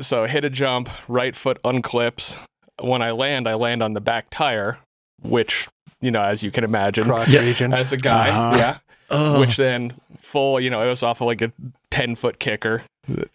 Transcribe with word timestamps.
So 0.00 0.26
hit 0.26 0.44
a 0.44 0.50
jump, 0.50 0.88
right 1.08 1.34
foot 1.36 1.60
unclips. 1.62 2.36
When 2.80 3.02
I 3.02 3.10
land, 3.12 3.46
I 3.48 3.54
land 3.54 3.82
on 3.82 3.92
the 3.92 4.00
back 4.00 4.26
tire, 4.30 4.78
which, 5.22 5.68
you 6.00 6.10
know, 6.10 6.22
as 6.22 6.42
you 6.42 6.50
can 6.50 6.64
imagine, 6.64 7.04
Crotch 7.04 7.28
Yeah. 7.28 7.40
region. 7.40 7.72
as 7.72 7.92
a 7.92 7.96
guy, 7.96 8.30
Uh-huh. 8.30 8.56
yeah. 8.58 8.78
Oh, 9.10 9.40
Which 9.40 9.56
then 9.56 9.92
full, 10.20 10.58
you 10.58 10.70
know, 10.70 10.80
it 10.82 10.88
was 10.88 11.02
off 11.02 11.20
of 11.20 11.26
like 11.26 11.42
a 11.42 11.52
10 11.90 12.14
foot 12.16 12.38
kicker 12.38 12.82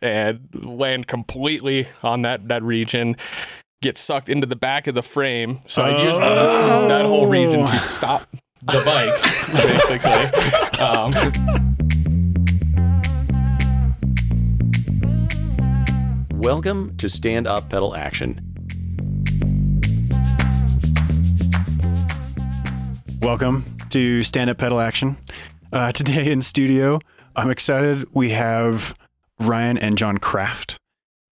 and 0.02 0.40
land 0.54 1.06
completely 1.08 1.88
on 2.02 2.24
that, 2.24 2.48
that 2.48 2.64
region, 2.64 3.16
get 3.84 3.98
sucked 3.98 4.28
into 4.28 4.48
the 4.48 4.56
back 4.56 4.88
of 4.88 4.96
the 4.96 5.04
frame. 5.04 5.60
So 5.68 5.84
I 5.84 6.02
used 6.02 6.20
Oh. 6.20 6.88
that 6.88 7.06
whole 7.06 7.28
region 7.28 7.66
to 7.68 7.80
stop 7.80 8.28
the 8.64 8.82
bike, 8.84 9.14
basically. 9.54 10.58
Um, 10.84 11.12
welcome 16.48 16.96
to 16.96 17.10
Stand 17.10 17.46
Up 17.46 17.70
Pedal 17.70 17.94
Action. 17.94 18.40
Welcome 23.22 23.66
to 23.90 24.24
Stand 24.24 24.50
Up 24.50 24.58
Pedal 24.58 24.80
Action. 24.80 25.18
Uh, 25.74 25.92
today 25.92 26.32
in 26.32 26.42
studio, 26.42 27.02
I'm 27.36 27.52
excited. 27.52 28.06
We 28.14 28.30
have 28.30 28.96
Ryan 29.42 29.78
and 29.78 29.98
John 29.98 30.20
Kraft, 30.20 30.78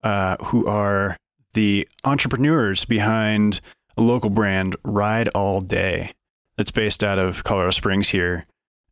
uh, 0.02 0.36
who 0.44 0.66
are 0.66 1.16
the 1.54 1.88
entrepreneurs 2.04 2.84
behind 2.84 3.62
a 3.96 4.02
local 4.02 4.28
brand, 4.28 4.76
Ride 4.84 5.28
All 5.28 5.62
Day, 5.62 6.12
that's 6.58 6.70
based 6.70 7.02
out 7.02 7.18
of 7.18 7.42
Colorado 7.42 7.70
Springs 7.70 8.10
here. 8.10 8.44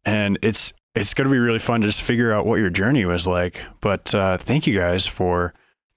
And 0.07 0.39
it's 0.41 0.73
it's 0.95 1.13
going 1.13 1.29
to 1.29 1.33
be 1.33 1.39
really 1.39 1.59
fun 1.59 1.83
to 1.83 1.87
just 1.87 2.01
figure 2.01 2.33
out 2.33 2.47
what 2.47 2.61
your 2.61 2.71
journey 2.71 3.05
was 3.05 3.27
like. 3.27 3.63
But 3.83 4.15
uh, 4.15 4.39
thank 4.39 4.67
you 4.67 4.75
guys 4.75 5.07
for 5.07 5.53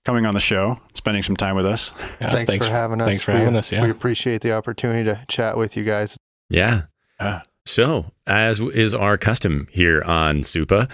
coming 0.08 0.26
on 0.26 0.34
the 0.34 0.40
show, 0.40 0.80
spending 0.94 1.22
some 1.22 1.36
time 1.36 1.54
with 1.54 1.66
us. 1.66 1.92
yeah, 2.22 2.32
thanks, 2.32 2.56
for 2.56 2.72
having 2.72 3.02
us. 3.02 3.10
Thanks 3.10 3.24
for 3.24 3.34
we, 3.34 3.40
having 3.40 3.58
us. 3.58 3.74
Yeah. 3.74 3.84
We 3.84 3.90
appreciate 3.90 4.40
the 4.40 4.54
opportunity 4.54 5.04
to 5.04 5.20
chat 5.28 5.58
with 5.58 5.76
you 5.76 5.84
guys. 5.84 6.16
Yeah. 6.50 6.84
Ah. 7.20 7.44
So, 7.66 8.06
as 8.26 8.62
is 8.62 8.94
our 8.94 9.18
custom 9.18 9.68
here 9.70 10.02
on 10.04 10.44
Supa, 10.44 10.90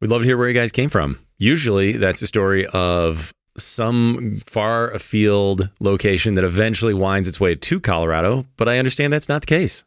we'd 0.00 0.12
love 0.12 0.20
to 0.20 0.26
hear 0.28 0.38
where 0.38 0.46
you 0.46 0.54
guys 0.54 0.70
came 0.70 0.90
from. 0.90 1.18
Usually, 1.38 1.94
that's 1.94 2.22
a 2.22 2.28
story 2.28 2.64
of 2.68 3.34
some 3.58 4.40
far 4.46 4.92
afield 4.92 5.68
location 5.80 6.34
that 6.34 6.44
eventually 6.44 6.94
winds 6.94 7.28
its 7.28 7.40
way 7.40 7.56
to 7.56 7.80
Colorado, 7.80 8.44
but 8.56 8.68
I 8.68 8.78
understand 8.78 9.12
that's 9.12 9.28
not 9.28 9.42
the 9.42 9.46
case. 9.46 9.82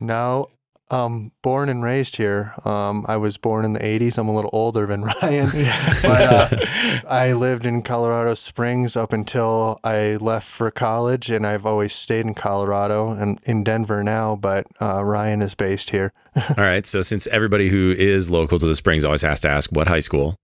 No, 0.00 0.50
um, 0.92 1.32
born 1.40 1.68
and 1.68 1.82
raised 1.82 2.16
here. 2.16 2.54
Um, 2.64 3.04
I 3.08 3.16
was 3.16 3.38
born 3.38 3.64
in 3.64 3.72
the 3.72 3.80
80s. 3.80 4.18
I'm 4.18 4.28
a 4.28 4.34
little 4.34 4.50
older 4.52 4.86
than 4.86 5.02
Ryan. 5.22 5.50
But, 6.02 6.20
uh, 6.20 7.00
I 7.08 7.32
lived 7.32 7.64
in 7.64 7.82
Colorado 7.82 8.34
Springs 8.34 8.96
up 8.96 9.12
until 9.12 9.80
I 9.82 10.16
left 10.16 10.46
for 10.46 10.70
college, 10.70 11.30
and 11.30 11.46
I've 11.46 11.64
always 11.64 11.94
stayed 11.94 12.26
in 12.26 12.34
Colorado 12.34 13.08
and 13.10 13.38
in 13.44 13.64
Denver 13.64 14.02
now. 14.02 14.36
But 14.36 14.66
uh, 14.80 15.02
Ryan 15.02 15.40
is 15.42 15.54
based 15.54 15.90
here. 15.90 16.12
All 16.36 16.54
right. 16.58 16.86
So, 16.86 17.02
since 17.02 17.26
everybody 17.28 17.68
who 17.68 17.94
is 17.96 18.30
local 18.30 18.58
to 18.58 18.66
the 18.66 18.76
Springs 18.76 19.04
always 19.04 19.22
has 19.22 19.40
to 19.40 19.48
ask, 19.48 19.70
what 19.70 19.88
high 19.88 20.00
school? 20.00 20.36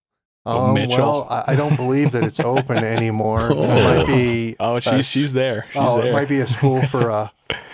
Oh, 0.48 0.66
Um, 0.66 0.74
Mitchell. 0.74 0.96
well, 0.96 1.26
I, 1.30 1.52
I 1.52 1.56
don't 1.56 1.76
believe 1.76 2.12
that 2.12 2.24
it's 2.24 2.40
open 2.40 2.78
anymore. 2.78 3.48
Oh. 3.52 3.62
It 3.78 3.96
might 3.98 4.06
be. 4.06 4.56
oh, 4.60 4.80
she, 4.80 4.90
uh, 4.90 5.02
she's 5.02 5.32
there. 5.32 5.66
She's 5.72 5.76
oh, 5.82 6.00
there. 6.00 6.10
it 6.10 6.12
might 6.12 6.28
be 6.28 6.40
a 6.40 6.46
school 6.48 6.82
for 6.86 7.10
uh, 7.10 7.28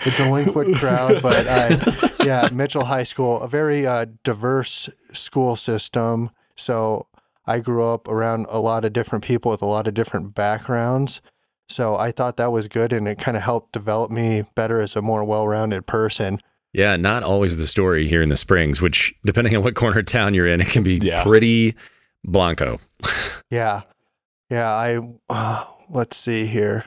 the 0.05 0.11
delinquent 0.13 0.77
crowd, 0.77 1.23
but 1.23 1.47
uh, 1.47 2.09
yeah, 2.25 2.49
Mitchell 2.53 2.85
High 2.85 3.05
School, 3.05 3.41
a 3.41 3.49
very 3.49 3.87
uh, 3.87 4.07
diverse 4.25 4.89
school 5.13 5.57
system. 5.57 6.31
So 6.57 7.07
I 7.47 7.61
grew 7.61 7.87
up 7.87 8.09
around 8.09 8.47
a 8.49 8.59
lot 8.61 8.85
of 8.85 8.93
different 8.93 9.25
people 9.25 9.51
with 9.51 9.63
a 9.63 9.67
lot 9.67 9.87
of 9.87 9.95
different 9.95 10.35
backgrounds. 10.35 11.21
So 11.69 11.97
I 11.97 12.11
thought 12.13 12.37
that 12.37 12.53
was 12.53 12.69
good, 12.69 12.93
and 12.93 13.09
it 13.09 13.19
kind 13.19 13.37
of 13.37 13.43
helped 13.43 13.73
develop 13.73 14.11
me 14.11 14.45
better 14.55 14.81
as 14.81 14.97
a 14.97 15.03
more 15.03 15.25
well-rounded 15.25 15.87
person. 15.87 16.39
Yeah, 16.73 16.97
not 16.97 17.23
always 17.23 17.57
the 17.57 17.67
story 17.67 18.07
here 18.09 18.21
in 18.21 18.29
the 18.31 18.37
Springs, 18.37 18.81
which, 18.83 19.15
depending 19.25 19.57
on 19.57 19.63
what 19.63 19.75
corner 19.77 20.01
of 20.01 20.07
town 20.07 20.35
you're 20.35 20.47
in, 20.47 20.61
it 20.61 20.67
can 20.69 20.83
be 20.83 20.97
Yeah. 20.97 21.23
pretty 21.23 21.75
blanco. 22.25 22.81
Yeah, 23.51 23.83
yeah. 24.51 24.73
I 24.73 24.99
uh, 25.29 25.65
let's 25.91 26.17
see 26.17 26.47
here. 26.47 26.87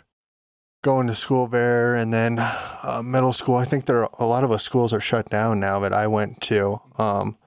Going 0.84 1.08
to 1.08 1.16
school 1.16 1.48
there, 1.48 1.96
and 1.96 2.14
then 2.14 2.40
uh, 2.40 3.02
middle 3.04 3.34
school. 3.34 3.56
I 3.56 3.66
think 3.66 3.86
there 3.86 4.04
are, 4.04 4.10
a 4.20 4.26
lot 4.26 4.44
of 4.44 4.50
the 4.50 4.58
schools 4.58 4.94
are 4.94 5.02
shut 5.02 5.30
down 5.30 5.60
now 5.60 5.80
that 5.80 5.94
I 5.94 6.08
went 6.08 6.40
to. 6.42 6.80
Um, 6.98 7.38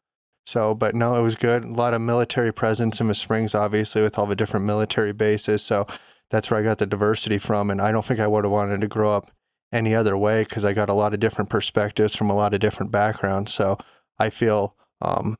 so, 0.46 0.74
but 0.74 0.94
no, 0.94 1.14
it 1.14 1.22
was 1.22 1.36
good. 1.36 1.64
A 1.64 1.68
lot 1.68 1.94
of 1.94 2.00
military 2.00 2.52
presence 2.52 3.00
in 3.00 3.06
the 3.06 3.14
Springs, 3.14 3.54
obviously, 3.54 4.02
with 4.02 4.18
all 4.18 4.26
the 4.26 4.34
different 4.34 4.66
military 4.66 5.12
bases. 5.12 5.62
So 5.62 5.86
that's 6.30 6.50
where 6.50 6.58
I 6.58 6.64
got 6.64 6.78
the 6.78 6.86
diversity 6.86 7.38
from. 7.38 7.70
And 7.70 7.80
I 7.80 7.92
don't 7.92 8.04
think 8.04 8.20
I 8.20 8.26
would 8.26 8.44
have 8.44 8.50
wanted 8.52 8.80
to 8.80 8.88
grow 8.88 9.12
up 9.12 9.30
any 9.72 9.94
other 9.94 10.16
way 10.16 10.42
because 10.42 10.64
I 10.64 10.72
got 10.72 10.88
a 10.88 10.94
lot 10.94 11.14
of 11.14 11.20
different 11.20 11.50
perspectives 11.50 12.16
from 12.16 12.30
a 12.30 12.34
lot 12.34 12.52
of 12.52 12.60
different 12.60 12.90
backgrounds. 12.90 13.54
So 13.54 13.78
I 14.18 14.30
feel 14.30 14.74
um, 15.00 15.36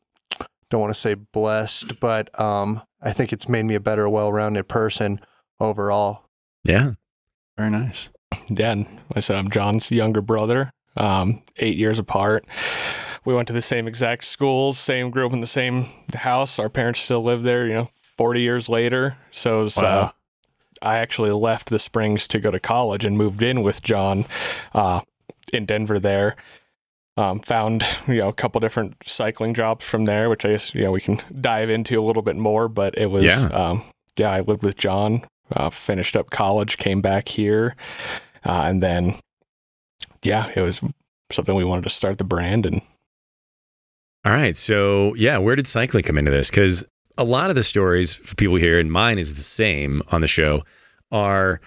don't 0.70 0.81
want 0.81 0.94
to 0.94 1.00
say 1.00 1.14
blessed, 1.14 2.00
but 2.00 2.38
um, 2.41 2.82
I 3.03 3.12
think 3.12 3.32
it's 3.32 3.48
made 3.48 3.64
me 3.64 3.75
a 3.75 3.81
better, 3.81 4.08
well-rounded 4.08 4.69
person 4.69 5.20
overall. 5.58 6.22
Yeah. 6.64 6.92
Very 7.56 7.70
nice. 7.70 8.08
Dan, 8.53 8.80
like 9.09 9.16
I 9.16 9.20
said 9.20 9.36
I'm 9.36 9.50
John's 9.50 9.91
younger 9.91 10.20
brother, 10.20 10.72
um, 10.97 11.42
eight 11.59 11.76
years 11.76 11.98
apart. 11.98 12.47
We 13.25 13.34
went 13.34 13.48
to 13.48 13.53
the 13.54 13.60
same 13.62 13.86
exact 13.86 14.25
schools, 14.25 14.78
same 14.78 15.10
grew 15.10 15.26
up 15.26 15.32
in 15.32 15.41
the 15.41 15.47
same 15.47 15.88
house. 16.14 16.59
Our 16.59 16.69
parents 16.70 17.00
still 17.00 17.22
live 17.22 17.42
there, 17.42 17.66
you 17.66 17.75
know, 17.75 17.91
40 18.16 18.41
years 18.41 18.69
later. 18.69 19.16
So, 19.30 19.69
so 19.69 19.82
Wow. 19.82 20.12
I 20.82 20.97
actually 20.98 21.30
left 21.32 21.69
the 21.69 21.78
Springs 21.78 22.26
to 22.28 22.38
go 22.41 22.50
to 22.50 22.59
college 22.60 23.04
and 23.04 23.19
moved 23.19 23.42
in 23.42 23.62
with 23.62 23.82
John 23.82 24.25
uh, 24.72 25.00
in 25.53 25.66
Denver 25.66 25.98
there. 25.98 26.36
Um, 27.16 27.41
found 27.41 27.84
you 28.09 28.16
know 28.16 28.28
a 28.28 28.32
couple 28.32 28.60
different 28.60 28.94
cycling 29.04 29.54
jobs 29.54 29.84
from 29.84 30.04
there, 30.04 30.31
which 30.31 30.44
I 30.44 30.50
guess 30.53 30.75
you 30.75 30.82
know 30.82 30.93
we 30.93 31.00
can 31.00 31.21
dive 31.41 31.71
into 31.71 32.00
a 32.00 32.04
little 32.04 32.22
bit 32.22 32.37
more. 32.37 32.69
But 32.69 32.97
it 32.97 33.06
was 33.06 33.25
Yeah. 33.25 33.47
um, 33.48 33.82
yeah, 34.16 34.31
I 34.31 34.41
lived 34.41 34.62
with 34.62 34.76
John, 34.76 35.25
uh, 35.54 35.71
finished 35.71 36.16
up 36.16 36.31
college, 36.31 36.78
came 36.78 37.00
back 37.00 37.28
here, 37.28 37.76
uh, 38.44 38.62
and 38.65 38.82
then 38.82 39.19
yeah, 40.22 40.50
it 40.54 40.60
was 40.60 40.81
something 41.32 41.54
we 41.54 41.65
wanted 41.65 41.84
to 41.84 41.91
start 41.91 42.19
the 42.19 42.25
brand 42.25 42.66
and 42.66 42.81
All 44.25 44.32
right. 44.32 44.56
So, 44.56 45.15
yeah, 45.15 45.38
where 45.38 45.56
did 45.56 45.66
cycling 45.66 46.04
come 46.04 46.19
into 46.19 46.31
this? 46.31 46.50
Because 46.50 46.84
a 47.16 47.25
lot 47.25 47.50
of 47.50 47.56
the 47.56 47.65
stories 47.65 48.12
for 48.12 48.34
people 48.34 48.56
here, 48.56 48.78
and 48.78 48.92
mine 48.92 49.19
is 49.19 49.34
the 49.34 49.41
same 49.42 50.03
on 50.09 50.21
the 50.21 50.28
show, 50.28 50.62
are 51.10 51.60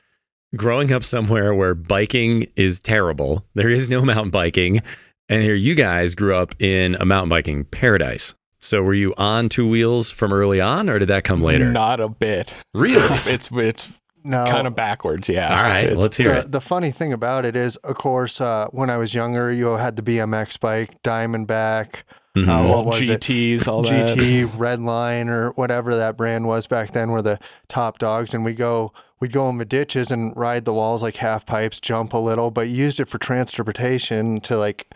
growing 0.56 0.92
up 0.92 1.04
somewhere 1.04 1.56
where 1.56 1.74
biking 1.74 2.46
is 2.56 2.80
terrible. 2.80 3.44
There 3.56 3.70
is 3.70 3.90
no 3.90 4.04
mountain 4.04 4.30
biking. 4.30 4.82
And 5.30 5.42
here 5.42 5.56
you 5.56 5.74
guys 5.76 6.16
grew 6.16 6.36
up 6.36 6.54
in 6.62 6.96
a 7.00 7.06
mountain 7.06 7.30
biking 7.30 7.64
paradise. 7.66 8.36
So, 8.60 8.82
were 8.82 8.94
you 8.94 9.14
on 9.18 9.50
two 9.50 9.68
wheels 9.68 10.10
from 10.10 10.32
early 10.32 10.62
on, 10.62 10.90
or 10.90 10.98
did 11.00 11.10
that 11.10 11.24
come 11.26 11.42
later? 11.42 11.72
Not 11.72 12.00
a 12.00 12.08
bit. 12.08 12.56
Really? 12.74 13.02
It's 13.26 13.50
it's 13.52 13.92
No, 14.24 14.46
kind 14.46 14.68
of 14.68 14.76
backwards. 14.76 15.28
Yeah. 15.28 15.50
All 15.58 15.64
right. 15.64 15.84
It's- 15.86 15.98
Let's 15.98 16.16
hear 16.18 16.30
the, 16.34 16.40
it. 16.40 16.52
the 16.54 16.62
funny 16.62 16.92
thing 16.92 17.12
about 17.12 17.44
it 17.46 17.56
is, 17.58 17.76
of 17.78 17.96
course, 17.96 18.40
uh, 18.40 18.68
when 18.72 18.90
I 18.90 18.96
was 18.98 19.14
younger, 19.14 19.52
you 19.52 19.68
had 19.72 19.98
the 19.98 20.02
BMX 20.02 20.58
bike, 20.62 21.02
Diamondback, 21.04 22.04
Mhm. 22.38 22.48
uh, 22.48 22.68
what 22.68 22.78
all 22.78 22.86
was 22.86 23.10
it? 23.10 23.20
GTs, 23.22 23.68
all 23.68 23.82
that. 23.84 24.10
GT, 24.18 24.46
Redline, 24.58 25.28
or 25.28 25.52
whatever 25.52 25.96
that 25.98 26.16
brand 26.16 26.46
was 26.48 26.66
back 26.68 26.92
then, 26.92 27.12
were 27.12 27.22
the 27.22 27.38
top 27.68 28.00
dogs. 28.00 28.34
And 28.34 28.46
we 28.46 28.54
go, 28.54 28.94
we'd 29.20 29.34
go 29.34 29.50
in 29.50 29.58
the 29.58 29.66
ditches 29.66 30.10
and 30.10 30.32
ride 30.38 30.64
the 30.66 30.74
walls 30.74 31.04
like 31.04 31.18
half 31.18 31.46
pipes, 31.46 31.82
jump 31.82 32.14
a 32.14 32.18
little, 32.18 32.50
but 32.50 32.70
used 32.70 33.00
it 33.02 33.10
for 33.10 33.18
transportation 33.18 34.40
to 34.42 34.58
like 34.58 34.88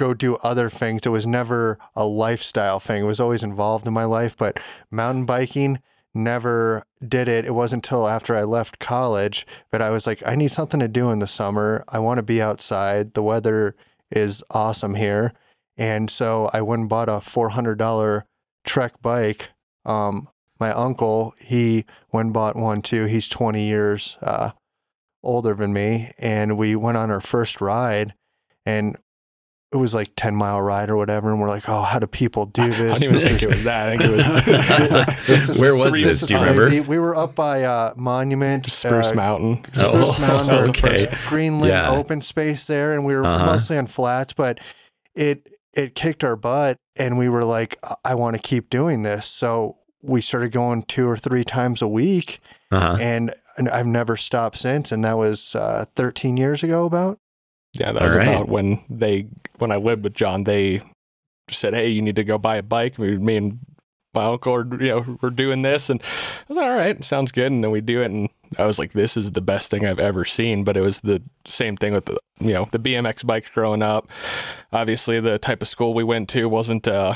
go 0.00 0.14
do 0.14 0.36
other 0.36 0.70
things. 0.70 1.02
It 1.04 1.10
was 1.10 1.26
never 1.26 1.78
a 1.94 2.06
lifestyle 2.06 2.80
thing. 2.80 3.02
It 3.02 3.06
was 3.06 3.20
always 3.20 3.42
involved 3.42 3.86
in 3.86 3.92
my 3.92 4.04
life, 4.04 4.34
but 4.34 4.58
mountain 4.90 5.26
biking 5.26 5.82
never 6.14 6.84
did 7.06 7.28
it. 7.28 7.44
It 7.44 7.54
wasn't 7.54 7.86
until 7.86 8.08
after 8.08 8.34
I 8.34 8.44
left 8.44 8.78
college 8.78 9.46
that 9.70 9.82
I 9.82 9.90
was 9.90 10.06
like, 10.06 10.22
I 10.26 10.36
need 10.36 10.50
something 10.50 10.80
to 10.80 10.88
do 10.88 11.10
in 11.10 11.18
the 11.18 11.26
summer. 11.26 11.84
I 11.86 11.98
want 11.98 12.16
to 12.16 12.22
be 12.22 12.40
outside. 12.40 13.12
The 13.12 13.22
weather 13.22 13.76
is 14.10 14.42
awesome 14.50 14.94
here. 14.94 15.34
And 15.76 16.10
so 16.10 16.48
I 16.50 16.62
went 16.62 16.80
and 16.80 16.88
bought 16.88 17.10
a 17.10 17.20
$400 17.20 18.22
Trek 18.64 19.02
bike. 19.02 19.50
Um, 19.84 20.28
my 20.58 20.72
uncle, 20.72 21.34
he 21.38 21.84
went 22.10 22.26
and 22.28 22.34
bought 22.34 22.56
one 22.56 22.80
too. 22.80 23.04
He's 23.04 23.28
20 23.28 23.66
years 23.66 24.16
uh, 24.22 24.52
older 25.22 25.52
than 25.52 25.74
me. 25.74 26.10
And 26.18 26.56
we 26.56 26.74
went 26.74 26.96
on 26.96 27.10
our 27.10 27.20
first 27.20 27.60
ride 27.60 28.14
and 28.64 28.96
it 29.72 29.76
was 29.76 29.94
like 29.94 30.10
10 30.16 30.34
mile 30.34 30.60
ride 30.60 30.90
or 30.90 30.96
whatever. 30.96 31.30
And 31.30 31.40
we're 31.40 31.48
like, 31.48 31.68
oh, 31.68 31.82
how 31.82 31.98
do 32.00 32.06
people 32.08 32.46
do 32.46 32.62
I 32.62 32.68
this? 32.70 32.92
don't 33.00 33.02
even 33.04 33.14
This 33.14 33.24
think 33.24 33.36
is- 33.36 33.42
it 33.42 33.48
was 33.48 33.64
that. 33.64 33.88
I 33.88 33.96
think 33.96 34.10
it 34.10 34.16
was 34.16 35.26
this 35.26 35.48
is- 35.50 35.58
Where 35.60 35.76
was 35.76 35.90
three- 35.92 36.02
this? 36.02 36.20
this 36.20 36.28
Do 36.28 36.34
you 36.34 36.40
is 36.40 36.44
remember? 36.46 36.68
crazy. 36.68 36.88
We 36.88 36.98
were 36.98 37.14
up 37.16 37.34
by 37.36 37.62
uh, 37.62 37.92
Monument, 37.96 38.68
Spruce 38.70 39.08
uh, 39.08 39.14
Mountain. 39.14 39.64
Oh, 39.76 40.12
Spruce 40.12 40.18
Mountain, 40.28 40.46
That 40.48 40.56
was 40.56 40.66
the 40.80 40.88
okay. 40.88 41.16
Greenland 41.28 41.68
Yeah. 41.68 41.90
open 41.90 42.20
space 42.20 42.66
there, 42.66 42.94
and 42.94 43.04
we 43.04 43.14
were 43.14 43.24
Uh-huh. 43.24 43.46
mostly 43.46 43.78
on 43.78 43.86
flats, 43.86 44.32
but 44.32 44.58
it 45.14 45.46
it 45.72 45.94
kicked 45.94 46.24
our 46.24 46.34
butt, 46.34 46.76
and 46.96 47.16
we 47.16 47.28
were 47.28 47.44
like, 47.44 47.78
I, 47.84 47.94
I 48.06 48.14
want 48.16 48.34
to 48.34 48.42
keep 48.42 48.70
doing 48.70 49.04
this. 49.04 49.26
So 49.26 49.76
we 50.02 50.20
started 50.20 50.50
going 50.50 50.82
two 50.82 51.06
or 51.08 51.16
three 51.16 51.44
times 51.44 51.80
a 51.80 51.86
week, 51.86 52.40
Uh-huh. 52.72 52.96
and, 53.00 53.32
and 53.56 53.68
I've 53.68 53.86
never 53.86 54.16
stopped 54.16 54.58
since. 54.58 54.90
And 54.90 55.04
that 55.04 55.16
was 55.16 55.54
uh, 55.54 55.84
13 55.94 56.36
years 56.36 56.64
ago, 56.64 56.86
about. 56.86 57.19
Yeah, 57.74 57.92
that 57.92 58.02
All 58.02 58.08
was 58.08 58.16
right. 58.16 58.28
about 58.28 58.48
when 58.48 58.82
they 58.90 59.26
when 59.58 59.70
I 59.70 59.76
lived 59.76 60.04
with 60.04 60.14
John. 60.14 60.44
They 60.44 60.82
said, 61.50 61.74
"Hey, 61.74 61.88
you 61.88 62.02
need 62.02 62.16
to 62.16 62.24
go 62.24 62.38
buy 62.38 62.56
a 62.56 62.62
bike." 62.62 62.98
We, 62.98 63.16
me 63.16 63.36
and 63.36 63.58
my 64.12 64.24
uncle 64.24 64.52
are 64.54 64.66
you 64.82 64.88
know 64.88 65.18
we're 65.22 65.30
doing 65.30 65.62
this, 65.62 65.88
and 65.88 66.02
I 66.02 66.06
was 66.48 66.56
like, 66.56 66.66
"All 66.66 66.76
right, 66.76 67.04
sounds 67.04 67.30
good." 67.32 67.52
And 67.52 67.62
then 67.62 67.70
we 67.70 67.80
do 67.80 68.02
it, 68.02 68.10
and 68.10 68.28
I 68.58 68.64
was 68.66 68.78
like, 68.80 68.92
"This 68.92 69.16
is 69.16 69.32
the 69.32 69.40
best 69.40 69.70
thing 69.70 69.86
I've 69.86 70.00
ever 70.00 70.24
seen." 70.24 70.64
But 70.64 70.76
it 70.76 70.80
was 70.80 71.00
the 71.00 71.22
same 71.46 71.76
thing 71.76 71.92
with 71.94 72.06
the 72.06 72.18
you 72.40 72.52
know 72.52 72.66
the 72.72 72.78
BMX 72.80 73.24
bikes 73.24 73.48
growing 73.50 73.82
up. 73.82 74.08
Obviously, 74.72 75.20
the 75.20 75.38
type 75.38 75.62
of 75.62 75.68
school 75.68 75.94
we 75.94 76.04
went 76.04 76.28
to 76.30 76.48
wasn't. 76.48 76.88
uh 76.88 77.14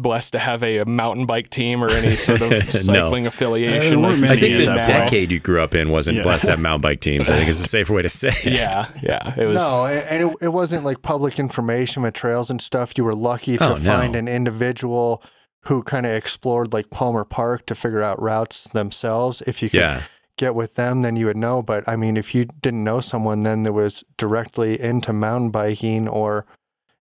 Blessed 0.00 0.32
to 0.32 0.38
have 0.38 0.62
a, 0.62 0.78
a 0.78 0.84
mountain 0.86 1.26
bike 1.26 1.50
team 1.50 1.82
or 1.84 1.90
any 1.90 2.16
sort 2.16 2.40
of 2.40 2.50
No. 2.50 2.60
cycling 2.70 3.26
affiliation. 3.26 4.02
Uh, 4.04 4.08
like 4.12 4.30
I 4.30 4.36
think 4.36 4.56
the 4.56 4.64
now. 4.66 4.82
decade 4.82 5.30
you 5.30 5.40
grew 5.40 5.60
up 5.62 5.74
in 5.74 5.90
wasn't 5.90 6.16
Yeah. 6.18 6.22
blessed 6.22 6.44
to 6.46 6.52
have 6.52 6.60
mountain 6.60 6.80
bike 6.80 7.00
teams. 7.00 7.28
I 7.28 7.36
think 7.36 7.50
it's 7.50 7.60
a 7.60 7.64
safer 7.68 7.92
way 7.92 8.02
to 8.02 8.08
say 8.08 8.28
it. 8.28 8.44
Yeah, 8.54 8.88
yeah, 9.02 9.34
it 9.38 9.46
was. 9.46 9.56
No, 9.56 9.86
and 9.86 10.30
it, 10.30 10.36
it 10.40 10.48
wasn't 10.48 10.84
like 10.84 11.02
public 11.02 11.38
information 11.38 12.02
with 12.02 12.14
trails 12.14 12.50
and 12.50 12.62
stuff. 12.62 12.94
You 12.96 13.04
were 13.04 13.14
lucky 13.14 13.58
to 13.58 13.64
Oh, 13.64 13.74
no. 13.74 13.80
find 13.96 14.16
an 14.16 14.26
individual 14.28 15.22
who 15.64 15.82
kind 15.82 16.06
of 16.06 16.12
explored 16.12 16.72
like 16.72 16.88
Palmer 16.90 17.24
Park 17.24 17.66
to 17.66 17.74
figure 17.74 18.02
out 18.02 18.20
routes 18.22 18.64
themselves. 18.70 19.42
If 19.42 19.62
you 19.62 19.68
could 19.68 19.80
Yeah. 19.80 20.02
get 20.38 20.54
with 20.54 20.76
them, 20.76 21.02
then 21.02 21.16
you 21.16 21.26
would 21.26 21.36
know. 21.36 21.62
But 21.62 21.86
I 21.86 21.96
mean, 21.96 22.16
if 22.16 22.34
you 22.34 22.46
didn't 22.62 22.82
know 22.84 23.00
someone 23.00 23.42
then 23.42 23.64
that 23.64 23.74
was 23.74 24.02
directly 24.16 24.80
into 24.80 25.12
mountain 25.12 25.50
biking 25.50 26.08
or 26.08 26.46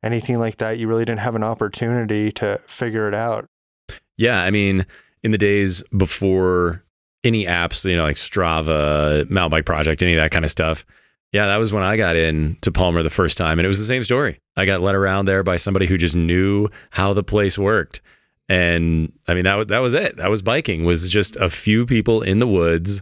anything 0.03 0.39
like 0.39 0.57
that, 0.57 0.77
you 0.79 0.87
really 0.87 1.05
didn't 1.05 1.19
have 1.21 1.35
an 1.35 1.43
opportunity 1.43 2.31
to 2.33 2.59
figure 2.67 3.07
it 3.07 3.13
out. 3.13 3.47
Yeah, 4.17 4.43
I 4.43 4.51
mean, 4.51 4.85
in 5.23 5.31
the 5.31 5.37
days 5.37 5.81
before 5.95 6.83
any 7.23 7.45
apps, 7.45 7.83
you 7.89 7.95
know, 7.97 8.03
like 8.03 8.15
Strava, 8.15 9.29
Mountain 9.29 9.51
Bike 9.57 9.65
Project, 9.65 10.01
any 10.01 10.13
of 10.13 10.21
that 10.21 10.31
kind 10.31 10.45
of 10.45 10.51
stuff. 10.51 10.85
Yeah, 11.31 11.45
that 11.47 11.57
was 11.57 11.71
when 11.71 11.83
I 11.83 11.95
got 11.95 12.15
in 12.15 12.57
to 12.61 12.71
Palmer 12.71 13.03
the 13.03 13.09
first 13.09 13.37
time, 13.37 13.59
and 13.59 13.65
it 13.65 13.67
was 13.69 13.79
the 13.79 13.85
same 13.85 14.03
story. 14.03 14.39
I 14.57 14.65
got 14.65 14.81
led 14.81 14.95
around 14.95 15.25
there 15.25 15.43
by 15.43 15.57
somebody 15.57 15.85
who 15.85 15.97
just 15.97 16.15
knew 16.15 16.69
how 16.89 17.13
the 17.13 17.23
place 17.23 17.57
worked, 17.57 18.01
and 18.47 19.11
I 19.27 19.35
mean 19.35 19.43
that 19.43 19.55
was 19.55 19.67
that 19.67 19.79
was 19.79 19.93
it. 19.93 20.17
That 20.17 20.29
was 20.31 20.41
biking. 20.41 20.85
Was 20.85 21.07
just 21.07 21.35
a 21.35 21.49
few 21.49 21.85
people 21.85 22.21
in 22.23 22.39
the 22.39 22.47
woods 22.47 23.01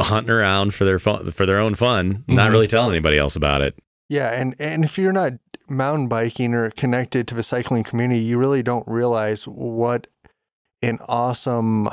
hunting 0.00 0.30
around 0.30 0.72
for 0.74 0.84
their 0.84 0.98
fun, 0.98 1.30
for 1.32 1.44
their 1.44 1.58
own 1.58 1.74
fun, 1.74 2.24
not 2.28 2.48
Mhm. 2.48 2.52
really 2.52 2.66
telling 2.66 2.90
anybody 2.92 3.18
else 3.18 3.34
about 3.36 3.60
it. 3.60 3.76
Yeah, 4.08 4.30
and 4.32 4.54
and 4.60 4.84
if 4.84 4.96
you're 4.96 5.12
not 5.12 5.32
mountain 5.72 6.08
biking 6.08 6.54
or 6.54 6.70
connected 6.70 7.26
to 7.28 7.34
the 7.34 7.42
cycling 7.42 7.82
community, 7.82 8.20
you 8.20 8.38
really 8.38 8.62
don't 8.62 8.86
realize 8.86 9.44
what 9.44 10.06
an 10.82 10.98
awesome 11.08 11.88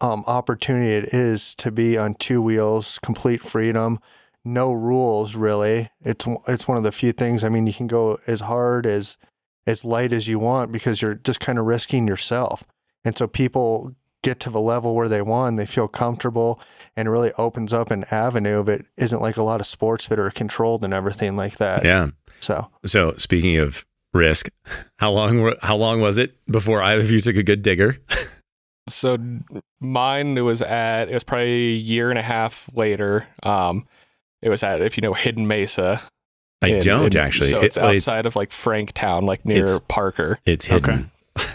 um, 0.00 0.24
opportunity 0.26 0.92
it 0.92 1.14
is 1.14 1.54
to 1.56 1.70
be 1.70 1.96
on 1.96 2.14
two 2.14 2.40
wheels, 2.40 2.98
complete 3.02 3.42
freedom, 3.42 3.98
no 4.44 4.72
rules 4.72 5.34
really. 5.34 5.90
It's 6.02 6.26
it's 6.46 6.68
one 6.68 6.78
of 6.78 6.84
the 6.84 6.92
few 6.92 7.12
things. 7.12 7.42
I 7.42 7.48
mean, 7.48 7.66
you 7.66 7.74
can 7.74 7.86
go 7.86 8.18
as 8.26 8.40
hard 8.40 8.86
as 8.86 9.16
as 9.66 9.84
light 9.84 10.12
as 10.12 10.28
you 10.28 10.38
want 10.38 10.70
because 10.70 11.02
you're 11.02 11.14
just 11.14 11.40
kind 11.40 11.58
of 11.58 11.66
risking 11.66 12.06
yourself. 12.06 12.62
And 13.04 13.16
so 13.16 13.26
people 13.26 13.94
get 14.26 14.40
to 14.40 14.50
the 14.50 14.60
level 14.60 14.94
where 14.94 15.08
they 15.08 15.22
want, 15.22 15.56
they 15.56 15.66
feel 15.66 15.88
comfortable, 15.88 16.60
and 16.96 17.08
it 17.08 17.10
really 17.10 17.32
opens 17.38 17.72
up 17.72 17.90
an 17.90 18.04
avenue 18.10 18.62
that 18.64 18.84
isn't 18.96 19.20
like 19.22 19.36
a 19.36 19.42
lot 19.42 19.60
of 19.60 19.66
sports 19.66 20.06
that 20.08 20.18
are 20.18 20.30
controlled 20.30 20.84
and 20.84 20.92
everything 20.92 21.36
like 21.36 21.56
that. 21.58 21.84
Yeah. 21.84 22.08
So 22.40 22.68
So 22.84 23.14
speaking 23.16 23.56
of 23.58 23.86
risk, 24.12 24.48
how 24.98 25.10
long 25.12 25.40
were- 25.42 25.56
how 25.62 25.76
long 25.76 26.00
was 26.00 26.18
it 26.18 26.34
before 26.46 26.82
either 26.82 27.02
of 27.02 27.10
you 27.10 27.20
took 27.20 27.36
a 27.36 27.42
good 27.42 27.62
digger? 27.62 27.96
So 28.88 29.18
mine 29.80 30.38
it 30.38 30.42
was 30.42 30.62
at 30.62 31.08
it 31.08 31.14
was 31.14 31.24
probably 31.24 31.72
a 31.74 31.76
year 31.76 32.08
and 32.10 32.18
a 32.20 32.22
half 32.22 32.70
later. 32.72 33.26
Um, 33.42 33.84
it 34.42 34.48
was 34.48 34.62
at 34.62 34.80
if 34.80 34.96
you 34.96 35.00
know 35.00 35.12
Hidden 35.12 35.48
Mesa. 35.48 36.00
I 36.62 36.68
in- 36.68 36.78
don't 36.78 37.12
in- 37.12 37.20
actually. 37.20 37.50
So 37.50 37.58
It- 37.62 37.64
it's 37.64 37.76
it's- 37.76 38.06
outside 38.06 38.26
of 38.26 38.36
like 38.36 38.50
Franktown, 38.50 39.24
like 39.24 39.44
near 39.44 39.64
It's- 39.64 39.80
Parker. 39.88 40.38
It's 40.46 40.66
hidden. 40.66 41.10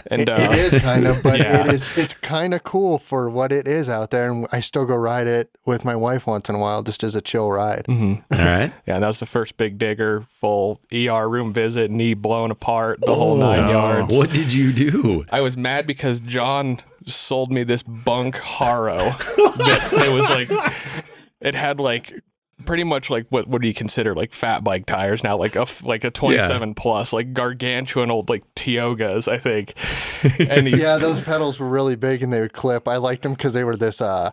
And 0.06 0.22
it, 0.22 0.28
uh, 0.28 0.50
it 0.52 0.72
is 0.72 0.82
kind 0.82 1.06
of, 1.06 1.22
but 1.22 1.38
yeah. 1.38 1.66
it 1.66 1.74
is 1.74 1.86
it's 1.96 2.14
kind 2.14 2.54
of 2.54 2.64
cool 2.64 2.98
for 2.98 3.30
what 3.30 3.52
it 3.52 3.66
is 3.66 3.88
out 3.88 4.10
there, 4.10 4.30
and 4.30 4.46
I 4.52 4.60
still 4.60 4.84
go 4.84 4.94
ride 4.94 5.26
it 5.26 5.50
with 5.64 5.84
my 5.84 5.96
wife 5.96 6.26
once 6.26 6.48
in 6.48 6.54
a 6.54 6.58
while, 6.58 6.82
just 6.82 7.02
as 7.02 7.14
a 7.14 7.20
chill 7.20 7.50
ride. 7.50 7.86
mhm. 7.86 8.22
All 8.32 8.38
right. 8.38 8.72
Yeah, 8.86 8.98
that 8.98 9.06
was 9.06 9.20
the 9.20 9.26
first 9.26 9.56
big 9.56 9.78
digger, 9.78 10.26
full 10.28 10.80
ER 10.92 11.28
room 11.28 11.52
visit, 11.52 11.90
knee 11.90 12.14
blown 12.14 12.50
apart, 12.50 13.00
the 13.00 13.14
whole 13.14 13.36
nine 13.36 13.62
no. 13.66 13.70
yards. 13.70 14.14
What 14.14 14.32
did 14.32 14.52
you 14.52 14.72
do? 14.72 15.24
I 15.30 15.40
was 15.40 15.56
mad 15.56 15.86
because 15.86 16.20
John 16.20 16.80
sold 17.06 17.52
me 17.52 17.64
this 17.64 17.82
bunk 17.82 18.36
Haro 18.36 18.98
that 18.98 19.88
it 19.92 20.12
was 20.12 20.28
like 20.28 20.50
it 21.40 21.54
had 21.54 21.80
like 21.80 22.12
pretty 22.64 22.84
much 22.84 23.10
like 23.10 23.26
what 23.30 23.48
what 23.48 23.60
do 23.60 23.68
you 23.68 23.74
consider 23.74 24.14
like 24.14 24.32
fat 24.32 24.62
bike 24.62 24.86
tires 24.86 25.22
now? 25.24 25.36
Like 25.36 25.56
a 25.56 25.62
f- 25.62 25.82
like 25.84 26.04
a 26.04 26.10
27 26.10 26.74
plus 26.74 27.12
like 27.12 27.32
gargantuan 27.32 28.10
old 28.10 28.28
like 28.28 28.42
Tiogas 28.54 29.26
I 29.28 29.38
think. 29.38 29.74
And 30.48 30.66
he, 30.68 30.80
Yeah, 30.80 30.98
those 30.98 31.20
pedals 31.20 31.58
were 31.58 31.68
really 31.68 31.96
big 31.96 32.22
and 32.22 32.32
they 32.32 32.40
would 32.40 32.52
clip. 32.52 32.86
I 32.86 32.96
liked 32.96 33.22
them 33.22 33.32
because 33.34 33.54
they 33.54 33.64
were 33.64 33.76
this 33.76 34.00
uh, 34.00 34.30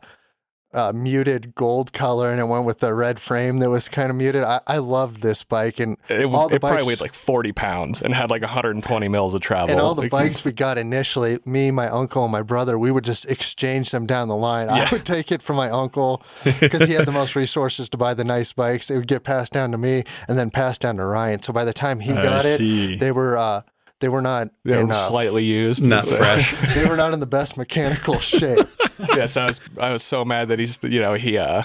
uh, 0.74 0.92
muted 0.94 1.56
gold 1.56 1.94
color, 1.94 2.30
and 2.30 2.40
it 2.40 2.46
went 2.46 2.66
with 2.66 2.80
the 2.80 2.94
red 2.94 3.20
frame 3.20 3.58
that 3.58 3.70
was 3.70 3.90
kind 3.90 4.10
of 4.10 4.16
muted. 4.16 4.44
I, 4.44 4.62
I 4.68 4.78
loved 4.78 5.22
this 5.22 5.44
bike, 5.44 5.80
and 5.80 5.98
it, 6.08 6.26
all 6.26 6.48
the 6.48 6.56
it 6.56 6.62
probably 6.62 6.86
weighed 6.86 7.02
like 7.02 7.14
40 7.14 7.52
pounds 7.54 8.02
and 8.02 8.14
had 8.14 8.30
like 8.30 8.42
120 8.42 9.08
mils 9.08 9.34
of 9.34 9.42
travel 9.42 9.72
and 9.72 9.82
all 9.82 9.96
the 9.96 10.08
bikes 10.10 10.46
we 10.46 10.52
got 10.52 10.78
initially, 10.78 11.40
me, 11.46 11.72
my 11.72 11.90
uncle, 11.90 12.24
and 12.24 12.32
my 12.32 12.42
brother, 12.42 12.78
we 12.78 12.92
would 12.92 13.04
just 13.04 13.26
exchange 13.26 13.92
them 13.92 14.06
down 14.06 14.28
the 14.28 14.36
line. 14.36 14.68
Yeah. 14.68 14.88
I 14.90 14.90
would 14.92 15.06
take 15.06 15.32
it 15.32 15.42
from 15.42 15.56
my 15.56 15.70
uncle 15.70 16.22
because 16.44 16.88
he 16.88 16.94
had 16.94 17.06
the 17.06 17.12
most 17.12 17.36
resources 17.36 17.90
to 17.90 17.98
buy 17.98 18.14
the 18.14 18.24
nice 18.24 18.54
bikes. 18.54 18.92
It 18.92 18.98
would 18.98 19.08
get 19.08 19.24
passed 19.24 19.54
down 19.54 19.72
to 19.72 19.78
me 19.78 20.04
and 20.28 20.38
then 20.38 20.52
passed 20.52 20.82
down 20.82 20.98
to 20.98 21.06
Ryan. 21.06 21.42
So 21.42 21.52
by 21.52 21.66
the 21.66 21.74
time 21.74 22.00
he 22.00 22.12
I 22.12 22.24
got 22.24 22.46
it, 22.46 22.58
see. 22.58 22.96
they 22.96 23.12
were 23.12 23.38
uh, 23.38 23.62
they 24.00 24.10
were 24.10 24.22
not 24.22 24.50
they 24.64 24.76
were 24.84 24.90
in, 24.92 25.08
slightly 25.08 25.44
used 25.44 25.84
Not 25.86 26.08
fresh. 26.08 26.56
they 26.76 26.86
were 26.86 26.98
not 26.98 27.14
in 27.14 27.20
the 27.20 27.26
best 27.26 27.58
mechanical 27.58 28.20
shape. 28.20 28.68
yes, 29.00 29.38
I 29.38 29.46
was 29.46 29.60
I 29.78 29.92
was 29.92 30.04
so 30.04 30.24
mad 30.26 30.48
that 30.50 30.60
he's 30.60 30.80
you 30.84 31.00
know 31.00 31.14
he 31.16 31.38
uh 31.38 31.64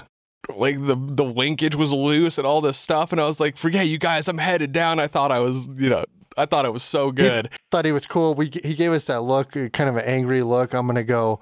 like 0.55 0.77
the 0.85 0.97
the 0.97 1.25
linkage 1.25 1.75
was 1.75 1.93
loose 1.93 2.39
and 2.39 2.47
all 2.47 2.61
this 2.61 2.77
stuff, 2.77 3.13
and 3.13 3.21
I 3.21 3.25
was 3.25 3.41
like, 3.41 3.57
forget 3.57 3.87
you 3.87 3.99
guys, 3.99 4.29
I'm 4.29 4.39
headed 4.39 4.73
down. 4.73 5.01
I 5.01 5.07
thought 5.07 5.33
I 5.33 5.39
was 5.39 5.57
you 5.77 5.89
know 5.89 6.05
I 6.37 6.47
thought 6.47 6.65
it 6.65 6.73
was 6.73 6.83
so 6.83 7.11
good. 7.11 7.51
Thought 7.71 7.85
he 7.85 7.93
was 7.93 8.07
cool. 8.07 8.35
We 8.35 8.51
he 8.63 8.75
gave 8.75 8.93
us 8.93 9.07
that 9.07 9.23
look, 9.23 9.57
uh, 9.57 9.69
kind 9.69 9.89
of 9.89 9.97
an 9.97 10.05
angry 10.05 10.43
look. 10.43 10.75
I'm 10.75 10.87
gonna 10.87 11.05
go 11.05 11.41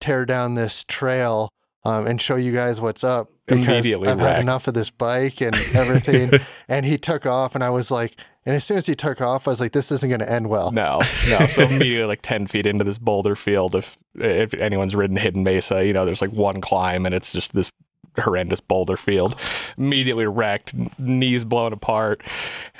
tear 0.00 0.26
down 0.26 0.54
this 0.54 0.84
trail 0.84 1.50
um, 1.84 2.06
and 2.06 2.20
show 2.20 2.36
you 2.36 2.52
guys 2.52 2.80
what's 2.80 3.02
up 3.04 3.30
because 3.46 3.66
Immediately 3.66 4.08
I've 4.08 4.20
had 4.20 4.40
enough 4.40 4.68
of 4.68 4.74
this 4.74 4.90
bike 4.90 5.40
and 5.40 5.54
everything. 5.74 6.40
and 6.68 6.86
he 6.86 6.98
took 6.98 7.26
off, 7.26 7.54
and 7.54 7.64
I 7.64 7.70
was 7.70 7.90
like, 7.90 8.16
and 8.46 8.54
as 8.56 8.64
soon 8.64 8.76
as 8.76 8.86
he 8.86 8.94
took 8.94 9.20
off, 9.20 9.46
I 9.48 9.52
was 9.52 9.60
like, 9.60 9.72
this 9.72 9.90
isn't 9.92 10.08
gonna 10.10 10.24
end 10.24 10.48
well. 10.48 10.70
No, 10.72 11.00
no. 11.28 11.46
So 11.46 11.62
immediately 11.68 12.04
like 12.06 12.22
ten 12.22 12.46
feet 12.46 12.66
into 12.66 12.84
this 12.84 12.98
boulder 12.98 13.36
field, 13.36 13.74
if 13.74 13.96
if 14.14 14.54
anyone's 14.54 14.94
ridden 14.94 15.16
Hidden 15.16 15.42
Mesa, 15.42 15.84
you 15.86 15.92
know 15.92 16.04
there's 16.04 16.20
like 16.22 16.32
one 16.32 16.60
climb 16.60 17.06
and 17.06 17.14
it's 17.14 17.32
just 17.32 17.52
this 17.54 17.72
horrendous 18.18 18.60
boulder 18.60 18.96
field. 18.96 19.34
Immediately 19.76 20.26
wrecked, 20.26 20.72
knees 20.98 21.42
blown 21.44 21.72
apart. 21.72 22.22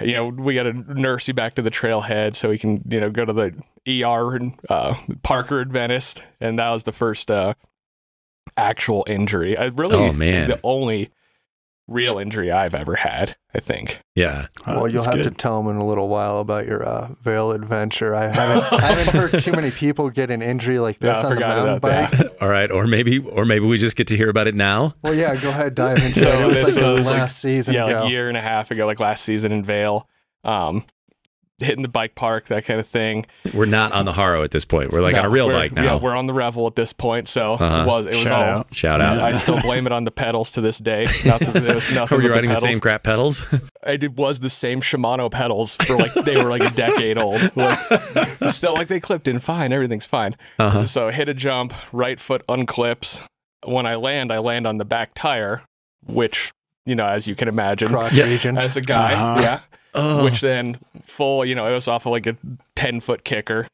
You 0.00 0.12
know 0.12 0.26
we 0.28 0.54
got 0.54 0.64
to 0.64 0.72
nurse 0.72 1.26
you 1.28 1.34
back 1.34 1.54
to 1.56 1.62
the 1.62 1.70
trailhead 1.70 2.36
so 2.36 2.48
we 2.50 2.58
can 2.58 2.82
you 2.88 3.00
know 3.00 3.10
go 3.10 3.24
to 3.24 3.32
the 3.32 3.52
ER 4.04 4.36
and 4.36 4.52
uh, 4.68 4.94
Parker 5.22 5.60
Adventist, 5.60 6.22
and 6.40 6.58
that 6.58 6.70
was 6.70 6.84
the 6.84 6.92
first 6.92 7.30
uh, 7.30 7.54
actual 8.56 9.04
injury. 9.08 9.56
I 9.56 9.64
really 9.66 9.96
Oh, 9.96 10.12
man. 10.12 10.48
the 10.50 10.60
only 10.62 11.10
real 11.86 12.18
injury 12.18 12.50
I've 12.50 12.74
ever 12.74 12.94
had. 12.96 13.36
I 13.54 13.60
think. 13.60 14.00
Yeah. 14.16 14.46
Uh, 14.66 14.74
Well, 14.76 14.88
you'll 14.88 15.04
have 15.04 15.14
good. 15.14 15.22
to 15.24 15.30
tell 15.30 15.60
him 15.60 15.68
in 15.68 15.76
a 15.76 15.86
little 15.86 16.08
while 16.08 16.38
about 16.40 16.66
your 16.66 16.82
uh, 16.84 17.14
Vail 17.22 17.52
adventure. 17.52 18.14
I 18.14 18.26
haven't, 18.26 18.72
I 18.82 18.86
haven't 18.92 19.14
heard 19.14 19.40
too 19.42 19.52
many 19.52 19.70
people 19.70 20.10
get 20.10 20.30
an 20.30 20.42
injury 20.42 20.78
like 20.80 20.98
this 20.98 21.16
Yeah, 21.16 21.22
I 21.22 21.30
on 21.30 21.34
the 21.36 21.40
mountain 21.40 21.78
bike. 21.78 22.10
that. 22.10 22.36
All 22.42 22.48
right. 22.48 22.70
Or 22.70 22.86
maybe, 22.88 23.18
or 23.20 23.44
maybe 23.44 23.66
we 23.66 23.78
just 23.78 23.94
get 23.96 24.08
to 24.08 24.16
hear 24.16 24.28
about 24.28 24.46
it 24.48 24.54
now. 24.56 24.94
Well, 25.02 25.14
yeah, 25.14 25.36
go 25.36 25.50
ahead, 25.50 25.74
dive 25.76 25.98
into 26.04 26.20
So 26.20 26.28
it. 26.28 26.40
It 26.42 26.46
was 26.46 26.64
like 26.64 26.74
the 26.74 26.92
was, 26.94 27.06
like, 27.06 27.18
last 27.18 27.38
season 27.40 27.74
yeah, 27.74 27.86
ago. 27.86 28.00
like 28.00 28.08
a 28.08 28.10
year 28.10 28.28
and 28.28 28.36
a 28.36 28.42
half 28.42 28.70
ago, 28.72 28.86
like 28.86 28.98
last 28.98 29.24
season 29.24 29.52
in 29.52 29.62
Vail. 29.62 30.08
Um, 30.42 30.84
hitting 31.58 31.82
the 31.82 31.88
bike 31.88 32.14
park, 32.16 32.46
that 32.48 32.64
kind 32.64 32.80
of 32.80 32.86
thing. 32.88 33.24
We're 33.52 33.64
not 33.66 33.92
on 33.92 34.04
the 34.06 34.12
Haro 34.12 34.42
at 34.42 34.50
this 34.50 34.64
point. 34.64 34.90
We're 34.92 35.00
like 35.02 35.14
on 35.16 35.24
a 35.24 35.28
real 35.30 35.48
bike 35.48 35.72
now. 35.72 35.84
Yeah, 35.84 36.00
we're 36.00 36.16
on 36.16 36.26
the 36.26 36.34
Revel 36.34 36.66
at 36.66 36.74
this 36.74 36.92
point, 36.92 37.28
so 37.28 37.54
Uh-huh. 37.54 37.82
it 37.82 37.86
was 37.86 38.06
it 38.06 38.08
was 38.10 38.18
Shout 38.18 38.32
all. 38.48 38.58
out. 38.60 38.74
Shout 38.74 39.00
out. 39.00 39.22
I 39.22 39.38
still 39.38 39.60
blame 39.60 39.86
it 39.86 39.92
on 39.92 40.02
the 40.04 40.10
pedals 40.10 40.50
to 40.52 40.60
this 40.60 40.78
day. 40.78 41.04
Nothing, 41.24 41.64
it 41.64 41.74
was 41.74 41.92
nothing 41.94 42.16
Were 42.18 42.22
you 42.24 42.30
riding 42.30 42.50
the, 42.50 42.54
pedals. 42.56 42.62
same 42.62 42.80
crap 42.80 43.02
pedals? 43.04 43.42
it 43.86 44.12
was 44.16 44.40
the 44.40 44.50
same 44.50 44.80
Shimano 44.80 45.30
pedals 45.30 45.76
for 45.76 45.96
like 45.96 46.12
they 46.14 46.42
were 46.42 46.50
like 46.50 46.62
a 46.62 46.70
decade 46.74 47.18
old. 47.18 47.40
Like, 47.56 47.78
still 48.52 48.74
like 48.74 48.88
they 48.88 49.00
clipped 49.00 49.28
in 49.28 49.38
fine, 49.38 49.72
everything's 49.72 50.06
fine. 50.06 50.36
Uh-huh. 50.58 50.86
So 50.86 51.10
hit 51.10 51.28
a 51.28 51.34
jump, 51.34 51.72
right 51.92 52.18
foot 52.18 52.44
unclips. 52.48 53.22
When 53.64 53.86
I 53.86 53.94
land, 53.94 54.32
I 54.32 54.38
land 54.38 54.66
on 54.66 54.78
the 54.78 54.84
back 54.84 55.12
tire, 55.14 55.62
which 56.04 56.52
you 56.86 56.94
know, 56.94 57.06
as 57.06 57.26
you 57.26 57.34
can 57.34 57.48
imagine, 57.48 57.88
crotch 57.88 58.12
Yeah. 58.12 58.24
region. 58.24 58.58
as 58.58 58.76
a 58.76 58.80
guy, 58.82 59.14
Uh-huh. 59.14 59.36
yeah. 59.40 59.60
Oh. 59.94 60.24
Which 60.24 60.40
then 60.40 60.78
full, 61.06 61.44
you 61.44 61.54
know, 61.54 61.66
it 61.66 61.72
was 61.74 61.88
off 61.88 62.06
of 62.06 62.12
like 62.12 62.26
a 62.26 62.36
ten 62.76 63.00
foot 63.00 63.24
kicker 63.24 63.66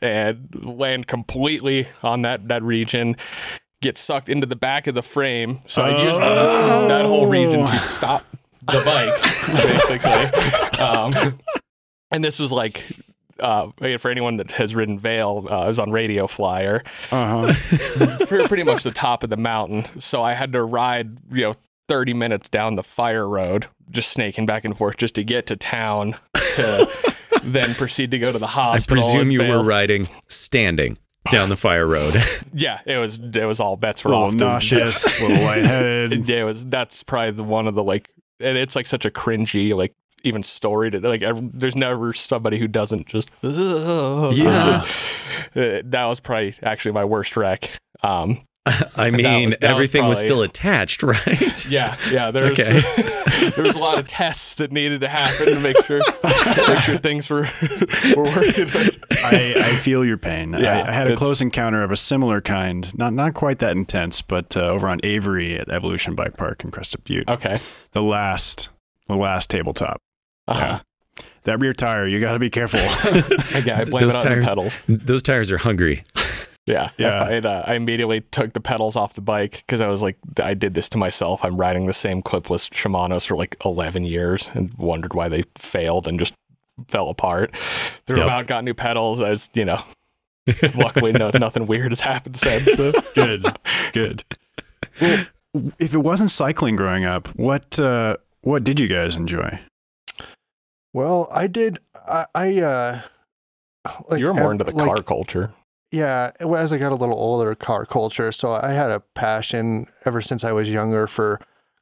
and 0.00 0.48
land 0.62 1.06
completely 1.06 1.88
on 2.02 2.22
that 2.22 2.48
that 2.48 2.62
region. 2.62 3.16
get 3.82 3.98
sucked 3.98 4.28
into 4.30 4.46
the 4.46 4.56
back 4.56 4.86
of 4.86 4.94
the 4.94 5.02
frame. 5.02 5.60
So 5.66 5.82
I 5.82 6.02
used 6.02 6.20
Oh. 6.22 6.88
that 6.88 7.04
whole 7.04 7.26
region 7.26 7.66
to 7.66 7.78
stop 7.80 8.24
the 8.62 8.80
bike, 8.82 9.58
basically. 9.62 10.80
Um, 10.82 11.38
and 12.10 12.24
this 12.24 12.38
was 12.38 12.50
like. 12.52 12.82
Uh, 13.40 13.72
for 13.98 14.12
anyone 14.12 14.36
that 14.36 14.52
has 14.52 14.76
ridden 14.76 14.96
Vail, 14.96 15.48
uh, 15.50 15.62
I 15.62 15.66
was 15.66 15.80
on 15.80 15.90
Radio 15.90 16.28
Flyer, 16.28 16.84
Uh 17.10 17.52
huh. 17.52 18.26
pretty 18.46 18.62
much 18.62 18.84
the 18.84 18.92
top 18.92 19.24
of 19.24 19.28
the 19.30 19.36
mountain. 19.36 19.86
So 20.00 20.22
I 20.22 20.34
had 20.34 20.52
to 20.52 20.62
ride, 20.62 21.18
you 21.32 21.42
know, 21.42 21.54
30 21.88 22.14
minutes 22.14 22.48
down 22.48 22.76
the 22.76 22.82
fire 22.82 23.28
road, 23.28 23.66
just 23.90 24.10
snaking 24.10 24.46
back 24.46 24.64
and 24.64 24.76
forth 24.76 24.96
just 24.96 25.14
to 25.16 25.24
get 25.24 25.46
to 25.46 25.56
town 25.56 26.16
to 26.56 26.88
then 27.42 27.74
proceed 27.74 28.10
to 28.12 28.18
go 28.18 28.32
to 28.32 28.38
the 28.38 28.46
hospital. 28.46 29.02
I 29.04 29.12
presume 29.12 29.30
you 29.30 29.40
Vail. 29.40 29.58
were 29.58 29.62
riding 29.64 30.08
standing 30.28 30.96
down 31.30 31.48
the 31.48 31.56
fire 31.56 31.86
road. 31.86 32.14
Yeah, 32.56 32.80
it 32.86 32.98
was 32.98 33.18
it 33.18 33.44
was 33.46 33.58
all 33.58 33.76
bets 33.76 34.04
A 34.04 34.08
were 34.08 34.14
little 34.14 34.26
off. 34.26 34.32
to- 34.34 34.38
nauseous, 34.38 35.18
a 35.20 35.22
little 35.26 35.44
lightheaded. 35.44 36.28
Yeah, 36.28 36.42
it 36.42 36.44
was 36.44 36.64
that's 36.66 37.02
probably 37.02 37.32
the 37.32 37.42
one 37.42 37.66
of 37.66 37.74
the 37.74 37.82
like 37.82 38.08
and 38.38 38.56
it's 38.56 38.76
like 38.76 38.86
such 38.86 39.04
a 39.04 39.10
cringy 39.10 39.74
like 39.74 39.92
even 40.22 40.42
story 40.44 40.90
to 40.92 41.00
like 41.00 41.22
ev 41.22 41.40
there's 41.52 41.74
never 41.74 42.12
somebody 42.12 42.58
who 42.60 42.68
doesn't 42.68 43.08
just 43.08 43.28
Yeah. 43.42 44.84
Uh, 45.56 45.80
that 45.84 46.04
was 46.06 46.20
probably 46.20 46.54
actually 46.62 46.92
my 46.92 47.04
worst 47.04 47.36
wreck. 47.36 47.70
Um 48.04 48.46
I 48.96 49.10
mean, 49.10 49.50
was- 49.50 49.58
that 49.58 49.60
was 49.60 49.70
everything 49.70 50.04
was 50.06 50.18
probably- 50.18 50.26
still 50.26 50.42
attached, 50.42 51.02
right? 51.02 51.66
Yeah, 51.68 51.96
yeah. 52.10 52.30
There's 52.30 52.52
Okay. 52.52 52.80
there 53.56 53.64
was 53.64 53.74
a 53.74 53.78
lot 53.78 53.98
of 53.98 54.06
tests 54.06 54.54
that 54.56 54.70
needed 54.72 55.00
to 55.00 55.08
happen 55.08 55.46
to 55.54 55.60
make 55.60 55.76
sure 55.84 56.00
make 56.68 56.78
sure 56.80 56.98
things 56.98 57.28
were 57.30 57.48
were 58.16 58.24
working. 58.24 58.68
I, 59.22 59.54
I 59.56 59.76
feel 59.76 60.04
your 60.04 60.18
pain. 60.18 60.52
Yeah, 60.54 60.82
I, 60.82 60.88
I 60.88 60.92
had 60.92 61.10
a 61.10 61.16
close 61.16 61.40
encounter 61.40 61.82
of 61.82 61.90
a 61.90 61.96
similar 61.96 62.40
kind, 62.40 62.96
not 62.98 63.12
not 63.12 63.34
quite 63.34 63.58
that 63.60 63.76
intense, 63.76 64.22
but 64.22 64.56
uh, 64.56 64.60
over 64.60 64.88
on 64.88 65.00
Avery 65.02 65.58
at 65.58 65.68
Evolution 65.70 66.14
Bike 66.14 66.36
Park 66.36 66.64
in 66.64 66.70
Crested 66.70 67.04
Butte. 67.04 67.28
Okay. 67.28 67.56
The 67.92 68.02
last, 68.02 68.70
the 69.08 69.16
last 69.16 69.50
tabletop. 69.50 70.00
Uh-huh. 70.48 70.80
That 71.44 71.60
rear 71.60 71.72
tire, 71.74 72.06
you 72.06 72.20
got 72.20 72.32
to 72.32 72.38
be 72.38 72.50
careful. 72.50 72.80
Yeah, 72.80 73.78
I 73.80 73.84
blame 73.84 74.02
Those 74.04 74.14
it 74.14 74.16
on 74.16 74.22
tires- 74.22 74.44
the 74.44 74.48
pedals. 74.48 74.74
Those 74.88 75.22
tires 75.22 75.50
are 75.52 75.58
hungry. 75.58 76.04
Yeah, 76.66 76.90
Yeah. 76.96 77.28
yeah. 77.30 77.48
I, 77.48 77.48
uh, 77.48 77.64
I 77.66 77.74
immediately 77.74 78.22
took 78.30 78.52
the 78.54 78.60
pedals 78.60 78.96
off 78.96 79.14
the 79.14 79.20
bike 79.20 79.62
because 79.66 79.80
I 79.80 79.88
was 79.88 80.00
like, 80.02 80.16
I 80.42 80.54
did 80.54 80.74
this 80.74 80.88
to 80.90 80.98
myself. 80.98 81.44
I'm 81.44 81.56
riding 81.58 81.86
the 81.86 81.92
same 81.92 82.22
clipless 82.22 82.70
Shimano's 82.70 83.24
for 83.26 83.36
like 83.36 83.56
11 83.64 84.04
years 84.04 84.48
and 84.54 84.72
wondered 84.78 85.12
why 85.14 85.28
they 85.28 85.42
failed 85.58 86.08
and 86.08 86.18
just 86.18 86.32
fell 86.88 87.10
apart. 87.10 87.52
Threw 88.06 88.16
Yep. 88.16 88.24
them 88.26 88.32
out, 88.32 88.46
got 88.46 88.64
new 88.64 88.72
pedals. 88.74 89.20
I 89.20 89.30
was, 89.30 89.50
you 89.52 89.64
know, 89.66 89.82
luckily 90.74 91.12
no, 91.12 91.30
nothing 91.34 91.66
weird 91.66 91.90
has 91.90 92.00
happened 92.00 92.36
since. 92.36 92.64
So. 92.76 92.92
good, 93.14 93.44
good. 93.92 94.24
Well, 95.00 95.24
if 95.78 95.92
it 95.94 95.98
wasn't 95.98 96.30
cycling 96.30 96.76
growing 96.76 97.04
up, 97.04 97.28
what 97.36 97.78
uh, 97.78 98.16
what 98.40 98.64
did 98.64 98.80
you 98.80 98.88
guys 98.88 99.16
enjoy? 99.16 99.58
Well, 100.92 101.28
I 101.30 101.46
did. 101.46 101.78
I, 102.08 102.26
I 102.34 102.60
uh, 102.60 103.00
like 104.08 104.20
you're 104.20 104.34
more 104.34 104.52
into 104.52 104.64
the 104.64 104.72
like, 104.72 104.86
car 104.86 104.96
culture. 105.02 105.52
Yeah, 105.94 106.32
as 106.40 106.72
I 106.72 106.78
got 106.78 106.92
a 106.92 106.96
little 106.96 107.18
older, 107.18 107.54
car 107.54 107.86
culture. 107.86 108.32
So 108.32 108.52
I 108.52 108.72
had 108.72 108.90
a 108.90 109.00
passion 109.00 109.86
ever 110.04 110.20
since 110.20 110.42
I 110.42 110.52
was 110.52 110.68
younger 110.70 111.06
for 111.06 111.40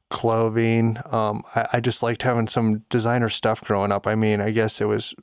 clothing. 0.09 0.97
Um, 1.11 1.43
I, 1.55 1.67
I 1.73 1.79
just 1.79 2.03
liked 2.03 2.21
having 2.21 2.47
some 2.47 2.83
designer 2.89 3.29
stuff 3.29 3.61
growing 3.63 3.91
up. 3.91 4.05
I 4.05 4.15
mean, 4.15 4.39
I 4.39 4.51
guess 4.51 4.79
it 4.79 4.85
was 4.85 5.15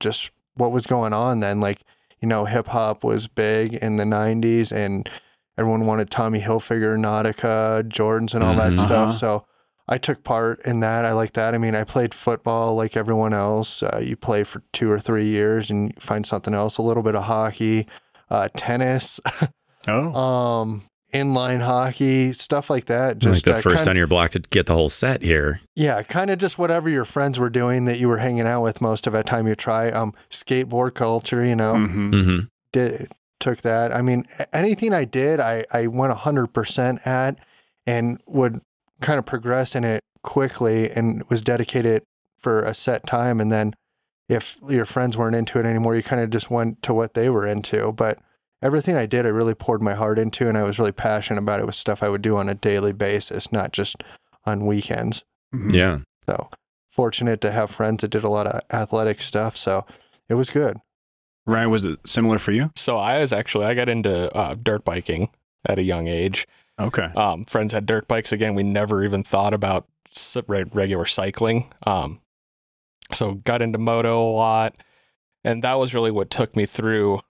just 0.00 0.30
what 0.54 0.72
was 0.72 0.86
going 0.86 1.12
on 1.12 1.40
then. 1.40 1.60
Like, 1.60 1.82
you 2.20 2.28
know, 2.28 2.44
hip 2.44 2.66
hop 2.68 3.04
was 3.04 3.28
big 3.28 3.74
in 3.74 3.96
the 3.96 4.04
'90s, 4.04 4.72
and 4.72 5.08
everyone 5.56 5.86
wanted 5.86 6.10
Tommy 6.10 6.40
Hilfiger, 6.40 6.98
Nautica, 6.98 7.82
Jordans, 7.88 8.34
and 8.34 8.42
all 8.42 8.54
that 8.56 8.72
Mhm. 8.72 8.84
stuff. 8.84 9.08
Uh-huh. 9.08 9.12
So 9.12 9.44
I 9.88 9.98
took 9.98 10.24
part 10.24 10.60
in 10.66 10.80
that. 10.80 11.04
I 11.04 11.12
like 11.12 11.34
that. 11.34 11.54
I 11.54 11.58
mean, 11.58 11.74
I 11.74 11.84
played 11.84 12.12
football 12.14 12.74
like 12.74 12.96
everyone 12.96 13.32
else. 13.32 13.82
Uh, 13.82 14.00
you 14.02 14.16
play 14.16 14.42
for 14.44 14.62
two 14.72 14.90
or 14.90 14.98
three 14.98 15.26
years 15.26 15.70
and 15.70 15.88
you 15.94 16.00
find 16.00 16.26
something 16.26 16.54
else. 16.54 16.78
A 16.78 16.82
little 16.82 17.02
bit 17.02 17.14
of 17.14 17.24
hockey, 17.24 17.86
uh, 18.32 18.48
tennis, 18.56 19.20
Oh, 19.88 20.14
um, 20.14 20.82
inline 21.12 21.60
hockey, 21.60 22.32
stuff 22.32 22.70
like 22.70 22.86
that. 22.86 23.14
like 23.16 23.18
Just 23.18 23.44
the 23.44 23.56
uh, 23.56 23.60
first 23.60 23.76
kind- 23.78 23.88
on 23.88 23.96
your 23.96 24.06
block 24.06 24.30
to 24.30 24.38
get 24.40 24.66
the 24.66 24.74
whole 24.74 24.88
set 24.88 25.22
here. 25.22 25.60
yeah, 25.76 26.02
kind 26.02 26.30
of 26.30 26.38
just 26.38 26.56
whatever 26.56 26.88
your 26.88 27.04
friends 27.04 27.38
were 27.38 27.50
doing 27.50 27.84
that 27.86 27.98
you 27.98 28.08
were 28.08 28.18
hanging 28.18 28.46
out 28.46 28.62
with 28.62 28.80
most 28.80 29.06
of 29.06 29.12
the 29.12 29.22
time 29.22 29.46
you 29.46 29.54
try. 29.54 29.90
Um, 29.90 30.14
skateboard 30.30 30.94
culture, 30.94 31.44
you 31.44 31.56
know, 31.56 31.74
Mm-hmm. 31.74 32.10
Mm-hmm. 32.14 32.38
did 32.72 33.10
took 33.40 33.62
that. 33.62 33.92
I 33.94 34.02
mean, 34.02 34.24
anything 34.52 34.94
I 34.94 35.04
did, 35.04 35.40
I 35.40 35.64
I 35.72 35.88
went 35.88 36.12
hundred 36.14 36.48
percent 36.54 37.00
at, 37.04 37.36
and 37.86 38.20
would 38.26 38.60
kind 39.00 39.18
of 39.18 39.26
progress 39.26 39.74
in 39.74 39.82
it 39.84 40.00
quickly, 40.22 40.88
and 40.92 41.24
was 41.28 41.42
dedicated 41.42 42.04
for 42.38 42.62
a 42.62 42.72
set 42.72 43.04
time. 43.04 43.40
And 43.40 43.50
then, 43.50 43.74
if 44.28 44.58
your 44.68 44.84
friends 44.84 45.16
weren't 45.16 45.36
into 45.36 45.58
it 45.58 45.66
anymore, 45.66 45.94
you 45.94 46.02
kind 46.02 46.22
of 46.22 46.30
just 46.30 46.50
went 46.50 46.82
to 46.82 46.94
what 46.94 47.14
they 47.14 47.28
were 47.28 47.46
into. 47.46 47.92
But 47.92 48.18
everything 48.62 48.96
I 48.96 49.06
did, 49.06 49.26
I 49.26 49.30
really 49.30 49.54
poured 49.54 49.82
my 49.82 49.94
heart 49.94 50.18
into, 50.18 50.48
and 50.48 50.56
I 50.56 50.62
was 50.62 50.78
really 50.78 50.92
passionate 50.92 51.40
about 51.40 51.60
it. 51.60 51.64
It 51.64 51.66
was 51.66 51.76
stuff 51.76 52.02
I 52.02 52.08
would 52.08 52.22
do 52.22 52.36
on 52.36 52.48
a 52.48 52.54
daily 52.54 52.92
basis, 52.92 53.52
not 53.52 53.72
just 53.72 54.02
on 54.44 54.66
weekends. 54.66 55.24
Mm-hmm. 55.54 55.70
Yeah. 55.70 55.98
So 56.26 56.48
fortunate 56.90 57.40
to 57.40 57.50
have 57.50 57.70
friends 57.70 58.02
that 58.02 58.08
did 58.08 58.24
a 58.24 58.28
lot 58.28 58.46
of 58.46 58.60
athletic 58.70 59.22
stuff. 59.22 59.56
So 59.56 59.84
it 60.28 60.34
was 60.34 60.50
good. 60.50 60.78
Ryan, 61.46 61.70
was 61.70 61.84
it 61.84 61.98
similar 62.06 62.38
for 62.38 62.52
you? 62.52 62.70
So 62.76 62.98
I 62.98 63.20
was 63.20 63.32
actually 63.32 63.66
I 63.66 63.74
got 63.74 63.88
into 63.88 64.32
uh, 64.36 64.54
dirt 64.54 64.84
biking 64.84 65.30
at 65.66 65.78
a 65.78 65.82
young 65.82 66.06
age. 66.06 66.46
Okay. 66.78 67.08
Um, 67.16 67.44
friends 67.44 67.72
had 67.72 67.86
dirt 67.86 68.08
bikes. 68.08 68.32
Again, 68.32 68.54
we 68.54 68.62
never 68.62 69.04
even 69.04 69.22
thought 69.22 69.54
about 69.54 69.86
regular 70.54 71.06
cycling. 71.06 71.72
Um, 71.84 72.20
so 73.14 73.34
got 73.34 73.62
into 73.62 73.78
moto 73.78 74.22
a 74.22 74.32
lot, 74.32 74.76
and 75.44 75.62
that 75.64 75.74
was 75.74 75.94
really 75.94 76.10
what 76.10 76.30
took 76.30 76.56
me 76.56 76.66
through 76.66 77.20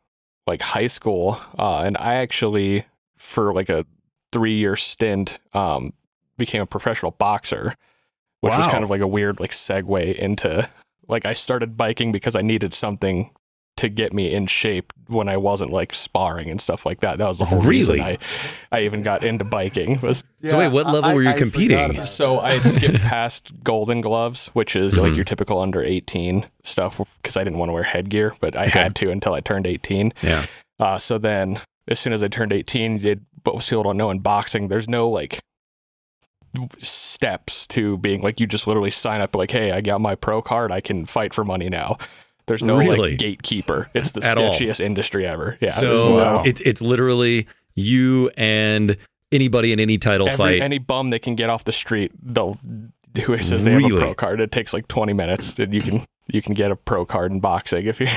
like 0.47 0.63
high 0.63 0.87
school. 0.87 1.41
Uh, 1.59 1.79
and 1.79 1.97
I 1.99 2.15
actually, 2.15 2.85
for 3.17 3.53
like 3.55 3.69
a 3.69 3.87
three 4.33 4.55
year 4.55 4.77
stint, 4.77 5.39
um, 5.53 5.93
became 6.37 6.63
a 6.63 6.67
professional 6.67 7.13
boxer, 7.13 7.75
which 8.41 8.53
was 8.53 8.67
kind 8.67 8.85
of 8.85 8.91
like 8.91 9.01
a 9.01 9.07
weird 9.07 9.41
like 9.41 9.53
segue 9.53 10.15
into 10.17 10.69
like 11.09 11.27
I 11.27 11.35
started 11.35 11.77
biking 11.77 12.13
because 12.13 12.35
I 12.35 12.43
needed 12.43 12.73
something 12.75 13.31
to 13.83 13.89
get 13.89 14.13
me 14.13 14.33
in 14.33 14.47
shape 14.47 14.93
when 15.09 15.29
I 15.29 15.37
wasn't 15.37 15.71
like 15.73 15.93
sparring 15.95 16.49
and 16.51 16.61
stuff 16.61 16.87
like 16.87 17.01
that. 17.01 17.19
That 17.19 17.29
was 17.29 17.39
the 17.39 17.45
whole 17.45 17.61
reason 17.61 18.01
I 18.01 18.17
I 18.73 18.83
even 18.83 19.03
got 19.03 19.23
into 19.25 19.45
biking 19.45 20.01
was 20.01 20.25
So 20.47 20.57
wait, 20.59 20.73
what 20.73 20.87
level 20.87 21.13
were 21.15 21.23
you 21.23 21.35
competing? 21.35 22.05
so 22.05 22.39
I 22.39 22.59
had 22.59 22.73
skipped 22.73 23.01
past 23.03 23.53
Golden 23.63 24.01
Gloves, 24.01 24.49
which 24.55 24.75
is 24.77 24.97
like 24.97 25.13
Mhm. 25.13 25.17
your 25.17 25.25
typical 25.25 25.61
under 25.61 25.83
18 25.83 26.47
stuff 26.65 27.01
because 27.21 27.37
I 27.37 27.45
didn't 27.45 27.59
want 27.59 27.69
to 27.69 27.75
wear 27.75 27.83
headgear, 27.83 28.35
but 28.41 28.57
I 28.57 28.67
Okay. 28.67 28.79
had 28.83 28.95
to 28.97 29.11
until 29.11 29.35
I 29.35 29.41
turned 29.41 29.67
18. 29.67 30.13
Yeah. 30.23 30.47
Uh, 30.81 30.99
so 30.99 31.19
then 31.19 31.61
as 31.89 31.99
soon 31.99 32.13
as 32.13 32.23
I 32.23 32.29
turned 32.29 32.53
18, 32.53 32.99
did 32.99 33.25
but 33.45 33.55
most 33.55 33.69
people 33.69 33.83
don't 33.83 33.97
know 33.97 34.11
in 34.11 34.21
boxing, 34.21 34.69
there's 34.69 34.89
no 34.89 35.09
like 35.09 35.41
steps 36.81 37.67
to 37.69 37.97
being 37.99 38.21
like 38.21 38.39
you 38.39 38.47
just 38.47 38.67
literally 38.67 38.91
sign 38.91 39.21
up 39.21 39.35
like, 39.35 39.51
hey, 39.51 39.73
I 39.73 39.81
got 39.81 40.01
my 40.01 40.15
pro 40.15 40.43
card, 40.43 40.71
I 40.71 40.81
can 40.81 41.07
fight 41.07 41.33
for 41.35 41.45
money 41.45 41.69
now. 41.69 41.97
There's 42.47 42.63
no 42.63 42.77
Really? 42.79 43.11
like 43.13 43.19
gatekeeper. 43.19 43.89
It's 43.95 44.13
the 44.13 44.25
At 44.25 44.37
all. 44.39 44.55
sketchiest 44.55 44.81
industry 44.81 45.27
ever. 45.27 45.57
Yeah. 45.61 45.71
So 45.71 46.17
Wow. 46.17 46.43
it's 46.45 46.61
it's 46.63 46.83
literally 46.83 47.47
you 47.75 48.31
and 48.37 48.97
anybody 49.31 49.73
in 49.73 49.81
any 49.81 49.97
title 49.99 50.27
Every, 50.29 50.37
fight. 50.37 50.61
any 50.63 50.79
bum 50.79 51.11
that 51.11 51.21
can 51.21 51.35
get 51.37 51.49
off 51.51 51.65
the 51.65 51.73
street, 51.73 52.13
they'll 52.23 52.59
who 53.25 53.39
says 53.43 53.63
they 53.65 53.73
have 53.73 53.85
a 53.85 53.89
pro 53.97 54.15
card. 54.15 54.41
It 54.41 54.51
takes 54.53 54.73
like 54.73 54.89
20 54.89 55.13
minutes, 55.13 55.59
and 55.59 55.73
you 55.73 55.83
can 55.83 56.07
you 56.29 56.41
can 56.43 56.55
get 56.55 56.71
a 56.71 56.77
pro 56.77 57.05
card 57.05 57.31
in 57.33 57.41
boxing 57.41 57.87
if 57.87 58.01
you. 58.01 58.09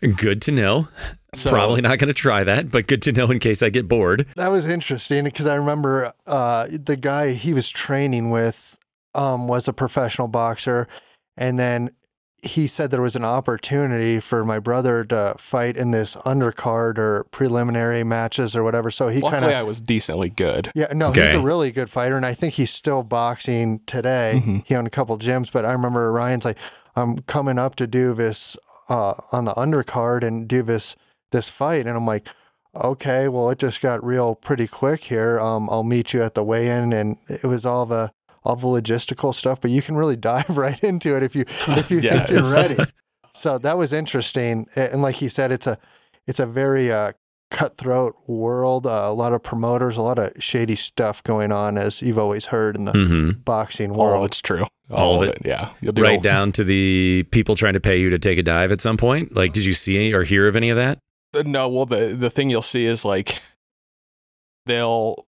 good 0.16 0.40
to 0.42 0.52
know. 0.52 0.88
So- 1.34 1.50
Probably 1.50 1.80
not 1.82 1.98
going 1.98 2.08
to 2.08 2.14
try 2.14 2.44
that, 2.44 2.70
but 2.70 2.86
good 2.86 3.02
to 3.02 3.12
know 3.12 3.30
in 3.30 3.38
case 3.38 3.62
I 3.62 3.68
get 3.70 3.88
bored. 3.88 4.26
That 4.36 4.48
was 4.48 4.66
interesting 4.66 5.24
because 5.24 5.46
I 5.46 5.54
remember 5.56 6.12
uh, 6.26 6.66
the 6.70 6.96
guy 6.96 7.32
he 7.32 7.52
was 7.52 7.68
training 7.68 8.30
with 8.30 8.78
um, 9.14 9.46
was 9.48 9.68
a 9.68 9.72
professional 9.72 10.28
boxer, 10.28 10.88
and 11.36 11.58
then 11.58 11.90
he 12.46 12.66
said 12.66 12.90
there 12.90 13.02
was 13.02 13.16
an 13.16 13.24
opportunity 13.24 14.20
for 14.20 14.44
my 14.44 14.58
brother 14.58 15.04
to 15.04 15.34
fight 15.38 15.76
in 15.76 15.90
this 15.90 16.14
undercard 16.16 16.98
or 16.98 17.24
preliminary 17.30 18.04
matches 18.04 18.54
or 18.56 18.62
whatever. 18.62 18.90
So 18.90 19.08
he 19.08 19.20
kind 19.20 19.44
of 19.44 19.50
I 19.50 19.62
was 19.62 19.80
decently 19.80 20.30
good. 20.30 20.70
yeah 20.74 20.92
no 20.92 21.12
he's 21.12 21.34
a 21.34 21.40
really 21.40 21.70
good 21.70 21.90
fighter, 21.90 22.16
and 22.16 22.26
I 22.26 22.34
think 22.34 22.54
he's 22.54 22.70
still 22.70 23.02
boxing 23.02 23.80
today. 23.86 24.42
Mhm. 24.44 24.64
He 24.66 24.74
owned 24.74 24.86
a 24.86 24.90
couple 24.90 25.18
gyms, 25.18 25.50
but 25.52 25.64
I 25.64 25.72
remember 25.72 26.10
Ryan's 26.12 26.44
like, 26.44 26.58
I'm 26.94 27.18
coming 27.20 27.58
up 27.58 27.76
to 27.76 27.86
do 27.86 28.14
this 28.14 28.56
uh, 28.88 29.14
on 29.32 29.44
the 29.44 29.52
undercard 29.54 30.22
and 30.22 30.46
do 30.48 30.62
this 30.62 30.96
this 31.32 31.50
fight, 31.50 31.86
and 31.86 31.96
I'm 31.96 32.06
like, 32.06 32.28
okay, 32.74 33.26
well, 33.28 33.50
it 33.50 33.58
just 33.58 33.80
got 33.80 34.04
real 34.04 34.34
pretty 34.34 34.66
quick 34.68 35.04
here. 35.04 35.40
Um, 35.40 35.68
I'll 35.70 35.82
meet 35.82 36.12
you 36.12 36.22
at 36.22 36.34
the 36.34 36.44
weigh-in, 36.44 36.92
and 36.92 37.16
it 37.28 37.44
was 37.44 37.66
all 37.66 37.84
the 37.86 38.12
all 38.46 38.56
the 38.56 38.66
logistical 38.66 39.34
stuff, 39.34 39.60
but 39.60 39.70
you 39.70 39.82
can 39.82 39.96
really 39.96 40.16
dive 40.32 40.56
right 40.56 40.82
into 40.82 41.16
it 41.16 41.22
if 41.22 41.34
you 41.34 41.44
if 41.68 41.90
you 41.90 42.00
Yeah, 42.00 42.18
think 42.18 42.30
you're 42.30 42.50
ready. 42.50 42.86
So 43.34 43.58
that 43.58 43.76
was 43.76 43.92
interesting, 43.92 44.66
and 44.74 45.02
like 45.02 45.16
he 45.16 45.28
said, 45.28 45.52
it's 45.52 45.66
a 45.66 45.76
it's 46.26 46.40
a 46.40 46.46
very 46.46 46.90
uh, 46.90 47.12
cutthroat 47.50 48.16
world. 48.26 48.86
Uh, 48.86 49.02
a 49.04 49.12
lot 49.12 49.34
of 49.34 49.42
promoters, 49.42 49.98
a 49.98 50.00
lot 50.00 50.18
of 50.18 50.32
shady 50.42 50.74
stuff 50.74 51.22
going 51.22 51.52
on, 51.52 51.76
as 51.76 52.00
you've 52.00 52.18
always 52.18 52.46
heard 52.46 52.76
in 52.76 52.86
the 52.86 52.92
hmm 52.92 53.30
boxing 53.44 53.90
All 53.90 54.00
of 54.00 54.12
world. 54.12 54.24
it's 54.28 54.40
true. 54.40 54.64
All 54.90 55.22
of 55.22 55.28
it. 55.28 55.36
Yeah. 55.44 55.72
You'll 55.82 55.92
do 55.92 56.00
Right 56.00 56.22
down 56.22 56.50
to 56.52 56.64
the 56.64 57.26
people 57.30 57.56
trying 57.56 57.74
to 57.74 57.80
pay 57.80 58.00
you 58.00 58.08
to 58.08 58.18
take 58.18 58.38
a 58.38 58.42
dive 58.42 58.72
at 58.72 58.80
some 58.80 58.96
point. 58.96 59.36
Like, 59.36 59.52
did 59.52 59.66
you 59.66 59.74
see 59.74 59.96
any 59.96 60.14
or 60.14 60.22
hear 60.22 60.48
of 60.48 60.56
any 60.56 60.70
of 60.70 60.76
that? 60.78 60.98
Uh, 61.34 61.42
No, 61.44 61.68
well, 61.68 61.84
the 61.84 62.16
the 62.18 62.30
thing 62.30 62.48
you'll 62.48 62.62
see 62.62 62.86
is 62.86 63.04
like 63.04 63.42
they'll 64.64 65.25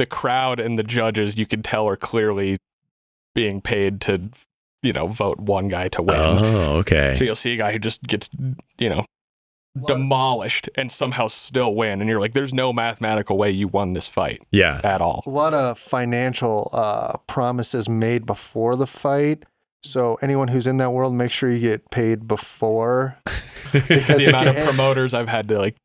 the 0.00 0.06
crowd 0.06 0.58
and 0.58 0.78
the 0.78 0.82
judges 0.82 1.38
you 1.38 1.44
can 1.46 1.62
tell 1.62 1.86
are 1.86 1.96
clearly 1.96 2.56
being 3.34 3.60
paid 3.60 4.00
to 4.00 4.30
you 4.82 4.92
know 4.92 5.06
vote 5.06 5.38
one 5.38 5.68
guy 5.68 5.88
to 5.88 6.02
win. 6.02 6.16
Oh, 6.18 6.76
okay. 6.78 7.14
So 7.16 7.24
you'll 7.24 7.34
see 7.34 7.52
a 7.52 7.56
guy 7.56 7.70
who 7.72 7.78
just 7.78 8.02
gets 8.02 8.30
you 8.78 8.88
know 8.88 9.04
demolished 9.86 10.68
and 10.74 10.90
somehow 10.90 11.26
still 11.28 11.74
win, 11.74 12.00
and 12.00 12.08
you're 12.10 12.20
like, 12.20 12.32
there's 12.32 12.52
no 12.52 12.72
mathematical 12.72 13.36
way 13.38 13.50
you 13.50 13.68
won 13.68 13.92
this 13.92 14.08
fight 14.08 14.42
Yeah. 14.50 14.80
at 14.82 15.00
all. 15.00 15.22
a 15.26 15.30
lot 15.30 15.54
of 15.54 15.78
financial 15.78 16.70
uh, 16.72 17.18
promises 17.26 17.88
made 17.88 18.26
before 18.26 18.74
the 18.76 18.86
fight. 18.86 19.44
So 19.82 20.18
anyone 20.20 20.48
who's 20.48 20.66
in 20.66 20.76
that 20.78 20.90
world, 20.90 21.14
make 21.14 21.30
sure 21.30 21.50
you 21.50 21.60
get 21.60 21.90
paid 21.90 22.26
before. 22.26 23.18
Because 23.72 24.18
the 24.18 24.28
amount 24.30 24.48
of 24.48 24.56
promoters 24.64 25.14
I've 25.14 25.28
had 25.28 25.46
to 25.48 25.58
like 25.58 25.76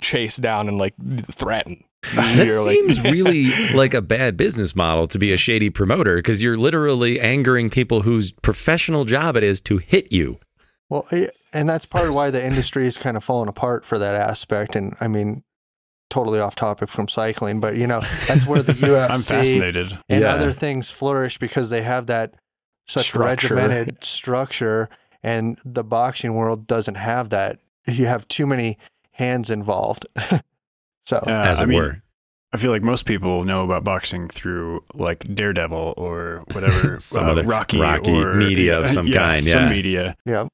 chase 0.00 0.36
down 0.36 0.66
and 0.68 0.78
like 0.78 0.94
threaten. 1.30 1.84
That 2.14 2.46
You're 2.46 2.64
like- 2.64 2.74
seems 2.76 3.00
really 3.02 3.50
like 3.74 3.94
a 3.94 4.02
bad 4.02 4.36
business 4.36 4.74
model 4.76 5.06
to 5.08 5.18
be 5.18 5.32
a 5.32 5.36
shady 5.36 5.70
promoter 5.70 6.16
because 6.16 6.42
you're 6.42 6.56
literally 6.56 7.20
angering 7.20 7.70
people 7.70 8.02
whose 8.02 8.32
professional 8.32 9.04
job 9.04 9.36
it 9.36 9.42
is 9.42 9.60
to 9.62 9.78
hit 9.78 10.12
you. 10.12 10.38
Well, 10.90 11.08
and 11.52 11.68
that's 11.68 11.86
part 11.86 12.08
of 12.08 12.14
why 12.14 12.30
the 12.30 12.44
industry 12.44 12.86
is 12.86 12.98
kind 12.98 13.16
of 13.16 13.24
falling 13.24 13.48
apart 13.48 13.84
for 13.84 13.98
that 13.98 14.14
aspect. 14.14 14.76
And 14.76 14.94
I 15.00 15.08
mean, 15.08 15.42
totally 16.10 16.38
off 16.38 16.54
topic 16.54 16.88
from 16.88 17.08
cycling, 17.08 17.58
but 17.60 17.76
you 17.76 17.86
know, 17.86 18.02
that's 18.28 18.46
where 18.46 18.62
the 18.62 18.72
UFC 18.74 19.10
I'm 19.10 19.22
fascinated. 19.22 19.98
and 20.08 20.20
Yeah. 20.20 20.34
other 20.34 20.52
things 20.52 20.90
flourish 20.90 21.38
because 21.38 21.70
they 21.70 21.82
have 21.82 22.06
that 22.06 22.34
such 22.86 23.06
Structure. 23.06 23.54
regimented 23.54 24.04
structure, 24.04 24.90
and 25.22 25.58
the 25.64 25.82
boxing 25.82 26.34
world 26.34 26.66
doesn't 26.66 26.96
have 26.96 27.30
that. 27.30 27.58
You 27.88 28.06
have 28.06 28.28
too 28.28 28.46
many 28.46 28.76
hands 29.12 29.48
involved. 29.48 30.06
so 31.06 31.18
Uh, 31.18 31.30
as 31.30 31.60
it 31.60 31.64
I 31.64 31.66
mean, 31.66 31.78
were. 31.78 31.96
I 32.52 32.56
feel 32.56 32.70
like 32.70 32.82
most 32.82 33.04
people 33.04 33.42
know 33.44 33.64
about 33.64 33.82
boxing 33.82 34.28
through 34.28 34.84
like 34.94 35.24
Daredevil 35.34 35.94
or 35.96 36.44
whatever, 36.52 36.98
Some 37.00 37.26
uh, 37.26 37.32
other 37.32 37.42
Rocky, 37.42 37.80
Rocky 37.80 38.12
or 38.12 38.34
media 38.34 38.78
of 38.80 38.90
some 38.96 39.10
kind, 39.10 39.44
some 39.44 39.64
yeah. 39.64 39.68
media. 39.68 40.16
yeah, 40.24 40.46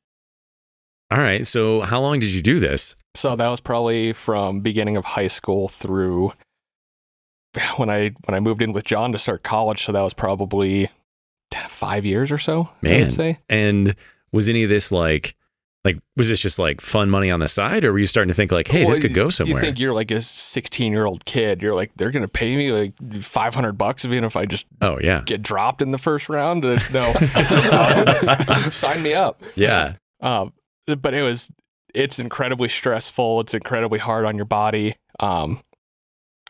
All 1.10 1.18
right. 1.18 1.46
So, 1.46 1.82
how 1.82 2.00
long 2.00 2.20
did 2.20 2.30
you 2.30 2.40
do 2.40 2.58
this? 2.58 2.96
So 3.16 3.36
that 3.36 3.48
was 3.48 3.60
probably 3.60 4.12
from 4.12 4.60
beginning 4.60 4.96
of 4.96 5.04
high 5.04 5.26
school 5.26 5.68
through 5.68 6.32
when 7.76 7.90
I 7.90 8.12
when 8.24 8.34
I 8.34 8.40
moved 8.40 8.62
in 8.62 8.72
with 8.72 8.84
John 8.84 9.12
to 9.12 9.18
start 9.18 9.42
college. 9.42 9.84
So 9.84 9.92
that 9.92 10.00
was 10.00 10.14
probably 10.14 10.88
five 11.68 12.04
years 12.06 12.30
or 12.32 12.38
so. 12.38 12.70
I'd 12.84 13.12
say. 13.12 13.38
And 13.48 13.94
was 14.32 14.48
any 14.48 14.62
of 14.62 14.70
this 14.70 14.92
like, 14.92 15.34
like, 15.84 15.98
was 16.16 16.28
this 16.28 16.40
just 16.40 16.58
like 16.58 16.80
fun 16.82 17.08
money 17.08 17.30
on 17.30 17.40
the 17.40 17.48
side, 17.48 17.84
or 17.84 17.92
were 17.92 17.98
you 17.98 18.06
starting 18.06 18.28
to 18.28 18.34
think 18.34 18.52
like, 18.52 18.68
hey, 18.68 18.84
this 18.84 18.98
could 18.98 19.14
go 19.14 19.30
somewhere? 19.30 19.56
You 19.56 19.60
think 19.66 19.78
you're 19.78 19.94
like 19.94 20.10
a 20.10 20.20
16 20.20 20.92
year 20.92 21.06
old 21.06 21.24
kid? 21.24 21.62
You're 21.62 21.74
like 21.74 21.90
they're 21.96 22.10
gonna 22.10 22.28
pay 22.28 22.54
me 22.56 22.70
like 22.70 22.94
500 23.22 23.72
bucks 23.72 24.04
even 24.04 24.24
if 24.24 24.36
I 24.36 24.44
just 24.46 24.66
oh 24.82 24.98
yeah, 25.02 25.22
get 25.24 25.42
dropped 25.42 25.80
in 25.82 25.90
the 25.92 25.98
first 25.98 26.28
round. 26.28 26.64
Uh, 26.64 26.78
No, 26.92 27.12
sign 28.70 29.02
me 29.02 29.14
up. 29.14 29.42
yeah. 29.54 29.94
Um, 30.20 30.52
but 30.86 31.14
it 31.14 31.22
was 31.22 31.50
it's 31.94 32.18
incredibly 32.18 32.68
stressful. 32.68 33.40
It's 33.40 33.54
incredibly 33.54 33.98
hard 33.98 34.24
on 34.24 34.36
your 34.36 34.44
body. 34.44 34.96
Um, 35.18 35.60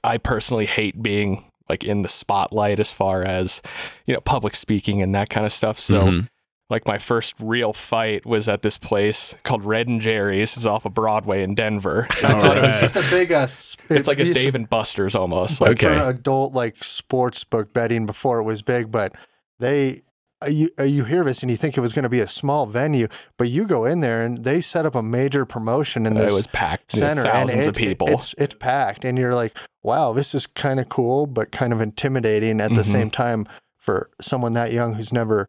I 0.03 0.19
personally 0.19 0.67
hate 0.67 1.03
being 1.03 1.45
like 1.69 1.85
in 1.85 2.03
the 2.03 2.09
spotlight 2.09 2.81
as 2.81 2.91
far 2.91 3.23
as 3.23 3.63
you 4.07 4.15
know 4.15 4.21
public 4.21 4.57
speaking 4.57 5.03
and 5.03 5.15
that 5.15 5.31
kind 5.31 5.47
of 5.47 5.53
stuff. 5.53 5.79
So 5.79 6.01
Mhm. 6.03 6.28
Like 6.71 6.87
my 6.87 6.99
first 6.99 7.35
real 7.41 7.73
fight 7.73 8.25
was 8.25 8.49
at 8.49 8.63
this 8.63 8.78
place 8.78 9.35
called 9.43 9.65
Red 9.65 9.89
and 9.89 10.00
Jerry's. 10.00 10.56
It's 10.56 10.67
off 10.67 10.87
of 10.87 10.95
Broadway 10.95 11.43
in 11.43 11.54
Denver. 11.54 12.06
All 12.25 12.30
It's, 12.37 12.45
like, 12.45 12.83
it's 12.83 12.97
a 12.97 13.11
big. 13.11 13.33
Uh, 13.33 13.39
s- 13.41 13.76
it's 13.91 14.09
like 14.09 14.19
a 14.21 14.33
Dave 14.33 14.54
and 14.54 14.69
Buster's 14.71 15.15
almost. 15.15 15.59
but 15.59 15.71
Okay. 15.71 15.87
for 15.99 16.09
adult 16.09 16.52
like 16.54 16.83
sports 16.83 17.45
book 17.45 17.73
betting 17.73 18.06
before 18.06 18.39
it 18.39 18.45
was 18.45 18.63
big, 18.63 18.91
but 18.91 19.15
they. 19.59 20.02
uh, 20.43 20.47
You, 20.47 20.71
uh, 20.78 20.85
you 20.85 21.04
hear 21.04 21.23
this 21.25 21.43
and 21.43 21.50
you 21.50 21.56
think 21.56 21.76
it 21.76 21.80
was 21.80 21.93
going 21.93 22.04
to 22.04 22.09
be 22.09 22.21
a 22.21 22.28
small 22.28 22.65
venue, 22.67 23.09
but 23.37 23.50
you 23.50 23.67
go 23.67 23.85
in 23.85 24.00
there 24.00 24.23
and 24.25 24.43
they 24.45 24.61
set 24.63 24.87
up 24.87 24.95
a 24.95 25.02
major 25.02 25.45
promotion 25.45 26.06
in 26.06 26.17
it 26.17 26.33
was 26.33 26.47
packed, 26.47 26.95
you 26.95 27.00
know, 27.00 27.09
center 27.09 27.25
thousands 27.25 27.50
and 27.67 27.69
of 27.69 27.76
it- 27.76 27.78
people. 27.78 28.09
It's 28.09 28.35
it's 28.39 28.54
packed, 28.54 29.04
and 29.04 29.19
you're 29.19 29.35
like, 29.35 29.54
wow, 29.83 30.13
this 30.15 30.35
is 30.35 30.47
kind 30.47 30.80
of 30.80 30.89
cool, 30.89 31.26
but 31.26 31.50
kind 31.52 31.73
of 31.75 31.80
intimidating 31.83 32.61
at 32.61 32.71
the 32.75 32.83
Mhm. 32.83 32.93
same 32.93 33.11
time 33.11 33.47
for 33.76 34.09
someone 34.21 34.52
that 34.54 34.73
young 34.73 34.95
who's 34.95 35.13
never 35.13 35.49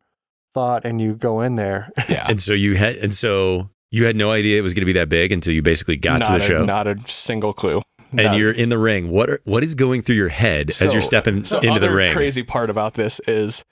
thought. 0.54 0.86
And 0.86 1.02
you 1.02 1.16
go 1.16 1.42
in 1.42 1.56
there, 1.56 1.90
yeah. 2.10 2.26
And 2.30 2.42
so 2.42 2.54
you 2.54 2.76
had, 2.76 2.96
and 2.98 3.14
so 3.14 3.70
you 3.90 4.06
had 4.06 4.16
no 4.16 4.32
idea 4.32 4.58
it 4.58 4.62
was 4.62 4.74
going 4.74 4.82
to 4.82 4.86
be 4.86 4.94
that 4.94 5.10
big 5.10 5.32
until 5.32 5.54
you 5.54 5.62
basically 5.62 5.98
got 5.98 6.20
not 6.20 6.26
to 6.26 6.32
the 6.34 6.38
a, 6.38 6.48
show. 6.48 6.66
Not 6.66 6.88
a 6.88 6.96
single 7.08 7.54
clue. 7.54 7.82
and 8.12 8.22
Not- 8.24 8.38
you're 8.38 8.52
in 8.52 8.70
the 8.70 8.78
ring. 8.78 9.10
What 9.10 9.30
are, 9.30 9.40
what 9.44 9.64
is 9.64 9.76
going 9.76 10.02
through 10.02 10.16
your 10.18 10.30
head 10.30 10.72
as 10.82 10.94
you're 10.94 11.02
stepping 11.02 11.46
So 11.46 11.58
into 11.58 11.68
the 11.70 11.76
other 11.76 11.96
ring? 11.96 12.14
Crazy 12.14 12.44
part 12.44 12.70
about 12.70 12.94
this 12.96 13.20
is, 13.28 13.64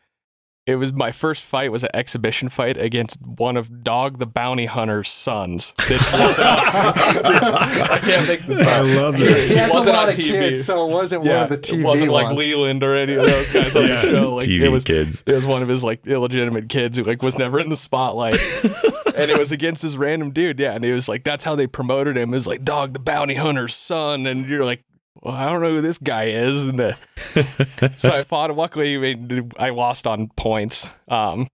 it 0.70 0.76
was 0.76 0.94
my 0.94 1.12
first 1.12 1.44
fight 1.44 1.72
was 1.72 1.84
an 1.84 1.90
exhibition 1.94 2.50
fight 2.50 2.78
against 2.78 3.18
one 3.22 3.58
of 3.58 3.84
Dog 3.84 4.20
the 4.20 4.26
Bounty 4.26 4.66
Hunter's 4.68 5.10
sons. 5.10 5.74
This 5.90 6.12
was, 6.12 6.40
uh, 6.40 6.44
I 7.92 8.00
can't 8.04 8.26
think 8.28 8.46
this 8.46 8.66
I 8.68 8.82
love 8.82 9.16
he, 9.16 9.24
this. 9.26 9.50
he 9.52 9.58
has 9.58 9.70
a 9.70 9.74
wasn't 9.74 9.96
lot 9.96 10.04
on 10.04 10.10
of 10.10 10.16
TV. 10.16 10.32
kids, 10.32 10.66
so 10.66 10.88
it 10.88 10.94
wasn't 10.94 11.22
one 11.24 11.36
of 11.44 11.50
the 11.50 11.58
TV 11.58 11.80
it 11.80 11.84
wasn't 11.86 12.12
like. 12.12 12.36
Leland 12.38 12.84
or 12.84 12.96
any 12.96 13.14
of 13.16 13.24
those 13.24 13.52
guys 13.52 13.76
on 13.76 13.88
Yeah. 13.88 14.02
the 14.06 14.12
show. 14.12 14.36
Like 14.36 14.44
TV 14.46 14.62
it 14.62 14.70
was, 14.70 14.84
kids. 14.84 15.24
it 15.26 15.34
was 15.34 15.46
one 15.46 15.62
of 15.64 15.68
his 15.68 15.84
like 15.84 16.06
illegitimate 16.06 16.70
kids 16.70 16.98
who 16.98 17.04
like 17.04 17.22
was 17.24 17.38
never 17.38 17.60
in 17.60 17.70
the 17.70 17.76
spotlight, 17.76 18.36
and 19.16 19.32
it 19.32 19.38
was 19.38 19.52
against 19.52 19.82
this 19.82 19.96
random 19.96 20.32
dude. 20.32 20.60
Yeah, 20.60 20.74
and 20.74 20.86
it 20.86 20.94
was 20.94 21.08
like 21.10 21.24
that's 21.24 21.44
how 21.44 21.56
they 21.56 21.66
promoted 21.68 22.18
him. 22.18 22.30
It 22.34 22.38
was 22.38 22.48
like 22.48 22.64
Dog 22.64 22.94
the 22.94 23.00
Bounty 23.00 23.36
Hunter's 23.36 23.74
son, 23.76 24.28
and 24.28 24.48
you're 24.48 24.66
like, 24.66 24.84
well, 25.22 25.36
I 25.36 25.46
don't 25.46 25.62
know 25.62 25.70
who 25.70 25.82
this 25.82 25.98
guy 25.98 26.26
is. 26.30 26.64
And 26.64 26.80
uh, 26.82 26.94
so 27.98 28.10
I 28.10 28.24
fought. 28.24 28.56
Luckily, 28.56 28.96
I, 28.96 29.16
mean, 29.16 29.52
I 29.58 29.70
lost 29.70 30.08
on 30.08 30.28
points. 30.36 30.90
Um, 31.08 31.48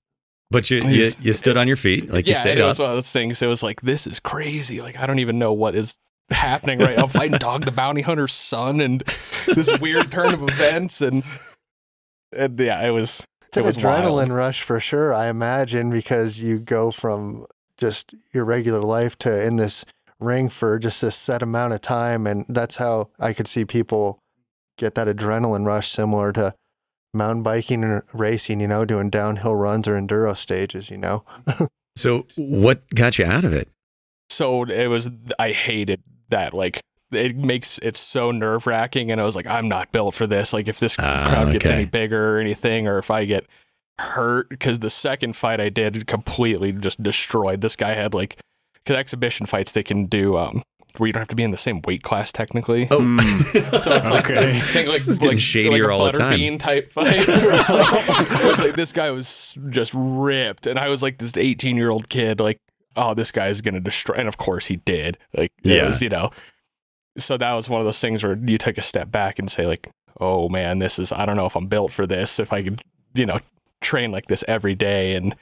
But 0.52 0.70
you, 0.70 0.84
you 0.88 1.12
you 1.20 1.34
stood 1.34 1.58
on 1.58 1.68
your 1.68 1.76
feet, 1.78 2.10
like 2.12 2.28
you 2.28 2.34
yeah, 2.34 2.42
stayed 2.42 2.58
it 2.60 2.62
up. 2.62 2.70
was 2.70 2.80
one 2.80 2.92
of 2.92 2.96
those 2.98 3.12
things. 3.12 3.42
It 3.42 3.48
was 3.48 3.64
like 3.64 3.82
this 3.82 4.06
is 4.08 4.20
crazy. 4.20 4.82
Like 4.82 4.98
I 4.98 5.06
don't 5.06 5.20
even 5.20 5.40
know 5.40 5.52
what 5.54 5.76
is 5.76 5.96
happening 6.30 6.80
right 6.80 6.96
now. 6.96 7.04
I'm 7.04 7.10
fighting 7.10 7.38
Dog 7.40 7.66
the 7.66 7.72
Bounty 7.72 8.02
Hunter's 8.02 8.34
son, 8.34 8.80
and 8.80 9.04
this 9.48 9.68
weird 9.80 10.12
turn 10.12 10.34
of 10.34 10.44
events, 10.44 11.02
and 11.02 11.24
and 12.32 12.60
yeah, 12.60 12.82
it 12.82 12.92
was. 12.92 13.24
It's 13.48 13.58
an 13.58 13.64
was 13.64 13.78
adrenaline 13.78 14.28
wild. 14.28 14.30
rush 14.30 14.62
for 14.64 14.80
sure, 14.80 15.14
I 15.14 15.28
imagine, 15.28 15.90
because 15.90 16.40
you 16.40 16.60
go 16.60 16.92
from 16.92 17.46
just 17.78 18.14
your 18.34 18.44
regular 18.46 18.82
life 18.82 19.18
to 19.20 19.42
in 19.44 19.56
this 19.56 19.86
ring 20.26 20.50
for 20.50 20.78
just 20.80 21.02
a 21.04 21.12
set 21.12 21.42
amount 21.42 21.74
of 21.74 21.82
time. 21.82 22.26
And 22.28 22.46
that's 22.50 22.76
how 22.78 23.10
I 23.20 23.34
could 23.34 23.48
see 23.48 23.64
people 23.66 24.20
get 24.78 24.96
that 24.96 25.08
adrenaline 25.08 25.66
rush 25.66 25.92
similar 25.92 26.32
to 26.34 26.54
mountain 27.14 27.44
biking 27.44 27.84
and 27.84 28.02
racing, 28.14 28.60
you 28.60 28.68
know, 28.68 28.84
doing 28.86 29.10
downhill 29.10 29.56
runs 29.56 29.88
or 29.88 29.94
enduro 29.94 30.36
stages, 30.36 30.90
you 30.90 30.98
know? 30.98 31.24
So 31.98 32.28
what 32.36 32.84
got 32.94 33.18
you 33.18 33.26
out 33.26 33.46
of 33.46 33.54
it? 33.54 33.70
so 34.30 34.64
it 34.64 34.88
was 34.88 35.10
i 35.40 35.52
hated 35.52 36.02
that 36.30 36.54
like 36.54 36.82
it 37.12 37.38
makes 37.38 37.78
it 37.78 37.96
so 37.96 38.32
nerve 38.32 38.66
wracking 38.68 39.12
and 39.12 39.22
i 39.22 39.24
was 39.24 39.34
like 39.36 39.46
i'm 39.48 39.70
not 39.70 39.92
built 39.94 40.14
for 40.16 40.26
this 40.28 40.52
like 40.52 40.68
if 40.68 40.80
this 40.80 40.96
Ah, 41.00 41.28
crowd 41.30 41.54
gets 41.54 41.66
okay. 41.66 41.76
any 41.76 41.86
bigger 41.86 42.36
or 42.36 42.40
anything 42.40 42.88
or 42.88 42.98
if 42.98 43.12
i 43.12 43.24
get 43.24 43.46
hurt 44.00 44.50
because 44.50 44.80
the 44.80 44.90
second 44.90 45.38
fight 45.38 45.62
i 45.62 45.70
did 45.70 46.06
completely 46.08 46.72
just 46.74 47.02
destroyed 47.02 47.62
this 47.62 47.76
guy 47.78 47.94
had 47.94 48.14
like 48.14 48.38
because 48.86 48.98
exhibition 49.00 49.46
fights 49.46 49.72
they 49.74 49.84
can 49.84 50.06
do 50.06 50.38
um 50.38 50.64
where 50.98 51.08
you 51.08 51.14
don't 51.14 51.20
have 51.22 51.28
to 51.28 51.36
be 51.36 51.44
in 51.44 51.52
the 51.52 51.58
same 51.58 51.82
weight 51.86 52.04
class 52.04 52.32
technically 52.32 52.88
Oh, 52.90 53.00
Mm. 53.00 53.80
so 53.82 53.92
it's 53.92 54.10
like 54.10 54.30
Okay. 54.32 54.60
think 54.72 54.88
like, 54.88 54.94
This 55.00 55.08
is 55.10 55.20
getting 55.20 55.36
like, 55.36 55.40
shadier 55.40 55.72
like 55.72 55.82
a 55.82 55.92
all 55.92 56.06
the 56.06 56.12
time. 56.14 56.40
butterbean 56.40 56.60
type 56.60 56.92
fight. 56.94 57.26
It's 57.28 57.70
like, 58.44 58.58
like 58.60 58.76
this 58.78 58.92
guy 58.94 59.12
was 59.12 59.56
just 59.70 59.92
ripped, 59.94 60.68
and 60.68 60.80
I 60.80 60.88
was 60.90 61.02
like 61.04 61.18
this 61.18 61.36
18 61.36 61.76
year 61.76 61.90
old 61.90 62.08
kid, 62.10 62.40
like, 62.40 62.60
oh, 62.96 63.14
this 63.14 63.32
guy's 63.32 63.60
gonna 63.60 63.82
destroy, 63.82 64.16
and 64.16 64.28
of 64.30 64.38
course 64.38 64.68
he 64.68 64.78
did. 64.78 65.18
Like, 65.36 65.52
Yeah. 65.64 65.90
was, 65.90 66.02
you 66.02 66.08
know. 66.10 66.32
So 67.18 67.38
that 67.38 67.52
was 67.54 67.70
one 67.70 67.82
of 67.82 67.86
those 67.86 68.00
things 68.00 68.24
where 68.24 68.38
you 68.38 68.58
take 68.58 68.78
a 68.78 68.82
step 68.82 69.12
back 69.12 69.38
and 69.40 69.50
say, 69.52 69.66
like, 69.68 69.90
oh 70.22 70.48
man, 70.50 70.80
this 70.80 70.98
is 70.98 71.12
I 71.12 71.26
don't 71.26 71.36
know 71.36 71.46
if 71.46 71.56
I'm 71.58 71.68
built 71.68 71.92
for 71.92 72.08
this. 72.08 72.40
If 72.40 72.54
I 72.54 72.64
could, 72.64 72.82
you 73.14 73.26
know, 73.26 73.40
train 73.82 74.12
like 74.12 74.28
this 74.28 74.44
every 74.48 74.76
day 74.76 75.16
and 75.16 75.36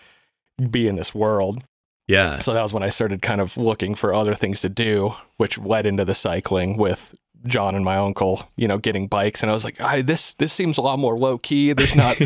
be 0.71 0.87
in 0.87 0.95
this 0.95 1.13
world. 1.13 1.63
Yeah. 2.07 2.39
So 2.39 2.53
that 2.53 2.61
was 2.61 2.73
when 2.73 2.83
I 2.83 2.89
started 2.89 3.21
kind 3.21 3.41
of 3.41 3.57
looking 3.57 3.95
for 3.95 4.13
other 4.13 4.35
things 4.35 4.61
to 4.61 4.69
do, 4.69 5.15
which 5.37 5.57
led 5.57 5.85
into 5.85 6.05
the 6.05 6.13
cycling 6.13 6.77
with 6.77 7.15
John 7.45 7.75
and 7.75 7.83
my 7.83 7.97
uncle, 7.97 8.47
you 8.55 8.67
know, 8.67 8.77
getting 8.77 9.07
bikes. 9.07 9.41
And 9.41 9.49
I 9.49 9.53
was 9.53 9.63
like, 9.65 9.79
I, 9.81 10.01
this 10.01 10.33
this 10.35 10.53
seems 10.53 10.77
a 10.77 10.81
lot 10.81 10.97
more 10.99 11.17
low 11.17 11.37
key. 11.37 11.73
There's 11.73 11.95
not 11.95 12.17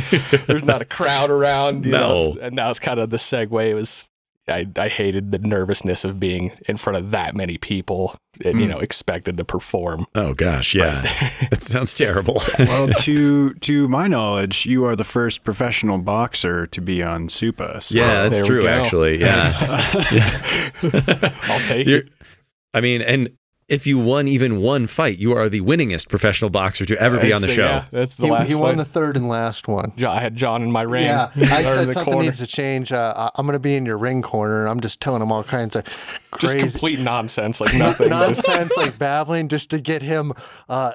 there's 0.47 0.63
not 0.63 0.81
a 0.81 0.85
crowd 0.85 1.29
around. 1.31 1.85
You 1.85 1.91
know, 1.91 2.33
No. 2.35 2.41
and 2.41 2.57
that 2.57 2.67
was 2.67 2.79
kind 2.79 2.99
of 2.99 3.09
the 3.09 3.17
segue. 3.17 3.67
It 3.67 3.73
was 3.73 4.07
I, 4.49 4.65
I 4.77 4.87
hated 4.87 5.31
the 5.31 5.39
nervousness 5.39 6.05
of 6.05 6.19
being 6.19 6.51
in 6.67 6.77
front 6.77 6.97
of 6.97 7.11
that 7.11 7.35
many 7.35 7.57
people 7.57 8.15
and, 8.45 8.59
you 8.59 8.65
Mm. 8.67 8.69
know, 8.69 8.79
expected 8.79 9.35
to 9.37 9.43
perform. 9.43 10.05
Oh 10.15 10.33
gosh, 10.33 10.73
yeah, 10.75 11.01
that 11.49 11.63
sounds 11.63 11.93
terrible. 11.93 12.41
well, 12.59 12.87
to 12.99 13.53
to 13.55 13.87
my 13.89 14.07
knowledge, 14.07 14.65
you 14.65 14.85
are 14.85 14.95
the 14.95 15.03
first 15.03 15.43
professional 15.43 15.97
boxer 15.97 16.65
to 16.67 16.81
be 16.81 17.03
on 17.03 17.27
Supa. 17.27 17.81
so- 17.81 17.95
yeah, 17.95 18.29
that's 18.29 18.41
true. 18.45 18.61
go. 18.61 18.67
Actually, 18.67 19.19
yeah. 19.19 19.43
I'll 20.83 21.59
take 21.67 21.87
You're- 21.87 22.01
it. 22.01 22.09
I 22.73 22.81
mean, 22.81 23.01
and 23.01 23.29
if 23.69 23.85
you 23.85 23.97
won 23.99 24.27
even 24.29 24.61
one 24.61 24.87
fight, 24.87 25.17
you 25.17 25.33
are 25.33 25.49
the 25.49 25.59
winningest 25.61 26.07
professional 26.07 26.49
boxer 26.49 26.85
to 26.85 26.97
ever 27.01 27.19
be 27.19 27.33
on 27.33 27.41
the 27.41 27.47
It's, 27.47 27.55
show. 27.55 27.65
Yeah, 27.65 27.85
that's 27.91 28.15
the 28.15 28.25
He, 28.25 28.31
last 28.31 28.47
he 28.47 28.55
won 28.55 28.77
the 28.77 28.85
third 28.85 29.17
and 29.17 29.27
last 29.27 29.67
one. 29.67 29.91
Jo- 29.97 30.09
I 30.09 30.21
had 30.21 30.35
John 30.37 30.63
in 30.63 30.71
my 30.71 30.83
ring. 30.83 31.03
Yeah, 31.03 31.31
I 31.35 31.63
said 31.63 31.91
something 31.91 32.13
corner. 32.13 32.25
needs 32.27 32.39
to 32.39 32.47
change. 32.47 32.91
Uh, 32.93 33.13
I- 33.15 33.31
I'm 33.35 33.45
going 33.45 33.53
to 33.55 33.59
be 33.59 33.75
in 33.75 33.85
your 33.85 33.97
ring 33.97 34.21
corner, 34.21 34.61
and 34.61 34.69
I'm 34.69 34.79
just 34.79 35.01
telling 35.01 35.21
him 35.21 35.31
all 35.31 35.43
kinds 35.43 35.75
of 35.75 35.83
Just 36.39 36.53
crazy 36.53 36.69
complete 36.69 36.99
nonsense, 36.99 37.59
like 37.59 37.73
nothing. 37.75 38.07
just- 38.09 38.47
nonsense, 38.47 38.77
like 38.77 38.97
babbling, 38.97 39.49
just 39.49 39.69
to 39.71 39.81
get 39.81 40.01
him 40.01 40.31
uh, 40.69 40.93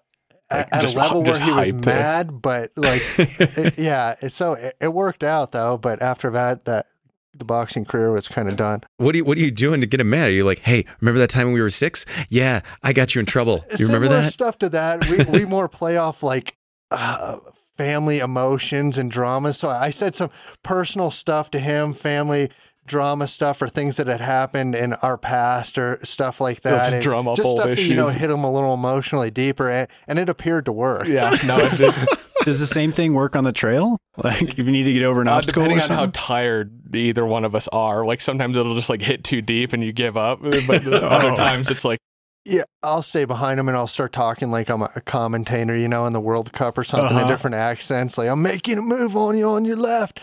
Like, 0.51 0.69
at 0.73 0.83
just- 0.83 0.95
a 0.95 0.99
level 0.99 1.23
where 1.23 1.39
he 1.39 1.53
was 1.53 1.69
hyped, 1.73 1.85
mad. 1.85 2.41
But 2.41 2.73
like, 2.77 3.03
it, 3.19 3.79
yeah, 3.79 4.15
it, 4.23 4.33
so 4.33 4.55
it, 4.55 4.77
it 4.81 4.93
worked 4.95 5.23
out 5.25 5.53
though. 5.53 5.77
But 5.77 6.01
after 6.01 6.31
that, 6.31 6.65
that 6.65 6.87
the 7.37 7.45
boxing 7.45 7.85
career 7.85 8.11
was 8.13 8.29
kind 8.29 8.49
of 8.49 8.57
done. 8.57 8.83
What 8.99 9.15
are 9.15 9.19
you 9.19 9.25
What 9.25 9.39
are 9.39 9.41
you 9.41 9.51
doing 9.51 9.81
to 9.81 9.87
get 9.87 10.01
him 10.01 10.11
mad? 10.11 10.29
Are 10.29 10.33
you 10.33 10.45
like, 10.45 10.61
hey, 10.61 10.85
remember 11.01 11.19
that 11.21 11.31
time 11.31 11.47
when 11.49 11.55
we 11.55 11.63
were 11.63 11.71
six? 11.71 12.05
Yeah, 12.29 12.61
I 12.83 12.93
got 12.93 13.15
you 13.15 13.21
in 13.21 13.27
trouble. 13.27 13.65
S- 13.71 13.81
You 13.81 13.87
remember 13.87 14.09
that? 14.09 14.33
stuff 14.33 14.59
to 14.59 14.69
that? 14.71 15.09
We 15.09 15.25
we 15.41 15.45
more 15.57 15.69
play 15.69 15.97
off 15.97 16.23
like. 16.23 16.57
Uh, 16.91 17.39
family 17.79 18.19
emotions 18.19 18.99
and 18.99 19.11
dramas. 19.11 19.57
So 19.57 19.71
I 19.71 19.91
said 19.91 20.15
some 20.15 20.29
personal 20.63 21.11
stuff 21.11 21.51
to 21.53 21.59
him, 21.59 21.95
family 21.95 22.51
drama 22.87 23.27
stuff 23.27 23.63
or 23.63 23.69
things 23.69 23.97
that 23.97 24.07
had 24.09 24.21
happened 24.21 24.75
in 24.75 24.93
our 24.95 25.17
past 25.17 25.79
or 25.79 25.99
stuff 26.05 26.39
like 26.39 26.61
that. 26.63 26.71
Just 26.79 26.93
and 26.95 27.03
drum 27.03 27.29
up 27.29 27.37
just 27.37 27.47
old 27.47 27.61
stuff 27.61 27.71
that, 27.77 27.83
you 27.83 27.95
know, 27.95 28.09
hit 28.09 28.29
him 28.31 28.45
a 28.45 28.53
little 28.53 28.75
emotionally 28.75 29.31
deeper 29.31 29.71
and, 29.71 29.89
and 30.07 30.19
it 30.19 30.29
appeared 30.29 30.67
to 30.67 30.73
work. 30.73 31.07
yeah, 31.09 31.35
no, 31.47 31.59
it 31.61 31.77
did. 31.79 31.95
Does 32.45 32.61
the 32.61 32.67
same 32.67 32.93
thing 32.93 33.15
work 33.15 33.37
on 33.37 33.45
the 33.45 33.53
trail? 33.53 33.99
Like 34.17 34.43
if 34.43 34.59
you 34.59 34.65
need 34.71 34.85
to 34.85 34.93
get 34.93 35.03
over 35.05 35.21
an 35.23 35.29
Uh, 35.29 35.33
obstacle 35.37 35.63
depending 35.63 35.79
or 35.91 35.93
on 35.93 35.99
how 36.07 36.11
tired 36.13 36.95
either 36.95 37.25
one 37.25 37.45
of 37.45 37.55
us 37.55 37.69
are. 37.69 38.05
Like 38.05 38.21
sometimes 38.21 38.57
it'll 38.57 38.75
just 38.75 38.89
like 38.91 39.01
hit 39.03 39.25
too 39.25 39.41
deep 39.41 39.73
and 39.73 39.83
you 39.83 39.93
give 39.93 40.17
up, 40.17 40.41
but 40.43 40.87
Oh. 40.87 41.07
other 41.07 41.35
times 41.37 41.71
it's 41.71 41.85
like 41.85 41.99
Yeah, 42.45 42.65
I'll 42.83 43.03
stay 43.03 43.25
behind 43.25 43.61
him 43.61 43.69
and 43.69 43.77
I'll 43.77 43.87
start 43.87 44.13
talking 44.13 44.51
like 44.51 44.69
I'm 44.69 44.83
a 44.83 44.89
commentator, 45.07 45.77
you 45.77 45.87
know, 45.89 46.05
in 46.07 46.13
the 46.13 46.21
World 46.21 46.53
Cup 46.53 46.77
or 46.77 46.85
something 46.85 47.17
in 47.17 47.23
Uh-huh. 47.23 47.29
different 47.33 47.55
accents. 47.55 48.19
Like 48.19 48.29
I'm 48.29 48.43
making 48.43 48.77
a 48.79 48.83
move 48.83 49.17
on 49.17 49.39
you 49.39 49.49
on 49.49 49.65
your 49.65 49.77
left, 49.77 50.21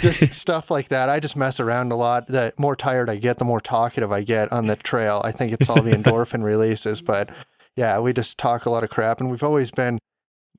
just 0.00 0.32
stuff 0.42 0.70
like 0.70 0.88
that. 0.88 1.08
I 1.08 1.18
just 1.20 1.36
mess 1.36 1.58
around 1.60 1.90
a 1.92 1.96
lot. 1.96 2.28
The 2.28 2.54
more 2.56 2.76
tired 2.76 3.10
I 3.10 3.16
get, 3.16 3.38
the 3.38 3.44
more 3.44 3.60
talkative 3.60 4.12
I 4.12 4.22
get 4.22 4.50
on 4.52 4.66
the 4.68 4.76
trail. 4.76 5.20
I 5.24 5.32
think 5.32 5.52
it's 5.52 5.68
all 5.68 5.82
the 5.82 5.90
endorphin 5.98 6.42
releases, 6.44 7.02
but 7.02 7.30
yeah, 7.74 7.98
we 7.98 8.12
just 8.12 8.38
talk 8.38 8.64
a 8.64 8.70
lot 8.70 8.84
of 8.84 8.88
crap. 8.90 9.20
And 9.20 9.30
we've 9.30 9.42
always 9.42 9.70
been 9.72 9.98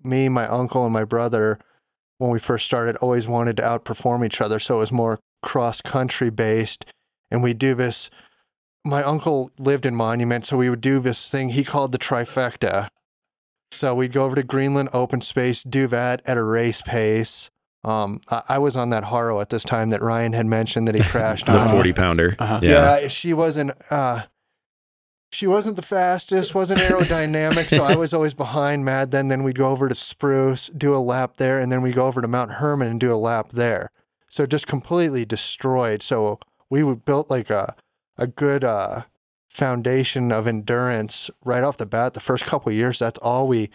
me, 0.03 0.29
my 0.29 0.47
uncle, 0.47 0.83
and 0.85 0.93
my 0.93 1.03
brother. 1.03 1.59
When 2.19 2.31
we 2.31 2.39
first 2.39 2.65
started, 2.65 2.95
always 2.97 3.27
wanted 3.27 3.57
to 3.57 3.63
outperform 3.63 4.25
each 4.25 4.41
other, 4.41 4.59
so 4.59 4.77
it 4.77 4.79
was 4.79 4.91
more 4.91 5.19
cross 5.43 5.81
country 5.81 6.31
based, 6.31 6.83
and 7.29 7.43
we 7.43 7.53
do 7.53 7.75
this 7.75 8.09
my 8.85 9.03
uncle 9.03 9.51
lived 9.59 9.85
in 9.85 9.93
Monument, 9.95 10.45
so 10.45 10.55
we 10.57 10.69
would 10.69 10.81
do 10.81 10.99
this 10.99 11.29
thing 11.29 11.49
he 11.49 11.63
called 11.63 11.91
the 11.91 11.97
trifecta. 11.97 12.87
So 13.71 13.93
we'd 13.93 14.13
go 14.13 14.23
over 14.23 14.35
to 14.35 14.43
Greenland 14.43 14.89
open 14.93 15.19
space, 15.21 15.61
do 15.61 15.87
that 15.87 16.21
at 16.25 16.37
a 16.37 16.43
race 16.43 16.81
pace. 16.81 17.49
Um, 17.83 18.21
I, 18.29 18.43
I 18.49 18.57
was 18.59 18.77
on 18.77 18.89
that 18.91 19.05
Haro 19.05 19.41
at 19.41 19.49
this 19.49 19.63
time 19.65 19.89
that 19.89 20.01
Ryan 20.01 20.33
had 20.33 20.45
mentioned 20.45 20.87
that 20.87 20.95
he 20.95 21.03
crashed 21.11 21.49
on 21.49 21.55
The 21.55 21.61
on. 21.61 21.69
forty 21.69 21.91
pounder. 21.93 22.35
Uh-huh. 22.39 22.59
Yeah. 22.63 22.99
Yeah, 22.99 23.07
she 23.09 23.33
wasn't. 23.33 23.71
Uh, 23.91 24.23
she 25.31 25.47
wasn't 25.47 25.75
the 25.75 25.81
fastest, 25.81 26.55
wasn't 26.55 26.79
aerodynamic, 26.79 27.69
so 27.69 27.83
I 27.83 27.95
was 27.95 28.13
always 28.13 28.33
behind 28.33 28.85
Mad. 28.85 29.11
Then, 29.11 29.27
then 29.27 29.43
we'd 29.43 29.57
go 29.57 29.69
over 29.69 29.89
to 29.89 29.95
Spruce, 29.95 30.69
do 30.69 30.95
a 30.95 30.99
lap 30.99 31.37
there, 31.37 31.59
and 31.59 31.71
then 31.71 31.81
we 31.81 31.91
go 31.91 32.07
over 32.07 32.21
to 32.21 32.27
Mount 32.27 32.53
Herman 32.53 32.87
and 32.87 32.99
do 32.99 33.13
a 33.13 33.15
lap 33.17 33.49
there. 33.51 33.91
So 34.29 34.45
just 34.45 34.67
completely 34.67 35.25
destroyed. 35.25 36.01
So 36.01 36.39
we 36.69 36.83
built 36.95 37.29
like 37.29 37.49
a 37.49 37.75
a 38.17 38.27
good 38.27 38.63
uh, 38.63 39.03
foundation 39.47 40.31
of 40.31 40.47
endurance 40.47 41.29
right 41.43 41.63
off 41.63 41.77
the 41.77 41.85
bat. 41.85 42.13
The 42.13 42.19
first 42.19 42.45
couple 42.45 42.71
years, 42.71 42.99
that's 42.99 43.19
all 43.19 43.47
we 43.47 43.69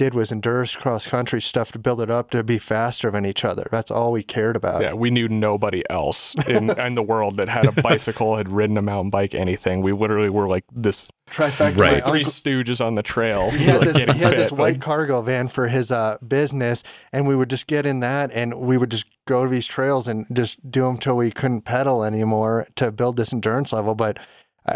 did 0.00 0.14
was 0.14 0.32
endurance 0.32 0.74
cross 0.74 1.06
country 1.06 1.42
stuff 1.42 1.72
to 1.72 1.78
build 1.78 2.00
it 2.00 2.08
up 2.08 2.30
to 2.30 2.42
be 2.42 2.58
faster 2.58 3.10
than 3.10 3.26
each 3.26 3.44
other. 3.44 3.68
That's 3.70 3.90
all 3.90 4.12
we 4.12 4.22
cared 4.22 4.56
about. 4.56 4.80
yeah, 4.80 4.94
we 4.94 5.10
knew 5.10 5.28
nobody 5.28 5.82
else 5.90 6.34
in, 6.48 6.70
in 6.86 6.94
the 6.94 7.02
world 7.02 7.36
that 7.36 7.50
had 7.50 7.66
a 7.66 7.72
bicycle, 7.82 8.38
had 8.38 8.48
ridden 8.48 8.78
a 8.78 8.82
mountain 8.82 9.10
bike, 9.10 9.34
anything. 9.34 9.82
We 9.82 9.92
literally 9.92 10.30
were 10.30 10.48
like 10.48 10.64
this 10.72 11.06
Trifecta. 11.30 11.76
Right. 11.76 11.92
my 11.92 12.00
three 12.00 12.20
uncle- 12.20 12.32
stooges 12.32 12.82
on 12.82 12.94
the 12.94 13.02
trail. 13.02 13.50
he 13.50 13.64
had 13.66 13.80
like, 13.80 13.92
this, 13.92 14.02
he 14.04 14.20
had 14.20 14.36
this 14.38 14.50
white 14.50 14.76
like- 14.76 14.80
cargo 14.80 15.20
van 15.20 15.48
for 15.48 15.68
his 15.68 15.90
uh, 15.90 16.16
business, 16.26 16.82
and 17.12 17.28
we 17.28 17.36
would 17.36 17.50
just 17.50 17.66
get 17.66 17.84
in 17.84 18.00
that, 18.00 18.30
and 18.32 18.58
we 18.58 18.78
would 18.78 18.90
just 18.90 19.04
go 19.26 19.44
to 19.44 19.50
these 19.50 19.66
trails 19.66 20.08
and 20.08 20.24
just 20.32 20.70
do 20.70 20.84
them 20.84 20.96
till 20.96 21.18
we 21.18 21.30
couldn't 21.30 21.66
pedal 21.66 22.04
anymore 22.04 22.66
to 22.76 22.90
build 22.90 23.18
this 23.18 23.34
endurance 23.34 23.70
level. 23.70 23.94
But 23.94 24.18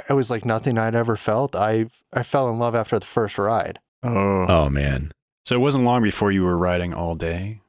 it 0.07 0.13
was 0.13 0.31
like 0.31 0.45
nothing 0.45 0.77
I'd 0.77 0.95
ever 0.95 1.17
felt. 1.17 1.57
I 1.57 1.87
I 2.13 2.23
fell 2.25 2.51
in 2.51 2.59
love 2.59 2.75
after 2.75 2.99
the 2.99 3.07
first 3.07 3.39
ride. 3.39 3.79
Oh. 4.05 4.47
Oh 4.49 4.69
man. 4.69 5.11
So 5.45 5.55
it 5.55 5.59
wasn't 5.59 5.85
long 5.85 6.03
before 6.03 6.33
you 6.33 6.43
were 6.45 6.57
riding 6.57 6.95
all 6.95 7.15
day. 7.15 7.61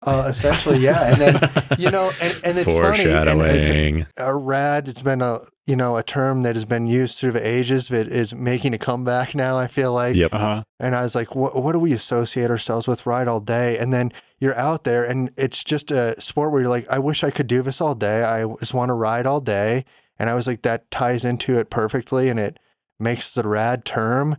Uh, 0.00 0.26
essentially, 0.28 0.78
yeah. 0.78 1.12
And 1.12 1.20
then 1.20 1.50
you 1.78 1.90
know, 1.90 2.12
and, 2.20 2.40
and 2.44 2.58
it's 2.58 2.72
funny. 2.72 3.02
And 3.02 3.28
it's 3.28 3.38
Foreshadowing. 3.40 4.06
a 4.16 4.36
rad. 4.36 4.88
It's 4.88 5.02
been 5.02 5.20
a 5.20 5.40
you 5.66 5.74
know 5.74 5.96
a 5.96 6.04
term 6.04 6.42
that 6.44 6.54
has 6.54 6.64
been 6.64 6.86
used 6.86 7.18
through 7.18 7.32
the 7.32 7.44
ages 7.46 7.88
that 7.88 8.06
is 8.06 8.32
making 8.32 8.74
a 8.74 8.78
comeback 8.78 9.34
now. 9.34 9.58
I 9.58 9.66
feel 9.66 9.92
like. 9.92 10.14
Yep. 10.14 10.32
Uh 10.32 10.38
huh. 10.38 10.62
And 10.78 10.94
I 10.94 11.02
was 11.02 11.16
like, 11.16 11.34
what, 11.34 11.60
what 11.60 11.72
do 11.72 11.80
we 11.80 11.92
associate 11.92 12.48
ourselves 12.50 12.86
with 12.86 13.06
ride 13.06 13.26
all 13.26 13.40
day? 13.40 13.76
And 13.76 13.92
then 13.92 14.12
you're 14.38 14.56
out 14.56 14.84
there 14.84 15.04
and 15.04 15.30
it's 15.36 15.64
just 15.64 15.90
a 15.90 16.18
sport 16.20 16.52
where 16.52 16.60
you're 16.60 16.70
like, 16.70 16.88
I 16.88 17.00
wish 17.00 17.24
I 17.24 17.30
could 17.32 17.48
do 17.48 17.62
this 17.62 17.80
all 17.80 17.96
day. 17.96 18.22
I 18.22 18.46
just 18.60 18.74
want 18.74 18.90
to 18.90 18.94
ride 18.94 19.26
all 19.26 19.40
day. 19.40 19.84
And 20.16 20.30
I 20.30 20.34
was 20.34 20.46
like, 20.46 20.62
that 20.62 20.88
ties 20.92 21.24
into 21.24 21.58
it 21.58 21.70
perfectly 21.70 22.28
and 22.28 22.38
it 22.38 22.60
makes 23.00 23.34
the 23.34 23.46
rad 23.48 23.84
term. 23.84 24.36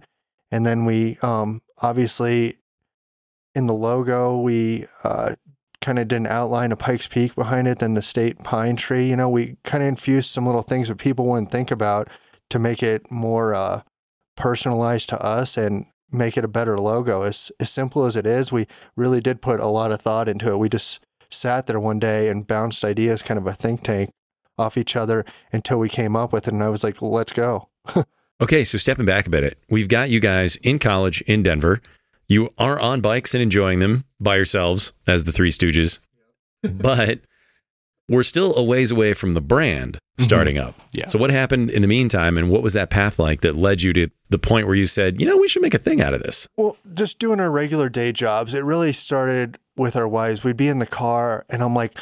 And 0.52 0.66
then 0.66 0.86
we, 0.86 1.18
um, 1.22 1.62
obviously 1.80 2.58
in 3.56 3.68
the 3.68 3.74
logo, 3.74 4.40
we, 4.40 4.86
uh, 5.04 5.36
kind 5.82 5.98
of 6.00 6.08
did 6.08 6.18
an 6.18 6.28
outline 6.28 6.72
of 6.72 6.80
Pikes 6.80 7.08
Peak 7.08 7.36
behind 7.36 7.68
it, 7.68 7.80
then 7.80 7.94
the 7.94 8.02
state 8.02 8.40
pine 8.40 8.76
tree. 8.76 9.10
You 9.10 9.16
know, 9.16 9.30
we 9.30 9.56
kind 9.64 9.82
of 9.82 9.88
infused 9.88 10.30
some 10.32 10.46
little 10.46 10.62
things 10.62 10.90
that 10.90 10.98
people 10.98 11.26
wouldn't 11.26 11.52
think 11.52 11.72
about 11.72 12.10
to 12.50 12.60
make 12.60 12.84
it 12.84 13.10
more, 13.10 13.54
uh, 13.56 13.82
personalized 14.36 15.10
to 15.10 15.22
us 15.22 15.58
and 15.58 15.86
make 16.12 16.38
it 16.38 16.44
a 16.44 16.48
better 16.48 16.78
logo. 16.78 17.22
As 17.22 17.52
as 17.60 17.70
simple 17.70 18.06
as 18.06 18.16
it 18.16 18.26
is, 18.26 18.52
we 18.52 18.68
really 18.96 19.22
did 19.22 19.42
put 19.42 19.60
a 19.60 19.68
lot 19.68 19.92
of 19.92 20.02
thought 20.02 20.28
into 20.28 20.52
it. 20.52 20.58
We 20.58 20.70
just 20.70 21.00
sat 21.30 21.68
there 21.68 21.80
one 21.80 22.00
day 22.00 22.30
and 22.30 22.48
bounced 22.48 22.84
ideas, 22.84 23.22
kind 23.22 23.38
of 23.38 23.46
a 23.46 23.54
think 23.54 23.84
tank, 23.84 24.12
off 24.58 24.78
each 24.78 24.96
other 24.96 25.26
until 25.52 25.80
we 25.80 25.90
came 25.90 26.16
up 26.16 26.34
with 26.34 26.48
it. 26.48 26.54
And 26.54 26.64
I 26.64 26.70
was 26.70 26.84
like, 26.84 27.02
let's 27.02 27.34
go. 27.34 27.70
Okay, 28.42 28.64
so 28.64 28.78
stepping 28.78 29.06
back 29.06 29.28
a 29.28 29.30
bit, 29.30 29.58
we've 29.70 29.90
got 29.90 30.10
you 30.10 30.22
guys 30.22 30.56
in 30.58 30.80
college 30.80 31.20
in 31.22 31.44
Denver. 31.44 31.82
You 32.30 32.54
are 32.58 32.80
on 32.80 33.02
bikes 33.02 33.34
and 33.34 33.44
enjoying 33.44 33.80
them 33.80 34.06
by 34.20 34.38
yourselves 34.38 34.94
as 35.08 35.26
the 35.26 35.34
Three 35.34 35.52
Stooges, 35.52 36.00
but 36.64 37.20
we're 38.08 38.24
still 38.24 38.56
a 38.56 38.64
ways 38.64 38.92
away 38.92 39.14
from 39.14 39.34
the 39.34 39.42
brand 39.42 39.96
mm-hmm. 39.96 40.24
starting 40.24 40.58
up. 40.58 40.82
Yeah. 40.94 41.08
So, 41.08 41.20
what 41.20 41.32
happened 41.32 41.70
in 41.70 41.82
the 41.82 41.88
meantime, 41.90 42.38
and 42.38 42.50
what 42.50 42.64
was 42.64 42.72
that 42.74 42.90
path 42.90 43.20
like 43.20 43.42
that 43.42 43.58
led 43.58 43.82
you 43.82 43.92
to 43.92 44.08
the 44.30 44.40
point 44.40 44.68
where 44.68 44.76
you 44.76 44.86
said, 44.86 45.20
you 45.20 45.28
know, 45.28 45.36
we 45.36 45.50
should 45.50 45.62
make 45.62 45.74
a 45.74 45.80
thing 45.80 46.02
out 46.02 46.14
of 46.14 46.24
this? 46.24 46.48
Well, 46.56 46.78
just 46.94 47.20
doing 47.20 47.42
our 47.42 47.52
regular 47.52 47.90
day 47.90 48.14
jobs, 48.14 48.54
it 48.54 48.64
really 48.64 48.94
started 48.94 49.58
with 49.76 49.98
our 49.98 50.08
wives. 50.08 50.46
We'd 50.46 50.56
be 50.56 50.70
in 50.70 50.80
the 50.80 50.88
car, 50.88 51.46
and 51.50 51.62
I'm 51.62 51.76
like, 51.76 51.98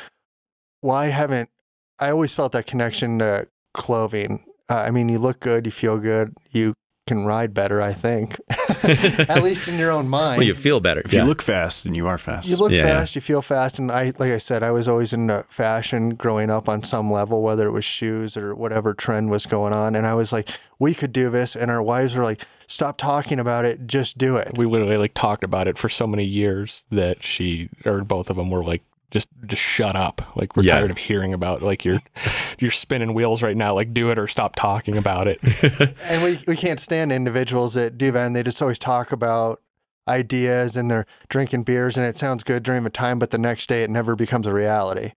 why 0.81 1.07
haven't 1.07 1.49
I 1.97 2.11
always 2.11 2.35
felt 2.35 2.51
that 2.51 2.67
connection 2.67 3.17
to 3.19 3.47
clothing? 3.73 4.43
Uh, 4.69 4.75
I 4.75 4.91
mean, 4.91 5.09
you 5.09 5.17
look 5.19 5.39
good, 5.39 5.65
you 5.65 5.71
feel 5.71 5.97
good, 5.97 6.33
you 6.51 6.73
can 7.07 7.25
ride 7.25 7.53
better, 7.53 7.81
I 7.81 7.93
think, 7.93 8.37
at 8.83 9.41
least 9.41 9.69
in 9.69 9.79
your 9.79 9.91
own 9.91 10.09
mind. 10.09 10.39
Well, 10.39 10.45
you 10.47 10.53
feel 10.53 10.81
better. 10.81 11.01
If 11.05 11.13
you 11.13 11.23
look 11.23 11.41
fast, 11.41 11.85
then 11.85 11.95
you 11.95 12.05
are 12.05 12.17
fast. 12.17 12.49
You 12.49 12.57
look 12.57 12.73
Yeah. 12.73 12.83
fast, 12.83 13.15
you 13.15 13.21
feel 13.21 13.41
fast, 13.41 13.79
and 13.79 13.89
I, 13.89 14.11
like 14.19 14.33
I 14.33 14.37
said, 14.37 14.61
I 14.61 14.71
was 14.71 14.89
always 14.89 15.13
into 15.13 15.45
fashion 15.47 16.15
growing 16.15 16.49
up 16.49 16.67
on 16.67 16.83
some 16.83 17.09
level, 17.09 17.41
whether 17.41 17.65
it 17.65 17.71
was 17.71 17.85
shoes 17.85 18.35
or 18.35 18.53
whatever 18.53 18.93
trend 18.93 19.29
was 19.29 19.45
going 19.45 19.71
on. 19.71 19.95
And 19.95 20.05
I 20.05 20.13
was 20.15 20.33
like, 20.33 20.49
we 20.79 20.93
could 20.93 21.13
do 21.13 21.29
this, 21.29 21.55
and 21.55 21.71
our 21.71 21.81
wives 21.81 22.13
were 22.13 22.25
like, 22.25 22.45
stop 22.67 22.97
talking 22.97 23.39
about 23.39 23.63
it, 23.63 23.87
just 23.87 24.17
do 24.17 24.35
it. 24.35 24.57
we 24.57 24.65
literally 24.65 24.97
like 24.97 25.13
talked 25.13 25.45
about 25.45 25.69
it 25.69 25.77
for 25.77 25.87
so 25.87 26.05
many 26.05 26.25
years 26.25 26.83
that 26.91 27.23
she 27.23 27.69
or 27.85 28.03
both 28.03 28.29
of 28.29 28.35
them 28.35 28.49
were 28.51 28.65
like 28.65 28.83
just 29.11 29.27
just 29.45 29.61
shut 29.61 29.95
up 29.95 30.21
like 30.35 30.55
we're 30.57 30.63
Yeah. 30.63 30.79
tired 30.79 30.91
of 30.91 30.97
hearing 30.97 31.33
about 31.33 31.61
like 31.61 31.85
you're 31.85 32.01
you're 32.59 32.71
spinning 32.71 33.13
wheels 33.13 33.41
right 33.41 33.55
now 33.55 33.73
like 33.73 33.93
do 33.93 34.11
it 34.11 34.19
or 34.19 34.27
stop 34.27 34.55
talking 34.55 34.97
about 34.97 35.27
it 35.27 35.39
And 36.01 36.23
we 36.23 36.39
we 36.47 36.57
can't 36.57 36.79
stand 36.79 37.11
individuals 37.11 37.73
that 37.75 37.97
do 37.97 38.11
that, 38.11 38.25
and 38.25 38.35
they 38.35 38.43
just 38.43 38.61
always 38.61 38.77
talk 38.79 39.11
about 39.11 39.61
ideas 40.07 40.75
and 40.77 40.89
they're 40.89 41.05
drinking 41.29 41.63
beers, 41.63 41.97
and 41.97 42.05
it 42.05 42.17
sounds 42.17 42.43
good 42.43 42.63
during 42.63 42.83
the 42.83 42.89
time, 42.89 43.19
but 43.19 43.31
the 43.31 43.37
next 43.37 43.67
day 43.67 43.83
it 43.83 43.89
never 43.89 44.15
becomes 44.15 44.47
a 44.47 44.53
reality. 44.53 45.11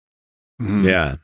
Mhm. 0.60 0.84
Yeah. 0.84 1.14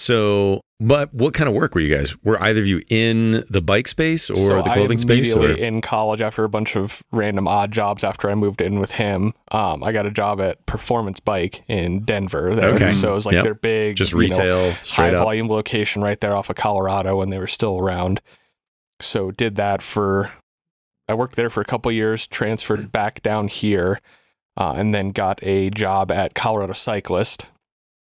So, 0.00 0.60
but 0.78 1.12
what 1.12 1.34
kind 1.34 1.48
of 1.48 1.54
work 1.56 1.74
were 1.74 1.80
you 1.80 1.92
guys? 1.94 2.16
Were 2.22 2.40
either 2.40 2.60
of 2.60 2.66
you 2.68 2.80
in 2.88 3.42
the 3.50 3.60
bike 3.60 3.88
space 3.88 4.30
or 4.30 4.36
So 4.36 4.62
the 4.62 4.70
I 4.70 4.74
clothing 4.74 4.98
space? 4.98 5.34
Or? 5.34 5.50
in 5.50 5.80
college 5.80 6.20
after 6.20 6.44
a 6.44 6.48
bunch 6.48 6.76
of 6.76 7.02
random 7.10 7.48
odd 7.48 7.72
jobs 7.72 8.04
after 8.04 8.30
I 8.30 8.36
moved 8.36 8.60
in 8.60 8.78
with 8.78 8.92
him. 8.92 9.34
Um, 9.50 9.82
I 9.82 9.90
got 9.90 10.06
a 10.06 10.12
job 10.12 10.40
at 10.40 10.64
Performance 10.66 11.18
Bike 11.18 11.64
in 11.66 12.02
Denver. 12.04 12.54
There. 12.54 12.70
Okay. 12.70 12.94
So 12.94 13.10
it 13.10 13.14
was 13.14 13.26
like 13.26 13.32
Yep. 13.34 13.44
their 13.44 13.54
big, 13.54 13.96
Just 13.96 14.12
you 14.12 14.18
know, 14.18 14.20
retail, 14.20 14.72
high 14.86 15.12
up. 15.12 15.24
volume 15.24 15.48
location 15.48 16.00
right 16.00 16.20
there 16.20 16.36
off 16.36 16.48
of 16.48 16.54
Colorado 16.54 17.16
when 17.16 17.30
they 17.30 17.38
were 17.38 17.48
still 17.48 17.78
around. 17.78 18.20
So 19.00 19.32
did 19.32 19.56
that 19.56 19.82
for 19.82 20.30
I 21.08 21.14
worked 21.14 21.34
there 21.36 21.50
for 21.50 21.60
a 21.60 21.64
couple 21.64 21.90
years, 21.90 22.26
transferred 22.26 22.92
back 22.92 23.22
down 23.22 23.48
here, 23.48 24.00
uh, 24.56 24.74
and 24.76 24.94
then 24.94 25.08
got 25.08 25.40
a 25.42 25.70
job 25.70 26.12
at 26.12 26.34
Colorado 26.34 26.74
Cyclist. 26.74 27.46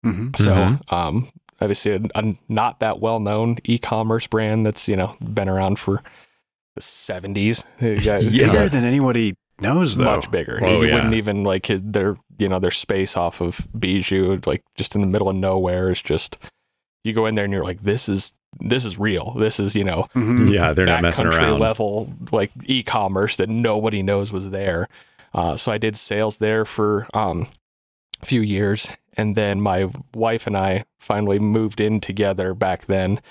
hmm 0.03 0.29
So 0.37 0.45
Mhm. 0.53 0.93
um, 0.93 1.29
obviously 1.61 1.91
a, 1.93 2.01
a 2.15 2.33
not 2.49 2.79
that 2.79 2.99
well 2.99 3.19
known 3.19 3.57
e-commerce 3.63 4.27
brand 4.27 4.65
that's 4.65 4.87
you 4.87 4.95
know 4.95 5.15
been 5.21 5.49
around 5.49 5.79
for 5.79 6.01
the 6.75 6.81
70s. 6.81 7.63
You 7.79 7.95
got- 8.03 8.23
Yeah. 8.23 8.47
Bigger 8.51 8.69
than 8.69 8.83
anybody 8.83 9.35
knows, 9.59 9.95
though. 9.95 10.05
much 10.05 10.29
bigger. 10.31 10.59
Oh, 10.61 10.81
you 10.81 10.87
yeah. 10.87 10.95
wouldn't 10.95 11.13
even 11.13 11.43
like 11.43 11.67
his 11.67 11.81
their 11.83 12.17
you 12.37 12.49
know 12.49 12.59
their 12.59 12.71
space 12.71 13.15
off 13.15 13.41
of 13.41 13.67
Bijou, 13.77 14.39
like 14.45 14.63
just 14.75 14.95
in 14.95 15.01
the 15.01 15.07
middle 15.07 15.29
of 15.29 15.35
nowhere 15.35 15.91
is 15.91 16.01
just 16.01 16.37
you 17.03 17.13
go 17.13 17.25
in 17.25 17.35
there 17.35 17.43
and 17.45 17.53
you're 17.53 17.63
like, 17.63 17.81
this 17.83 18.09
is 18.09 18.33
this 18.59 18.85
is 18.85 18.97
real. 18.99 19.33
This 19.33 19.59
is 19.59 19.75
you 19.75 19.83
know 19.83 20.07
Mhm. 20.15 20.51
Yeah, 20.53 20.73
they're 20.73 20.85
not 20.85 21.01
messing 21.01 21.27
around. 21.27 21.59
level 21.59 22.11
like 22.31 22.51
e-commerce 22.65 23.35
that 23.37 23.49
nobody 23.49 24.01
knows 24.03 24.31
was 24.31 24.49
there. 24.49 24.87
Uh, 25.33 25.55
so 25.55 25.71
I 25.71 25.77
did 25.79 25.97
sales 25.97 26.37
there 26.37 26.63
for 26.65 27.07
um, 27.15 27.47
a 28.21 28.25
few 28.25 28.41
years, 28.41 28.87
and 29.17 29.35
then 29.35 29.61
my 29.61 29.89
wife 30.13 30.47
and 30.47 30.57
I 30.57 30.85
finally 30.99 31.39
moved 31.39 31.79
in 31.79 31.99
together 31.99 32.53
back 32.53 32.85
then, 32.85 33.21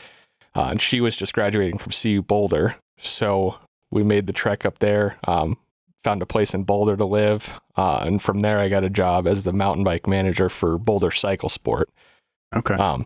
uh, 0.54 0.68
and 0.70 0.80
she 0.80 1.00
was 1.00 1.16
just 1.16 1.32
graduating 1.32 1.78
from 1.78 1.92
CU 1.92 2.22
Boulder, 2.22 2.76
so 2.98 3.58
we 3.90 4.02
made 4.02 4.26
the 4.26 4.32
trek 4.32 4.64
up 4.64 4.78
there. 4.78 5.16
Um, 5.26 5.56
found 6.04 6.20
a 6.20 6.26
place 6.26 6.52
in 6.52 6.64
Boulder 6.64 6.96
to 6.96 7.04
live, 7.04 7.60
uh, 7.76 7.98
and 7.98 8.20
from 8.20 8.40
there 8.40 8.58
I 8.58 8.68
got 8.68 8.84
a 8.84 8.90
job 8.90 9.26
as 9.26 9.44
the 9.44 9.52
mountain 9.52 9.84
bike 9.84 10.06
manager 10.06 10.48
for 10.48 10.78
Boulder 10.78 11.10
Cycle 11.10 11.48
Sport. 11.48 11.88
Okay. 12.54 12.74
Um, 12.74 13.04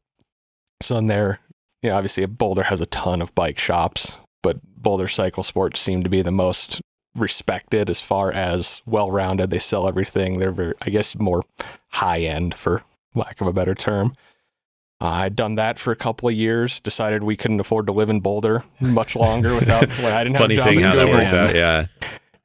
so 0.82 0.96
in 0.96 1.06
there, 1.06 1.40
you 1.82 1.90
know, 1.90 1.96
obviously 1.96 2.24
Boulder 2.26 2.64
has 2.64 2.80
a 2.80 2.86
ton 2.86 3.20
of 3.22 3.34
bike 3.34 3.58
shops, 3.58 4.16
but 4.42 4.58
Boulder 4.62 5.08
Cycle 5.08 5.42
Sports 5.42 5.80
seemed 5.80 6.04
to 6.04 6.10
be 6.10 6.22
the 6.22 6.32
most 6.32 6.80
respected 7.16 7.88
as 7.90 8.00
far 8.00 8.30
as 8.32 8.82
well-rounded. 8.86 9.50
They 9.50 9.58
sell 9.58 9.88
everything. 9.88 10.38
They're 10.38 10.52
very, 10.52 10.74
I 10.82 10.90
guess, 10.90 11.16
more 11.18 11.44
high-end, 11.88 12.54
for 12.54 12.82
lack 13.14 13.40
of 13.40 13.46
a 13.46 13.52
better 13.52 13.74
term. 13.74 14.14
Uh, 15.00 15.08
I'd 15.08 15.36
done 15.36 15.56
that 15.56 15.78
for 15.78 15.92
a 15.92 15.96
couple 15.96 16.28
of 16.28 16.34
years. 16.34 16.80
Decided 16.80 17.22
we 17.22 17.36
couldn't 17.36 17.60
afford 17.60 17.86
to 17.86 17.92
live 17.92 18.08
in 18.08 18.20
Boulder 18.20 18.64
much 18.80 19.14
longer 19.16 19.54
without. 19.54 19.88
When 19.98 20.12
I 20.12 20.24
didn't 20.24 20.38
Funny 20.38 20.54
have 20.56 20.66
a 20.66 20.70
job 20.70 20.74
thing 20.74 20.80
how 20.84 20.96
that 20.96 21.08
works 21.08 21.32
out. 21.32 21.54
Yeah. 21.54 21.86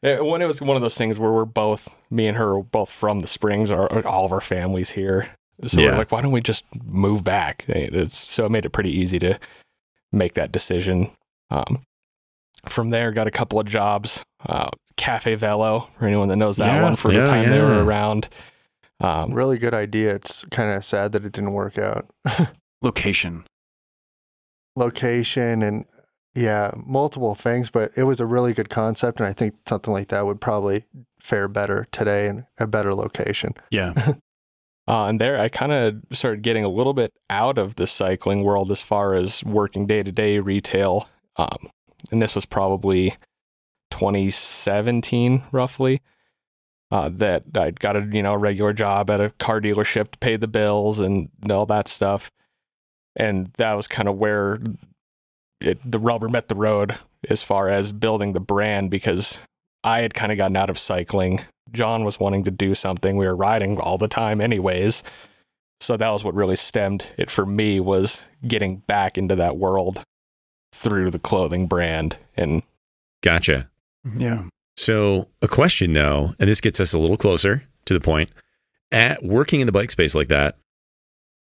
Uh, 0.04 0.24
When 0.26 0.42
it 0.42 0.46
was 0.48 0.62
one 0.62 0.76
of 0.76 0.82
those 0.82 0.96
things 0.96 1.18
where 1.20 1.32
we're 1.32 1.46
both, 1.46 1.88
me 2.10 2.28
and 2.28 2.38
her, 2.38 2.56
were 2.58 2.64
both 2.64 2.90
from 2.90 3.20
the 3.20 3.28
Springs, 3.28 3.72
or 3.72 4.06
all 4.06 4.26
of 4.26 4.34
our 4.34 4.42
families 4.42 4.90
here. 4.92 5.30
So 5.68 5.80
Yeah. 5.80 5.92
we're 5.92 5.98
like, 6.00 6.12
why 6.12 6.22
don't 6.22 6.32
we 6.32 6.42
just 6.42 6.66
move 6.84 7.24
back? 7.24 7.64
It's, 7.68 8.18
so 8.18 8.46
it 8.46 8.50
made 8.52 8.66
it 8.66 8.72
pretty 8.72 8.92
easy 8.92 9.20
to 9.20 9.40
make 10.12 10.34
that 10.34 10.52
decision. 10.52 11.12
Um, 11.52 11.84
from 12.68 12.90
there, 12.90 13.12
got 13.12 13.28
a 13.28 13.32
couple 13.32 13.60
of 13.60 13.66
jobs. 13.68 14.24
Uh, 14.46 14.70
Cafe 14.98 15.36
Velo, 15.36 15.88
for 15.98 16.06
anyone 16.06 16.28
that 16.30 16.36
knows 16.36 16.58
that 16.58 16.68
Yeah. 16.68 16.84
one, 16.84 16.96
for 16.96 17.12
Yeah, 17.12 17.22
the 17.22 17.28
time 17.28 17.50
they 17.50 17.60
were 17.62 17.84
around. 17.84 18.30
Um, 19.00 19.34
Really 19.34 19.58
good 19.58 19.74
idea. 19.74 20.14
It's 20.16 20.46
kind 20.52 20.70
of 20.72 20.86
sad 20.86 21.12
that 21.14 21.26
it 21.26 21.32
didn't 21.32 21.54
work 21.54 21.78
out. 21.78 22.08
Location. 22.82 23.44
Location 24.76 25.62
and 25.62 25.86
yeah, 26.34 26.72
multiple 26.86 27.36
things, 27.36 27.70
but 27.70 27.92
it 27.98 28.04
was 28.04 28.20
a 28.20 28.26
really 28.26 28.54
good 28.54 28.70
concept, 28.70 29.20
and 29.20 29.28
I 29.28 29.34
think 29.34 29.56
something 29.68 29.92
like 29.92 30.08
that 30.10 30.26
would 30.26 30.40
probably 30.40 30.86
fare 31.20 31.48
better 31.50 31.88
today 31.92 32.28
in 32.28 32.46
a 32.58 32.68
better 32.68 32.94
location. 32.94 33.54
Yeah. 33.70 34.14
Uh, 34.88 35.06
and 35.06 35.22
there, 35.22 35.40
I 35.40 35.48
kind 35.48 35.72
of 35.72 36.02
started 36.12 36.42
getting 36.42 36.66
a 36.66 36.68
little 36.68 36.94
bit 36.94 37.14
out 37.30 37.60
of 37.60 37.76
the 37.76 37.86
cycling 37.86 38.44
world 38.44 38.72
as 38.72 38.82
far 38.82 39.14
as 39.14 39.42
working 39.44 39.86
day 39.86 40.02
to 40.02 40.12
day 40.12 40.40
retail. 40.40 41.08
Um, 41.38 41.70
and 42.12 42.20
this 42.22 42.36
was 42.36 42.46
probably 42.48 43.16
2017, 43.92 45.44
roughly. 45.52 46.02
Uh, 46.90 47.10
that 47.14 47.44
I 47.56 47.72
got 47.72 47.96
a 47.96 48.06
you 48.12 48.22
know 48.22 48.36
regular 48.36 48.74
job 48.74 49.10
at 49.10 49.22
a 49.22 49.30
car 49.40 49.62
dealership 49.62 50.12
to 50.12 50.18
pay 50.20 50.36
the 50.36 50.48
bills 50.48 51.00
and 51.00 51.30
all 51.50 51.66
that 51.68 51.88
stuff, 51.88 52.32
and 53.16 53.52
that 53.58 53.74
was 53.74 53.88
kind 53.88 54.10
of 54.10 54.18
where 54.18 54.60
it, 55.62 55.80
the 55.90 56.00
rubber 56.00 56.28
met 56.28 56.50
the 56.50 56.56
road 56.56 56.98
as 57.30 57.44
far 57.44 57.70
as 57.70 57.94
building 57.94 58.34
the 58.34 58.42
brand 58.42 58.92
because 58.92 59.38
I 59.86 60.02
had 60.02 60.14
kind 60.14 60.34
of 60.34 60.38
gotten 60.38 60.58
out 60.58 60.70
of 60.70 60.78
cycling 60.78 61.46
John 61.72 62.04
was 62.04 62.20
wanting 62.20 62.44
to 62.46 62.52
do 62.52 62.76
something. 62.76 63.18
We 63.18 63.26
were 63.26 63.36
riding 63.36 63.80
all 63.80 63.98
the 63.98 64.08
time 64.08 64.42
anyways. 64.42 65.04
So 65.80 65.98
that 65.98 66.10
was 66.10 66.24
what 66.24 66.36
really 66.36 66.56
stemmed 66.56 67.06
it 67.18 67.32
for 67.32 67.46
me 67.46 67.80
was 67.80 68.22
getting 68.48 68.78
back 68.78 69.18
into 69.18 69.36
that 69.36 69.58
world 69.58 70.04
through 70.74 71.12
the 71.12 71.20
clothing 71.20 71.68
brand 71.68 72.18
and 72.36 72.64
Gotcha. 73.24 73.70
Yeah. 74.16 74.46
So, 74.78 75.28
a 75.42 75.48
question 75.48 75.94
though, 75.94 76.34
and 76.40 76.50
this 76.50 76.62
gets 76.62 76.80
us 76.80 76.94
a 76.94 77.00
little 77.00 77.18
closer 77.18 77.64
to 77.86 77.94
the 77.94 78.00
point. 78.00 78.32
At 78.92 79.24
working 79.24 79.62
in 79.62 79.68
the 79.68 79.72
bike 79.72 79.92
space 79.92 80.16
like 80.16 80.28
that, 80.30 80.58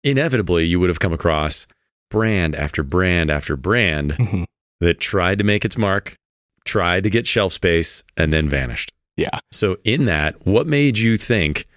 inevitably 0.04 0.66
you 0.66 0.80
would 0.80 0.90
have 0.90 1.00
come 1.00 1.14
across 1.14 1.68
brand 2.10 2.56
after 2.56 2.84
brand 2.84 3.30
after 3.30 3.56
brand 3.56 4.14
mm-hmm. 4.14 4.44
that 4.80 5.00
tried 5.00 5.38
to 5.40 5.44
make 5.44 5.66
its 5.66 5.78
mark, 5.78 6.16
tried 6.66 7.04
to 7.04 7.10
get 7.10 7.28
shelf 7.28 7.54
space, 7.54 8.04
and 8.16 8.32
then 8.32 8.50
vanished. 8.50 8.92
yeah. 9.18 9.40
So, 9.52 9.78
in 9.84 10.06
that, 10.06 10.46
what 10.46 10.68
made 10.68 10.98
you 10.98 11.18
think, 11.18 11.68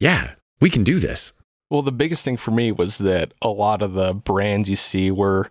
yeah, 0.00 0.32
we 0.60 0.70
can 0.70 0.84
do 0.84 0.98
this? 0.98 1.32
Well, 1.70 1.82
the 1.82 1.92
biggest 1.92 2.24
thing 2.24 2.36
for 2.36 2.50
me 2.50 2.72
was 2.72 2.98
that 2.98 3.32
a 3.42 3.48
lot 3.48 3.82
of 3.82 3.94
the 3.94 4.14
brands 4.14 4.70
you 4.70 4.76
see 4.76 5.10
were 5.10 5.50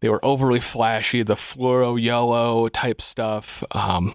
they 0.00 0.08
were 0.08 0.24
overly 0.24 0.60
flashy, 0.60 1.22
the 1.22 1.34
fluoro 1.34 2.00
yellow 2.00 2.68
type 2.68 3.00
stuff, 3.00 3.64
um, 3.70 4.14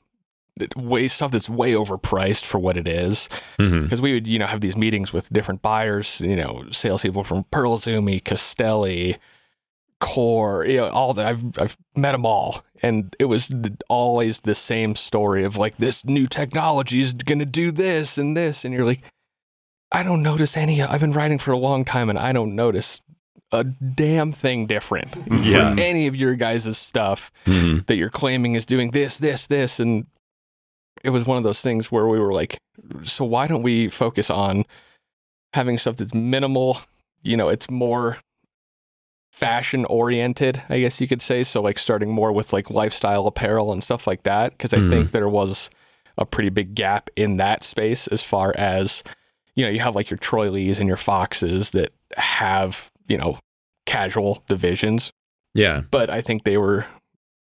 way 0.76 1.08
stuff 1.08 1.32
that's 1.32 1.50
way 1.50 1.74
overpriced 1.74 2.46
for 2.46 2.60
what 2.60 2.78
it 2.78 2.88
is. 2.88 3.30
because 3.58 4.02
we 4.02 4.14
would 4.14 4.28
you 4.28 4.40
know 4.40 4.48
have 4.48 4.62
these 4.62 4.76
meetings 4.76 5.14
with 5.14 5.32
different 5.32 5.62
buyers 5.62 6.20
you 6.20 6.36
know 6.36 6.66
salespeople 6.72 7.24
from 7.24 7.46
Pearl 7.52 7.78
Izumi, 7.78 8.24
Castelli, 8.24 9.18
Gore, 10.00 10.66
you 10.66 10.78
know 10.78 10.90
all 10.90 11.14
that 11.14 11.26
I've 11.26 11.58
I've 11.58 11.78
met 11.96 12.14
them 12.14 12.26
all. 12.26 12.64
And 12.82 13.14
it 13.20 13.26
was 13.26 13.52
always 13.90 14.42
the 14.42 14.56
same 14.56 14.96
story 14.96 15.44
of 15.44 15.58
like 15.58 15.78
this 15.78 16.06
new 16.06 16.28
technology 16.28 17.02
is 17.02 17.12
going 17.12 17.40
to 17.40 17.46
do 17.46 17.72
this 17.72 18.18
and 18.18 18.38
this. 18.38 18.64
And 18.64 18.74
you're 18.74 18.86
like 18.86 19.02
I 19.92 20.04
don't 20.04 20.22
notice 20.22 20.56
any 20.56 20.82
I've 20.82 21.02
been 21.02 21.14
riding 21.14 21.40
for 21.40 21.52
a 21.52 21.58
long 21.58 21.84
time 21.84 22.10
and 22.10 22.20
I 22.20 22.32
don't 22.32 22.56
notice 22.56 23.02
a 23.52 23.64
damn 23.64 24.32
thing 24.32 24.68
different 24.68 25.16
Yeah. 25.32 25.74
for 25.76 25.80
any 25.82 26.08
of 26.08 26.16
your 26.16 26.36
guys' 26.36 26.78
stuff 26.78 27.32
hmm 27.46 27.80
that 27.88 27.96
you're 27.96 28.10
claiming 28.10 28.56
is 28.56 28.66
doing 28.66 28.92
this, 28.92 29.18
this, 29.18 29.48
this. 29.48 29.80
And 29.80 30.06
it 31.04 31.10
was 31.10 31.26
one 31.26 31.38
of 31.38 31.44
those 31.44 31.62
things 31.62 31.92
where 31.92 32.08
we 32.08 32.20
were 32.20 32.34
like, 32.34 32.58
so 33.04 33.26
why 33.26 33.48
don't 33.48 33.64
we 33.64 33.90
focus 33.90 34.30
on 34.30 34.66
having 35.54 35.78
stuff 35.78 35.98
that's 35.98 36.14
minimal? 36.14 36.80
You 37.24 37.36
know, 37.38 37.50
it's 37.50 37.70
more 37.72 38.18
fashion 39.32 39.86
oriented, 39.86 40.62
I 40.70 40.82
guess 40.82 41.00
you 41.00 41.08
could 41.08 41.22
say. 41.22 41.44
So, 41.44 41.62
like, 41.62 41.80
starting 41.80 42.12
more 42.12 42.32
with 42.32 42.52
like 42.54 42.70
lifestyle 42.70 43.26
apparel 43.28 43.72
and 43.72 43.84
stuff 43.84 44.06
like 44.08 44.24
that. 44.24 44.58
Cause 44.60 44.74
I 44.74 44.80
Mhm. 44.80 44.90
think 44.90 45.12
there 45.12 45.30
was 45.30 45.70
a 46.18 46.26
pretty 46.26 46.50
big 46.50 46.76
gap 46.76 47.10
in 47.16 47.38
that 47.38 47.64
space 47.64 48.08
as 48.08 48.22
far 48.22 48.54
as, 48.58 49.04
you 49.56 49.64
know, 49.64 49.72
you 49.72 49.80
have 49.80 49.96
like 49.96 50.10
your 50.10 50.18
Troy 50.18 50.50
Lees 50.52 50.80
and 50.80 50.88
your 50.88 50.98
Foxes 50.98 51.70
that 51.72 51.94
have, 52.18 52.92
you 53.10 53.18
know, 53.18 53.38
casual 53.86 54.44
divisions 54.48 55.12
Yeah. 55.56 55.82
but 55.92 56.10
I 56.10 56.22
think 56.22 56.44
they 56.44 56.58
were 56.58 56.86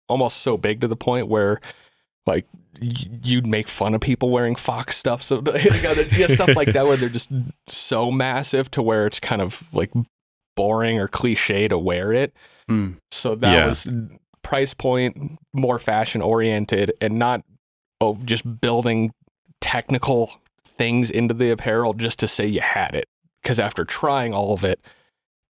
almost 0.09 0.39
so 0.39 0.57
big 0.57 0.81
to 0.81 0.89
the 0.89 0.97
point 0.97 1.29
where 1.29 1.61
like 2.27 2.47
you'd 2.81 3.47
make 3.47 3.69
fun 3.69 3.95
of 3.95 4.01
people 4.01 4.31
wearing 4.31 4.57
Fox 4.57 4.97
stuff. 4.97 5.23
So 5.23 5.43
yeah, 5.55 6.27
stuff 6.29 6.55
like 6.57 6.73
that 6.73 6.87
where 6.87 6.97
they're 6.97 7.09
just 7.09 7.31
so 7.69 8.11
massive 8.11 8.71
to 8.73 8.83
where 8.83 9.07
it's 9.07 9.21
kind 9.21 9.43
of 9.43 9.63
like 9.73 9.91
boring 10.57 10.99
or 10.99 11.09
cliche 11.09 11.69
to 11.69 11.79
wear 11.79 12.13
it. 12.13 12.33
Hmm. 12.69 12.93
So 13.13 13.35
that 13.37 13.53
Yeah. 13.53 13.67
was 13.69 13.87
price 14.43 14.73
point, 14.75 15.39
more 15.53 15.79
fashion 15.79 16.23
oriented, 16.23 16.93
and 17.01 17.19
not 17.19 17.43
oh 18.01 18.19
just 18.25 18.61
building 18.61 19.13
technical 19.61 20.33
things 20.67 21.11
into 21.11 21.35
the 21.35 21.51
apparel 21.51 21.93
just 21.95 22.19
to 22.21 22.29
say 22.29 22.47
you 22.47 22.61
had 22.61 22.95
it. 22.95 23.07
Because 23.43 23.59
after 23.61 23.85
trying 23.85 24.33
all 24.35 24.53
of 24.55 24.65
it, 24.65 24.81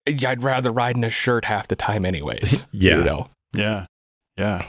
I'd 0.07 0.43
rather 0.43 0.71
ride 0.71 0.95
in 0.97 1.03
a 1.03 1.09
shirt 1.09 1.45
half 1.45 1.67
the 1.67 1.75
time, 1.75 2.05
anyways. 2.05 2.63
Yeah. 2.71 2.97
You 2.97 3.03
know? 3.03 3.27
Yeah. 3.53 3.85
Yeah. 4.37 4.65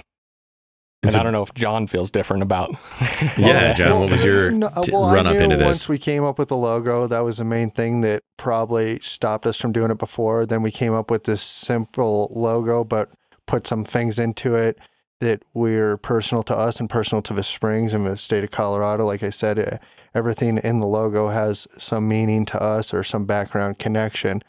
And 1.03 1.13
so- 1.13 1.19
I 1.19 1.23
don't 1.23 1.33
know 1.33 1.43
if 1.43 1.55
John 1.55 1.87
feels 1.87 2.11
different 2.11 2.43
about. 2.43 2.75
Yeah, 3.39 3.73
John, 3.75 4.01
what 4.01 4.11
was 4.11 4.23
your 4.25 4.51
no, 4.51 4.71
t- 4.83 4.93
well, 4.93 5.13
run 5.15 5.27
up 5.27 5.37
into 5.37 5.57
this? 5.57 5.65
Once 5.65 5.89
we 5.89 5.99
came 5.99 6.25
up 6.25 6.39
with 6.39 6.49
the 6.49 6.57
logo, 6.57 7.07
that 7.07 7.21
was 7.21 7.37
the 7.39 7.45
main 7.45 7.71
thing 7.71 8.01
that 8.03 8.23
probably 8.39 8.99
stopped 9.01 9.47
us 9.47 9.57
from 9.57 9.73
doing 9.73 9.91
it 9.91 9.99
before. 9.99 10.45
Then 10.47 10.63
we 10.63 10.71
came 10.71 10.93
up 10.95 11.11
with 11.11 11.25
this 11.25 11.43
simple 11.43 12.31
logo, 12.35 12.83
but 12.85 13.11
put 13.47 13.67
some 13.67 13.85
things 13.85 14.19
into 14.19 14.55
it 14.55 14.79
that 15.21 15.43
were 15.55 15.97
personal 15.99 16.43
to 16.45 16.57
us 16.57 16.81
and 16.81 16.89
personal 16.89 17.21
to 17.23 17.35
the 17.35 17.43
Springs 17.43 17.93
and 17.95 18.07
the 18.07 18.17
state 18.17 18.43
of 18.45 18.51
Colorado. 18.51 19.05
Like 19.07 19.23
I 19.23 19.31
said, 19.31 19.81
everything 20.15 20.57
in 20.59 20.81
the 20.81 20.87
logo 20.87 21.29
has 21.29 21.69
some 21.79 22.09
meaning 22.09 22.45
to 22.47 22.61
us 22.63 22.93
or 22.95 23.03
some 23.05 23.27
background 23.27 23.79
connection. 23.79 24.43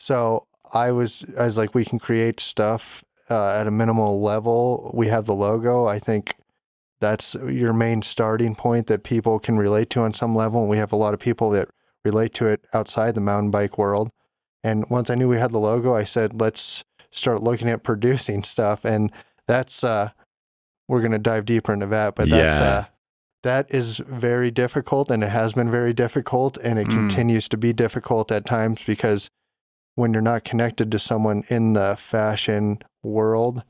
So 0.00 0.46
I 0.72 0.90
was, 0.92 1.24
I 1.38 1.44
was 1.44 1.56
like, 1.58 1.74
we 1.74 1.84
can 1.84 1.98
create 1.98 2.40
stuff 2.40 3.04
uh, 3.28 3.58
at 3.60 3.66
a 3.66 3.70
minimal 3.70 4.20
level. 4.22 4.90
We 4.94 5.06
have 5.08 5.26
the 5.26 5.34
logo. 5.34 5.86
I 5.86 5.98
think 5.98 6.34
that's 7.00 7.34
your 7.34 7.72
main 7.72 8.02
starting 8.02 8.54
point 8.54 8.86
that 8.88 9.02
people 9.04 9.38
can 9.38 9.56
relate 9.58 9.90
to 9.90 10.00
on 10.00 10.12
some 10.12 10.34
level. 10.34 10.60
And 10.62 10.70
we 10.70 10.78
have 10.78 10.92
a 10.92 10.96
lot 10.96 11.14
of 11.14 11.20
people 11.20 11.50
that 11.50 11.68
relate 12.04 12.32
to 12.34 12.46
it 12.48 12.64
outside 12.72 13.14
the 13.14 13.20
mountain 13.20 13.50
bike 13.50 13.76
world. 13.78 14.10
And 14.64 14.84
once 14.90 15.10
I 15.10 15.14
knew 15.14 15.28
we 15.28 15.38
had 15.38 15.52
the 15.52 15.58
logo, 15.58 15.94
I 15.94 16.04
said, 16.04 16.40
let's 16.40 16.82
start 17.10 17.42
looking 17.42 17.68
at 17.68 17.82
producing 17.82 18.42
stuff. 18.42 18.84
And 18.84 19.12
that's, 19.46 19.84
uh, 19.84 20.10
we're 20.88 21.00
going 21.00 21.12
to 21.12 21.18
dive 21.18 21.44
deeper 21.44 21.72
into 21.72 21.86
that, 21.86 22.14
but 22.14 22.28
that's, 22.28 22.56
Yeah. 22.60 22.64
uh, 22.68 22.84
that 23.42 23.72
is 23.72 23.98
very 23.98 24.50
difficult 24.50 25.10
and 25.10 25.24
it 25.24 25.30
has 25.30 25.54
been 25.54 25.70
very 25.70 25.92
difficult 25.94 26.58
and 26.58 26.78
it 26.78 26.88
Mm. 26.88 26.90
continues 26.92 27.48
to 27.48 27.56
be 27.56 27.72
difficult 27.72 28.30
at 28.30 28.44
times 28.44 28.82
because 28.86 29.30
when 30.00 30.12
you're 30.12 30.22
not 30.22 30.44
connected 30.44 30.90
to 30.90 30.98
someone 30.98 31.44
in 31.48 31.74
the 31.74 31.94
fashion 31.98 32.78
world, 33.02 33.62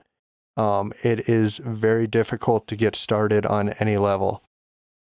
um, 0.56 0.92
it 1.02 1.28
is 1.28 1.58
very 1.58 2.06
difficult 2.06 2.66
to 2.68 2.76
get 2.76 2.94
started 2.96 3.44
on 3.46 3.70
any 3.80 3.96
level. 3.96 4.42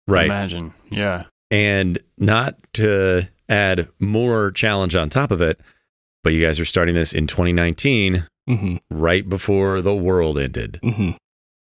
right. 0.06 0.26
Imagine. 0.26 0.74
Yeah. 0.90 1.24
And 1.50 1.98
not 2.18 2.56
to 2.74 3.28
add 3.48 3.88
more 4.00 4.50
challenge 4.50 4.94
on 4.94 5.08
top 5.10 5.30
of 5.30 5.40
it, 5.40 5.60
but 6.22 6.32
you 6.32 6.44
guys 6.44 6.58
are 6.58 6.64
starting 6.64 6.94
this 6.94 7.12
in 7.12 7.26
2019, 7.26 8.26
hmm 8.46 8.76
right 8.90 9.26
before 9.28 9.80
the 9.80 9.94
world 9.94 10.38
ended. 10.38 10.78
hmm 10.82 11.12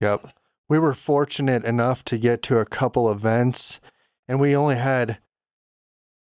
Yep. 0.00 0.28
We 0.68 0.78
were 0.78 0.94
fortunate 0.94 1.64
enough 1.64 2.04
to 2.06 2.16
get 2.18 2.42
to 2.44 2.58
a 2.58 2.64
couple 2.64 3.10
events, 3.12 3.78
and 4.26 4.40
we 4.40 4.56
only 4.56 4.76
had 4.76 5.18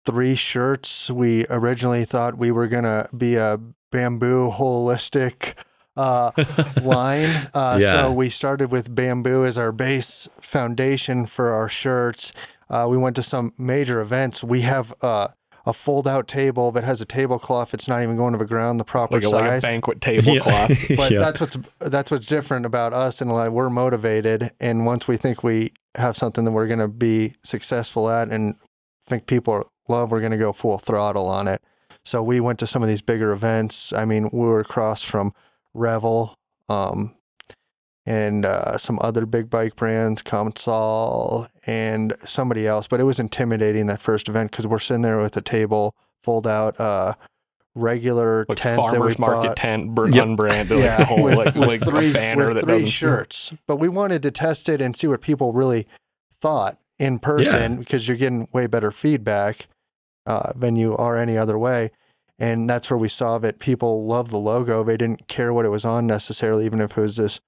three 0.06 0.36
shirts. 0.36 1.10
We 1.10 1.46
originally 1.50 2.06
thought 2.06 2.38
we 2.38 2.52
were 2.52 2.68
going 2.68 2.84
to 2.84 3.10
be 3.16 3.36
a 3.36 3.60
bamboo 3.92 4.52
holistic 4.52 5.54
uh, 5.96 6.32
line. 6.84 7.30
Uh, 7.54 7.78
Yeah. 7.82 7.92
So 8.04 8.12
we 8.12 8.30
started 8.30 8.72
with 8.72 8.94
bamboo 8.94 9.46
as 9.46 9.58
our 9.58 9.72
base 9.72 10.28
foundation 10.42 11.26
for 11.26 11.52
our 11.52 11.70
shirts. 11.70 12.34
Uh, 12.70 12.88
we 12.90 12.98
went 12.98 13.16
to 13.18 13.24
some 13.24 13.54
major 13.58 14.02
events. 14.02 14.44
We 14.44 14.62
have 14.62 14.94
uh, 15.02 15.28
a 15.66 15.74
fold 15.74 16.08
out 16.08 16.28
table 16.28 16.72
that 16.72 16.84
has 16.84 17.00
a 17.02 17.06
tablecloth. 17.06 17.74
It's 17.74 17.88
not 17.88 18.02
even 18.02 18.18
going 18.18 18.34
to 18.34 18.40
the 18.40 18.46
ground 18.46 18.80
the 18.80 18.84
proper 18.84 19.16
Like 19.16 19.24
a, 19.24 19.30
like 19.30 19.44
a 19.46 19.48
size 19.48 19.62
banquet 19.62 20.02
tablecloth. 20.02 20.70
but 20.98 21.12
Yeah. 21.12 21.20
that's 21.20 21.40
what's 21.40 21.58
that's 21.80 22.10
what's 22.12 22.26
different 22.26 22.66
about 22.66 22.94
us 22.94 23.22
and 23.22 23.32
like 23.32 23.52
we're 23.52 23.70
motivated 23.70 24.52
and 24.60 24.86
once 24.86 25.08
we 25.08 25.16
think 25.18 25.44
we 25.44 25.72
have 25.96 26.18
something 26.18 26.44
that 26.46 26.52
we're 26.52 26.68
going 26.68 26.80
to 26.80 26.88
be 26.88 27.36
successful 27.44 28.10
at 28.10 28.30
and 28.30 28.56
think 29.08 29.28
people 29.28 29.72
love 29.88 30.12
we're 30.12 30.20
going 30.20 30.32
to 30.32 30.38
go 30.38 30.52
full 30.54 30.78
throttle 30.78 31.28
on 31.28 31.48
it 31.48 31.62
so 32.06 32.22
we 32.24 32.40
went 32.40 32.60
to 32.60 32.68
some 32.68 32.82
of 32.84 32.90
these 32.90 33.02
bigger 33.02 33.32
events 33.32 33.92
i 33.94 34.06
mean 34.06 34.30
we 34.32 34.40
were 34.40 34.60
across 34.60 35.02
from 35.02 35.34
revel 35.74 36.36
um 36.70 37.16
and 38.06 38.46
uh, 38.46 38.78
some 38.78 39.00
other 39.02 39.26
big 39.26 39.50
bike 39.50 39.78
brands, 39.78 40.22
Comsol 40.22 41.48
and 41.66 42.14
somebody 42.26 42.68
else. 42.68 42.86
But 42.86 43.00
it 43.00 43.04
was 43.04 43.18
intimidating 43.18 43.88
that 43.88 44.02
first 44.02 44.28
event 44.28 44.52
because 44.52 44.68
we're 44.68 44.80
sitting 44.80 45.04
there 45.04 45.20
with 45.20 45.38
a 45.38 45.42
table, 45.42 45.96
fold 46.22 46.46
out, 46.46 46.78
uh, 46.82 47.14
regular 47.76 48.46
like 48.50 48.58
tent 48.58 48.76
that 48.76 48.92
we 48.92 48.98
farmers 48.98 49.20
market 49.20 49.48
bought. 49.48 49.58
tent, 49.58 49.96
br- 49.96 50.10
Yep. 50.10 50.24
unbranded, 50.24 50.78
like 50.80 50.98
the 50.98 51.06
whole 51.06 51.24
with, 51.24 51.36
like, 51.36 51.56
with 51.56 51.68
like 51.68 51.84
three, 51.86 52.10
a 52.10 52.14
banner 52.14 52.48
with 52.48 52.56
that 52.58 52.64
three 52.66 52.74
doesn't 52.74 52.90
shirts. 52.90 53.54
But 53.68 53.78
we 53.78 53.88
wanted 53.88 54.22
to 54.24 54.32
test 54.32 54.68
it 54.68 54.82
and 54.82 54.98
see 54.98 55.08
what 55.08 55.22
people 55.22 55.54
really 55.54 55.88
thought 56.42 56.80
in 57.00 57.20
person 57.20 57.78
because 57.78 58.08
you're 58.08 58.18
getting 58.18 58.50
way 58.52 58.68
better 58.68 58.92
feedback 58.92 59.68
uh, 60.26 60.52
than 60.56 60.76
you 60.76 60.96
are 60.98 61.18
any 61.18 61.38
other 61.38 61.58
way. 61.58 61.92
And 62.40 62.70
that's 62.70 62.90
where 62.90 62.98
we 62.98 63.10
saw 63.10 63.38
that 63.40 63.60
people 63.60 64.06
love 64.06 64.30
the 64.30 64.38
logo. 64.38 64.84
They 64.84 64.98
didn't 64.98 65.28
care 65.28 65.54
what 65.54 65.66
it 65.66 65.70
was 65.70 65.86
on 65.86 66.08
necessarily, 66.08 66.66
even 66.66 66.82
if 66.82 66.98
it 66.98 67.02
was 67.02 67.16
this 67.16 67.40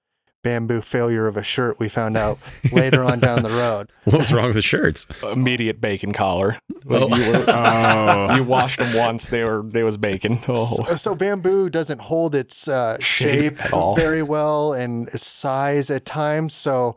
bamboo 0.44 0.80
failure 0.80 1.26
of 1.26 1.36
a 1.36 1.42
shirt. 1.42 1.78
We 1.80 1.88
found 1.88 2.16
out 2.16 2.38
later 2.72 3.02
on 3.02 3.18
down 3.18 3.42
the 3.42 3.50
road. 3.50 3.90
What 4.04 4.18
was 4.20 4.32
wrong 4.32 4.46
with 4.46 4.54
the 4.54 4.62
shirts? 4.62 5.04
immediate 5.24 5.80
bacon 5.80 6.12
collar. 6.12 6.58
Oh. 6.88 7.08
you, 7.16 7.32
were, 7.32 7.44
Oh. 7.48 8.36
you 8.36 8.44
washed 8.44 8.78
them 8.78 8.94
once, 8.94 9.26
they 9.26 9.42
were 9.42 9.64
they 9.66 9.82
was 9.82 9.96
bacon. 9.96 10.40
Oh, 10.46 10.84
So, 10.86 10.94
so 10.96 11.14
bamboo 11.16 11.68
doesn't 11.68 12.00
hold 12.02 12.32
its 12.36 12.68
uh, 12.68 12.96
Shape 13.00 13.58
shape, 13.58 13.70
very 13.96 14.22
well 14.22 14.72
and 14.72 15.10
size 15.20 15.90
at 15.90 16.04
times. 16.04 16.54
So, 16.54 16.96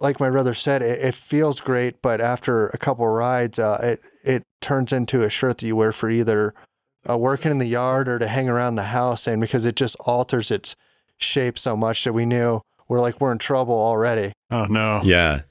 like 0.00 0.20
my 0.20 0.30
brother 0.30 0.54
said, 0.54 0.82
it, 0.82 1.00
it 1.00 1.14
feels 1.14 1.60
great, 1.60 2.02
but 2.02 2.20
after 2.20 2.68
a 2.68 2.78
couple 2.78 3.06
rides, 3.06 3.58
uh, 3.58 3.78
it 3.82 4.00
it 4.24 4.42
turns 4.60 4.92
into 4.92 5.22
a 5.22 5.30
shirt 5.30 5.58
that 5.58 5.66
you 5.66 5.76
wear 5.76 5.92
for 5.92 6.10
either 6.10 6.54
uh, 7.08 7.16
working 7.16 7.50
in 7.50 7.58
the 7.58 7.66
yard 7.66 8.08
or 8.08 8.18
to 8.18 8.28
hang 8.28 8.48
around 8.48 8.76
the 8.76 8.84
house, 8.84 9.26
and 9.26 9.40
because 9.40 9.64
it 9.64 9.76
just 9.76 9.96
alters 10.00 10.50
its 10.50 10.74
shape 11.18 11.58
so 11.58 11.76
much 11.76 12.04
that 12.04 12.12
we 12.12 12.26
knew 12.26 12.60
we're 12.88 13.00
like 13.00 13.20
we're 13.20 13.32
in 13.32 13.38
trouble 13.38 13.74
already. 13.74 14.32
Oh 14.50 14.66
no. 14.66 15.00
Yeah. 15.04 15.42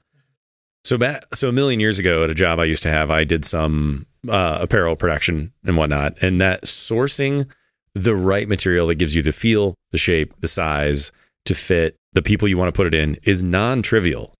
So 0.85 0.97
back, 0.97 1.33
so 1.33 1.47
a 1.47 1.53
million 1.53 1.79
years 1.79 1.97
ago 1.97 2.25
at 2.25 2.29
a 2.29 2.35
job 2.35 2.59
I 2.59 2.65
used 2.65 2.83
to 2.83 2.91
have, 2.91 3.09
I 3.09 3.23
did 3.23 3.45
some 3.45 4.05
uh, 4.27 4.59
apparel 4.61 4.97
production 4.97 5.53
and 5.63 5.77
whatnot, 5.77 6.21
and 6.21 6.41
that 6.41 6.63
sourcing 6.63 7.49
the 7.93 8.15
right 8.15 8.47
material 8.49 8.87
that 8.87 8.95
gives 8.95 9.15
you 9.15 9.21
the 9.21 9.31
feel, 9.31 9.75
the 9.91 9.97
shape, 9.97 10.33
the 10.41 10.47
size 10.47 11.11
to 11.45 11.55
fit 11.55 11.95
the 12.13 12.21
people 12.21 12.47
you 12.47 12.57
want 12.57 12.69
to 12.69 12.77
put 12.77 12.87
it 12.87 12.93
in 12.93 13.17
is 13.23 13.43
non-trivial. 13.43 14.33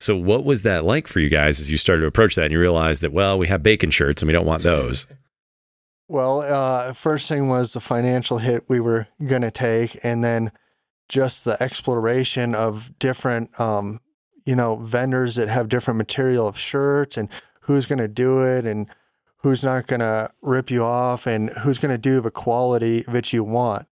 So 0.00 0.16
what 0.16 0.44
was 0.44 0.62
that 0.62 0.84
like 0.84 1.08
for 1.08 1.20
you 1.20 1.28
guys 1.28 1.60
as 1.60 1.70
you 1.70 1.76
started 1.76 2.02
to 2.02 2.06
approach 2.06 2.36
that 2.36 2.44
and 2.44 2.52
you 2.52 2.60
realized 2.60 3.02
that 3.02 3.12
well, 3.12 3.38
we 3.38 3.48
have 3.48 3.62
bacon 3.62 3.90
shirts 3.90 4.22
and 4.22 4.28
we 4.28 4.32
don't 4.32 4.46
want 4.46 4.62
those. 4.62 5.06
Well, 6.10 6.40
uh, 6.40 6.94
first 6.94 7.28
thing 7.28 7.48
was 7.48 7.74
the 7.74 7.80
financial 7.80 8.38
hit 8.38 8.64
we 8.66 8.80
were 8.80 9.08
going 9.22 9.42
to 9.42 9.50
take, 9.50 9.98
and 10.02 10.24
then 10.24 10.52
just 11.06 11.44
the 11.44 11.62
exploration 11.62 12.54
of 12.54 12.98
different, 12.98 13.58
um, 13.60 14.00
you 14.46 14.56
know, 14.56 14.76
vendors 14.76 15.34
that 15.34 15.48
have 15.48 15.68
different 15.68 15.98
material 15.98 16.48
of 16.48 16.58
shirts 16.58 17.18
and 17.18 17.28
who's 17.60 17.84
going 17.84 17.98
to 17.98 18.08
do 18.08 18.40
it 18.40 18.64
and 18.64 18.86
who's 19.42 19.62
not 19.62 19.86
going 19.86 20.00
to 20.00 20.30
rip 20.40 20.70
you 20.70 20.82
off 20.82 21.26
and 21.26 21.50
who's 21.50 21.78
going 21.78 21.90
to 21.90 21.98
do 21.98 22.22
the 22.22 22.30
quality 22.30 23.02
that 23.02 23.30
you 23.34 23.44
want. 23.44 23.86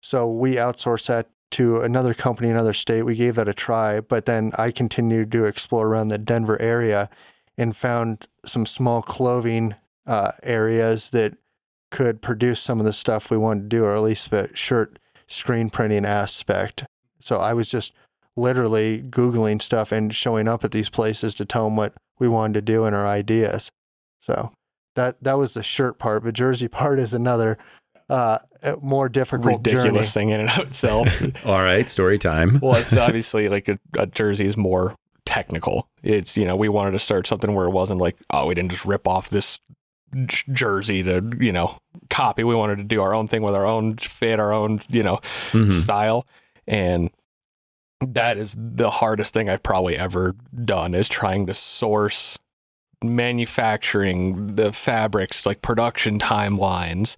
So 0.00 0.30
we 0.30 0.54
outsource 0.54 1.06
that 1.08 1.28
to 1.52 1.80
another 1.80 2.14
company, 2.14 2.50
another 2.50 2.72
state. 2.72 3.02
We 3.02 3.14
gave 3.14 3.36
that 3.36 3.48
a 3.48 3.54
try, 3.54 4.00
but 4.00 4.26
then 4.26 4.52
I 4.58 4.70
continued 4.70 5.30
to 5.32 5.44
explore 5.44 5.86
around 5.86 6.08
the 6.08 6.18
Denver 6.18 6.60
area 6.60 7.08
and 7.56 7.76
found 7.76 8.26
some 8.44 8.66
small 8.66 9.02
clothing 9.02 9.74
uh, 10.06 10.32
areas 10.42 11.10
that 11.10 11.36
could 11.90 12.20
produce 12.20 12.60
some 12.60 12.80
of 12.80 12.86
the 12.86 12.92
stuff 12.92 13.30
we 13.30 13.36
wanted 13.36 13.62
to 13.62 13.76
do, 13.76 13.84
or 13.84 13.94
at 13.94 14.02
least 14.02 14.30
the 14.30 14.50
shirt 14.54 14.98
screen 15.28 15.70
printing 15.70 16.04
aspect. 16.04 16.84
So 17.20 17.38
I 17.38 17.54
was 17.54 17.70
just 17.70 17.92
literally 18.36 19.02
Googling 19.02 19.62
stuff 19.62 19.92
and 19.92 20.14
showing 20.14 20.46
up 20.46 20.64
at 20.64 20.72
these 20.72 20.88
places 20.88 21.34
to 21.36 21.44
tell 21.44 21.64
them 21.64 21.76
what 21.76 21.94
we 22.18 22.28
wanted 22.28 22.54
to 22.54 22.62
do 22.62 22.84
and 22.84 22.94
our 22.94 23.06
ideas. 23.06 23.70
So 24.20 24.52
that 24.94 25.22
that 25.22 25.38
was 25.38 25.54
the 25.54 25.62
shirt 25.62 25.98
part. 25.98 26.22
The 26.22 26.32
jersey 26.32 26.68
part 26.80 26.98
is 26.98 27.14
another 27.14 27.58
uh, 28.08 28.38
more 28.82 29.08
difficult 29.08 29.58
ridiculous 29.66 30.12
journey. 30.12 30.26
thing 30.26 30.30
in 30.30 30.40
and 30.40 30.50
of 30.50 30.66
itself. 30.68 31.08
All 31.44 31.62
right, 31.62 31.88
story 31.88 32.18
time. 32.18 32.58
well, 32.60 32.74
it's 32.76 32.96
obviously 32.96 33.48
like 33.48 33.68
a, 33.68 33.78
a 33.98 34.06
jersey 34.06 34.46
is 34.46 34.56
more 34.56 34.94
technical. 35.24 35.88
It's 36.02 36.36
you 36.36 36.44
know 36.44 36.56
we 36.56 36.68
wanted 36.68 36.92
to 36.92 36.98
start 36.98 37.26
something 37.26 37.54
where 37.54 37.66
it 37.66 37.70
wasn't 37.70 38.00
like 38.00 38.16
oh 38.30 38.46
we 38.46 38.54
didn't 38.54 38.72
just 38.72 38.84
rip 38.84 39.06
off 39.08 39.30
this 39.30 39.58
j- 40.26 40.44
jersey 40.52 41.02
to 41.02 41.30
you 41.40 41.52
know 41.52 41.78
copy. 42.10 42.44
We 42.44 42.54
wanted 42.54 42.76
to 42.78 42.84
do 42.84 43.02
our 43.02 43.14
own 43.14 43.26
thing 43.28 43.42
with 43.42 43.54
our 43.54 43.66
own 43.66 43.96
fit, 43.96 44.38
our 44.40 44.52
own 44.52 44.80
you 44.88 45.02
know 45.02 45.20
Mhm. 45.52 45.72
style, 45.72 46.26
and 46.66 47.10
that 48.00 48.36
is 48.38 48.54
the 48.58 48.90
hardest 48.90 49.32
thing 49.34 49.48
I've 49.48 49.62
probably 49.62 49.96
ever 49.96 50.34
done 50.64 50.94
is 50.94 51.08
trying 51.08 51.46
to 51.46 51.54
source 51.54 52.38
manufacturing 53.02 54.54
the 54.54 54.72
fabrics 54.72 55.44
like 55.44 55.60
production 55.62 56.18
timelines 56.18 57.16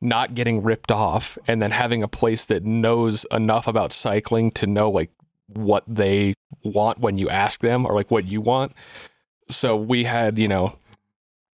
not 0.00 0.34
getting 0.34 0.62
ripped 0.62 0.92
off 0.92 1.38
and 1.46 1.60
then 1.62 1.70
having 1.70 2.02
a 2.02 2.08
place 2.08 2.44
that 2.46 2.64
knows 2.64 3.24
enough 3.30 3.66
about 3.66 3.92
cycling 3.92 4.50
to 4.52 4.66
know 4.66 4.90
like 4.90 5.10
what 5.48 5.84
they 5.86 6.34
want 6.62 6.98
when 6.98 7.18
you 7.18 7.28
ask 7.30 7.60
them 7.60 7.86
or 7.86 7.94
like 7.94 8.10
what 8.10 8.24
you 8.26 8.40
want. 8.40 8.72
So 9.48 9.76
we 9.76 10.04
had 10.04 10.38
you 10.38 10.48
know 10.48 10.76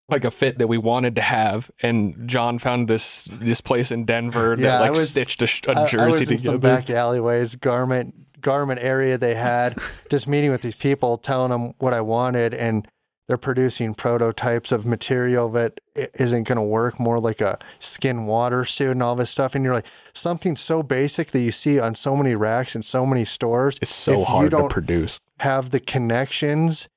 like 0.08 0.24
a 0.24 0.30
fit 0.30 0.58
that 0.58 0.66
we 0.66 0.76
wanted 0.76 1.14
to 1.14 1.22
have 1.22 1.70
and 1.80 2.28
john 2.28 2.58
found 2.58 2.86
this 2.88 3.26
this 3.40 3.60
place 3.62 3.90
in 3.90 4.04
denver 4.04 4.54
Yeah, 4.58 4.64
that 4.72 4.76
I 4.76 4.80
like 4.88 4.92
was- 4.92 5.10
stitched 5.10 5.40
a, 5.42 5.46
a 5.70 5.82
I- 5.84 5.86
jersey 5.86 5.98
I 6.02 6.06
was 6.08 6.30
in 6.30 6.38
some 6.38 6.58
back 6.58 6.90
alleyways, 6.90 7.54
garment 7.56 8.14
garment 8.40 8.80
area 8.82 9.16
they 9.16 9.36
had, 9.36 9.78
just 10.10 10.26
meeting 10.26 10.50
with 10.50 10.62
these 10.62 10.74
people, 10.74 11.16
telling 11.16 11.50
them 11.52 11.74
what 11.78 11.94
I 11.94 12.00
wanted, 12.00 12.52
and 12.54 12.86
they're 13.28 13.36
producing 13.36 13.94
prototypes 13.94 14.72
of 14.72 14.84
material 14.84 15.48
that 15.50 15.80
isn't 15.94 16.42
going 16.42 16.56
to 16.56 16.62
work, 16.62 16.98
more 16.98 17.20
like 17.20 17.40
a 17.40 17.58
skin 17.78 18.26
water 18.26 18.64
suit 18.64 18.90
and 18.90 19.02
all 19.02 19.14
this 19.14 19.30
stuff. 19.30 19.54
And 19.54 19.64
you're 19.64 19.74
like, 19.74 19.86
something 20.12 20.56
so 20.56 20.82
basic 20.82 21.30
that 21.30 21.40
you 21.40 21.52
see 21.52 21.78
on 21.78 21.94
so 21.94 22.16
many 22.16 22.34
racks 22.34 22.74
and 22.74 22.84
so 22.84 23.06
many 23.06 23.24
stores 23.24 23.78
It's 23.80 23.94
so 23.94 24.24
hard 24.24 24.50
to 24.50 24.68
produce. 24.68 25.18
have 25.38 25.70
the 25.70 25.80
connections 25.80 26.88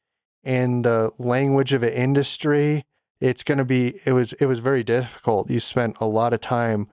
and 0.44 0.84
the 0.84 1.12
language 1.20 1.74
of 1.74 1.84
an 1.84 1.94
industry. 1.94 2.84
It's 3.22 3.44
going 3.44 3.60
to 3.60 3.66
be, 3.66 4.00
it 4.06 4.14
was, 4.14 4.34
it 4.34 4.48
was 4.48 4.60
very 4.60 4.84
difficult. 4.84 5.50
You 5.50 5.60
spent 5.60 5.96
a 6.00 6.08
lot 6.08 6.34
of 6.34 6.42
time 6.42 6.90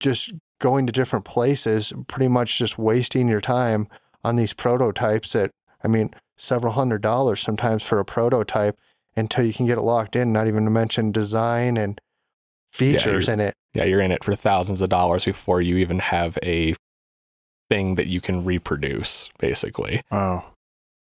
just 0.00 0.32
going 0.60 0.86
to 0.86 0.92
different 0.92 1.24
places, 1.24 1.92
pretty 2.08 2.28
much 2.28 2.58
just 2.58 2.78
wasting 2.78 3.28
your 3.28 3.40
time 3.40 3.88
on 4.24 4.36
these 4.36 4.52
prototypes 4.52 5.32
that, 5.32 5.50
I 5.82 5.88
mean, 5.88 6.10
several 6.42 6.72
hundred 6.72 7.00
dollars 7.02 7.40
sometimes 7.40 7.82
for 7.82 7.98
a 8.00 8.04
prototype 8.04 8.76
until 9.16 9.44
you 9.44 9.52
can 9.54 9.66
get 9.66 9.78
it 9.78 9.82
locked 9.82 10.16
in, 10.16 10.32
not 10.32 10.46
even 10.48 10.64
to 10.64 10.70
mention 10.70 11.12
design 11.12 11.76
and 11.76 12.00
features 12.72 13.28
in 13.28 13.40
it. 13.40 13.54
Yeah, 13.74 13.84
you're 13.84 14.00
in 14.00 14.10
it 14.10 14.24
for 14.24 14.34
thousands 14.34 14.80
of 14.82 14.88
dollars 14.88 15.24
before 15.24 15.60
you 15.60 15.76
even 15.76 15.98
have 15.98 16.38
a 16.42 16.74
thing 17.70 17.94
that 17.94 18.06
you 18.06 18.20
can 18.20 18.44
reproduce, 18.44 19.30
basically. 19.38 20.02
Wow. 20.10 20.44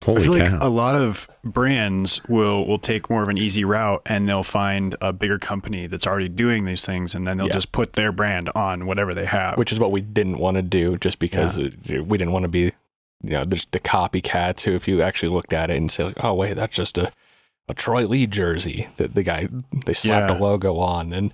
I 0.02 0.04
Holy 0.04 0.22
feel 0.22 0.32
like 0.32 0.52
a 0.60 0.68
lot 0.68 0.94
of 0.94 1.28
brands 1.44 2.20
will 2.28 2.64
will 2.66 2.78
take 2.78 3.10
more 3.10 3.22
of 3.24 3.28
an 3.28 3.36
easy 3.36 3.64
route 3.64 4.00
and 4.06 4.28
they'll 4.28 4.44
find 4.44 4.94
a 5.00 5.12
bigger 5.12 5.40
company 5.40 5.88
that's 5.88 6.06
already 6.06 6.28
doing 6.28 6.64
these 6.66 6.84
things 6.84 7.16
and 7.16 7.26
then 7.26 7.36
they'll 7.36 7.48
Yeah. 7.48 7.52
just 7.54 7.72
put 7.72 7.94
their 7.94 8.12
brand 8.12 8.48
on 8.54 8.86
whatever 8.86 9.12
they 9.12 9.24
have. 9.26 9.58
which 9.58 9.72
is 9.72 9.80
what 9.80 9.90
we 9.90 10.00
didn't 10.00 10.38
want 10.38 10.54
to 10.54 10.62
do 10.62 10.96
just 10.98 11.18
because 11.18 11.58
it- 11.58 12.06
we 12.06 12.16
didn't 12.16 12.32
want 12.32 12.44
to 12.44 12.48
be 12.48 12.70
you 13.22 13.30
know 13.30 13.44
there's 13.44 13.66
the 13.72 13.80
copycats 13.80 14.62
who 14.62 14.74
if 14.74 14.86
you 14.88 15.02
actually 15.02 15.28
looked 15.30 15.52
at 15.52 15.70
it 15.70 15.76
and 15.76 15.90
say 15.90 16.04
like 16.04 16.22
oh 16.24 16.34
wait 16.34 16.54
that's 16.54 16.74
just 16.76 16.98
a, 16.98 17.12
a 17.68 17.74
troy 17.74 18.06
lee 18.06 18.26
jersey 18.26 18.88
that 18.96 19.14
the 19.14 19.22
guy 19.22 19.48
they 19.86 19.92
slapped 19.92 20.30
Yeah. 20.30 20.38
a 20.38 20.40
logo 20.40 20.76
on 20.78 21.12
and 21.12 21.32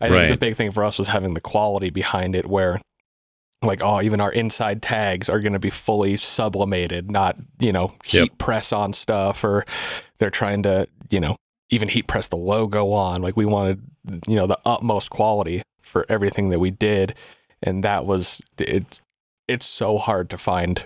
i 0.00 0.08
think 0.08 0.30
the 0.30 0.36
big 0.38 0.56
thing 0.56 0.70
for 0.70 0.84
us 0.84 0.98
was 0.98 1.08
having 1.08 1.34
the 1.34 1.40
quality 1.40 1.90
behind 1.90 2.34
it 2.34 2.46
where 2.46 2.80
like 3.62 3.80
oh 3.82 4.00
even 4.02 4.20
our 4.20 4.32
inside 4.32 4.82
tags 4.82 5.28
are 5.28 5.40
going 5.40 5.52
to 5.52 5.58
be 5.58 5.70
fully 5.70 6.16
sublimated 6.16 7.10
not 7.10 7.36
you 7.58 7.72
know 7.72 7.92
heat 8.04 8.18
Yep. 8.30 8.38
press 8.38 8.72
on 8.72 8.92
stuff 8.92 9.42
or 9.44 9.64
they're 10.18 10.30
trying 10.30 10.62
to 10.64 10.86
you 11.10 11.20
know 11.20 11.36
even 11.70 11.88
heat 11.88 12.06
press 12.06 12.28
the 12.28 12.36
logo 12.36 12.92
on 12.92 13.22
like 13.22 13.36
we 13.36 13.44
wanted 13.46 13.82
you 14.28 14.36
know 14.36 14.46
the 14.46 14.58
utmost 14.64 15.10
quality 15.10 15.62
for 15.80 16.06
everything 16.08 16.48
that 16.50 16.60
we 16.60 16.70
did 16.70 17.14
and 17.62 17.82
that 17.82 18.06
was 18.06 18.40
it's 18.58 19.02
it's 19.48 19.66
so 19.66 19.98
hard 19.98 20.28
to 20.30 20.38
find 20.38 20.84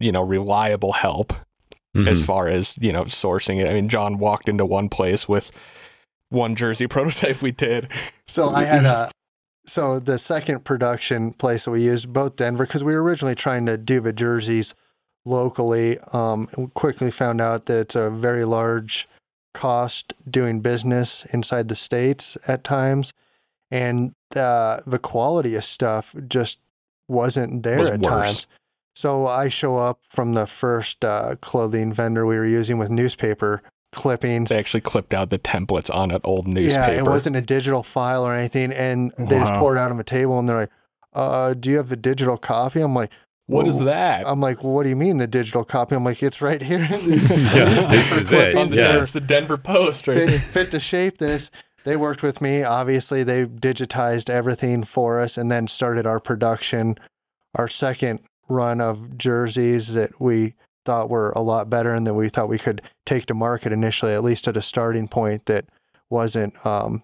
you 0.00 0.12
know 0.12 0.22
reliable 0.22 0.92
help 0.92 1.32
Mhm. 1.96 2.08
as 2.08 2.22
far 2.22 2.48
as 2.48 2.76
you 2.80 2.92
know 2.92 3.04
sourcing 3.04 3.58
it 3.60 3.68
i 3.68 3.72
mean 3.72 3.88
john 3.88 4.18
walked 4.18 4.48
into 4.48 4.66
one 4.66 4.88
place 4.90 5.26
with 5.28 5.50
one 6.28 6.54
jersey 6.54 6.86
prototype 6.96 7.40
we 7.42 7.52
did 7.52 7.88
So 8.26 8.50
I 8.50 8.64
had 8.64 8.84
a 8.84 9.10
so 9.66 9.98
the 9.98 10.18
second 10.18 10.64
production 10.64 11.32
place 11.32 11.64
that 11.64 11.70
we 11.72 11.82
used 11.82 12.12
both 12.12 12.36
Denver 12.36 12.66
because 12.66 12.84
we 12.84 12.92
were 12.94 13.02
originally 13.02 13.34
trying 13.34 13.66
to 13.66 13.76
do 13.76 14.00
the 14.00 14.12
jerseys 14.12 14.74
locally. 15.24 15.98
Um, 16.12 16.46
and 16.52 16.66
we 16.66 16.70
quickly 16.74 17.10
found 17.10 17.40
out 17.40 17.66
that 17.66 17.78
it's 17.80 17.94
a 17.96 18.10
very 18.10 18.44
large 18.44 19.08
cost 19.54 20.12
doing 20.30 20.60
business 20.60 21.24
inside 21.32 21.66
the 21.68 21.74
states 21.74 22.36
at 22.46 22.62
times, 22.62 23.12
and 23.72 24.12
uh, 24.36 24.80
the 24.86 24.98
quality 25.00 25.56
of 25.56 25.64
stuff 25.64 26.14
just 26.28 26.58
wasn't 27.08 27.62
there 27.64 27.78
Was 27.80 27.90
at 27.90 28.00
worse. 28.00 28.12
times. 28.12 28.46
So 28.96 29.26
I 29.26 29.50
show 29.50 29.76
up 29.76 30.00
from 30.08 30.32
the 30.32 30.46
first 30.46 31.04
uh, 31.04 31.36
clothing 31.42 31.92
vendor 31.92 32.24
we 32.24 32.36
were 32.36 32.46
using 32.46 32.78
with 32.78 32.88
newspaper 32.88 33.62
clippings. 33.92 34.48
they 34.48 34.58
actually 34.58 34.80
clipped 34.80 35.12
out 35.12 35.28
the 35.28 35.38
templates 35.38 35.94
on 35.94 36.10
an 36.10 36.20
old 36.24 36.48
newspaper 36.48 36.92
Yeah, 36.92 36.98
it 36.98 37.04
wasn't 37.04 37.36
a 37.36 37.42
digital 37.42 37.82
file 37.82 38.26
or 38.26 38.34
anything. 38.34 38.72
And 38.72 39.12
they 39.18 39.38
just 39.38 39.52
poured 39.54 39.76
it 39.76 39.80
out 39.80 39.90
on 39.90 39.98
the 39.98 40.04
table 40.04 40.38
and 40.38 40.48
they're 40.48 40.60
like, 40.60 40.70
uh, 41.12 41.52
do 41.52 41.70
you 41.70 41.76
have 41.76 41.92
a 41.92 41.96
digital 41.96 42.38
copy? 42.38 42.80
I'm 42.80 42.94
like, 42.94 43.10
what 43.48 43.68
is 43.68 43.78
that 43.78 44.26
I'm 44.26 44.40
like, 44.40 44.64
what 44.64 44.84
do 44.84 44.88
you 44.88 44.96
mean 44.96 45.18
the 45.18 45.26
digital 45.26 45.62
copy? 45.62 45.94
I'm 45.94 46.02
like, 46.02 46.22
it's 46.22 46.40
right 46.40 46.60
here. 46.62 46.80
Yeah, 46.90 47.86
this 47.90 48.12
is 48.12 48.32
it. 48.32 48.56
on 48.56 48.70
the, 48.70 48.76
Yeah. 48.76 49.02
it's 49.02 49.12
the 49.12 49.20
denver 49.20 49.58
post 49.58 50.08
right 50.08 50.28
fit, 50.28 50.40
fit 50.40 50.70
to 50.70 50.80
shape 50.80 51.18
this. 51.18 51.50
They 51.84 51.96
worked 51.96 52.22
with 52.22 52.40
me. 52.40 52.62
Obviously, 52.64 53.22
they 53.22 53.44
digitized 53.44 54.30
everything 54.30 54.84
for 54.84 55.20
us 55.20 55.36
and 55.36 55.52
then 55.52 55.68
started 55.68 56.06
our 56.06 56.18
production, 56.18 56.96
our 57.54 57.68
second 57.68 58.20
run 58.48 58.80
of 58.80 59.18
jerseys 59.18 59.92
that 59.94 60.20
we 60.20 60.54
thought 60.84 61.10
were 61.10 61.32
a 61.32 61.42
lot 61.42 61.68
better 61.68 61.92
and 61.92 62.06
that 62.06 62.14
we 62.14 62.28
thought 62.28 62.48
we 62.48 62.58
could 62.58 62.80
take 63.04 63.26
to 63.26 63.34
market 63.34 63.72
initially, 63.72 64.14
at 64.14 64.24
least 64.24 64.48
at 64.48 64.56
a 64.56 64.62
starting 64.62 65.08
point 65.08 65.46
that 65.46 65.66
wasn't 66.08 66.54
um, 66.64 67.02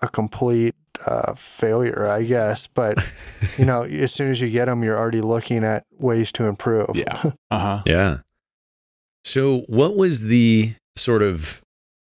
a 0.00 0.08
complete 0.08 0.74
uh, 1.06 1.34
failure, 1.34 2.08
I 2.08 2.22
guess. 2.22 2.66
But, 2.66 2.98
you 3.58 3.64
know, 3.64 3.82
as 3.82 4.12
soon 4.12 4.30
as 4.30 4.40
you 4.40 4.50
get 4.50 4.66
them, 4.66 4.82
you're 4.82 4.98
already 4.98 5.20
looking 5.20 5.64
at 5.64 5.84
ways 5.98 6.32
to 6.32 6.44
improve. 6.44 6.90
yeah 6.94 7.22
uh-huh. 7.50 7.82
Yeah. 7.86 8.18
So, 9.24 9.60
what 9.68 9.96
was 9.96 10.24
the 10.24 10.74
sort 10.96 11.22
of 11.22 11.62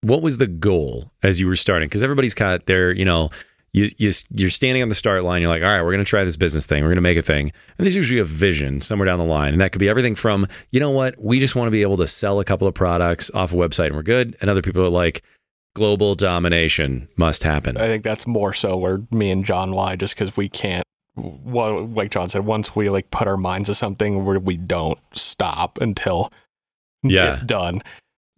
what 0.03 0.23
was 0.23 0.39
the 0.39 0.47
goal 0.47 1.11
as 1.23 1.41
you 1.41 1.47
were 1.47 1.57
starting? 1.57 1.89
Because 1.89 2.03
everybody's 2.03 2.35
got 2.35 2.67
their, 2.67 2.93
you 2.93 3.05
know, 3.05 3.31
you, 3.73 3.89
you 3.99 4.13
you're 4.35 4.51
standing 4.51 4.83
on 4.83 4.89
the 4.89 4.95
start 4.95 5.25
line. 5.25 5.43
You're 5.43 5.51
like, 5.51 5.63
all 5.63 5.69
right, 5.69 5.83
we're 5.83 5.93
going 5.93 6.05
to 6.05 6.09
try 6.09 6.25
this 6.25 6.37
business 6.37 6.67
thing. 6.67 6.83
We're 6.83 6.89
going 6.91 6.97
to 6.97 7.03
make 7.03 7.19
a 7.19 7.23
thing, 7.23 7.53
and 7.79 7.85
there's 7.87 7.97
usually 7.97 8.21
a 8.21 8.25
vision 8.25 8.81
somewhere 8.81 9.07
down 9.07 9.19
the 9.19 9.25
line, 9.25 9.53
and 9.53 9.61
that 9.61 9.73
could 9.73 9.79
be 9.81 9.89
everything 9.89 10.15
from, 10.15 10.47
you 10.71 10.81
know, 10.81 10.91
what 10.91 11.15
we 11.23 11.39
just 11.41 11.55
want 11.55 11.67
to 11.67 11.71
be 11.71 11.83
able 11.83 11.97
to 11.99 12.07
sell 12.07 12.41
a 12.41 12.45
couple 12.45 12.67
of 12.67 12.75
products 12.75 13.31
off 13.35 13.53
a 13.53 13.57
website 13.57 13.87
and 13.89 13.97
we're 13.97 14.03
good, 14.03 14.37
and 14.41 14.49
other 14.51 14.63
people 14.63 14.83
are 14.83 14.89
like, 14.89 15.23
global 15.75 16.15
domination 16.17 17.09
must 17.17 17.43
happen. 17.45 17.77
I 17.77 17.87
think 17.87 18.03
that's 18.03 18.27
more 18.27 18.53
so 18.53 18.77
where 18.77 19.01
me 19.11 19.31
and 19.31 19.45
John 19.45 19.71
lie, 19.73 19.97
just 19.97 20.15
because 20.15 20.37
we 20.37 20.49
can't. 20.49 20.83
Well, 21.17 21.87
like 21.87 22.11
John 22.11 22.29
said, 22.29 22.47
once 22.47 22.75
we 22.77 22.89
like 22.91 23.11
put 23.11 23.27
our 23.29 23.37
minds 23.37 23.69
to 23.69 23.75
something, 23.75 24.25
we 24.25 24.39
we 24.39 24.57
don't 24.57 24.99
stop 25.15 25.79
until 25.81 26.33
Yeah. 27.03 27.35
it's 27.35 27.43
done. 27.43 27.83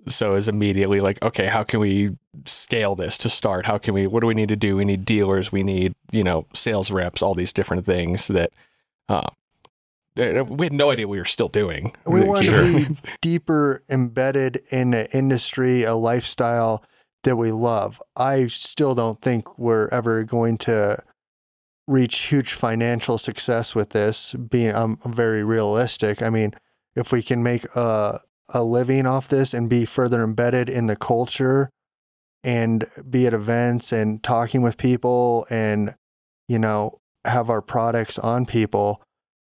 So 0.09 0.34
is 0.34 0.48
immediately 0.48 1.01
like, 1.01 1.20
okay, 1.22 1.46
how 1.46 1.62
can 1.62 1.80
we 1.80 2.16
scale 2.46 2.94
this 2.94 3.18
to 3.18 3.28
start? 3.28 3.66
How 3.66 3.78
can 3.78 3.94
we? 3.94 4.07
What 4.07 4.20
do 4.20 4.26
we 4.26 4.34
need 4.34 4.48
to 4.48 4.57
do? 4.57 4.76
We 4.76 4.84
need 4.84 5.05
dealers. 5.05 5.53
We 5.53 5.62
need 5.62 5.94
you 6.11 6.24
know 6.24 6.46
sales 6.55 6.90
reps. 6.90 7.22
All 7.22 7.34
these 7.34 7.53
different 7.53 7.84
things 7.84 8.28
that. 8.28 8.53
Uh, 9.09 9.30
eh, 10.16 10.38
eh, 10.38 10.40
we 10.42 10.66
had 10.66 10.72
no 10.72 10.90
idea 10.90 11.09
we 11.09 11.18
were 11.18 11.24
still 11.24 11.48
doing. 11.48 11.94
We 12.07 12.22
want 12.22 12.46
to 12.46 12.88
be 12.88 12.96
deeper 13.20 13.82
embedded 13.88 14.62
in 14.70 14.94
an 14.94 15.09
industry, 15.12 15.82
a 15.84 15.94
lifestyle 15.94 16.84
that 17.24 17.36
we 17.36 17.53
love. 17.53 18.03
I 18.16 18.46
still 18.46 18.94
don't 18.94 19.20
think 19.20 19.59
we're 19.59 19.88
ever 19.88 20.24
going 20.24 20.59
to 20.59 21.03
reach 21.86 22.18
huge 22.18 22.53
financial 22.53 23.18
success 23.18 23.74
with 23.74 23.90
this. 23.90 24.34
Being, 24.34 24.74
I'm 24.74 24.96
very 25.05 25.42
realistic. 25.42 26.22
I 26.22 26.30
mean, 26.30 26.55
if 26.94 27.12
we 27.12 27.22
can 27.22 27.42
make 27.42 27.64
a 27.74 28.20
a 28.53 28.62
living 28.62 29.07
off 29.07 29.28
this 29.28 29.55
and 29.55 29.68
be 29.68 29.84
further 29.84 30.22
embedded 30.22 30.68
in 30.68 30.86
the 30.86 30.96
culture, 30.96 31.70
and 32.42 32.86
be 33.09 33.26
at 33.26 33.34
events 33.34 33.92
and 33.92 34.22
talking 34.22 34.62
with 34.62 34.76
people, 34.76 35.46
and 35.51 35.94
you 36.48 36.59
know, 36.59 36.98
have 37.24 37.51
our 37.51 37.62
products 37.62 38.18
on 38.18 38.46
people 38.46 39.03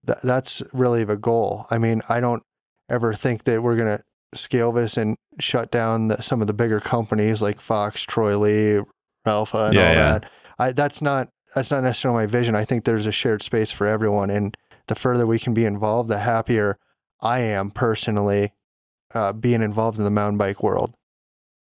that 0.04 0.22
that's 0.22 0.62
really 0.74 1.04
the 1.04 1.18
goal. 1.18 1.66
I 1.70 1.78
mean, 1.78 2.02
I 2.10 2.20
don't 2.20 2.44
ever 2.90 3.14
think 3.14 3.44
that 3.44 3.62
we're 3.62 3.76
going 3.76 3.98
to 3.98 4.04
scale 4.38 4.72
this 4.72 4.98
and 4.98 5.16
shut 5.40 5.72
down 5.72 6.10
the, 6.10 6.22
some 6.22 6.42
of 6.42 6.48
the 6.48 6.54
bigger 6.54 6.80
companies 6.80 7.42
like 7.42 7.62
Fox, 7.62 8.04
Troy 8.04 8.38
Lee, 8.38 8.82
Alpha, 9.26 9.66
and 9.66 9.74
Yeah, 9.76 9.88
all 9.88 9.94
yeah. 9.94 10.12
that. 10.12 10.32
I 10.58 10.72
that's 10.72 11.02
not 11.02 11.30
that's 11.56 11.72
not 11.72 11.84
necessarily 11.84 12.24
my 12.24 12.28
vision. 12.28 12.56
I 12.56 12.66
think 12.66 12.84
there's 12.84 13.06
a 13.06 13.12
shared 13.12 13.42
space 13.42 13.72
for 13.72 13.88
everyone, 13.88 14.30
and 14.30 14.56
the 14.88 14.96
further 14.96 15.26
we 15.26 15.40
can 15.40 15.54
be 15.54 15.66
involved, 15.66 16.10
the 16.10 16.20
happier 16.20 16.78
I 17.22 17.40
am 17.40 17.72
personally 17.72 18.54
uh, 19.14 19.34
being 19.34 19.62
involved 19.62 19.98
in 19.98 20.04
the 20.04 20.10
mountain 20.10 20.38
bike 20.38 20.62
world. 20.64 20.94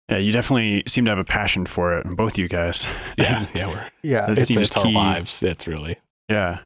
Yeah, 0.08 0.18
you 0.18 0.32
definitely 0.32 0.82
seem 0.86 1.04
to 1.06 1.10
have 1.10 1.18
a 1.18 1.24
passion 1.24 1.64
for 1.66 1.98
it, 1.98 2.06
both 2.16 2.36
you 2.38 2.46
guys. 2.48 2.86
yeah, 3.18 3.46
yeah, 3.54 3.66
we're 3.68 3.86
Yeah, 4.02 4.20
That 4.26 4.30
it's, 4.32 4.38
it's, 4.42 4.48
seems 4.48 4.62
it's 4.62 4.76
our 4.76 4.82
key. 4.84 4.92
lives. 4.94 5.42
It's 5.42 5.66
really 5.66 5.96
yeah. 6.28 6.60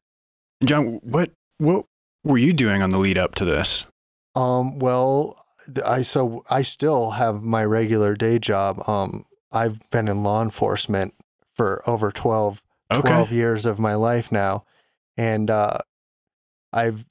John, 0.65 1.01
what 1.03 1.31
what 1.59 1.85
were 2.25 2.39
you 2.39 2.53
doing 2.53 2.83
on 2.83 2.91
the 2.91 2.99
lead 2.99 3.17
up 3.19 3.35
to 3.37 3.45
this? 3.45 3.87
Um, 4.35 4.79
well, 4.79 5.45
I 5.87 6.03
so 6.03 6.45
I 6.51 6.63
still 6.63 7.13
have 7.13 7.43
my 7.43 7.65
regular 7.65 8.15
day 8.17 8.39
job. 8.41 8.89
Um, 8.89 9.25
I've 9.53 9.89
been 9.91 10.09
in 10.09 10.23
law 10.25 10.43
enforcement 10.43 11.15
for 11.57 11.83
over 11.89 12.11
12, 12.13 12.63
Okay. 12.93 13.09
12 13.09 13.33
years 13.33 13.67
of 13.67 13.79
my 13.79 13.95
life 13.95 14.31
now. 14.33 14.65
And 15.17 15.51
uh, 15.51 15.79
I've 16.73 17.05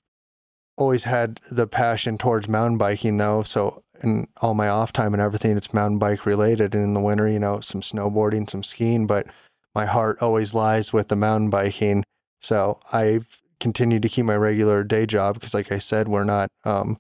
always 0.78 1.04
had 1.06 1.40
the 1.52 1.68
passion 1.68 2.18
towards 2.18 2.48
mountain 2.48 2.78
biking, 2.78 3.18
though. 3.18 3.44
So, 3.44 3.84
in 4.04 4.28
all 4.42 4.54
my 4.54 4.70
off 4.70 4.94
time 4.94 5.14
and 5.14 5.22
everything, 5.22 5.58
it's 5.58 5.74
mountain 5.74 5.98
bike 5.98 6.26
related. 6.26 6.76
And 6.76 6.84
in 6.84 6.94
the 6.94 7.00
winter, 7.00 7.28
you 7.28 7.40
know, 7.40 7.60
some 7.62 7.82
snowboarding, 7.82 8.50
some 8.50 8.64
skiing, 8.64 9.08
but 9.08 9.26
my 9.74 9.86
heart 9.86 10.22
always 10.22 10.54
lies 10.54 10.94
with 10.94 11.08
the 11.08 11.16
mountain 11.16 11.50
biking. 11.50 12.04
So, 12.42 12.80
I've 12.94 13.42
continue 13.60 14.00
to 14.00 14.08
keep 14.08 14.24
my 14.26 14.36
regular 14.36 14.84
day 14.84 15.06
job 15.08 15.34
because, 15.36 15.54
like 15.54 15.72
I 15.72 15.80
said, 15.80 16.08
we're 16.08 16.24
not 16.24 16.50
um, 16.64 16.98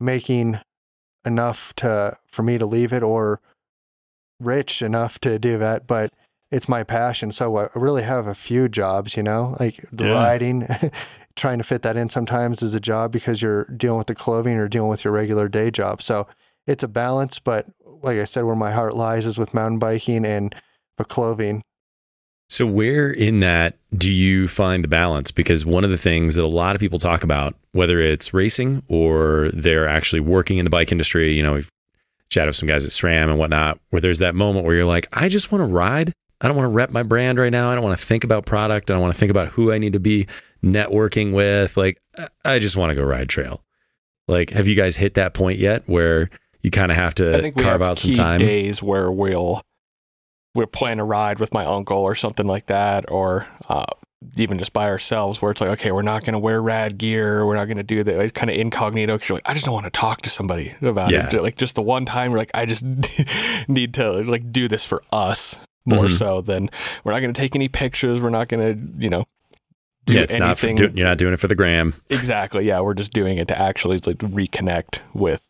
making 0.00 0.58
enough 1.24 1.72
to 1.76 2.16
for 2.26 2.42
me 2.42 2.58
to 2.58 2.66
leave 2.66 2.92
it 2.92 3.02
or 3.02 3.40
rich 4.40 4.82
enough 4.82 5.18
to 5.20 5.38
do 5.38 5.58
that. 5.58 5.86
But 5.86 6.12
it's 6.50 6.68
my 6.68 6.82
passion, 6.82 7.30
so 7.32 7.56
I 7.56 7.68
really 7.74 8.02
have 8.02 8.26
a 8.26 8.34
few 8.34 8.68
jobs. 8.68 9.16
You 9.16 9.22
know, 9.22 9.56
like 9.60 9.84
the 9.92 10.04
Yeah. 10.04 10.14
riding. 10.14 10.66
Trying 11.36 11.58
to 11.58 11.64
fit 11.64 11.82
that 11.82 11.96
in 11.96 12.08
sometimes 12.08 12.62
is 12.62 12.74
a 12.74 12.80
job 12.80 13.12
because 13.12 13.40
you're 13.40 13.64
dealing 13.64 13.98
with 13.98 14.06
the 14.06 14.14
clothing 14.14 14.56
or 14.56 14.68
dealing 14.68 14.90
with 14.90 15.04
your 15.04 15.12
regular 15.12 15.48
day 15.48 15.70
job. 15.70 16.02
So 16.02 16.26
it's 16.66 16.82
a 16.82 16.88
balance, 16.88 17.38
but 17.38 17.66
like 17.84 18.18
I 18.18 18.24
said, 18.24 18.44
where 18.44 18.56
my 18.56 18.72
heart 18.72 18.94
lies 18.94 19.26
is 19.26 19.38
with 19.38 19.54
mountain 19.54 19.78
biking 19.78 20.24
and 20.24 20.54
the 20.98 21.04
clothing. 21.04 21.62
So, 22.48 22.66
where 22.66 23.10
in 23.10 23.40
that 23.40 23.78
do 23.96 24.10
you 24.10 24.46
find 24.46 24.84
the 24.84 24.88
balance? 24.88 25.30
Because 25.30 25.64
one 25.64 25.84
of 25.84 25.90
the 25.90 25.96
things 25.96 26.34
that 26.34 26.44
a 26.44 26.46
lot 26.46 26.76
of 26.76 26.80
people 26.80 26.98
talk 26.98 27.24
about, 27.24 27.54
whether 27.72 27.98
it's 27.98 28.34
racing 28.34 28.82
or 28.88 29.48
they're 29.54 29.88
actually 29.88 30.20
working 30.20 30.58
in 30.58 30.64
the 30.64 30.70
bike 30.70 30.92
industry, 30.92 31.32
you 31.32 31.42
know, 31.42 31.54
we've 31.54 31.70
chatted 32.28 32.48
with 32.48 32.56
some 32.56 32.68
guys 32.68 32.84
at 32.84 32.90
SRAM 32.90 33.30
and 33.30 33.38
whatnot, 33.38 33.78
where 33.88 34.02
there's 34.02 34.18
that 34.18 34.34
moment 34.34 34.66
where 34.66 34.74
you're 34.74 34.84
like, 34.84 35.08
I 35.14 35.30
just 35.30 35.50
want 35.50 35.62
to 35.62 35.66
ride. 35.66 36.12
I 36.42 36.48
don't 36.48 36.56
want 36.56 36.64
to 36.66 36.70
rep 36.74 36.90
my 36.90 37.04
brand 37.04 37.38
right 37.38 37.52
now. 37.52 37.70
I 37.70 37.74
don't 37.76 37.84
want 37.84 37.98
to 37.98 38.04
think 38.04 38.24
about 38.24 38.44
product. 38.46 38.90
I 38.90 38.94
don't 38.94 39.00
want 39.00 39.14
to 39.14 39.18
think 39.20 39.30
about 39.30 39.48
who 39.48 39.72
I 39.72 39.78
need 39.78 39.92
to 39.94 40.00
be 40.00 40.26
networking 40.62 41.32
with. 41.32 41.76
Like, 41.76 41.98
I- 42.44 42.58
just 42.58 42.76
want 42.76 42.90
to 42.90 42.94
go 42.96 43.02
ride 43.04 43.28
trail. 43.28 43.62
Like, 44.28 44.50
have 44.50 44.66
you 44.66 44.74
guys 44.74 44.96
hit 44.96 45.14
that 45.14 45.34
point 45.34 45.58
yet 45.58 45.82
where 45.86 46.30
you 46.62 46.70
kind 46.70 46.90
of 46.92 46.96
have 46.96 47.14
to 47.16 47.52
carve 47.52 47.64
have 47.80 47.82
out 47.82 47.98
some 47.98 48.12
time? 48.12 48.38
days 48.40 48.82
where 48.82 49.10
we'll 49.10 49.62
we'll 50.54 50.66
plan 50.66 51.00
a 51.00 51.04
ride 51.04 51.38
with 51.38 51.52
my 51.54 51.64
uncle 51.64 51.98
or 51.98 52.14
something 52.14 52.46
like 52.46 52.66
that, 52.66 53.10
or 53.10 53.46
uh, 53.68 53.86
even 54.36 54.58
just 54.58 54.72
by 54.72 54.84
ourselves, 54.84 55.40
where 55.42 55.50
it's 55.50 55.60
like, 55.60 55.70
okay, 55.70 55.90
we're 55.92 56.02
not 56.02 56.22
going 56.24 56.34
to 56.34 56.38
wear 56.38 56.60
rad 56.62 56.98
gear, 56.98 57.46
we're 57.46 57.56
not 57.56 57.64
going 57.64 57.78
to 57.78 57.82
do 57.82 58.04
that. 58.04 58.20
It's 58.20 58.32
kind 58.32 58.50
of 58.50 58.56
incognito 58.56 59.14
because 59.16 59.28
you're 59.28 59.36
like, 59.36 59.48
I 59.48 59.54
just 59.54 59.64
don't 59.64 59.74
want 59.74 59.86
to 59.86 59.90
talk 59.90 60.22
to 60.22 60.30
somebody 60.30 60.74
about 60.82 61.10
Yeah. 61.10 61.34
it. 61.34 61.42
Like 61.42 61.56
just 61.56 61.74
the 61.74 61.82
one 61.82 62.04
time, 62.04 62.30
you're 62.32 62.38
like, 62.38 62.50
I 62.54 62.66
just 62.66 62.84
need 63.68 63.94
to 63.94 64.12
like 64.22 64.52
do 64.52 64.68
this 64.68 64.84
for 64.84 65.02
us 65.12 65.56
more 65.84 66.04
Mhm. 66.06 66.18
so 66.18 66.40
than 66.40 66.70
we're 67.04 67.12
not 67.12 67.20
going 67.20 67.32
to 67.32 67.40
take 67.40 67.54
any 67.56 67.68
pictures. 67.68 68.20
We're 68.20 68.30
not 68.30 68.48
going 68.48 68.62
to, 68.74 69.02
you 69.02 69.10
know. 69.10 69.24
Do 70.06 70.14
yeah, 70.14 70.20
it's 70.22 70.34
not 70.36 70.58
for, 70.58 70.66
anything 70.66 70.90
do, 70.90 70.96
you're 70.96 71.06
not 71.06 71.18
doing 71.18 71.32
it 71.32 71.38
for 71.38 71.46
the 71.46 71.54
gram. 71.54 71.94
Exactly. 72.10 72.66
Yeah, 72.66 72.80
we're 72.80 72.94
just 72.94 73.12
doing 73.12 73.38
it 73.38 73.46
to 73.48 73.58
actually 73.58 73.98
like 74.04 74.18
reconnect 74.18 74.98
with 75.14 75.42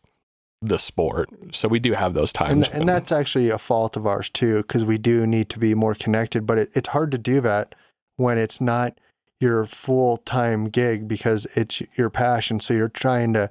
the 0.61 0.77
sport. 0.77 1.29
So 1.53 1.67
we 1.67 1.79
do 1.79 1.93
have 1.93 2.13
those 2.13 2.31
times. 2.31 2.51
and, 2.51 2.67
when- 2.67 2.79
and 2.81 2.89
that's 2.89 3.11
actually 3.11 3.49
a 3.49 3.57
fault 3.57 3.97
of 3.97 4.05
ours 4.07 4.29
too 4.29 4.57
because 4.57 4.85
we 4.85 4.97
do 4.99 5.25
need 5.25 5.49
to 5.49 5.59
be 5.59 5.73
more 5.75 5.95
connected 5.95 6.45
but 6.45 6.57
it, 6.57 6.69
it's 6.73 6.89
hard 6.89 7.11
to 7.11 7.17
do 7.17 7.41
that 7.41 7.73
when 8.17 8.37
it's 8.37 8.61
not 8.61 8.97
your 9.41 9.65
full-time 9.65 10.69
gig 10.69 11.07
because 11.07 11.45
it's 11.55 11.81
your 11.97 12.09
passion 12.09 12.59
so 12.61 12.73
you're 12.73 12.87
trying 12.87 13.33
to 13.33 13.49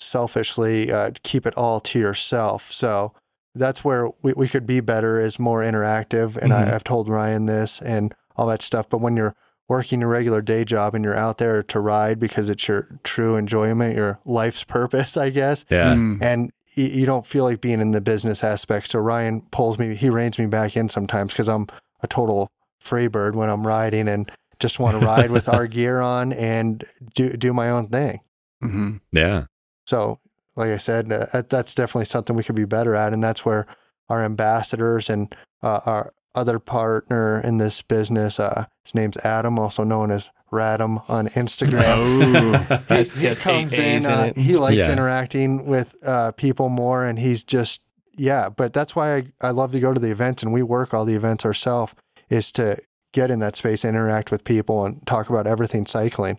selfishly 0.00 0.90
uh, 0.92 1.10
keep 1.22 1.46
it 1.46 1.56
all 1.56 1.80
to 1.80 1.98
yourself 1.98 2.70
so 2.72 3.12
that's 3.54 3.84
where 3.84 4.08
we, 4.22 4.32
we 4.34 4.48
could 4.48 4.66
be 4.66 4.80
better 4.80 5.20
is 5.20 5.38
more 5.38 5.60
interactive 5.62 6.36
and 6.36 6.52
Mhm. 6.52 6.68
I, 6.68 6.74
i've 6.74 6.84
told 6.84 7.08
ryan 7.08 7.46
this 7.46 7.80
and 7.82 8.14
all 8.36 8.46
that 8.46 8.62
stuff 8.62 8.88
but 8.88 8.98
when 8.98 9.16
you're 9.16 9.34
working 9.68 10.00
your 10.00 10.08
regular 10.10 10.42
day 10.42 10.64
job 10.64 10.94
and 10.94 11.04
you're 11.04 11.16
out 11.16 11.38
there 11.38 11.62
to 11.62 11.80
ride 11.80 12.18
because 12.18 12.48
it's 12.48 12.66
your 12.68 12.88
true 13.04 13.36
enjoyment 13.36 13.94
your 13.96 14.18
life's 14.24 14.64
purpose 14.64 15.16
i 15.16 15.30
guess 15.30 15.64
Yeah. 15.70 15.94
Mm. 15.94 16.22
and 16.22 16.52
y- 16.76 16.84
you 16.84 17.06
don't 17.06 17.26
feel 17.26 17.44
like 17.44 17.60
being 17.60 17.80
in 17.80 17.90
the 17.92 18.00
business 18.00 18.42
aspect. 18.42 18.88
So 18.90 18.98
Ryan 18.98 19.42
pulls 19.50 19.78
me, 19.78 19.94
he 19.94 20.08
reins 20.08 20.38
me 20.38 20.46
back 20.46 20.74
in 20.74 20.88
sometimes 20.88 21.32
because 21.32 21.46
I'm 21.48 21.66
a 22.02 22.06
total 22.06 22.48
free 22.80 23.08
bird 23.08 23.34
when 23.34 23.50
I'm 23.50 23.66
riding 23.66 24.08
and 24.08 24.30
just 24.58 24.78
want 24.80 24.98
to 24.98 25.04
ride 25.04 25.30
with 25.30 25.48
our 25.54 25.66
gear 25.66 26.00
on 26.00 26.32
and 26.32 26.82
do 27.14 27.36
do 27.36 27.52
my 27.52 27.68
own 27.68 27.88
thing. 27.88 28.20
Mhm. 28.64 29.00
Yeah. 29.12 29.44
So, 29.86 30.18
like 30.56 30.70
I 30.70 30.76
said, 30.76 31.10
uh, 31.12 31.26
that- 31.32 31.50
that's 31.50 31.74
definitely 31.74 32.06
something 32.06 32.36
we 32.36 32.42
could 32.44 32.54
be 32.56 32.64
better 32.64 32.94
at, 32.94 33.12
and 33.12 33.22
that's 33.22 33.44
where 33.44 33.66
our 34.08 34.22
ambassadors 34.24 35.08
and 35.10 35.34
uh, 35.62 35.80
our 35.86 36.12
other 36.34 36.58
partner 36.58 37.40
in 37.40 37.58
this 37.58 37.82
business, 37.82 38.40
uh, 38.40 38.64
his 38.84 38.94
name's 38.94 39.16
Adam, 39.18 39.58
also 39.58 39.84
known 39.84 40.10
as 40.10 40.30
Radam 40.50 41.02
on 41.08 41.28
Instagram. 41.28 42.80
Oh. 42.88 42.94
he, 42.96 43.04
he 43.20 43.28
he 43.28 43.34
comes 43.34 43.72
in. 43.72 43.80
A's 43.80 44.04
in 44.04 44.10
uh, 44.10 44.32
he 44.34 44.56
likes 44.56 44.76
Yeah. 44.76 44.92
interacting 44.92 45.66
with 45.66 45.94
uh, 46.04 46.32
people 46.32 46.68
more, 46.68 47.04
and 47.06 47.18
he's 47.18 47.42
just 47.42 47.80
yeah. 48.16 48.48
But 48.50 48.74
that's 48.74 48.94
why 48.94 49.16
I, 49.16 49.24
I 49.40 49.50
love 49.50 49.72
to 49.72 49.80
go 49.80 49.94
to 49.94 50.00
the 50.00 50.10
events, 50.10 50.42
and 50.42 50.52
we 50.52 50.62
work 50.62 50.92
all 50.92 51.04
the 51.06 51.14
events 51.14 51.44
ourselves. 51.46 51.94
Is 52.28 52.52
to 52.52 52.76
get 53.12 53.30
in 53.30 53.38
that 53.40 53.56
space, 53.56 53.84
interact 53.84 54.30
with 54.30 54.44
people, 54.44 54.84
and 54.84 55.06
talk 55.06 55.28
about 55.30 55.46
everything 55.46 55.84
cycling. 55.86 56.38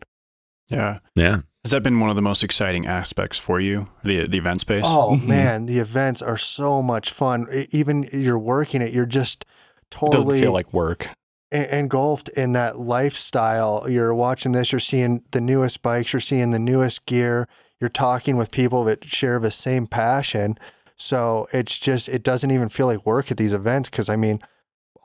Yeah. 0.70 0.99
Yeah. 1.16 1.41
Has 1.64 1.72
that 1.72 1.82
been 1.82 2.01
one 2.01 2.09
of 2.09 2.18
the 2.18 2.22
most 2.22 2.43
exciting 2.43 2.86
aspects 2.86 3.39
for 3.39 3.57
you, 3.61 3.88
the 4.03 4.28
the 4.28 4.38
event 4.38 4.59
space? 4.59 4.84
Oh 4.86 5.18
Mhm. 5.18 5.28
man, 5.28 5.66
the 5.66 5.80
events 5.80 6.22
are 6.22 6.38
so 6.38 6.82
much 6.82 7.09
fun. 7.09 7.47
Even 7.72 8.09
you're 8.11 8.38
working 8.38 8.82
it, 8.82 8.91
you're 8.91 9.05
just 9.05 9.43
it 9.43 9.89
doesn't 9.91 10.11
totally 10.11 10.41
feel 10.41 10.51
like 10.51 10.74
work. 10.74 11.07
engulfed 11.53 12.28
in 12.30 12.51
that 12.53 12.80
lifestyle. 12.80 13.86
You're 13.89 14.14
watching 14.14 14.51
this, 14.51 14.74
you're 14.74 14.80
seeing 14.82 15.24
the 15.32 15.39
newest 15.39 15.82
bikes, 15.82 16.11
you're 16.11 16.20
seeing 16.20 16.51
the 16.51 16.59
newest 16.59 17.05
gear, 17.05 17.47
you're 17.80 17.89
talking 17.89 18.36
with 18.36 18.51
people 18.51 18.84
that 18.86 19.05
share 19.05 19.39
the 19.39 19.51
same 19.51 19.88
passion. 19.88 20.57
So 20.97 21.47
it's 21.53 21.80
just, 21.80 22.09
it 22.09 22.24
doesn't 22.24 22.51
even 22.51 22.68
feel 22.70 22.88
like 22.88 23.05
work 23.05 23.32
at 23.32 23.38
these 23.38 23.53
events 23.53 23.88
because 23.89 24.09
I 24.09 24.18
mean, 24.18 24.41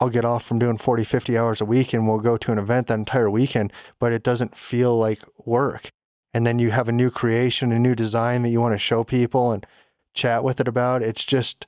I'll 0.01 0.09
get 0.09 0.25
off 0.25 0.43
from 0.43 0.59
doing 0.59 0.77
40, 0.77 1.05
50 1.05 1.37
hours 1.37 1.61
a 1.61 1.65
week 1.65 1.93
and 1.93 2.05
we'll 2.05 2.19
go 2.19 2.35
to 2.35 2.51
an 2.51 2.57
event 2.57 2.87
that 2.87 2.97
entire 2.99 3.29
weekend, 3.29 3.71
but 3.99 4.11
it 4.11 4.23
doesn't 4.23 4.57
feel 4.57 4.97
like 4.97 5.21
work. 5.45 5.89
And 6.33 6.45
then 6.45 6.59
you 6.59 6.71
have 6.71 6.87
a 6.87 6.91
new 6.93 7.09
creation, 7.09 7.71
a 7.71 7.79
new 7.79 7.95
design 7.95 8.43
that 8.43 8.49
you 8.49 8.61
want 8.61 8.73
to 8.73 8.77
show 8.79 9.03
people 9.03 9.51
and 9.51 9.65
chat 10.13 10.43
with 10.43 10.59
it 10.59 10.67
about. 10.67 11.01
It's 11.01 11.25
just, 11.25 11.65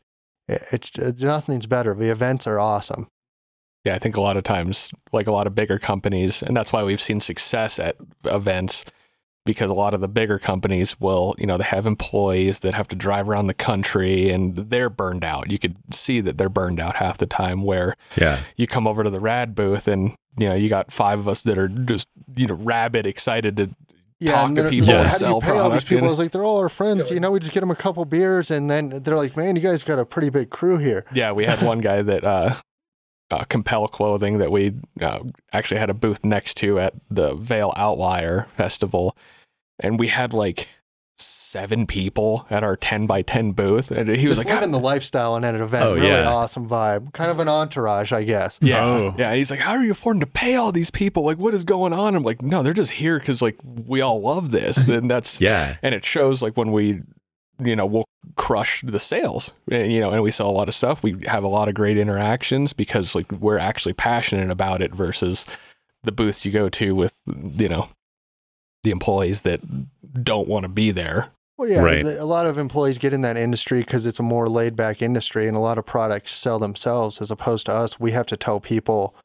it's, 0.48 0.92
it's 0.96 1.24
nothing's 1.24 1.66
better. 1.66 1.96
The 1.96 2.10
events 2.10 2.46
are 2.48 2.60
awesome. 2.60 3.08
Yeah, 3.84 3.96
I 3.96 4.00
think 4.00 4.16
a 4.18 4.22
lot 4.22 4.38
of 4.38 4.44
times, 4.44 4.92
like 5.12 5.26
a 5.26 5.32
lot 5.32 5.48
of 5.48 5.56
bigger 5.56 5.80
companies, 5.80 6.44
and 6.44 6.56
that's 6.56 6.72
why 6.72 6.84
we've 6.84 7.02
seen 7.02 7.20
success 7.20 7.80
at 7.80 7.96
events 8.26 8.86
because 9.44 9.72
a 9.72 9.74
lot 9.74 9.96
of 9.96 10.02
the 10.02 10.08
bigger 10.08 10.38
companies 10.38 11.00
will, 11.00 11.34
you 11.40 11.48
know, 11.48 11.58
they 11.58 11.64
have 11.64 11.88
employees 11.88 12.60
that 12.60 12.76
have 12.76 12.88
to 12.88 12.96
drive 12.96 13.28
around 13.28 13.48
the 13.48 13.56
country 13.56 14.30
and 14.30 14.56
they're 14.56 14.88
burned 14.90 15.24
out. 15.24 15.50
You 15.50 15.58
could 15.58 15.76
see 15.92 16.22
that 16.22 16.38
they're 16.38 16.48
burned 16.48 16.80
out 16.80 16.98
half 16.98 17.18
the 17.18 17.26
time 17.26 17.64
where 17.64 17.96
Yeah. 18.18 18.42
you 18.56 18.68
come 18.68 18.86
over 18.86 19.04
to 19.04 19.10
the 19.10 19.20
rad 19.20 19.56
booth 19.56 19.88
and, 19.88 20.14
you 20.38 20.48
know, 20.48 20.54
you 20.54 20.70
got 20.70 20.92
five 20.92 21.18
of 21.18 21.28
us 21.28 21.42
that 21.42 21.58
are 21.58 21.68
just, 21.68 22.08
you 22.36 22.46
know, 22.46 22.54
rabid 22.54 23.08
excited 23.08 23.58
to 23.58 23.72
talk 24.22 24.48
and 24.48 24.56
to 24.56 24.62
they're- 24.64 24.72
people 24.72 24.88
they're 24.88 24.98
and 24.98 25.04
like, 25.06 25.12
how 25.14 25.18
do 25.18 25.26
you 25.26 25.32
sell 25.32 25.42
pay 25.42 25.58
all 25.60 25.70
these 25.70 25.84
people? 25.84 25.98
and- 26.00 26.06
I 26.08 26.10
was 26.10 26.20
like, 26.20 26.32
they're 26.32 26.44
all 26.44 26.58
our 26.60 26.70
friends. 26.70 27.10
You 27.12 27.20
know, 27.20 27.32
we 27.32 27.40
just 27.40 27.52
get 27.52 27.62
them 27.62 27.72
a 27.72 27.76
couple 27.76 28.04
beers, 28.06 28.52
and 28.52 28.70
then 28.70 29.02
they're 29.04 29.16
like, 29.18 29.36
man, 29.38 29.56
you 29.56 29.62
guys 29.62 29.84
got 29.84 30.00
a 30.00 30.06
pretty 30.06 30.30
big 30.30 30.50
crew 30.50 30.78
here. 30.78 31.06
Yeah, 31.14 31.32
we 31.32 31.46
had 31.46 31.62
one 31.64 31.80
guy 31.80 32.02
that 32.02 32.24
uh, 32.24 32.56
uh, 33.32 33.44
Compel 33.46 33.88
Clothing 33.88 34.38
that 34.40 34.52
we 34.52 34.74
uh, 35.02 35.20
actually 35.54 35.80
had 35.80 35.90
a 35.90 35.94
booth 35.94 36.24
next 36.26 36.56
to 36.58 36.80
at 36.80 36.94
the 37.10 37.34
Vail 37.36 37.74
Outlier 37.76 38.48
Festival, 38.58 39.16
and 39.80 39.98
we 39.98 40.10
had 40.10 40.34
like 40.34 40.68
seven 41.22 41.86
people 41.88 42.46
at 42.50 42.64
our 42.64 42.76
ten 42.76 43.06
by 43.08 43.22
ten 43.22 43.52
booth, 43.52 43.92
and 43.92 44.10
he 44.10 44.28
was 44.28 44.38
just 44.38 44.48
like, 44.48 44.54
ah. 44.54 44.60
living 44.60 44.72
the 44.72 44.80
lifestyle 44.80 45.36
and 45.36 45.46
at 45.46 45.56
an 45.56 45.62
event. 45.62 45.86
Oh, 45.86 45.96
really 45.96 46.08
yeah. 46.08 46.28
awesome 46.28 46.68
vibe. 46.68 47.14
Kind 47.14 47.32
of 47.32 47.40
an 47.40 47.48
entourage, 47.48 48.12
I 48.12 48.24
guess. 48.24 48.58
Yeah, 48.62 48.84
Oh. 48.86 49.14
yeah. 49.18 49.34
He's 49.34 49.52
like, 49.52 49.60
"How 49.60 49.72
are 49.72 49.84
you 49.84 49.92
affording 49.92 50.20
to 50.22 50.28
pay 50.28 50.56
all 50.56 50.72
these 50.72 50.90
people? 50.90 51.24
Like, 51.24 51.38
what 51.38 51.54
is 51.54 51.64
going 51.64 51.94
on?" 51.94 52.16
I'm 52.16 52.24
like, 52.24 52.42
"No, 52.42 52.64
they're 52.64 52.74
just 52.74 52.92
here 52.92 53.20
because 53.20 53.42
like 53.42 53.58
we 53.64 54.02
all 54.02 54.22
love 54.22 54.52
this, 54.52 54.78
and 54.88 55.10
that's 55.10 55.40
Yeah. 55.40 55.78
and 55.82 55.96
it 55.96 56.04
shows 56.06 56.42
like 56.42 56.58
when 56.58 56.72
we 56.72 57.02
you 57.64 57.76
know 57.76 57.86
we'll 57.86 58.06
crush 58.38 58.84
the 58.86 59.00
sales 59.00 59.54
and, 59.72 59.92
you 59.92 60.00
know 60.00 60.10
and 60.12 60.24
we 60.24 60.32
sell 60.32 60.50
a 60.50 60.52
lot 60.52 60.68
of 60.68 60.74
stuff 60.74 61.04
we 61.04 61.16
have 61.28 61.44
a 61.44 61.48
lot 61.48 61.68
of 61.68 61.74
great 61.76 61.96
interactions 61.98 62.74
because 62.74 63.14
like 63.14 63.32
we're 63.34 63.58
actually 63.58 63.94
passionate 63.94 64.50
about 64.50 64.82
it 64.82 64.94
versus 64.94 65.46
the 66.04 66.12
booths 66.12 66.44
you 66.46 66.52
go 66.52 66.70
to 66.70 66.96
with 66.96 67.14
you 67.28 67.68
know 67.70 67.88
the 68.84 68.90
employees 68.90 69.42
that 69.42 69.60
don't 70.24 70.48
want 70.48 70.64
to 70.64 70.70
be 70.70 70.92
there 70.92 71.30
Well, 71.58 71.70
yeah, 71.70 71.82
Right. 71.84 72.06
a 72.06 72.26
lot 72.26 72.48
of 72.48 72.58
employees 72.58 72.98
get 72.98 73.14
in 73.14 73.22
that 73.22 73.38
industry 73.38 73.82
because 73.82 74.06
it's 74.08 74.20
a 74.20 74.24
more 74.24 74.50
laid 74.50 74.76
back 74.76 75.02
industry, 75.02 75.48
and 75.48 75.56
a 75.56 75.60
lot 75.60 75.78
of 75.78 75.86
products 75.86 76.34
sell 76.34 76.58
themselves 76.58 77.22
as 77.22 77.30
opposed 77.30 77.68
to 77.68 77.74
us. 77.74 78.00
We 78.00 78.12
have 78.12 78.26
to 78.28 78.38
tell 78.38 78.60
people 78.60 79.16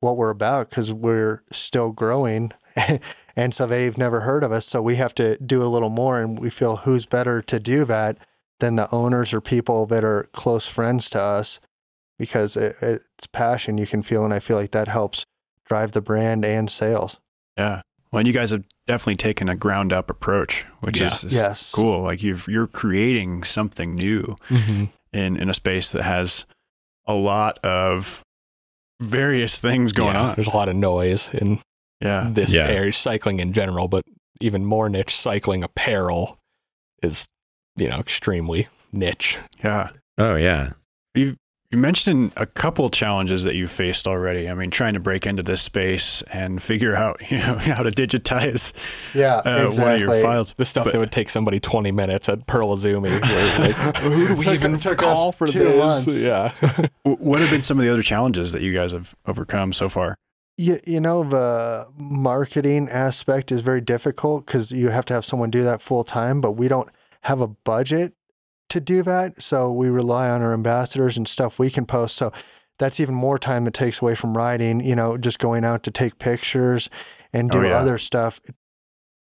what 0.00 0.16
we're 0.16 0.30
about 0.30 0.70
because 0.70 0.92
we're 0.92 1.42
still 1.52 1.92
growing. 1.92 2.52
and 3.36 3.54
so 3.54 3.64
they've 3.66 3.96
never 3.96 4.20
heard 4.20 4.42
of 4.42 4.50
us. 4.50 4.66
So 4.66 4.82
we 4.82 4.96
have 4.96 5.14
to 5.14 5.36
do 5.38 5.62
a 5.62 5.70
little 5.70 5.88
more, 5.88 6.20
and 6.20 6.38
we 6.40 6.50
feel 6.50 6.78
who's 6.78 7.06
better 7.06 7.40
to 7.42 7.60
do 7.60 7.84
that 7.84 8.18
than 8.58 8.74
the 8.74 8.92
owners 8.92 9.32
or 9.32 9.40
people 9.40 9.86
that 9.86 10.02
are 10.04 10.28
close 10.32 10.66
friends 10.66 11.08
to 11.10 11.20
us 11.20 11.60
because 12.18 12.56
it, 12.56 12.74
it's 12.82 13.26
passion 13.28 13.78
you 13.78 13.86
can 13.86 14.02
feel. 14.02 14.24
And 14.24 14.34
I 14.34 14.40
feel 14.40 14.56
like 14.56 14.72
that 14.72 14.88
helps 14.88 15.24
drive 15.64 15.92
the 15.92 16.00
brand 16.00 16.44
and 16.44 16.68
sales. 16.70 17.18
Yeah. 17.56 17.82
Well, 18.14 18.20
and 18.20 18.28
you 18.28 18.32
guys 18.32 18.50
have 18.50 18.64
definitely 18.86 19.16
taken 19.16 19.48
a 19.48 19.56
ground 19.56 19.92
up 19.92 20.08
approach, 20.08 20.64
which 20.80 21.00
Yeah. 21.00 21.08
is, 21.08 21.24
is 21.24 21.32
Yes. 21.34 21.72
cool. 21.72 22.02
Like 22.02 22.22
you've 22.22 22.46
you're 22.48 22.68
creating 22.68 23.42
something 23.42 23.94
new 23.96 24.36
mm-hmm. 24.48 24.84
in 25.12 25.36
in 25.36 25.50
a 25.50 25.54
space 25.54 25.90
that 25.90 26.02
has 26.02 26.46
a 27.06 27.12
lot 27.14 27.58
of 27.64 28.22
various 29.00 29.60
things 29.60 29.92
going 29.92 30.14
on. 30.16 30.34
there's 30.36 30.46
a 30.46 30.56
lot 30.56 30.68
of 30.68 30.76
noise 30.76 31.28
in 31.34 31.58
Yeah. 32.00 32.28
this 32.32 32.52
Yeah. 32.52 32.66
area, 32.68 32.92
cycling 32.92 33.40
in 33.40 33.52
general, 33.52 33.88
but 33.88 34.04
even 34.40 34.64
more 34.64 34.88
niche, 34.88 35.16
cycling 35.16 35.64
apparel 35.64 36.38
is, 37.02 37.26
you 37.76 37.88
know, 37.88 37.98
extremely 37.98 38.68
niche. 38.92 39.38
Yeah. 39.62 39.90
Oh 40.18 40.36
yeah. 40.36 40.74
You 41.14 41.34
you 41.74 41.80
mentioned 41.80 42.32
a 42.36 42.46
couple 42.46 42.88
challenges 42.88 43.42
that 43.42 43.56
you 43.56 43.66
faced 43.66 44.06
already. 44.06 44.48
I 44.48 44.54
mean, 44.54 44.70
trying 44.70 44.94
to 44.94 45.00
break 45.00 45.26
into 45.26 45.42
this 45.42 45.60
space 45.60 46.22
and 46.32 46.62
figure 46.62 46.94
out, 46.94 47.20
you 47.30 47.38
know, 47.38 47.58
how 47.58 47.82
to 47.82 47.90
digitize 47.90 48.72
Yeah, 49.12 49.38
uh, 49.44 49.66
exactly. 49.66 49.82
one 49.82 49.92
of 49.94 50.00
your 50.00 50.22
files. 50.22 50.54
The 50.56 50.64
stuff 50.64 50.84
But- 50.84 50.92
that 50.92 51.00
would 51.00 51.10
take 51.10 51.30
somebody 51.30 51.58
20 51.58 51.90
minutes 51.90 52.28
at 52.28 52.46
Pearl 52.46 52.68
Izumi. 52.76 53.02
where 53.02 53.20
it's 53.22 53.58
like, 53.58 53.96
who 54.02 54.28
do 54.28 54.34
we 54.36 54.44
Took- 54.44 54.54
even 54.54 54.78
took 54.78 54.98
call 54.98 55.32
for 55.32 55.48
this? 55.48 55.76
months. 55.76 56.06
Yeah. 56.22 56.52
What 57.02 57.40
have 57.40 57.50
been 57.50 57.62
some 57.62 57.78
of 57.78 57.84
the 57.84 57.90
other 57.92 58.02
challenges 58.02 58.52
that 58.52 58.62
you 58.62 58.72
guys 58.72 58.92
have 58.92 59.14
overcome 59.26 59.72
so 59.72 59.88
far? 59.88 60.14
You, 60.56 60.80
you 60.86 61.00
know, 61.00 61.24
the 61.24 61.88
marketing 61.96 62.88
aspect 62.88 63.50
is 63.50 63.60
very 63.60 63.80
difficult 63.80 64.46
because 64.46 64.70
you 64.70 64.90
have 64.90 65.04
to 65.06 65.14
have 65.14 65.24
someone 65.24 65.50
do 65.50 65.64
that 65.64 65.82
full 65.82 66.04
time, 66.04 66.40
but 66.40 66.52
we 66.52 66.68
don't 66.68 66.88
have 67.22 67.40
a 67.40 67.48
budget 67.48 68.14
to 68.74 68.80
do 68.80 69.04
that. 69.04 69.40
So 69.40 69.70
we 69.70 69.88
rely 69.88 70.28
on 70.28 70.42
our 70.42 70.52
ambassadors 70.52 71.16
and 71.16 71.28
stuff 71.28 71.60
we 71.60 71.70
can 71.70 71.86
post. 71.86 72.16
So 72.16 72.32
that's 72.80 72.98
even 72.98 73.14
more 73.14 73.38
time 73.38 73.68
it 73.68 73.74
takes 73.74 74.02
away 74.02 74.16
from 74.16 74.36
writing, 74.36 74.80
you 74.80 74.96
know, 74.96 75.16
just 75.16 75.38
going 75.38 75.64
out 75.64 75.84
to 75.84 75.92
take 75.92 76.18
pictures 76.18 76.90
and 77.32 77.48
oh, 77.54 77.60
do 77.60 77.66
Oh, 77.66 77.68
yeah. 77.68 77.78
other 77.78 77.98
stuff 77.98 78.40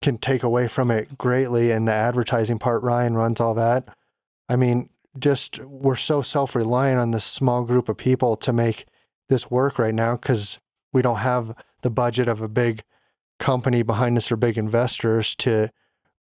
can 0.01 0.17
take 0.17 0.41
away 0.41 0.69
from 0.69 0.89
it 0.89 1.17
greatly. 1.17 1.69
And 1.69 1.85
the 1.85 1.91
advertising 1.91 2.59
part, 2.59 2.81
Ryan 2.81 3.15
runs 3.15 3.41
all 3.41 3.53
that. 3.55 3.89
I 4.47 4.55
mean, 4.55 4.89
just 5.19 5.59
we're 5.59 5.97
so 5.97 6.21
self 6.21 6.55
reliant 6.55 6.99
on 6.99 7.11
this 7.11 7.25
small 7.25 7.65
group 7.65 7.89
of 7.89 7.97
people 7.97 8.37
to 8.37 8.53
make 8.53 8.85
this 9.27 9.51
work 9.51 9.77
right 9.77 9.93
now 9.93 10.15
because 10.15 10.59
we 10.93 11.01
don't 11.01 11.17
have 11.17 11.53
the 11.81 11.89
budget 11.89 12.29
of 12.29 12.41
a 12.41 12.47
big 12.47 12.83
company 13.37 13.83
behind 13.83 14.17
us 14.17 14.31
or 14.31 14.37
big 14.37 14.57
investors 14.57 15.35
to 15.35 15.69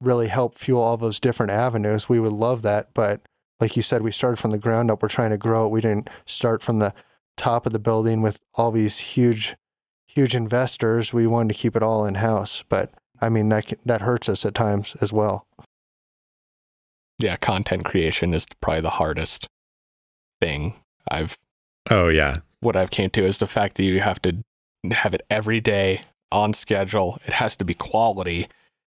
really 0.01 0.29
help 0.29 0.57
fuel 0.59 0.83
all 0.83 0.97
those 0.97 1.21
different 1.21 1.53
avenues. 1.53 2.09
We 2.09 2.21
would 2.21 2.33
love 2.33 2.63
that, 2.63 2.89
but 2.95 3.21
like 3.61 3.77
you 3.77 3.83
said, 3.83 4.03
we 4.03 4.13
started 4.13 4.39
from 4.39 4.51
the 4.53 4.59
ground 4.59 4.91
up. 4.91 5.03
We're 5.03 5.09
trying 5.09 5.31
to 5.31 5.37
grow 5.39 5.67
it. 5.67 5.71
We 5.71 5.81
didn't 5.83 6.09
start 6.25 6.63
from 6.63 6.79
the 6.79 6.95
top 7.37 7.67
of 7.67 7.73
the 7.73 7.79
building 7.79 8.23
with 8.23 8.39
all 8.55 8.71
these 8.71 8.99
huge, 8.99 9.55
huge 10.07 10.35
investors. 10.35 11.13
We 11.13 11.27
wanted 11.27 11.55
to 11.55 11.59
keep 11.61 11.77
it 11.77 11.83
all 11.83 12.07
in 12.07 12.15
house, 12.17 12.65
but 12.69 12.91
I 13.21 13.29
mean 13.29 13.51
that 13.51 13.73
that 13.85 14.01
hurts 14.01 14.29
us 14.29 14.47
at 14.47 14.55
times 14.55 14.97
as 15.03 15.13
well. 15.13 15.47
Yeah. 17.19 17.37
Content 17.37 17.85
creation 17.85 18.33
is 18.33 18.47
probably 18.63 18.81
the 18.81 18.91
hardest 18.91 19.47
thing 20.41 20.75
I've 21.11 21.37
Oh 21.91 22.09
yeah. 22.09 22.37
what 22.61 22.77
I've 22.77 22.91
came 22.91 23.11
to 23.11 23.25
is 23.27 23.39
the 23.39 23.47
fact 23.47 23.77
that 23.77 23.85
you 23.85 24.01
have 24.01 24.23
to 24.23 24.37
have 24.91 25.13
it 25.13 25.23
every 25.29 25.61
day 25.61 26.01
on 26.33 26.55
schedule. 26.55 27.19
It 27.27 27.35
has 27.35 27.57
to 27.57 27.65
be 27.65 27.75
quality. 27.75 28.49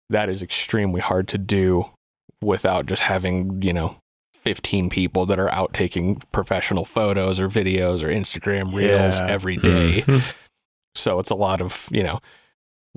That 0.10 0.30
is 0.30 0.42
extremely 0.44 1.02
hard 1.02 1.28
to 1.30 1.38
do 1.38 1.86
without 2.42 2.86
just 2.86 3.02
having, 3.02 3.62
you 3.62 3.74
know, 3.74 3.96
15 4.36 4.90
people 4.90 5.26
that 5.26 5.40
are 5.40 5.52
out 5.52 5.74
taking 5.74 6.18
professional 6.32 6.86
photos 6.86 7.40
or 7.40 7.50
videos 7.50 8.04
or 8.04 8.08
Instagram 8.10 8.74
reels 8.74 9.16
Yeah. 9.16 9.28
every 9.28 9.58
day. 9.58 10.02
Mhm. 10.04 10.22
So 10.94 11.20
it's 11.20 11.32
a 11.32 11.36
lot 11.36 11.62
of, 11.62 11.88
you 11.92 12.04
know, 12.04 12.20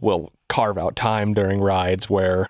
we'll 0.00 0.30
carve 0.48 0.76
out 0.76 0.94
time 0.94 1.32
during 1.34 1.60
rides 1.60 2.10
where 2.10 2.48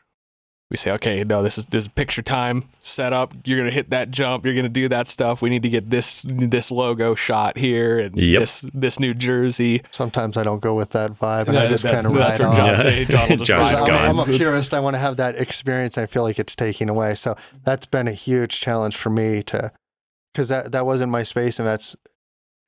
we 0.70 0.76
say, 0.76 0.90
okay, 0.92 1.24
no, 1.24 1.42
this 1.42 1.56
is 1.56 1.64
this 1.66 1.84
is 1.84 1.88
picture 1.88 2.20
time. 2.20 2.64
Set 2.82 3.14
up. 3.14 3.32
You're 3.44 3.56
gonna 3.58 3.70
hit 3.70 3.88
that 3.90 4.10
jump. 4.10 4.44
You're 4.44 4.54
gonna 4.54 4.68
do 4.68 4.86
that 4.90 5.08
stuff. 5.08 5.40
We 5.40 5.48
need 5.48 5.62
to 5.62 5.70
get 5.70 5.88
this 5.88 6.22
this 6.26 6.70
logo 6.70 7.14
shot 7.14 7.56
here 7.56 7.98
and 7.98 8.14
Yep. 8.18 8.40
this 8.40 8.64
this 8.74 9.00
new 9.00 9.14
jersey. 9.14 9.82
Sometimes 9.90 10.36
I 10.36 10.44
don't 10.44 10.60
go 10.60 10.74
with 10.74 10.90
that 10.90 11.12
vibe, 11.12 11.48
and 11.48 11.58
I 11.58 11.68
just 11.68 11.84
kind 11.84 12.06
of 12.06 12.12
ride 12.12 12.38
what 12.40 12.48
on. 12.48 12.56
John 12.56 12.76
say. 12.82 13.04
John 13.06 13.28
will 13.30 13.36
just 13.38 13.44
Josh 13.48 13.74
ride 13.80 13.86
gone. 13.86 14.08
I'm, 14.10 14.20
I'm 14.20 14.34
a 14.34 14.36
purist. 14.36 14.74
I 14.74 14.80
want 14.80 14.94
to 14.94 14.98
have 14.98 15.16
that 15.16 15.36
experience. 15.36 15.96
I 15.96 16.04
feel 16.04 16.22
like 16.22 16.38
it's 16.38 16.54
taking 16.54 16.90
away. 16.90 17.14
So 17.14 17.34
that's 17.64 17.86
been 17.86 18.06
a 18.06 18.12
huge 18.12 18.60
challenge 18.60 18.94
for 18.96 19.08
me 19.08 19.42
to, 19.44 19.72
because 20.34 20.48
that 20.50 20.72
that 20.72 20.84
wasn't 20.84 21.10
my 21.10 21.22
space, 21.22 21.58
and 21.58 21.66
that's 21.66 21.96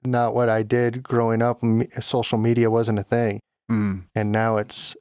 not 0.05 0.35
what 0.35 0.49
I 0.49 0.63
did 0.63 1.03
growing 1.03 1.43
up. 1.43 1.63
Me, 1.63 1.87
social 2.01 2.39
media 2.39 2.71
wasn't 2.71 2.99
a 2.99 3.03
thing, 3.05 3.41
Mm. 3.71 4.05
and 4.15 4.33
now 4.33 4.57
it's 4.57 4.97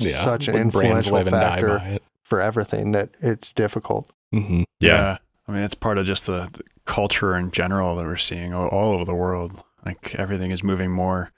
Yeah, 0.00 0.24
such 0.24 0.48
an 0.48 0.54
when 0.54 0.62
influential 0.62 1.12
live 1.12 1.26
die 1.30 1.40
factor 1.40 1.78
by 1.78 1.84
it. 1.90 2.02
For 2.32 2.40
everything 2.40 2.92
that 2.92 3.10
it's 3.20 3.52
difficult. 3.52 4.10
Mhm. 4.34 4.64
Yeah. 4.80 5.18
I 5.46 5.52
mean, 5.52 5.62
it's 5.64 5.74
part 5.74 5.98
of 5.98 6.06
just 6.06 6.24
the, 6.24 6.48
the 6.50 6.62
culture 6.86 7.36
in 7.36 7.50
general 7.50 7.94
that 7.96 8.04
we're 8.06 8.16
seeing 8.16 8.54
all, 8.54 8.68
all 8.68 8.94
over 8.94 9.04
the 9.04 9.14
world. 9.14 9.62
Like 9.84 10.14
everything 10.14 10.50
is 10.50 10.62
moving 10.64 10.90
more, 10.90 11.30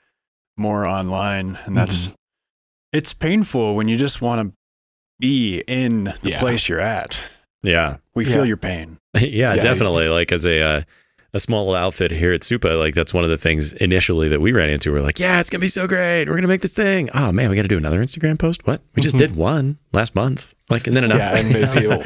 more 0.57 0.87
online, 0.87 1.59
and 1.65 1.77
that's 1.77 2.11
it's 2.93 3.13
painful 3.13 3.75
when 3.75 3.89
you 3.89 3.97
just 3.97 4.23
want 4.23 4.49
to 4.49 4.55
be 5.19 5.65
in 5.67 6.05
the 6.23 6.31
Yeah. 6.31 6.39
place 6.39 6.69
you're 6.69 6.79
at. 6.79 7.19
Yeah. 7.65 7.97
We 8.15 8.25
Yeah. 8.25 8.33
feel 8.35 8.47
your 8.47 8.57
pain. 8.57 8.99
yeah, 9.15 9.55
Yeah. 9.55 9.57
definitely. 9.57 10.07
Like 10.09 10.31
as 10.31 10.47
a 10.47 10.63
uh, 10.63 10.83
a 11.35 11.41
small 11.41 11.75
outfit 11.75 12.11
here 12.13 12.33
at 12.33 12.41
Supa, 12.43 12.79
like 12.79 12.95
that's 12.95 13.13
one 13.13 13.25
of 13.25 13.29
the 13.31 13.37
things 13.37 13.73
initially 13.75 14.29
that 14.29 14.41
we 14.41 14.53
ran 14.53 14.71
into. 14.71 14.93
We're 14.93 15.01
like, 15.03 15.19
yeah, 15.19 15.41
it's 15.41 15.51
gonna 15.51 15.61
be 15.61 15.69
so 15.69 15.87
great. 15.87 16.27
We're 16.29 16.37
gonna 16.37 16.49
make 16.49 16.63
this 16.63 16.73
thing. 16.73 17.11
Oh 17.13 17.33
man, 17.33 17.51
we 17.51 17.57
got 17.57 17.63
to 17.63 17.69
do 17.69 17.77
another 17.77 18.01
Instagram 18.03 18.39
post. 18.39 18.67
What? 18.67 18.81
We 18.95 19.03
just 19.03 19.17
Mhm. 19.17 19.19
did 19.19 19.37
one 19.37 19.79
last 19.93 20.15
month. 20.15 20.55
Like, 20.71 20.87
and 20.87 20.97
then 20.97 21.05
enough. 21.05 21.19
Yeah, 21.19 21.37
and 21.37 21.55
they 21.55 21.67
feel 21.81 22.03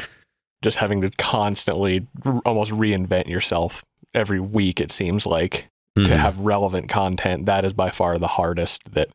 just 0.61 0.77
having 0.77 0.99
to 1.01 1.11
constantly 1.11 2.07
r- 2.25 2.41
almost 2.45 2.71
reinvent 2.71 3.27
yourself 3.29 3.85
every 4.13 4.39
week. 4.39 4.81
It 4.81 4.91
seems 4.91 5.25
like 5.25 5.69
to 5.95 6.01
Mhm. 6.01 6.17
have 6.17 6.39
relevant 6.39 6.89
content. 6.89 7.45
That 7.45 7.63
is 7.65 7.71
by 7.73 7.91
far 7.91 8.17
the 8.17 8.27
hardest. 8.27 8.81
That 8.93 9.09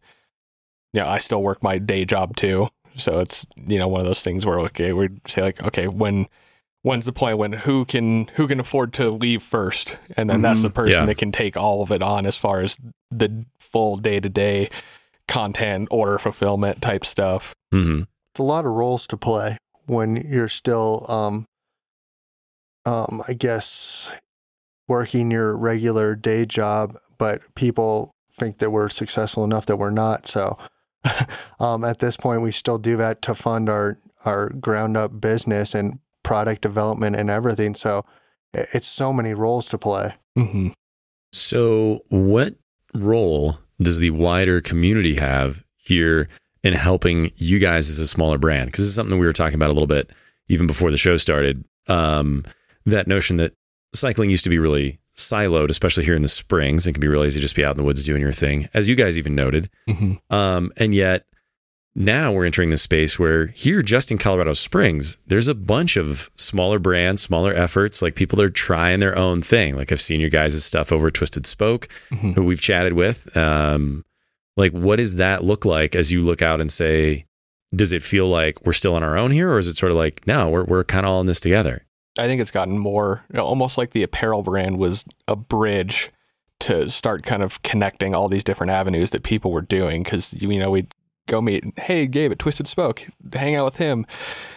you 0.93 1.01
know, 1.01 1.09
I 1.09 1.19
still 1.19 1.43
work 1.43 1.63
my 1.63 1.79
day 1.79 2.05
job 2.05 2.37
too, 2.37 2.69
so 2.97 3.19
it's 3.19 3.45
you 3.67 3.79
know 3.81 3.89
one 3.89 4.01
of 4.01 4.07
those 4.07 4.23
things 4.23 4.47
where 4.47 4.61
okay, 4.61 4.93
we 4.93 5.09
say 5.27 5.43
like 5.43 5.61
okay, 5.65 5.89
when 5.89 6.29
when's 6.85 7.07
the 7.07 7.13
point 7.13 7.39
when 7.39 7.53
who 7.53 7.85
can 7.85 8.27
who 8.35 8.47
can 8.47 8.61
afford 8.61 8.93
to 8.95 9.11
leave 9.11 9.43
first, 9.43 9.97
and 10.17 10.31
then 10.31 10.41
that's 10.43 10.63
the 10.63 10.71
person 10.71 10.93
Yeah. 10.93 11.07
that 11.07 11.17
can 11.17 11.33
take 11.33 11.57
all 11.57 11.83
of 11.83 11.91
it 11.91 12.03
on 12.03 12.27
as 12.27 12.37
far 12.37 12.61
as 12.61 12.77
the 13.11 13.45
full 13.59 13.97
day 13.97 14.21
to 14.21 14.29
day 14.29 14.71
content, 15.27 15.89
order 15.91 16.19
fulfillment 16.19 16.81
type 16.83 17.05
stuff. 17.05 17.55
Mhm. 17.73 18.03
It's 18.33 18.41
a 18.41 18.43
lot 18.45 18.65
of 18.67 18.73
roles 18.73 19.07
to 19.09 19.17
play 19.17 19.57
when 19.87 20.17
you're 20.17 20.49
still, 20.49 21.07
um, 21.09 21.47
um, 22.85 23.23
I 23.27 23.33
guess, 23.33 24.11
working 24.89 25.31
your 25.31 25.57
regular 25.57 26.15
day 26.15 26.45
job, 26.45 26.99
but 27.17 27.41
people 27.55 28.11
think 28.39 28.59
that 28.59 28.71
we're 28.71 28.89
successful 28.91 29.45
enough 29.45 29.65
that 29.67 29.77
we're 29.79 29.91
not. 29.91 30.27
So, 30.27 30.59
um, 31.61 31.85
at 31.85 32.01
this 32.01 32.17
point, 32.17 32.43
we 32.43 32.53
still 32.53 32.79
do 32.79 32.97
that 32.99 33.23
to 33.23 33.35
fund 33.35 33.69
our 33.69 33.97
our 34.27 34.49
ground 34.49 34.97
up 34.97 35.21
business 35.21 35.75
and 35.75 35.99
product 36.25 36.63
development 36.63 37.15
and 37.15 37.31
everything. 37.31 37.77
So, 37.77 38.05
it's 38.53 38.87
so 38.87 39.13
many 39.13 39.35
roles 39.35 39.69
to 39.69 39.79
play. 39.79 40.15
Mm-hmm. 40.37 40.69
So, 41.33 42.05
what 42.09 42.55
role 42.95 43.59
does 43.81 43.99
the 43.99 44.11
wider 44.11 44.61
community 44.61 45.17
have 45.17 45.65
here 45.77 46.29
in 46.63 46.73
helping 46.73 47.33
you 47.37 47.59
guys 47.59 47.91
as 47.91 47.99
a 47.99 48.07
smaller 48.07 48.39
brand? 48.39 48.67
Because 48.67 48.85
this 48.85 48.89
is 48.91 48.95
something 48.95 49.19
we 49.19 49.27
were 49.27 49.33
talking 49.33 49.57
about 49.57 49.71
a 49.71 49.75
little 49.75 49.87
bit 49.87 50.11
even 50.49 50.67
before 50.67 50.91
the 50.91 50.97
show 50.97 51.17
started. 51.17 51.65
Um, 51.89 52.45
that 52.87 53.07
notion 53.07 53.37
that 53.39 53.55
cycling 53.95 54.31
used 54.31 54.45
to 54.45 54.51
be 54.51 54.59
really 54.59 54.99
siloed, 55.17 55.71
especially 55.71 56.05
here 56.05 56.15
in 56.15 56.23
the 56.23 56.29
springs. 56.29 56.87
It 56.87 56.93
can 56.93 57.01
be 57.01 57.09
really 57.09 57.29
easy 57.29 57.39
to 57.39 57.43
just 57.43 57.57
be 57.57 57.65
out 57.65 57.73
in 57.73 57.77
the 57.77 57.85
woods 57.85 58.05
doing 58.05 58.21
your 58.21 58.33
thing, 58.33 58.69
as 58.75 58.89
you 58.89 58.95
guys 58.95 59.17
even 59.17 59.35
noted. 59.35 59.71
Mm-hmm. 59.89 60.35
Um, 60.35 60.73
and 60.77 60.95
yet 60.95 61.27
now 61.97 62.33
we're 62.33 62.45
entering 62.45 62.71
this 62.71 62.83
space 62.83 63.19
where 63.19 63.47
here, 63.49 63.81
just 63.83 64.11
in 64.11 64.19
Colorado 64.19 64.53
Springs, 64.55 65.17
there's 65.27 65.47
a 65.49 65.55
bunch 65.55 65.97
of 65.97 66.29
smaller 66.37 66.79
brands, 66.81 67.23
smaller 67.23 67.55
efforts, 67.55 68.03
like 68.03 68.17
people 68.17 68.37
that 68.37 68.45
are 68.45 68.49
trying 68.51 68.99
their 69.01 69.17
own 69.17 69.43
thing. 69.43 69.77
Like 69.77 69.93
I've 69.93 70.01
seen 70.01 70.21
your 70.21 70.31
guys' 70.31 70.65
stuff 70.65 70.91
over 70.91 71.11
Twisted 71.11 71.47
Spoke, 71.47 71.89
Mm-hmm. 72.11 72.33
who 72.33 72.43
we've 72.45 72.61
chatted 72.61 72.95
with. 72.95 73.35
Um, 73.37 74.05
like, 74.57 74.73
what 74.73 74.97
does 74.97 75.17
that 75.17 75.45
look 75.45 75.65
like 75.65 75.95
as 75.95 76.11
you 76.13 76.21
look 76.21 76.43
out 76.43 76.61
and 76.61 76.71
say, 76.73 77.27
does 77.75 77.93
it 77.93 78.03
feel 78.03 78.29
like 78.29 78.65
we're 78.65 78.73
still 78.73 78.95
on 78.95 79.03
our 79.03 79.17
own 79.19 79.31
here, 79.33 79.51
or 79.51 79.59
is 79.59 79.67
it 79.67 79.77
sort 79.77 79.91
of 79.93 79.99
like, 79.99 80.25
no, 80.27 80.49
we're 80.49 80.65
we're 80.65 80.85
kind 80.85 81.05
of 81.07 81.11
all 81.11 81.21
in 81.21 81.27
this 81.27 81.41
together? 81.41 81.85
I 82.19 82.27
think 82.27 82.41
it's 82.41 82.53
gotten 82.53 82.79
more 82.79 83.25
you 83.33 83.37
know, 83.39 83.45
almost 83.45 83.77
like 83.79 83.91
the 83.91 84.05
apparel 84.05 84.43
brand 84.45 84.79
was 84.79 85.05
a 85.27 85.35
bridge 85.35 86.11
to 86.61 86.89
start 86.89 87.25
kind 87.25 87.43
of 87.43 87.61
connecting 87.65 88.15
all 88.15 88.29
these 88.29 88.45
different 88.45 88.71
avenues 88.71 89.11
that 89.11 89.25
people 89.25 89.51
were 89.51 89.61
doing 89.61 90.05
because 90.05 90.33
you 90.35 90.57
know 90.59 90.71
we'd 90.71 90.95
go 91.27 91.41
meet 91.41 91.65
hey 91.79 92.07
Gabe 92.07 92.33
at 92.33 92.39
Twisted 92.39 92.67
Spoke 92.67 93.07
hang 93.33 93.55
out 93.55 93.65
with 93.65 93.77
him. 93.77 94.07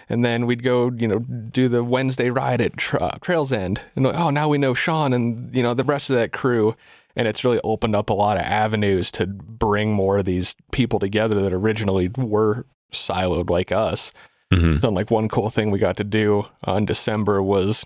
And 0.10 0.24
then 0.24 0.46
we'd 0.46 0.64
go 0.64 0.92
you 0.92 1.08
know 1.08 1.20
do 1.20 1.68
the 1.68 1.84
Wednesday 1.84 2.30
ride 2.30 2.62
at 2.62 2.78
tra- 2.78 3.20
Trails 3.22 3.52
End. 3.52 3.82
And 3.96 4.06
like, 4.06 4.16
oh 4.16 4.30
now 4.30 4.48
we 4.50 4.58
know 4.58 4.74
Sean 4.74 5.14
and 5.14 5.54
you 5.56 5.64
know 5.64 5.74
the 5.74 5.84
rest 5.84 6.10
of 6.10 6.16
that 6.16 6.32
crew. 6.32 6.76
And 7.16 7.28
it's 7.28 7.44
really 7.44 7.60
opened 7.64 7.96
up 7.96 8.10
a 8.10 8.14
lot 8.14 8.38
of 8.38 8.44
avenues 8.44 9.10
to 9.12 9.26
bring 9.26 9.92
more 9.92 10.20
of 10.20 10.26
these 10.26 10.56
people 10.72 11.00
together 11.00 11.42
that 11.42 11.54
originally 11.54 12.10
were 12.16 12.66
siloed 12.92 13.50
like 13.50 13.72
us. 13.72 14.12
Mm-hmm. 14.54 14.78
done 14.78 14.94
like 14.94 15.12
one 15.12 15.28
cool 15.28 15.50
thing 15.50 15.72
we 15.72 15.80
got 15.80 15.98
to 15.98 16.06
do 16.06 16.46
on 16.64 16.86
December 16.86 17.44
was 17.44 17.86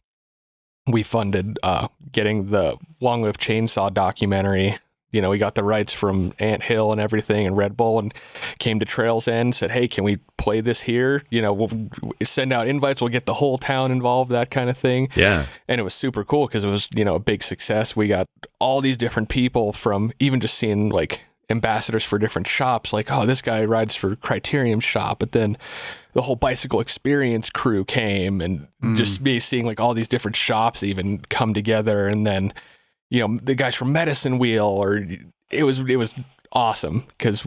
we 0.85 1.01
funded 1.01 1.57
uh, 1.63 1.87
getting 2.11 2.51
the 2.51 2.77
Long 2.99 3.23
Live 3.23 3.37
Chainsaw 3.37 3.91
documentary 3.91 4.77
you 5.11 5.21
know, 5.21 5.29
we 5.29 5.37
got 5.37 5.55
the 5.55 5.63
rights 5.63 5.93
from 5.93 6.33
Anthill 6.39 6.91
and 6.91 7.01
everything 7.01 7.45
and 7.45 7.55
Red 7.57 7.75
Bull 7.75 7.99
and 7.99 8.13
came 8.59 8.79
to 8.79 8.85
Trails 8.85 9.27
End, 9.27 9.53
said, 9.55 9.71
Hey, 9.71 9.87
can 9.87 10.03
we 10.03 10.17
play 10.37 10.61
this 10.61 10.81
here? 10.81 11.23
You 11.29 11.41
know, 11.41 11.53
we'll 11.53 11.69
send 12.23 12.53
out 12.53 12.67
invites, 12.67 13.01
we'll 13.01 13.09
get 13.09 13.25
the 13.25 13.35
whole 13.35 13.57
town 13.57 13.91
involved, 13.91 14.31
that 14.31 14.49
kind 14.51 14.69
of 14.69 14.77
thing. 14.77 15.09
Yeah. 15.15 15.45
And 15.67 15.79
it 15.79 15.83
was 15.83 15.93
super 15.93 16.23
cool 16.23 16.47
because 16.47 16.63
it 16.63 16.69
was, 16.69 16.87
you 16.95 17.03
know, 17.05 17.15
a 17.15 17.19
big 17.19 17.43
success. 17.43 17.95
We 17.95 18.07
got 18.07 18.25
all 18.59 18.81
these 18.81 18.97
different 18.97 19.29
people 19.29 19.73
from 19.73 20.11
even 20.19 20.39
just 20.39 20.57
seeing 20.57 20.89
like 20.89 21.21
ambassadors 21.49 22.05
for 22.05 22.17
different 22.17 22.47
shops, 22.47 22.93
like, 22.93 23.11
oh, 23.11 23.25
this 23.25 23.41
guy 23.41 23.65
rides 23.65 23.93
for 23.93 24.15
Criterium 24.15 24.81
shop, 24.81 25.19
but 25.19 25.33
then 25.33 25.57
the 26.13 26.21
whole 26.21 26.37
bicycle 26.37 26.79
experience 26.79 27.49
crew 27.49 27.83
came 27.83 28.39
and 28.39 28.67
Mm. 28.81 28.95
just 28.97 29.19
me 29.21 29.37
seeing 29.39 29.65
like 29.65 29.79
all 29.81 29.93
these 29.93 30.07
different 30.07 30.35
shops 30.37 30.81
even 30.81 31.19
come 31.29 31.53
together 31.53 32.07
and 32.07 32.25
then 32.25 32.53
you 33.11 33.19
know 33.27 33.39
the 33.43 33.53
guys 33.53 33.75
from 33.75 33.93
medicine 33.93 34.39
wheel 34.39 34.65
or 34.65 35.05
it 35.51 35.63
was 35.63 35.79
it 35.81 35.97
was 35.97 36.11
awesome 36.53 37.05
because 37.09 37.45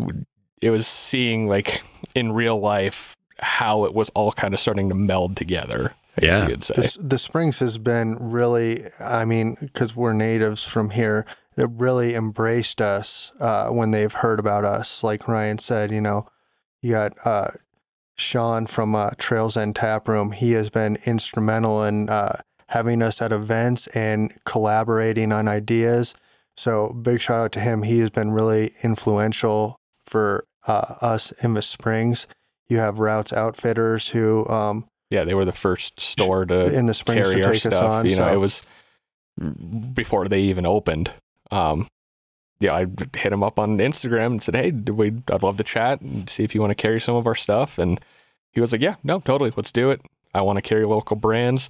it 0.61 0.71
was 0.71 0.87
seeing 0.87 1.49
like 1.49 1.83
in 2.15 2.31
real 2.33 2.61
life 2.61 3.17
how 3.41 3.85
it 3.85 3.93
was 3.93 4.11
all 4.11 4.31
kind 4.31 4.55
of 4.55 4.61
starting 4.61 4.89
to 4.89 4.95
meld 4.95 5.37
together 5.37 5.93
I 6.23 6.27
Yeah. 6.27 6.43
you 6.43 6.49
could 6.51 6.63
say. 6.63 6.75
The, 6.77 6.99
the 7.01 7.19
Springs 7.19 7.59
has 7.59 7.77
been 7.77 8.17
really, 8.21 8.85
I 9.01 9.25
mean, 9.25 9.57
because 9.61 9.97
we're 9.97 10.13
natives 10.13 10.63
from 10.63 10.91
here, 10.91 11.27
it 11.57 11.69
really 11.71 12.15
embraced 12.15 12.81
us 12.81 13.33
uh, 13.41 13.71
when 13.71 13.91
they've 13.91 14.13
heard 14.13 14.39
about 14.39 14.65
us. 14.65 15.03
Like 15.03 15.27
Ryan 15.27 15.59
said, 15.59 15.91
you 15.91 16.01
know, 16.01 16.29
you 16.81 16.93
got 16.93 17.13
uh, 17.25 17.49
Sean 18.15 18.67
from 18.67 18.95
uh, 18.95 19.11
Trails 19.19 19.57
End 19.57 19.75
Tap 19.75 20.07
Room. 20.07 20.31
He 20.31 20.53
has 20.53 20.71
been 20.71 20.99
instrumental 21.05 21.83
in 21.83 22.09
uh, 22.09 22.37
having 22.69 23.03
us 23.03 23.21
at 23.23 23.33
events 23.33 23.87
and 23.89 24.33
collaborating 24.45 25.33
on 25.33 25.49
ideas. 25.49 26.15
So 26.57 26.93
big 26.93 27.21
shout 27.21 27.41
out 27.47 27.53
to 27.53 27.61
him. 27.61 27.83
He 27.83 27.99
has 28.01 28.11
been 28.11 28.31
really 28.31 28.75
influential 28.83 29.77
for 30.07 30.45
uh, 30.67 30.95
us 31.01 31.33
in 31.43 31.55
the 31.55 31.63
Springs. 31.63 32.27
You 32.69 32.79
have 32.79 32.99
Routes 32.99 33.33
Outfitters 33.33 34.09
who 34.09 34.47
um, 34.49 34.87
yeah, 35.11 35.25
they 35.25 35.35
were 35.35 35.45
the 35.45 35.53
first 35.53 36.01
store 36.01 36.45
to 36.47 36.67
in 36.75 36.87
the 36.87 36.95
Springs 36.95 37.29
carry 37.29 37.41
to 37.43 37.47
our 37.47 37.53
take 37.53 37.67
us 37.67 37.73
stuff. 37.75 37.91
on. 37.91 38.07
you 38.09 38.17
know, 38.17 38.29
so- 38.29 38.33
it 38.33 38.39
was 38.39 38.63
before 39.93 40.29
they 40.29 40.41
even 40.41 40.67
opened. 40.67 41.11
Um, 41.51 41.89
yeah, 42.61 42.73
I 42.75 42.87
hit 43.17 43.33
him 43.33 43.43
up 43.43 43.59
on 43.59 43.79
Instagram 43.79 44.27
and 44.27 44.43
said, 44.43 44.55
"Hey, 44.55 44.71
do 44.71 44.95
we? 44.95 45.13
I'd 45.31 45.43
love 45.43 45.57
to 45.59 45.65
chat 45.65 46.01
and 46.01 46.31
see 46.31 46.45
if 46.45 46.55
you 46.55 46.61
want 46.61 46.71
to 46.71 46.75
carry 46.75 47.01
some 47.01 47.17
of 47.17 47.27
our 47.27 47.35
stuff." 47.35 47.79
And 47.79 48.01
he 48.53 48.61
was 48.61 48.73
like, 48.73 48.81
"Yeah, 48.81 48.95
no, 49.03 49.21
totally, 49.21 49.53
let's 49.57 49.73
do 49.73 49.91
it. 49.91 50.01
I 50.33 50.41
want 50.43 50.57
to 50.57 50.63
carry 50.63 50.87
local 50.87 51.17
brands." 51.17 51.69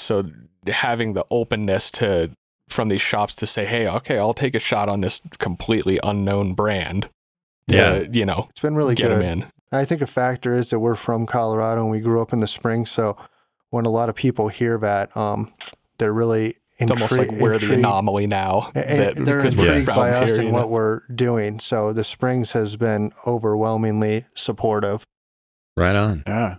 So 0.00 0.24
having 0.66 1.12
the 1.14 1.24
openness 1.30 1.90
to 1.92 2.30
from 2.68 2.88
these 2.88 3.02
shops 3.02 3.34
to 3.36 3.46
say, 3.46 3.64
"Hey, 3.66 3.88
okay, 3.88 4.18
I'll 4.18 4.34
take 4.34 4.54
a 4.54 4.58
shot 4.60 4.88
on 4.88 5.00
this 5.00 5.20
completely 5.38 5.98
unknown 6.02 6.54
brand." 6.54 7.08
to, 7.68 7.76
Yeah. 7.76 7.98
you 8.10 8.24
know, 8.26 8.46
It's 8.50 8.60
been 8.60 8.74
really 8.74 8.94
get 8.96 9.08
good. 9.08 9.20
them 9.20 9.22
in. 9.22 9.44
I 9.70 9.84
think 9.84 10.00
a 10.02 10.06
factor 10.08 10.52
is 10.54 10.70
that 10.70 10.80
we're 10.80 10.96
from 10.96 11.24
Colorado 11.26 11.82
and 11.82 11.90
we 11.90 12.00
grew 12.00 12.20
up 12.20 12.32
in 12.32 12.40
the 12.40 12.48
Springs. 12.48 12.90
So 12.90 13.16
when 13.68 13.86
a 13.86 13.90
lot 13.90 14.08
of 14.08 14.16
people 14.16 14.48
hear 14.48 14.76
that, 14.78 15.16
um, 15.16 15.52
they're 15.98 16.12
really 16.12 16.56
It's 16.78 16.90
almost 16.90 17.12
like 17.12 17.28
intri- 17.28 17.40
we're 17.40 17.58
the 17.58 17.74
anomaly 17.74 18.26
now. 18.26 18.72
and 18.74 19.00
that- 19.02 19.14
they're 19.24 19.36
because 19.36 19.54
we're 19.56 19.66
intrigued 19.66 19.84
from 19.84 19.94
by 19.96 20.10
us 20.10 20.30
here, 20.30 20.36
and 20.38 20.44
you 20.46 20.50
know. 20.52 20.58
what 20.58 20.70
we're 20.70 21.02
doing. 21.14 21.60
So 21.60 21.92
the 21.92 22.02
Springs 22.02 22.52
has 22.52 22.74
been 22.76 23.12
overwhelmingly 23.26 24.24
supportive. 24.34 25.04
Right 25.76 25.94
on. 25.94 26.24
Yeah. 26.26 26.56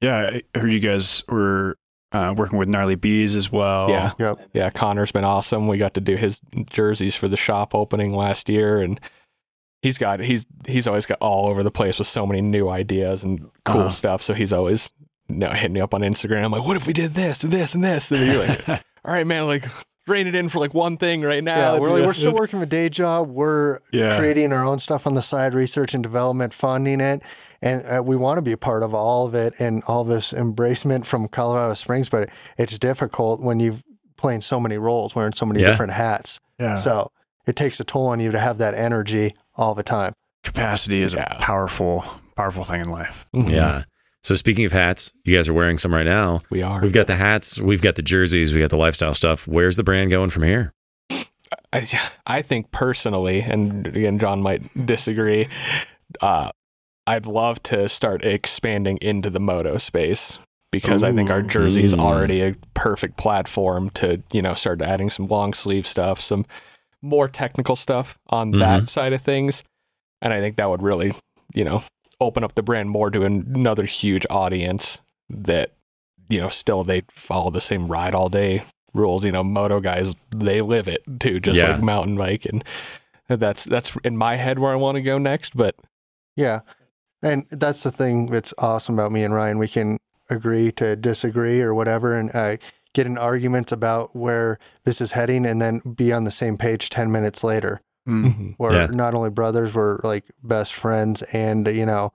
Yeah. 0.00 0.30
I 0.54 0.58
heard 0.58 0.72
you 0.72 0.80
guys 0.80 1.22
were 1.28 1.76
uh, 2.14 2.32
working 2.36 2.58
with 2.58 2.68
Gnarly 2.68 2.94
Bees 2.94 3.36
as 3.36 3.52
well. 3.52 3.90
Yeah. 3.90 4.12
Yep. 4.18 4.48
yeah, 4.54 4.70
Connor's 4.70 5.12
been 5.12 5.24
awesome. 5.24 5.68
We 5.68 5.76
got 5.78 5.92
to 5.94 6.00
do 6.00 6.16
his 6.16 6.40
jerseys 6.70 7.14
for 7.16 7.28
the 7.28 7.36
shop 7.36 7.74
opening 7.74 8.12
last 8.14 8.48
year, 8.48 8.80
and 8.80 8.98
he's 9.82 9.98
got 9.98 10.20
he's 10.20 10.46
he's 10.66 10.86
always 10.86 11.04
got 11.06 11.18
all 11.20 11.48
over 11.48 11.62
the 11.62 11.70
place 11.70 11.98
with 11.98 12.08
so 12.08 12.26
many 12.26 12.40
new 12.40 12.68
ideas 12.68 13.22
and 13.24 13.50
cool 13.66 13.80
Uh-huh. 13.82 13.88
stuff. 13.90 14.22
So 14.22 14.32
he's 14.32 14.52
always 14.52 14.90
you 15.28 15.36
know, 15.36 15.50
hitting 15.50 15.72
me 15.72 15.80
up 15.80 15.92
on 15.94 16.00
Instagram 16.02 16.52
like, 16.52 16.64
"What 16.64 16.76
if 16.76 16.86
we 16.86 16.92
did 16.92 17.14
this 17.14 17.42
and 17.42 17.52
this 17.52 17.74
and 17.74 17.82
this?" 17.84 18.10
And 18.12 18.26
you're 18.26 18.46
like, 18.46 18.68
"All 18.68 18.80
right, 19.12 19.26
man, 19.26 19.46
like 19.46 19.64
rein 20.06 20.26
it 20.26 20.34
in 20.34 20.50
for 20.50 20.58
like 20.58 20.74
one 20.74 20.96
thing 20.98 21.22
right 21.22 21.42
now." 21.42 21.74
Yeah, 21.74 21.80
we're, 21.80 21.90
like, 21.90 22.04
we're 22.04 22.12
still 22.12 22.34
working 22.34 22.60
a 22.62 22.66
day 22.66 22.88
job. 22.90 23.30
We're 23.30 23.80
Yeah. 23.90 24.18
creating 24.18 24.52
our 24.52 24.64
own 24.64 24.78
stuff 24.78 25.06
on 25.06 25.14
the 25.14 25.22
side, 25.22 25.54
research 25.54 25.94
and 25.94 26.02
development, 26.02 26.52
funding 26.54 27.00
it. 27.00 27.22
And 27.64 27.82
uh, 27.86 28.02
we 28.04 28.14
want 28.14 28.36
to 28.38 28.42
be 28.42 28.52
a 28.52 28.56
part 28.58 28.82
of 28.82 28.94
all 28.94 29.26
of 29.26 29.34
it 29.34 29.54
and 29.58 29.82
all 29.88 30.04
this 30.04 30.32
embracement 30.32 31.06
from 31.06 31.26
Colorado 31.28 31.72
Springs. 31.74 32.08
But 32.10 32.28
it's 32.58 32.78
difficult 32.78 33.40
when 33.40 33.58
you've 33.58 33.82
playing 34.18 34.42
so 34.42 34.60
many 34.60 34.76
roles, 34.78 35.14
wearing 35.14 35.32
so 35.32 35.46
many 35.46 35.60
Yeah. 35.60 35.68
different 35.68 35.92
hats. 35.92 36.40
Yeah. 36.60 36.76
So 36.76 37.10
it 37.46 37.56
takes 37.56 37.80
a 37.80 37.84
toll 37.84 38.06
on 38.08 38.20
you 38.20 38.30
to 38.30 38.38
have 38.38 38.58
that 38.58 38.74
energy 38.74 39.34
all 39.56 39.74
the 39.74 39.82
time. 39.82 40.12
Capacity 40.42 41.02
is 41.02 41.14
Yeah. 41.14 41.36
a 41.38 41.40
powerful, 41.40 42.04
powerful 42.36 42.64
thing 42.64 42.80
in 42.80 42.90
life. 42.90 43.26
Mhm. 43.34 43.50
Yeah. 43.50 43.82
So 44.22 44.34
speaking 44.34 44.64
of 44.64 44.72
hats, 44.72 45.12
you 45.24 45.36
guys 45.36 45.48
are 45.48 45.52
wearing 45.54 45.78
some 45.78 45.92
right 45.94 46.06
now. 46.06 46.42
we 46.50 46.62
are. 46.62 46.80
We've 46.80 46.92
got 46.92 47.06
the 47.06 47.16
hats, 47.16 47.58
we've 47.60 47.82
got 47.82 47.96
the 47.96 48.02
jerseys, 48.02 48.54
we 48.54 48.60
got 48.60 48.70
the 48.70 48.76
lifestyle 48.78 49.14
stuff. 49.14 49.46
Where's 49.46 49.76
the 49.76 49.82
brand 49.84 50.10
going 50.10 50.30
from 50.30 50.42
here? 50.44 50.72
I, 51.72 51.86
I 52.26 52.40
think 52.42 52.70
personally, 52.72 53.40
and 53.40 53.86
again, 53.86 54.18
John 54.18 54.40
might 54.42 54.86
disagree. 54.86 55.48
Uh, 56.20 56.50
I'd 57.06 57.26
love 57.26 57.62
to 57.64 57.88
start 57.88 58.24
expanding 58.24 58.98
into 59.02 59.30
the 59.30 59.40
moto 59.40 59.76
space 59.76 60.38
because 60.72 61.02
I 61.02 61.12
think 61.12 61.30
our 61.30 61.42
jersey 61.42 61.84
is 61.84 61.94
Mm. 61.94 62.00
already 62.00 62.40
a 62.40 62.54
perfect 62.74 63.16
platform 63.16 63.90
to 63.90 64.22
you 64.32 64.42
know 64.42 64.54
start 64.54 64.80
adding 64.82 65.10
some 65.10 65.26
long 65.26 65.52
sleeve 65.54 65.86
stuff, 65.86 66.20
some 66.20 66.44
more 67.02 67.28
technical 67.28 67.76
stuff 67.76 68.18
on 68.30 68.50
that 68.52 68.88
side 68.88 69.12
of 69.12 69.20
things, 69.22 69.62
and 70.22 70.32
I 70.32 70.40
think 70.40 70.56
that 70.56 70.68
would 70.70 70.82
really 70.82 71.12
you 71.54 71.64
know 71.64 71.82
open 72.20 72.42
up 72.42 72.54
the 72.54 72.62
brand 72.62 72.90
more 72.90 73.10
to 73.10 73.24
another 73.24 73.84
huge 73.84 74.26
audience 74.30 74.98
that 75.28 75.72
you 76.28 76.40
know 76.40 76.48
still 76.48 76.82
they 76.84 77.02
follow 77.10 77.50
the 77.50 77.60
same 77.60 77.86
ride 77.88 78.14
all 78.14 78.28
day 78.30 78.64
rules. 78.94 79.24
You 79.24 79.32
know, 79.32 79.44
moto 79.44 79.78
guys 79.80 80.14
they 80.34 80.60
live 80.62 80.88
it 80.88 81.02
too, 81.20 81.38
just 81.38 81.58
Yeah. 81.58 81.72
like 81.72 81.82
mountain 81.82 82.16
bike, 82.16 82.46
and 82.46 82.64
that's 83.28 83.64
that's 83.64 83.94
in 84.04 84.16
my 84.16 84.36
head 84.36 84.58
where 84.58 84.72
I 84.72 84.76
want 84.76 84.96
to 84.96 85.02
go 85.02 85.18
next. 85.18 85.54
But 85.56 85.76
Yeah. 86.36 86.60
And 87.24 87.46
that's 87.50 87.82
the 87.82 87.90
thing 87.90 88.26
that's 88.26 88.52
awesome 88.58 88.96
about 88.98 89.10
me 89.10 89.24
and 89.24 89.32
Ryan. 89.34 89.58
We 89.58 89.66
can 89.68 89.98
agree 90.30 90.70
to 90.72 90.94
disagree 90.94 91.60
or 91.62 91.74
whatever 91.74 92.14
and 92.16 92.30
uh, 92.34 92.58
get 92.92 93.06
in 93.06 93.16
arguments 93.18 93.72
about 93.72 94.14
where 94.14 94.58
this 94.84 95.00
is 95.00 95.12
heading 95.12 95.46
and 95.46 95.60
then 95.60 95.80
be 95.96 96.12
on 96.12 96.24
the 96.24 96.30
same 96.30 96.56
page 96.58 96.90
10 96.90 97.10
minutes 97.10 97.42
later. 97.42 97.80
Mm. 98.06 98.54
We're 98.58 98.72
Yeah. 98.74 98.86
not 98.92 99.14
only 99.14 99.30
brothers, 99.30 99.74
we're 99.74 99.98
like 100.04 100.24
best 100.42 100.74
friends 100.74 101.22
and, 101.32 101.66
you 101.66 101.86
know, 101.86 102.12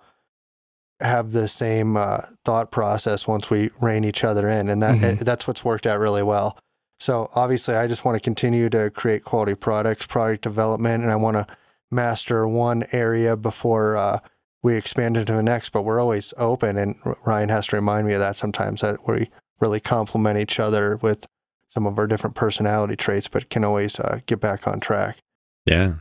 have 1.01 1.32
the 1.32 1.47
same 1.47 1.97
uh, 1.97 2.20
thought 2.45 2.72
process 2.72 3.28
once 3.28 3.49
we 3.49 3.72
rein 3.82 4.03
each 4.03 4.24
other 4.24 4.47
in. 4.47 4.70
And 4.70 4.84
that 4.84 4.97
Mhm. 4.97 5.20
that's 5.20 5.47
what's 5.47 5.66
worked 5.66 5.88
out 5.88 5.99
really 5.99 6.24
well. 6.24 6.57
So 6.99 7.30
obviously, 7.34 7.76
I 7.76 7.88
just 7.88 8.03
want 8.05 8.16
to 8.16 8.20
continue 8.20 8.70
to 8.70 8.89
create 8.91 9.24
quality 9.24 9.55
products, 9.55 10.05
product 10.05 10.43
development, 10.43 11.01
and 11.01 11.12
I 11.12 11.16
want 11.16 11.38
to 11.38 11.47
master 11.89 12.47
one 12.47 12.84
area 12.91 13.36
before 13.38 13.95
uh, 13.97 14.20
we 14.64 14.76
expand 14.76 15.18
into 15.18 15.34
the 15.34 15.43
next. 15.43 15.70
But 15.72 15.84
we're 15.84 15.99
always 15.99 16.34
open, 16.38 16.78
and 16.78 16.95
Ryan 17.26 17.49
has 17.49 17.68
to 17.68 17.76
remind 17.76 18.07
me 18.07 18.14
of 18.14 18.20
that 18.20 18.38
sometimes 18.38 18.82
that 18.82 19.07
we 19.07 19.30
really 19.60 19.80
complement 19.80 20.38
each 20.39 20.60
other 20.60 20.97
with 20.97 21.26
some 21.70 21.86
of 21.86 21.97
our 21.99 22.07
different 22.07 22.36
personality 22.36 22.95
traits, 22.95 23.28
but 23.28 23.49
can 23.49 23.64
always 23.64 23.99
uh, 23.99 24.20
get 24.26 24.39
back 24.39 24.68
on 24.68 24.80
track. 24.80 25.18
Yeah. 25.66 25.95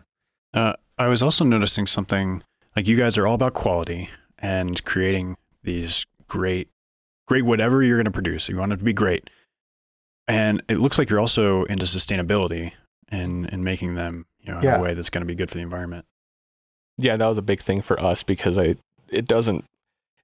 Uh, 0.54 0.72
I 0.96 1.08
was 1.08 1.22
also 1.22 1.44
noticing 1.44 1.86
something 1.86 2.42
like 2.74 2.86
you 2.88 2.96
guys 2.96 3.18
are 3.18 3.26
all 3.26 3.34
about 3.34 3.54
quality 3.54 4.08
and 4.38 4.82
creating 4.84 5.36
these 5.62 6.06
great, 6.26 6.68
great 7.26 7.44
whatever 7.44 7.82
you're 7.82 7.98
going 7.98 8.06
to 8.06 8.10
produce. 8.10 8.48
You 8.48 8.56
want 8.56 8.72
it 8.72 8.78
to 8.78 8.84
be 8.84 8.92
great, 8.94 9.28
and 10.26 10.62
it 10.68 10.78
looks 10.78 10.98
like 10.98 11.10
you're 11.10 11.20
also 11.20 11.64
into 11.64 11.84
sustainability 11.86 12.72
and 13.10 13.50
and 13.52 13.64
making 13.64 13.94
them 13.94 14.26
you 14.40 14.52
know 14.52 14.58
in 14.58 14.64
Yeah. 14.64 14.78
a 14.78 14.82
way 14.82 14.94
that's 14.94 15.10
going 15.10 15.22
to 15.22 15.26
be 15.26 15.34
good 15.34 15.50
for 15.50 15.56
the 15.56 15.62
environment. 15.62 16.06
Yeah, 16.98 17.16
that 17.16 17.26
was 17.26 17.38
a 17.38 17.42
big 17.42 17.60
thing 17.60 17.80
for 17.80 18.00
us 18.00 18.22
because 18.22 18.58
I 18.58 18.76
it 19.08 19.26
doesn't 19.26 19.64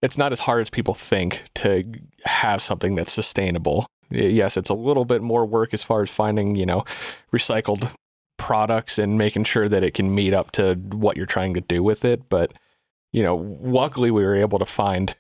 it's 0.03 0.19
not 0.19 0.33
as 0.33 0.41
hard 0.41 0.61
as 0.61 0.71
people 0.71 0.95
think 0.95 1.45
to 1.55 1.85
have 2.25 2.61
something 2.61 2.95
that's 2.95 3.13
sustainable. 3.13 3.87
Yes, 4.11 4.57
it's 4.57 4.71
a 4.71 4.75
little 4.75 5.07
bit 5.07 5.23
more 5.23 5.47
work 5.47 5.73
as 5.73 5.83
far 5.83 6.03
as 6.03 6.11
finding, 6.11 6.57
you 6.57 6.67
know, 6.67 6.85
recycled 7.33 7.91
products 8.37 8.99
and 8.99 9.17
making 9.17 9.45
sure 9.45 9.69
that 9.69 9.83
it 9.83 9.95
can 9.95 10.15
meet 10.15 10.35
up 10.35 10.51
to 10.53 10.75
what 10.75 11.17
you're 11.17 11.25
trying 11.25 11.55
to 11.55 11.63
do 11.63 11.83
with 11.83 12.05
it, 12.05 12.29
but 12.29 12.53
you 13.13 13.23
know, 13.23 13.37
luckily 13.63 14.11
we 14.11 14.25
were 14.25 14.35
able 14.35 14.59
to 14.59 14.67
find 14.67 15.15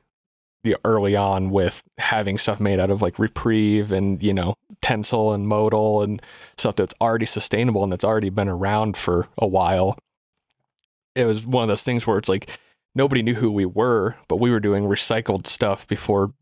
know, 0.72 0.78
early 0.84 1.14
on 1.16 1.50
with 1.50 1.82
having 1.98 2.38
stuff 2.38 2.60
made 2.60 2.80
out 2.80 2.90
of 2.90 3.02
like 3.02 3.18
Repreve 3.18 3.92
and 3.92 4.22
you 4.22 4.34
know 4.34 4.54
Tencel 4.82 5.34
and 5.34 5.46
modal 5.46 6.02
and 6.02 6.20
stuff 6.56 6.76
that's 6.76 6.94
already 7.00 7.26
sustainable 7.26 7.82
and 7.82 7.92
that's 7.92 8.04
already 8.04 8.30
been 8.30 8.48
around 8.48 8.96
for 8.96 9.28
a 9.38 9.46
while 9.46 9.98
it 11.14 11.24
was 11.24 11.46
one 11.46 11.62
of 11.62 11.68
those 11.68 11.82
things 11.82 12.06
where 12.06 12.18
it's 12.18 12.28
like 12.28 12.48
nobody 12.94 13.22
knew 13.22 13.34
who 13.34 13.50
we 13.50 13.64
were, 13.66 14.16
but 14.28 14.36
we 14.36 14.50
were 14.50 14.60
doing 14.60 14.84
recycled 14.84 15.46
stuff 15.46 15.86
before 15.86 16.32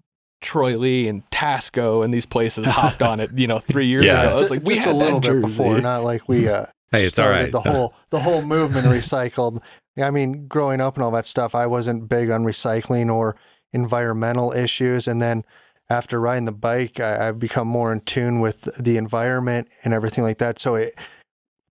Troy 0.41 0.77
Lee 0.77 1.09
and 1.09 1.29
Tasco 1.31 2.05
and 2.05 2.13
these 2.13 2.27
places 2.27 2.67
hopped 2.79 3.03
on 3.03 3.21
it, 3.21 3.31
you 3.37 3.47
know, 3.47 3.59
three 3.59 3.87
years 3.87 4.05
Yeah. 4.05 4.23
ago. 4.23 4.31
I 4.31 4.35
was 4.35 4.43
Just- 4.43 4.51
like, 4.51 4.63
we 4.65 4.75
just 4.75 4.87
had 4.87 4.95
a 4.95 4.99
little 4.99 5.21
that 5.21 5.33
bit 5.33 5.43
before, 5.43 5.81
not 5.81 6.05
like 6.05 6.29
we 6.29 6.49
uh, 6.49 6.67
Hey, 6.91 7.05
it's 7.05 7.19
all 7.19 7.25
started 7.27 7.41
right. 7.43 7.53
The 7.53 7.61
whole 7.71 7.95
the 8.11 8.21
whole 8.21 8.43
movement 8.43 8.87
recycled. 8.87 9.61
I 10.03 10.11
mean, 10.11 10.47
growing 10.47 10.81
up 10.81 10.97
and 10.97 11.05
all 11.05 11.11
that 11.13 11.27
stuff, 11.27 11.55
I 11.55 11.67
wasn't 11.67 12.09
big 12.09 12.31
on 12.31 12.43
recycling 12.45 13.11
or 13.13 13.37
environmental 13.73 14.53
issues. 14.53 15.09
And 15.09 15.21
then 15.21 15.45
after 15.91 16.21
riding 16.21 16.45
the 16.45 16.53
bike, 16.53 17.01
I, 17.01 17.29
I've 17.29 17.39
become 17.39 17.67
more 17.69 17.93
in 17.93 18.01
tune 18.01 18.41
with 18.41 18.63
the 18.83 18.97
environment 18.97 19.69
and 19.85 19.93
everything 19.95 20.25
like 20.25 20.39
that. 20.39 20.59
So 20.59 20.75
it 20.75 20.95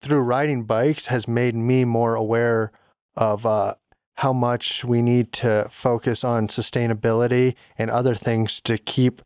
through 0.01 0.21
riding 0.21 0.63
bikes 0.63 1.07
has 1.07 1.27
made 1.27 1.55
me 1.55 1.85
more 1.85 2.15
aware 2.15 2.71
of 3.16 3.45
uh, 3.45 3.76
how 4.16 4.34
much 4.34 4.84
we 4.84 5.01
need 5.01 5.32
to 5.34 5.68
focus 5.70 6.24
on 6.24 6.47
sustainability 6.47 7.55
and 7.78 7.89
other 7.89 8.16
things 8.16 8.62
to 8.62 8.78
keep 8.78 9.22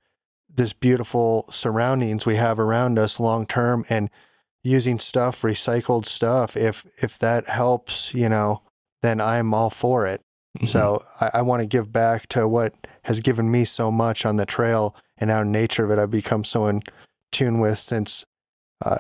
this 0.54 0.74
beautiful 0.74 1.46
surroundings 1.52 2.26
we 2.26 2.36
have 2.36 2.60
around 2.60 2.98
us 2.98 3.20
long 3.20 3.46
term 3.46 3.86
and 3.90 4.10
using 4.64 4.98
stuff 5.00 5.42
recycled 5.42 6.06
stuff 6.06 6.56
if 6.56 6.86
if 6.98 7.20
that 7.20 7.48
helps 7.50 8.14
you 8.14 8.30
know 8.30 8.62
then 9.02 9.20
i'm 9.22 9.54
all 9.54 9.70
for 9.70 10.06
it 10.08 10.22
Mm-hmm. 10.56 10.68
so 10.68 11.04
i, 11.20 11.32
I 11.34 11.42
want 11.42 11.60
to 11.62 11.66
give 11.66 11.92
back 11.92 12.30
to 12.30 12.48
what 12.48 12.88
has 13.04 13.20
given 13.20 13.52
me 13.52 13.66
so 13.66 13.92
much 13.92 14.26
on 14.26 14.38
the 14.38 14.46
trail 14.46 14.96
and 15.18 15.30
our 15.30 15.44
nature 15.44 15.84
of 15.84 15.92
it 15.92 16.00
i've 16.00 16.10
become 16.10 16.46
so 16.46 16.68
in 16.68 16.82
tune 17.34 17.60
with 17.60 17.78
since 17.78 18.24
uh, 18.86 19.00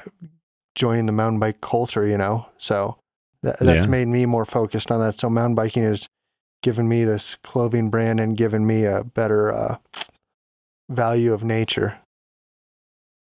joining 0.76 1.06
the 1.06 1.14
mountain 1.14 1.40
bike 1.40 1.62
culture 1.62 2.06
you 2.06 2.18
know 2.18 2.48
so 2.58 2.98
that, 3.46 3.60
that's 3.60 3.86
Yeah. 3.86 3.92
made 3.92 4.08
me 4.08 4.26
more 4.26 4.46
focused 4.46 4.92
on 4.92 5.00
that 5.00 5.18
so 5.20 5.30
mountain 5.30 5.56
biking 5.56 5.84
has 5.84 6.08
given 6.64 6.88
me 6.88 7.04
this 7.06 7.36
clothing 7.44 7.90
brand 7.90 8.20
and 8.20 8.36
given 8.38 8.66
me 8.68 8.86
a 8.86 9.04
better 9.04 9.54
uh, 9.54 9.78
value 10.90 11.34
of 11.34 11.44
nature 11.44 11.98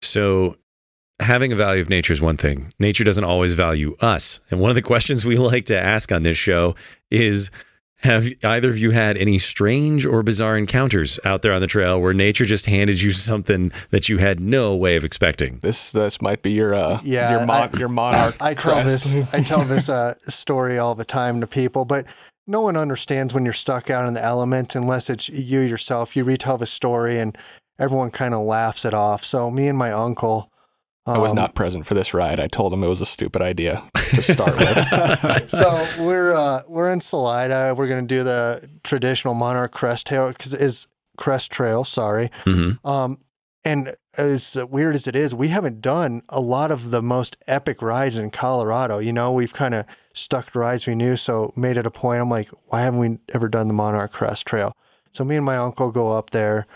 So, 0.01 0.55
having 1.19 1.51
a 1.51 1.55
value 1.55 1.81
of 1.81 1.89
nature 1.89 2.13
is 2.13 2.21
one 2.21 2.37
thing. 2.37 2.73
Nature 2.79 3.03
doesn't 3.03 3.23
always 3.23 3.53
value 3.53 3.95
us. 4.01 4.39
And 4.51 4.59
one 4.59 4.69
of 4.69 4.75
the 4.75 4.81
questions 4.93 5.25
we 5.25 5.37
like 5.37 5.65
to 5.67 5.77
ask 5.79 6.11
on 6.11 6.23
this 6.23 6.37
show 6.37 6.75
is 7.09 7.49
Have 8.05 8.27
either 8.43 8.69
of 8.69 8.77
you 8.77 8.91
had 8.91 9.17
any 9.17 9.39
strange 9.39 10.05
or 10.05 10.23
bizarre 10.23 10.57
encounters 10.57 11.19
out 11.25 11.41
there 11.41 11.51
on 11.51 11.59
the 11.61 11.67
trail 11.67 11.99
where 11.99 12.13
nature 12.13 12.45
just 12.45 12.67
handed 12.67 13.01
you 13.01 13.11
something 13.11 13.71
that 13.89 14.07
you 14.09 14.19
had 14.19 14.39
no 14.39 14.75
way 14.75 14.95
of 14.95 15.03
expecting? 15.03 15.57
This 15.59 15.91
this 15.91 16.21
might 16.21 16.41
be 16.41 16.51
your 16.51 16.73
uh 16.75 16.99
Yeah, 17.03 17.31
your 17.37 17.45
mon- 17.45 17.69
I- 17.73 17.77
your 17.77 17.89
monarch. 17.89 18.35
I 18.39 18.53
tell 18.53 18.83
this 18.83 19.15
I 19.33 19.41
tell 19.41 19.65
this 19.65 19.89
uh, 19.89 20.13
story 20.27 20.77
all 20.77 20.95
the 20.95 21.03
time 21.05 21.41
to 21.41 21.47
people, 21.47 21.83
but 21.83 22.05
no 22.47 22.61
one 22.61 22.77
understands 22.77 23.33
when 23.33 23.43
you're 23.43 23.53
stuck 23.53 23.89
out 23.89 24.05
in 24.05 24.13
the 24.13 24.23
element 24.23 24.75
unless 24.75 25.09
it's 25.09 25.27
you 25.29 25.61
yourself. 25.61 26.15
You 26.15 26.23
retell 26.23 26.57
the 26.59 26.67
story 26.67 27.17
and 27.19 27.35
everyone 27.79 28.11
kind 28.11 28.33
of 28.35 28.45
laughs 28.45 28.85
it 28.85 28.93
off. 28.93 29.23
So 29.25 29.49
me 29.49 29.67
and 29.67 29.77
my 29.77 29.91
uncle, 29.91 30.51
I 31.07 31.17
was 31.19 31.31
um, 31.31 31.35
not 31.35 31.53
present 31.53 31.85
for 31.85 31.93
this 31.93 32.13
ride. 32.13 32.39
I 32.39 32.47
told 32.47 32.73
him 32.73 32.83
it 32.83 32.87
was 32.87 33.01
a 33.01 33.05
stupid 33.05 33.41
idea 33.41 33.83
to 34.09 34.21
start 34.23 34.57
with. 34.57 35.49
so 35.49 35.87
we're 35.99 36.33
uh, 36.33 36.63
we're 36.67 36.89
in 36.91 37.01
Salida. 37.01 37.75
We're 37.77 37.87
gonna 37.87 38.03
do 38.03 38.23
the 38.23 38.67
traditional 38.83 39.35
Monarch 39.35 39.71
Crest 39.71 40.07
Trail 40.07 40.29
because 40.29 40.53
is 40.53 40.87
Crest 41.17 41.51
Trail. 41.51 41.83
Sorry. 41.83 42.31
hmm 42.43 42.71
Um, 42.83 43.19
and 43.63 43.95
as 44.17 44.55
weird 44.69 44.95
as 44.95 45.07
it 45.07 45.15
is, 45.15 45.33
we 45.33 45.47
haven't 45.47 45.81
done 45.81 46.21
a 46.29 46.39
lot 46.39 46.69
of 46.69 46.91
the 46.91 47.01
most 47.01 47.35
epic 47.47 47.81
rides 47.81 48.15
in 48.15 48.29
Colorado. 48.29 48.99
You 48.99 49.11
know, 49.11 49.31
we've 49.31 49.53
kind 49.53 49.73
of 49.73 49.85
stuck 50.13 50.51
to 50.51 50.59
rides 50.59 50.85
we 50.85 50.93
knew, 50.93 51.17
so 51.17 51.51
made 51.55 51.75
it 51.77 51.87
a 51.87 51.91
point. 51.91 52.21
I'm 52.21 52.29
like, 52.29 52.49
why 52.67 52.81
haven't 52.81 52.99
we 52.99 53.17
ever 53.33 53.49
done 53.49 53.67
the 53.67 53.73
Monarch 53.73 54.11
Crest 54.11 54.45
Trail? 54.45 54.75
So 55.13 55.23
me 55.23 55.35
and 55.35 55.45
my 55.45 55.57
uncle 55.57 55.91
go 55.91 56.11
up 56.11 56.29
there. 56.29 56.67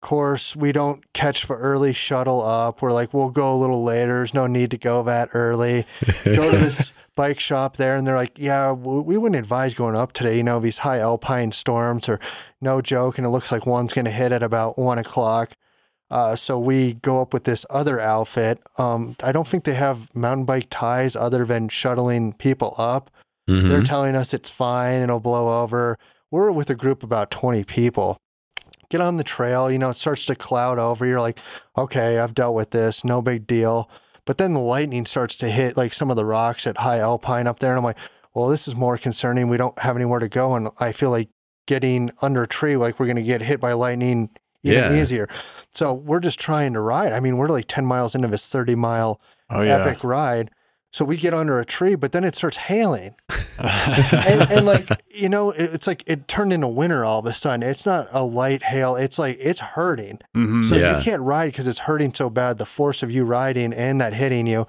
Course, 0.00 0.54
we 0.54 0.70
don't 0.70 1.12
catch 1.12 1.46
the 1.46 1.54
early 1.54 1.92
shuttle 1.92 2.40
up. 2.40 2.80
We're 2.82 2.92
like, 2.92 3.12
we'll 3.12 3.30
go 3.30 3.52
a 3.52 3.58
little 3.58 3.82
later. 3.82 4.18
There's 4.18 4.32
no 4.32 4.46
need 4.46 4.70
to 4.70 4.78
go 4.78 5.02
that 5.02 5.30
early. 5.34 5.86
Go 6.24 6.52
to 6.52 6.56
this 6.56 6.92
bike 7.16 7.40
shop 7.40 7.76
there, 7.76 7.96
and 7.96 8.06
they're 8.06 8.16
like, 8.16 8.38
yeah, 8.38 8.70
we 8.70 9.18
wouldn't 9.18 9.38
advise 9.38 9.74
going 9.74 9.96
up 9.96 10.12
today. 10.12 10.36
You 10.36 10.44
know, 10.44 10.60
these 10.60 10.78
high 10.78 11.00
alpine 11.00 11.50
storms 11.50 12.08
are 12.08 12.20
no 12.60 12.80
joke, 12.80 13.18
and 13.18 13.26
it 13.26 13.30
looks 13.30 13.50
like 13.50 13.66
one's 13.66 13.92
going 13.92 14.04
to 14.04 14.10
hit 14.12 14.30
at 14.30 14.42
about 14.42 14.78
one 14.78 14.98
o'clock. 14.98 15.54
Uh, 16.10 16.36
so 16.36 16.58
we 16.58 16.94
go 16.94 17.20
up 17.20 17.34
with 17.34 17.42
this 17.42 17.66
other 17.68 17.98
outfit. 18.00 18.60
Um, 18.78 19.16
I 19.22 19.32
don't 19.32 19.48
think 19.48 19.64
they 19.64 19.74
have 19.74 20.14
mountain 20.14 20.46
bike 20.46 20.68
ties 20.70 21.16
other 21.16 21.44
than 21.44 21.68
shuttling 21.68 22.34
people 22.34 22.74
up. 22.78 23.10
hmm 23.48 23.68
They're 23.68 23.82
telling 23.82 24.14
us 24.14 24.32
it's 24.32 24.48
fine, 24.48 25.02
it'll 25.02 25.20
blow 25.20 25.60
over. 25.60 25.98
We're 26.30 26.52
with 26.52 26.70
a 26.70 26.74
group 26.76 27.02
of 27.02 27.08
about 27.08 27.30
20 27.32 27.64
people. 27.64 28.16
Get 28.90 29.00
on 29.00 29.16
the 29.18 29.24
trail, 29.24 29.70
you 29.70 29.78
know, 29.78 29.90
it 29.90 29.96
starts 29.96 30.24
to 30.26 30.34
cloud 30.34 30.78
over. 30.78 31.04
You're 31.06 31.20
like, 31.20 31.38
okay, 31.76 32.18
I've 32.18 32.34
dealt 32.34 32.54
with 32.54 32.70
this, 32.70 33.04
no 33.04 33.20
big 33.20 33.46
deal. 33.46 33.90
But 34.24 34.38
then 34.38 34.54
the 34.54 34.60
lightning 34.60 35.04
starts 35.06 35.36
to 35.36 35.48
hit 35.50 35.76
like 35.76 35.92
some 35.94 36.10
of 36.10 36.16
the 36.16 36.24
rocks 36.24 36.66
at 36.66 36.78
high 36.78 36.98
alpine 36.98 37.46
up 37.46 37.58
there. 37.58 37.70
And 37.72 37.78
I'm 37.78 37.84
like, 37.84 37.98
well, 38.34 38.48
this 38.48 38.66
is 38.68 38.74
more 38.74 38.96
concerning. 38.98 39.48
We 39.48 39.56
don't 39.56 39.78
have 39.80 39.96
anywhere 39.96 40.20
to 40.20 40.28
go. 40.28 40.54
And 40.54 40.68
I 40.80 40.92
feel 40.92 41.10
like 41.10 41.28
getting 41.66 42.10
under 42.22 42.42
a 42.44 42.48
tree, 42.48 42.76
like 42.76 42.98
we're 42.98 43.06
going 43.06 43.16
to 43.16 43.22
get 43.22 43.42
hit 43.42 43.60
by 43.60 43.72
lightning 43.74 44.30
even 44.62 44.92
Yeah. 44.92 45.00
easier. 45.02 45.28
So 45.74 45.92
we're 45.92 46.20
just 46.20 46.38
trying 46.40 46.72
to 46.72 46.80
ride. 46.80 47.12
I 47.12 47.20
mean, 47.20 47.36
we're 47.36 47.48
like 47.48 47.66
10 47.68 47.84
miles 47.84 48.14
into 48.14 48.28
this 48.28 48.46
30 48.48 48.74
mile 48.74 49.20
Oh 49.50 49.62
yeah. 49.62 49.76
epic 49.76 50.02
ride. 50.02 50.50
So 50.90 51.04
we 51.04 51.16
get 51.18 51.34
under 51.34 51.60
a 51.60 51.64
tree, 51.66 51.94
but 51.96 52.12
then 52.12 52.24
it 52.24 52.34
starts 52.34 52.56
hailing. 52.56 53.14
and, 53.58 54.50
and 54.50 54.66
like, 54.66 54.88
you 55.10 55.28
know, 55.28 55.50
it, 55.50 55.74
it's 55.74 55.86
like 55.86 56.02
it 56.06 56.28
turned 56.28 56.52
into 56.52 56.66
winter 56.68 57.04
all 57.04 57.18
of 57.18 57.26
a 57.26 57.32
sudden. 57.32 57.62
It's 57.62 57.84
not 57.84 58.08
a 58.10 58.22
light 58.22 58.62
hail. 58.62 58.96
It's 58.96 59.18
like 59.18 59.36
it's 59.40 59.60
hurting. 59.60 60.20
Mhm. 60.34 60.64
So 60.64 60.76
Yeah. 60.76 60.96
you 60.96 61.02
can't 61.04 61.22
ride 61.22 61.52
because 61.52 61.66
it's 61.66 61.80
hurting 61.80 62.14
so 62.14 62.30
bad, 62.30 62.58
the 62.58 62.66
force 62.66 63.02
of 63.02 63.10
you 63.12 63.24
riding 63.24 63.72
and 63.74 64.00
that 64.00 64.14
hitting 64.14 64.46
you. 64.46 64.66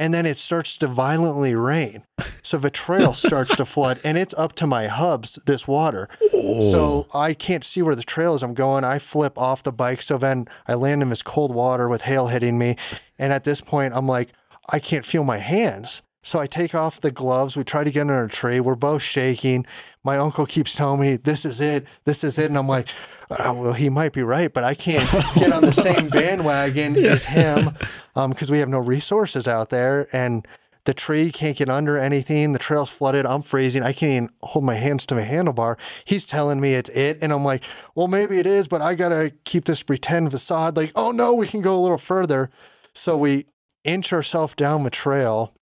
And 0.00 0.14
then 0.14 0.26
it 0.26 0.38
starts 0.38 0.76
to 0.78 0.86
violently 0.86 1.54
rain. 1.56 2.04
So 2.40 2.56
the 2.56 2.70
trail 2.70 3.14
starts 3.14 3.54
to 3.56 3.64
flood 3.64 3.98
and 4.04 4.16
it's 4.16 4.32
up 4.38 4.54
to 4.54 4.66
my 4.66 4.86
hubs, 4.86 5.40
this 5.44 5.66
water. 5.66 6.08
So 6.30 7.06
I 7.12 7.34
can't 7.34 7.64
see 7.64 7.82
where 7.82 7.96
the 7.96 8.04
trail 8.04 8.34
is 8.36 8.42
I'm 8.44 8.54
going. 8.54 8.84
I 8.84 9.00
flip 9.00 9.36
off 9.36 9.64
the 9.64 9.72
bike. 9.72 10.00
So 10.02 10.16
then 10.16 10.46
I 10.68 10.74
land 10.74 11.02
in 11.02 11.10
this 11.10 11.22
cold 11.22 11.52
water 11.52 11.88
with 11.88 12.02
hail 12.02 12.28
hitting 12.28 12.58
me. 12.58 12.76
And 13.18 13.32
at 13.32 13.42
this 13.44 13.60
point, 13.60 13.92
I'm 13.94 14.06
like, 14.06 14.28
I 14.68 14.78
can't 14.78 15.04
feel 15.06 15.24
my 15.24 15.38
hands. 15.38 16.02
So 16.22 16.38
I 16.38 16.46
take 16.46 16.74
off 16.74 17.00
the 17.00 17.10
gloves. 17.10 17.56
We 17.56 17.64
try 17.64 17.84
to 17.84 17.90
get 17.90 18.02
under 18.02 18.24
a 18.24 18.28
tree. 18.28 18.60
We're 18.60 18.74
both 18.74 19.02
shaking. 19.02 19.64
My 20.04 20.18
uncle 20.18 20.44
keeps 20.46 20.74
telling 20.74 21.00
me, 21.00 21.16
This 21.16 21.44
is 21.44 21.60
it. 21.60 21.86
This 22.04 22.22
is 22.22 22.38
it. 22.38 22.46
And 22.46 22.58
I'm 22.58 22.68
like, 22.68 22.88
"Uh, 23.30 23.54
Well, 23.56 23.72
he 23.72 23.88
might 23.88 24.12
be 24.12 24.22
right, 24.22 24.52
but 24.52 24.62
I 24.64 24.74
can't 24.74 25.08
get 25.34 25.52
on 25.52 25.62
the 25.62 25.72
same 25.72 26.08
bandwagon 26.08 26.96
as 27.02 27.24
him 27.24 27.70
because 28.14 28.50
we 28.50 28.58
have 28.58 28.68
no 28.68 28.78
resources 28.78 29.48
out 29.48 29.70
there. 29.70 30.08
And 30.14 30.46
the 30.84 30.92
tree 30.92 31.30
can't 31.30 31.56
get 31.56 31.68
under 31.70 31.96
anything. 31.96 32.52
The 32.52 32.58
trail's 32.58 32.90
flooded. 32.90 33.24
I'm 33.24 33.42
freezing. 33.42 33.82
I 33.82 33.92
can't 33.92 34.12
even 34.12 34.30
hold 34.42 34.64
my 34.64 34.74
hands 34.74 35.06
to 35.06 35.14
my 35.14 35.22
handlebar. 35.22 35.76
He's 36.04 36.24
telling 36.24 36.60
me 36.60 36.74
it's 36.74 36.90
it. 36.90 37.18
And 37.22 37.32
I'm 37.32 37.44
like, 37.44 37.62
well, 37.94 38.08
maybe 38.08 38.38
it 38.38 38.46
is, 38.46 38.68
but 38.68 38.82
I 38.82 38.94
got 38.94 39.10
to 39.10 39.32
keep 39.44 39.66
this 39.66 39.82
pretend 39.82 40.30
facade. 40.30 40.76
Like, 40.76 40.92
oh 40.94 41.10
no, 41.10 41.32
we 41.32 41.46
can 41.46 41.60
go 41.62 41.74
a 41.78 41.80
little 41.80 41.98
further. 41.98 42.50
So 42.94 43.16
we 43.16 43.46
inch 43.88 44.12
ourselves 44.12 44.54
down 44.54 44.82
the 44.84 44.90
trail. 44.90 45.54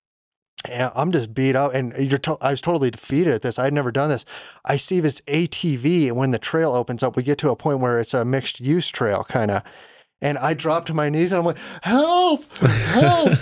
And 0.64 0.90
I'm 0.96 1.12
just 1.12 1.32
beat 1.32 1.54
up, 1.54 1.74
and 1.74 1.94
you're 1.96 2.18
to- 2.20 2.38
I 2.40 2.50
was 2.50 2.60
totally 2.60 2.90
defeated 2.90 3.32
at 3.34 3.42
this. 3.42 3.58
I'd 3.58 3.72
never 3.72 3.92
done 3.92 4.08
this. 4.08 4.24
I 4.64 4.76
see 4.76 4.98
this 5.00 5.20
ATV, 5.28 6.08
and 6.08 6.16
when 6.16 6.32
the 6.32 6.38
trail 6.38 6.72
opens 6.72 7.02
up, 7.02 7.14
we 7.14 7.22
get 7.22 7.38
to 7.38 7.50
a 7.50 7.56
point 7.56 7.78
where 7.80 8.00
it's 8.00 8.14
a 8.14 8.24
mixed 8.24 8.58
use 8.60 8.88
trail, 8.88 9.24
kind 9.28 9.50
of. 9.50 9.62
And 10.20 10.38
I 10.38 10.54
drop 10.54 10.86
to 10.86 10.94
my 10.94 11.08
knees, 11.08 11.30
and 11.30 11.38
I'm 11.38 11.44
like, 11.44 11.58
"Help! 11.82 12.44
Help!" 12.56 13.32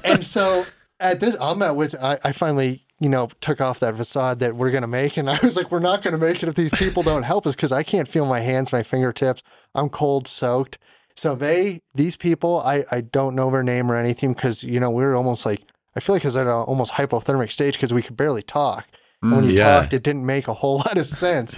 and 0.04 0.24
so 0.24 0.66
at 1.00 1.18
this, 1.18 1.34
I'm 1.40 1.62
at 1.62 1.74
which 1.74 1.94
I, 1.96 2.18
I 2.22 2.32
finally, 2.32 2.84
you 3.00 3.08
know, 3.08 3.30
took 3.40 3.60
off 3.60 3.80
that 3.80 3.96
facade 3.96 4.38
that 4.40 4.54
we're 4.54 4.70
gonna 4.70 4.86
make, 4.86 5.16
and 5.16 5.30
I 5.34 5.38
was 5.42 5.56
like, 5.56 5.72
"We're 5.72 5.80
not 5.80 6.02
gonna 6.02 6.18
make 6.18 6.42
it 6.42 6.48
if 6.48 6.54
these 6.54 6.70
people 6.72 7.02
don't 7.02 7.22
help 7.24 7.46
us," 7.46 7.56
because 7.56 7.72
I 7.72 7.82
can't 7.82 8.06
feel 8.06 8.26
my 8.26 8.40
hands, 8.40 8.70
my 8.70 8.82
fingertips. 8.82 9.42
I'm 9.74 9.88
cold 9.88 10.28
soaked. 10.28 10.78
So 11.18 11.34
they, 11.34 11.82
these 11.94 12.16
people, 12.16 12.60
I, 12.60 12.84
I 12.92 13.00
don't 13.00 13.34
know 13.34 13.50
their 13.50 13.64
name 13.64 13.90
or 13.90 13.96
anything 13.96 14.34
because 14.34 14.62
you 14.62 14.78
know 14.78 14.88
we 14.88 15.02
were 15.02 15.16
almost 15.16 15.44
like 15.44 15.62
I 15.96 16.00
feel 16.00 16.14
like 16.14 16.24
it 16.24 16.28
was 16.28 16.36
at 16.36 16.46
an 16.46 16.52
almost 16.52 16.92
hypothermic 16.92 17.50
stage 17.50 17.74
because 17.74 17.92
we 17.92 18.02
could 18.02 18.16
barely 18.16 18.42
talk. 18.42 18.86
When 19.20 19.42
you 19.42 19.54
yeah. 19.56 19.80
talked, 19.80 19.92
it 19.92 20.04
didn't 20.04 20.24
make 20.24 20.46
a 20.46 20.54
whole 20.54 20.76
lot 20.86 20.96
of 20.96 21.06
sense. 21.06 21.56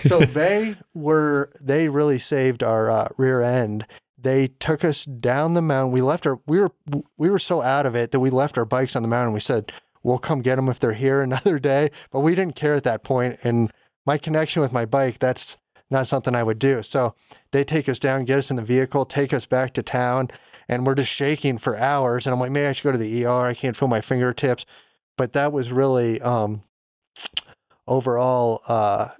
so 0.00 0.20
they 0.20 0.76
were 0.94 1.52
they 1.60 1.90
really 1.90 2.18
saved 2.18 2.62
our 2.62 2.90
uh, 2.90 3.08
rear 3.18 3.42
end. 3.42 3.86
They 4.16 4.48
took 4.58 4.82
us 4.82 5.04
down 5.04 5.52
the 5.52 5.60
mountain. 5.60 5.92
We 5.92 6.00
left 6.00 6.26
our 6.26 6.40
we 6.46 6.58
were 6.58 6.70
we 7.18 7.28
were 7.28 7.38
so 7.38 7.60
out 7.60 7.84
of 7.84 7.94
it 7.94 8.10
that 8.12 8.20
we 8.20 8.30
left 8.30 8.56
our 8.56 8.64
bikes 8.64 8.96
on 8.96 9.02
the 9.02 9.08
mountain. 9.08 9.34
We 9.34 9.40
said 9.40 9.70
we'll 10.02 10.18
come 10.18 10.40
get 10.40 10.56
them 10.56 10.70
if 10.70 10.80
they're 10.80 10.94
here 10.94 11.20
another 11.20 11.58
day, 11.72 11.90
but 12.10 12.20
we 12.20 12.34
didn't 12.34 12.56
care 12.56 12.74
at 12.74 12.84
that 12.84 13.02
point. 13.02 13.38
And 13.44 13.70
my 14.06 14.16
connection 14.16 14.62
with 14.62 14.72
my 14.72 14.86
bike 14.86 15.18
that's 15.18 15.58
not 15.90 16.06
something 16.06 16.34
I 16.34 16.42
would 16.42 16.58
do. 16.58 16.82
So 16.82 17.14
they 17.54 17.64
take 17.64 17.88
us 17.88 18.00
down, 18.00 18.24
get 18.24 18.38
us 18.38 18.50
in 18.50 18.56
the 18.56 18.62
vehicle, 18.62 19.06
take 19.06 19.32
us 19.32 19.46
back 19.46 19.72
to 19.74 19.82
town, 19.82 20.28
and 20.68 20.84
we're 20.84 20.96
just 20.96 21.12
shaking 21.12 21.56
for 21.56 21.78
hours. 21.78 22.26
And 22.26 22.34
I'm 22.34 22.40
like, 22.40 22.50
maybe 22.50 22.66
I 22.66 22.72
should 22.72 22.82
go 22.82 22.90
to 22.90 22.98
the 22.98 23.24
ER. 23.24 23.46
I 23.46 23.54
can't 23.54 23.76
feel 23.76 23.86
my 23.86 24.00
fingertips. 24.00 24.66
But 25.16 25.34
that 25.34 25.52
was 25.52 25.70
really 25.70 26.20
um, 26.20 26.64
overall 27.86 28.60
uh, 28.66 29.10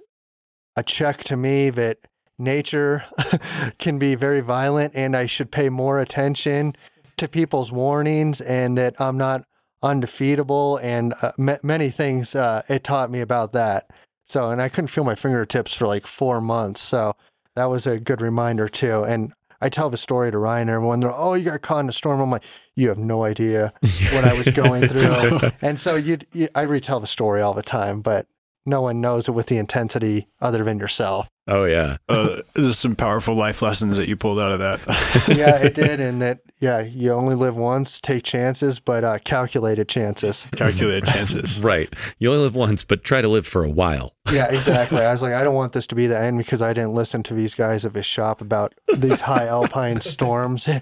a 0.75 0.83
check 0.83 1.23
to 1.23 1.37
me 1.37 1.69
that 1.69 1.99
nature 2.37 3.05
can 3.79 3.97
be 3.97 4.15
very 4.15 4.41
violent 4.41 4.93
and 4.95 5.15
I 5.15 5.27
should 5.27 5.49
pay 5.49 5.69
more 5.69 6.01
attention 6.01 6.75
to 7.15 7.29
people's 7.29 7.71
warnings 7.71 8.41
and 8.41 8.77
that 8.77 8.99
I'm 8.99 9.17
not 9.17 9.45
undefeatable 9.81 10.77
and 10.83 11.13
uh, 11.21 11.31
ma- 11.37 11.57
many 11.63 11.89
things 11.89 12.35
uh, 12.35 12.63
it 12.67 12.83
taught 12.83 13.09
me 13.09 13.21
about 13.21 13.53
that. 13.53 13.91
So, 14.25 14.51
and 14.51 14.61
I 14.61 14.67
couldn't 14.67 14.89
feel 14.89 15.05
my 15.05 15.15
fingertips 15.15 15.73
for 15.73 15.87
like 15.87 16.05
four 16.05 16.41
months. 16.41 16.81
So 16.81 17.15
that 17.55 17.65
was 17.65 17.87
a 17.87 17.99
good 17.99 18.21
reminder 18.21 18.67
too. 18.69 19.03
And 19.03 19.33
I 19.61 19.69
tell 19.69 19.89
the 19.89 19.97
story 19.97 20.31
to 20.31 20.37
Ryan 20.37 20.63
and 20.63 20.75
everyone. 20.75 20.99
They're, 20.99 21.13
oh, 21.13 21.33
you 21.33 21.45
got 21.45 21.61
caught 21.61 21.79
in 21.79 21.89
a 21.89 21.93
storm. 21.93 22.19
I'm 22.19 22.29
like, 22.29 22.43
you 22.75 22.89
have 22.89 22.97
no 22.97 23.23
idea 23.23 23.73
what 24.13 24.25
I 24.25 24.33
was 24.33 24.47
going 24.49 24.87
through. 24.87 25.51
and 25.61 25.79
so 25.79 25.95
you, 25.95 26.19
you, 26.33 26.49
I 26.53 26.61
retell 26.61 26.99
the 26.99 27.07
story 27.07 27.41
all 27.41 27.53
the 27.53 27.63
time, 27.63 28.01
but 28.01 28.27
no 28.65 28.81
one 28.81 28.99
knows 28.99 29.27
it 29.27 29.31
with 29.31 29.47
the 29.47 29.57
intensity 29.57 30.27
other 30.41 30.63
than 30.63 30.79
yourself. 30.79 31.29
Oh 31.47 31.65
yeah. 31.65 31.97
Uh, 32.09 32.41
there's 32.55 32.77
some 32.79 32.95
powerful 32.95 33.35
life 33.35 33.61
lessons 33.61 33.97
that 33.97 34.07
you 34.09 34.15
pulled 34.15 34.39
out 34.39 34.51
of 34.51 34.59
that. 34.59 34.79
yeah, 35.37 35.57
it 35.61 35.75
did, 35.75 35.99
and 35.99 36.21
that 36.21 36.39
yeah, 36.59 36.81
you 36.81 37.11
only 37.11 37.35
live 37.35 37.55
once. 37.55 37.99
Take 38.01 38.23
chances, 38.23 38.79
but 38.79 39.03
uh, 39.03 39.19
calculated 39.19 39.87
chances. 39.87 40.47
Calculated 40.55 41.05
chances. 41.05 41.59
Right. 41.65 41.93
You 42.17 42.31
only 42.31 42.43
live 42.43 42.55
once, 42.55 42.83
but 42.83 43.03
try 43.03 43.21
to 43.21 43.27
live 43.27 43.45
for 43.45 43.63
a 43.63 43.69
while. 43.69 44.15
Yeah, 44.31 44.51
exactly. 44.51 44.99
I 44.99 45.11
was 45.11 45.21
like, 45.21 45.33
I 45.33 45.43
don't 45.43 45.53
want 45.53 45.73
this 45.73 45.85
to 45.87 45.95
be 45.95 46.07
the 46.07 46.17
end 46.17 46.37
because 46.39 46.61
I 46.61 46.73
didn't 46.73 46.93
listen 46.95 47.21
to 47.23 47.33
these 47.35 47.53
guys 47.53 47.85
at 47.85 47.93
his 47.93 48.05
shop 48.05 48.41
about 48.41 48.73
these 48.97 49.21
high 49.21 49.45
alpine 49.47 50.01
storms, 50.01 50.67
and 50.67 50.81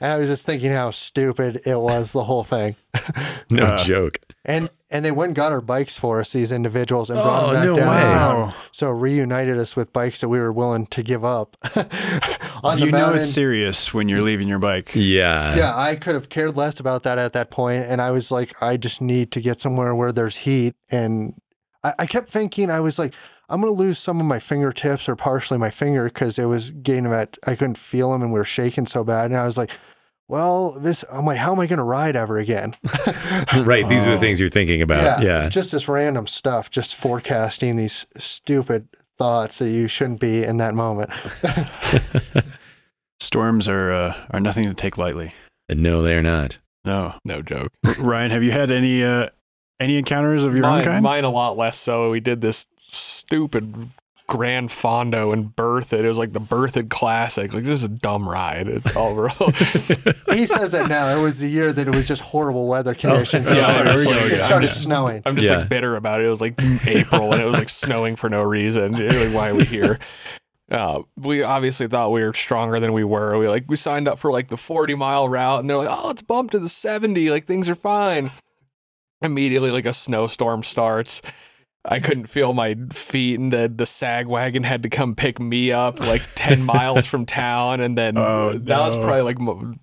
I 0.00 0.16
was 0.16 0.28
just 0.28 0.46
thinking 0.46 0.72
how 0.72 0.90
stupid 0.90 1.62
it 1.66 1.78
was 1.78 2.12
the 2.12 2.24
whole 2.24 2.44
thing. 2.44 2.76
No 3.50 3.64
Uh, 3.64 3.84
joke. 3.84 4.20
And 4.44 4.70
and 4.92 5.04
they 5.04 5.10
went 5.10 5.30
and 5.30 5.36
got 5.36 5.50
our 5.52 5.60
bikes 5.60 5.96
for 5.96 6.20
us, 6.20 6.32
these 6.32 6.52
individuals, 6.52 7.10
and 7.10 7.18
brought 7.20 7.44
Oh, 7.44 7.46
them 7.52 7.54
back 7.56 7.64
no 7.64 7.76
down. 7.76 7.88
way. 7.88 8.02
Wow. 8.02 8.54
So 8.70 8.90
reunited 8.90 9.58
us 9.58 9.74
with 9.74 9.92
bikes 9.92 10.20
that 10.20 10.28
we 10.28 10.38
were 10.38 10.52
willing 10.52 10.86
to 10.88 11.02
give 11.02 11.24
up 11.24 11.56
on 12.62 12.78
you 12.78 12.86
the 12.86 12.92
know 12.92 13.14
it's 13.14 13.30
serious 13.30 13.92
when 13.94 14.08
you're 14.08 14.22
leaving 14.22 14.48
your 14.48 14.58
bike. 14.58 14.92
Yeah. 14.94 15.56
yeah, 15.56 15.76
I 15.76 15.96
could 15.96 16.14
have 16.14 16.28
cared 16.28 16.56
less 16.56 16.78
about 16.78 17.02
that 17.04 17.18
at 17.18 17.32
that 17.32 17.50
point, 17.50 17.84
and 17.86 18.00
I 18.00 18.10
was 18.10 18.30
like, 18.30 18.60
I 18.62 18.76
just 18.76 19.00
need 19.00 19.32
to 19.32 19.40
get 19.40 19.60
somewhere 19.60 19.94
where 19.94 20.12
there's 20.12 20.36
heat. 20.36 20.74
And 20.90 21.34
I, 21.82 21.94
I 22.00 22.06
kept 22.06 22.30
thinking, 22.30 22.70
I 22.70 22.80
was 22.80 22.98
like, 22.98 23.14
I'm 23.48 23.60
gonna 23.60 23.72
lose 23.72 23.98
some 23.98 24.20
of 24.20 24.26
my 24.26 24.38
fingertips 24.38 25.08
or 25.08 25.16
partially 25.16 25.58
my 25.58 25.70
finger 25.70 26.04
because 26.04 26.38
it 26.38 26.46
was 26.46 26.70
getting 26.70 27.04
that 27.10 27.36
I 27.46 27.54
couldn't 27.54 27.76
feel 27.76 28.12
them 28.12 28.22
and 28.22 28.32
we 28.32 28.38
were 28.38 28.44
shaking 28.44 28.86
so 28.86 29.04
bad. 29.04 29.26
And 29.30 29.36
I 29.38 29.44
was 29.44 29.58
like, 29.58 29.70
well, 30.28 30.72
this 30.72 31.04
I'm 31.10 31.26
like, 31.26 31.38
how 31.38 31.52
am 31.52 31.60
I 31.60 31.66
gonna 31.66 31.84
ride 31.84 32.16
ever 32.16 32.38
again? 32.38 32.74
Right. 33.54 33.86
These 33.88 34.06
are 34.06 34.10
the 34.12 34.16
Oh. 34.16 34.20
things 34.20 34.40
you're 34.40 34.48
thinking 34.48 34.80
about. 34.82 35.22
Yeah. 35.22 35.48
just 35.48 35.72
this 35.72 35.88
random 35.88 36.26
stuff, 36.26 36.70
just 36.70 36.94
forecasting 36.94 37.76
these 37.76 38.06
stupid 38.18 38.88
thoughts 39.18 39.58
that 39.58 39.70
you 39.70 39.86
shouldn't 39.88 40.20
be 40.20 40.42
in 40.42 40.56
that 40.56 40.74
moment. 40.74 41.10
Storms 43.20 43.68
are 43.68 43.92
uh, 43.92 44.14
are 44.30 44.40
nothing 44.40 44.64
to 44.64 44.74
take 44.74 44.98
lightly. 44.98 45.34
No, 45.68 46.02
they're 46.02 46.22
not. 46.22 46.58
No. 46.84 47.14
No 47.24 47.40
joke. 47.42 47.72
Ryan, 47.98 48.30
have 48.30 48.42
you 48.42 48.50
had 48.50 48.70
any 48.70 49.04
uh, 49.04 49.28
any 49.78 49.96
encounters 49.96 50.44
of 50.44 50.56
your 50.56 50.66
own 50.66 50.82
kind? 50.84 51.02
mine 51.02 51.24
a 51.24 51.30
lot 51.30 51.56
less 51.56 51.78
so. 51.78 52.10
We 52.10 52.20
did 52.20 52.40
this 52.40 52.66
stupid 52.90 53.90
Gran 54.28 54.68
Fondo 54.68 55.32
and 55.32 55.54
Berthoud. 55.54 56.04
It 56.04 56.08
was 56.08 56.16
like 56.18 56.32
the 56.32 56.40
Berthoud 56.40 56.88
Classic. 56.88 57.52
Like 57.52 57.64
just 57.64 57.84
a 57.84 57.88
dumb 57.88 58.28
ride. 58.28 58.68
It's 58.68 58.96
all 58.96 59.14
real. 59.16 59.32
he 60.32 60.46
says 60.46 60.72
it 60.74 60.88
now. 60.88 61.08
It 61.16 61.22
was 61.22 61.40
the 61.40 61.48
year 61.48 61.72
that 61.72 61.86
it 61.88 61.94
was 61.94 62.06
just 62.08 62.22
horrible 62.22 62.66
weather 62.66 62.94
conditions. 62.94 63.50
Oh, 63.50 63.54
yeah, 63.56 63.80
it, 63.80 63.84
there 63.84 63.98
started- 63.98 64.28
go. 64.30 64.34
it 64.36 64.40
started 64.42 64.54
I'm 64.54 64.62
just- 64.62 64.82
snowing. 64.82 65.22
I'm 65.26 65.36
just 65.36 65.48
Yeah. 65.48 65.58
like 65.58 65.68
bitter 65.68 65.96
about 65.96 66.20
it. 66.20 66.26
It 66.26 66.30
was 66.30 66.40
like 66.40 66.54
April 66.86 67.32
and 67.32 67.42
it 67.42 67.46
was 67.46 67.54
like 67.58 67.68
snowing 67.68 68.16
for 68.16 68.30
no 68.30 68.42
reason. 68.42 68.94
You're 68.94 69.10
like, 69.26 69.34
why 69.34 69.48
are 69.50 69.54
we 69.54 69.64
here? 69.64 69.98
Uh, 70.70 71.02
we 71.18 71.42
obviously 71.42 71.86
thought 71.86 72.12
we 72.12 72.22
were 72.22 72.32
stronger 72.32 72.80
than 72.80 72.94
we 72.94 73.04
were. 73.04 73.36
We 73.36 73.46
like 73.48 73.64
we 73.68 73.76
signed 73.76 74.08
up 74.08 74.18
for 74.18 74.32
like 74.32 74.48
the 74.48 74.56
40 74.56 74.94
mile 74.94 75.28
route, 75.28 75.60
and 75.60 75.68
they're 75.68 75.76
like, 75.76 75.88
"Oh, 75.90 76.08
it's 76.08 76.22
bumped 76.22 76.52
to 76.52 76.58
the 76.58 76.68
70. 76.70 77.28
Like 77.28 77.46
things 77.46 77.68
are 77.68 77.74
fine." 77.74 78.30
Immediately, 79.20 79.70
like 79.70 79.84
a 79.84 79.92
snowstorm 79.92 80.62
starts. 80.62 81.20
I 81.84 81.98
couldn't 82.00 82.26
feel 82.26 82.52
my 82.52 82.76
feet, 82.92 83.40
and 83.40 83.52
the 83.52 83.72
the 83.74 83.86
sag 83.86 84.26
wagon 84.26 84.62
had 84.62 84.82
to 84.84 84.88
come 84.88 85.14
pick 85.16 85.40
me 85.40 85.72
up 85.72 85.98
like 86.00 86.22
10 86.36 86.62
miles 86.64 87.06
from 87.06 87.26
town, 87.26 87.80
and 87.80 87.98
then 87.98 88.16
Oh, 88.16 88.52
that 88.56 88.80
was 88.80 88.96
probably 88.96 89.22
like. 89.22 89.38
mo- 89.40 89.74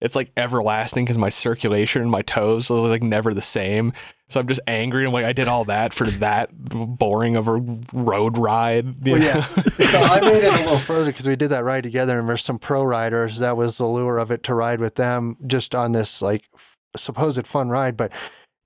It's 0.00 0.14
like 0.16 0.30
everlasting 0.36 1.04
because 1.04 1.16
my 1.16 1.30
circulation 1.30 2.02
in 2.02 2.10
my 2.10 2.22
toes 2.22 2.68
was 2.68 2.90
like 2.90 3.02
never 3.02 3.32
the 3.34 3.40
same. 3.40 3.92
So 4.28 4.40
I'm 4.40 4.48
just 4.48 4.60
angry. 4.66 5.06
I'm 5.06 5.12
like, 5.12 5.26
I 5.26 5.32
did 5.34 5.46
all 5.46 5.64
that 5.66 5.92
for 5.92 6.06
that 6.06 6.48
boring 6.54 7.36
of 7.36 7.48
a 7.48 7.56
road 7.92 8.36
ride. 8.38 9.06
you 9.06 9.12
Well, 9.12 9.22
yeah. 9.22 9.42
so 9.90 10.00
I 10.00 10.20
made 10.20 10.42
it 10.42 10.52
a 10.52 10.56
little 10.56 10.78
further 10.78 11.06
because 11.12 11.26
we 11.28 11.36
did 11.36 11.50
that 11.50 11.64
ride 11.64 11.82
together, 11.84 12.18
and 12.18 12.28
there's 12.28 12.42
some 12.44 12.58
pro 12.58 12.82
riders. 12.82 13.38
That 13.38 13.56
was 13.56 13.78
the 13.78 13.86
lure 13.86 14.18
of 14.18 14.30
it 14.30 14.42
to 14.44 14.54
ride 14.54 14.80
with 14.80 14.94
them, 14.96 15.36
just 15.46 15.74
on 15.74 15.92
this 15.92 16.20
like 16.22 16.44
f- 16.54 16.76
supposed 16.96 17.46
fun 17.46 17.68
ride. 17.68 17.96
But 17.96 18.10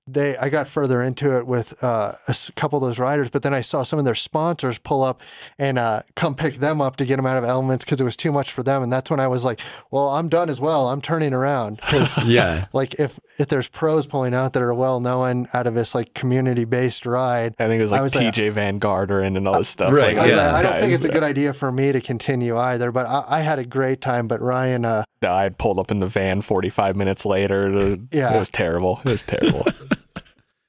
they, 0.08 0.36
I 0.36 0.48
got 0.50 0.68
further 0.68 1.02
into 1.02 1.36
it 1.36 1.46
with 1.46 1.82
uh, 1.82 2.12
a 2.28 2.30
s- 2.30 2.50
couple 2.54 2.76
of 2.82 2.88
those 2.88 2.98
riders, 2.98 3.28
but 3.28 3.42
then 3.42 3.52
I 3.52 3.60
saw 3.60 3.82
some 3.82 3.98
of 3.98 4.04
their 4.04 4.14
sponsors 4.14 4.78
pull 4.78 5.02
up 5.02 5.20
and 5.58 5.78
uh, 5.78 6.02
come 6.14 6.34
pick 6.36 6.58
them 6.58 6.80
up 6.80 6.94
to 6.96 7.04
get 7.04 7.16
them 7.16 7.26
out 7.26 7.36
of 7.36 7.42
elements 7.44 7.84
because 7.84 8.00
it 8.00 8.04
was 8.04 8.16
too 8.16 8.30
much 8.30 8.52
for 8.52 8.62
them. 8.62 8.82
And 8.84 8.92
that's 8.92 9.10
when 9.10 9.18
I 9.18 9.26
was 9.26 9.42
like, 9.44 9.60
well, 9.90 10.10
I'm 10.10 10.28
done 10.28 10.48
as 10.48 10.60
well. 10.60 10.88
I'm 10.88 11.00
turning 11.02 11.32
around 11.32 11.76
because 11.80 12.24
yeah. 12.24 12.66
like 12.72 12.94
if 13.00 13.18
if 13.38 13.48
there's 13.48 13.66
pros 13.68 14.06
pulling 14.06 14.32
out 14.32 14.52
that 14.52 14.62
are 14.62 14.72
well 14.72 15.00
known 15.00 15.48
out 15.52 15.66
of 15.66 15.74
this 15.74 15.92
like 15.94 16.14
community 16.14 16.64
based 16.64 17.04
ride. 17.04 17.54
I 17.58 17.66
think 17.66 17.80
it 17.80 17.82
was 17.82 17.90
like 17.90 18.02
was 18.02 18.14
like- 18.14 18.32
Tejay 18.34 18.52
Van 18.52 18.78
Garderen 18.78 19.36
and 19.36 19.48
all 19.48 19.58
this 19.58 19.68
stuff. 19.68 19.92
right, 19.92 20.16
Like, 20.16 20.26
I, 20.26 20.28
Yeah. 20.30 20.36
like, 20.36 20.54
I 20.54 20.62
don't 20.62 20.80
think 20.80 20.92
it's 20.92 21.04
a 21.04 21.08
good 21.10 21.24
idea 21.24 21.52
for 21.52 21.72
me 21.72 21.90
to 21.90 22.00
continue 22.00 22.56
either, 22.56 22.92
but 22.92 23.06
I, 23.06 23.24
I 23.26 23.40
had 23.40 23.58
a 23.58 23.64
great 23.64 24.00
time. 24.00 24.28
But 24.28 24.40
Ryan, 24.40 24.84
uh, 24.84 25.04
I 25.22 25.42
had 25.42 25.58
pulled 25.58 25.80
up 25.80 25.90
in 25.90 25.98
the 25.98 26.06
van 26.06 26.42
45 26.42 26.94
minutes 26.94 27.26
later. 27.26 27.70
to- 27.72 28.00
Yeah. 28.12 28.36
It 28.36 28.38
was 28.38 28.50
terrible. 28.50 29.00
It 29.04 29.08
was 29.10 29.22
terrible. 29.24 29.66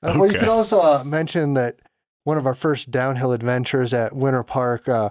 uh, 0.04 0.14
well, 0.16 0.26
you 0.26 0.32
Okay. 0.32 0.40
could 0.40 0.50
also 0.50 0.80
uh, 0.82 1.04
mention 1.04 1.54
that 1.54 1.76
one 2.24 2.38
of 2.38 2.46
our 2.46 2.56
first 2.56 2.92
downhill 2.92 3.32
adventures 3.32 3.94
at 3.94 4.16
Winter 4.16 4.44
Park, 4.44 4.88
uh, 4.90 5.10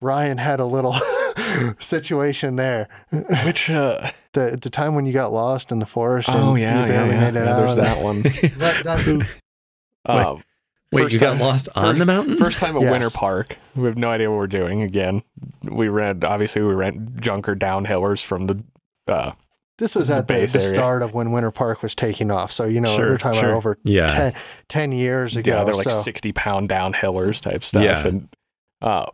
Ryan 0.00 0.38
had 0.38 0.60
a 0.60 0.64
little 0.64 0.96
situation 1.78 2.56
there. 2.56 2.88
Which, 3.44 3.70
uh, 3.70 4.10
The 4.32 4.58
the 4.60 4.70
time 4.70 4.94
when 4.94 5.06
you 5.06 5.12
got 5.12 5.32
lost 5.32 5.70
in 5.72 5.78
the 5.78 5.86
forest 5.86 6.28
and 6.28 6.38
oh, 6.38 6.54
yeah. 6.56 6.82
you 6.82 6.86
barely 6.88 7.08
yeah, 7.10 7.14
yeah. 7.14 7.20
made 7.30 7.40
it 7.40 7.44
Yeah, 7.44 7.54
out. 7.56 7.60
There's 7.76 7.86
that 7.86 8.02
one. 8.02 8.22
That- 8.58 8.82
that- 8.84 9.28
Um, 10.08 10.44
Wait, 10.92 11.02
First 11.02 11.14
you 11.14 11.18
got 11.18 11.38
lost 11.38 11.68
on 11.74 11.84
first- 11.84 11.98
the 11.98 12.06
mountain? 12.06 12.36
First 12.36 12.58
time 12.60 12.76
at 12.76 12.82
Yes. 12.82 12.92
Winter 12.92 13.10
Park. 13.10 13.58
We 13.74 13.86
have 13.86 13.96
no 13.96 14.08
idea 14.10 14.30
what 14.30 14.36
we're 14.36 14.46
doing 14.46 14.82
again. 14.82 15.22
We 15.64 15.88
rent, 15.88 16.22
obviously, 16.22 16.62
we 16.62 16.74
rent 16.74 17.20
junker 17.20 17.56
downhillers 17.56 18.22
from 18.22 18.46
the, 18.46 18.62
uh, 19.08 19.32
this 19.78 19.94
was 19.94 20.08
at 20.10 20.26
the, 20.28 20.34
base 20.34 20.52
the 20.52 20.60
start 20.60 21.02
of 21.02 21.12
when 21.14 21.32
Winter 21.32 21.50
Park 21.50 21.82
was 21.82 21.94
taking 21.94 22.30
off. 22.30 22.50
So, 22.52 22.64
you 22.64 22.80
know, 22.80 22.94
Sure, 22.94 23.10
we're 23.10 23.18
talking 23.18 23.40
sure. 23.40 23.48
about 23.50 23.58
over 23.58 23.78
yeah. 23.84 24.12
10, 24.12 24.34
10 24.68 24.92
years 24.92 25.36
ago. 25.36 25.50
yeah, 25.58 25.64
they're 25.64 25.74
like 25.74 25.88
so. 25.88 26.00
60 26.02 26.32
pound 26.32 26.68
downhillers 26.68 27.40
type 27.40 27.62
stuff. 27.64 27.82
Yeah. 27.82 28.06
And, 28.06 28.28
uh, 28.80 29.06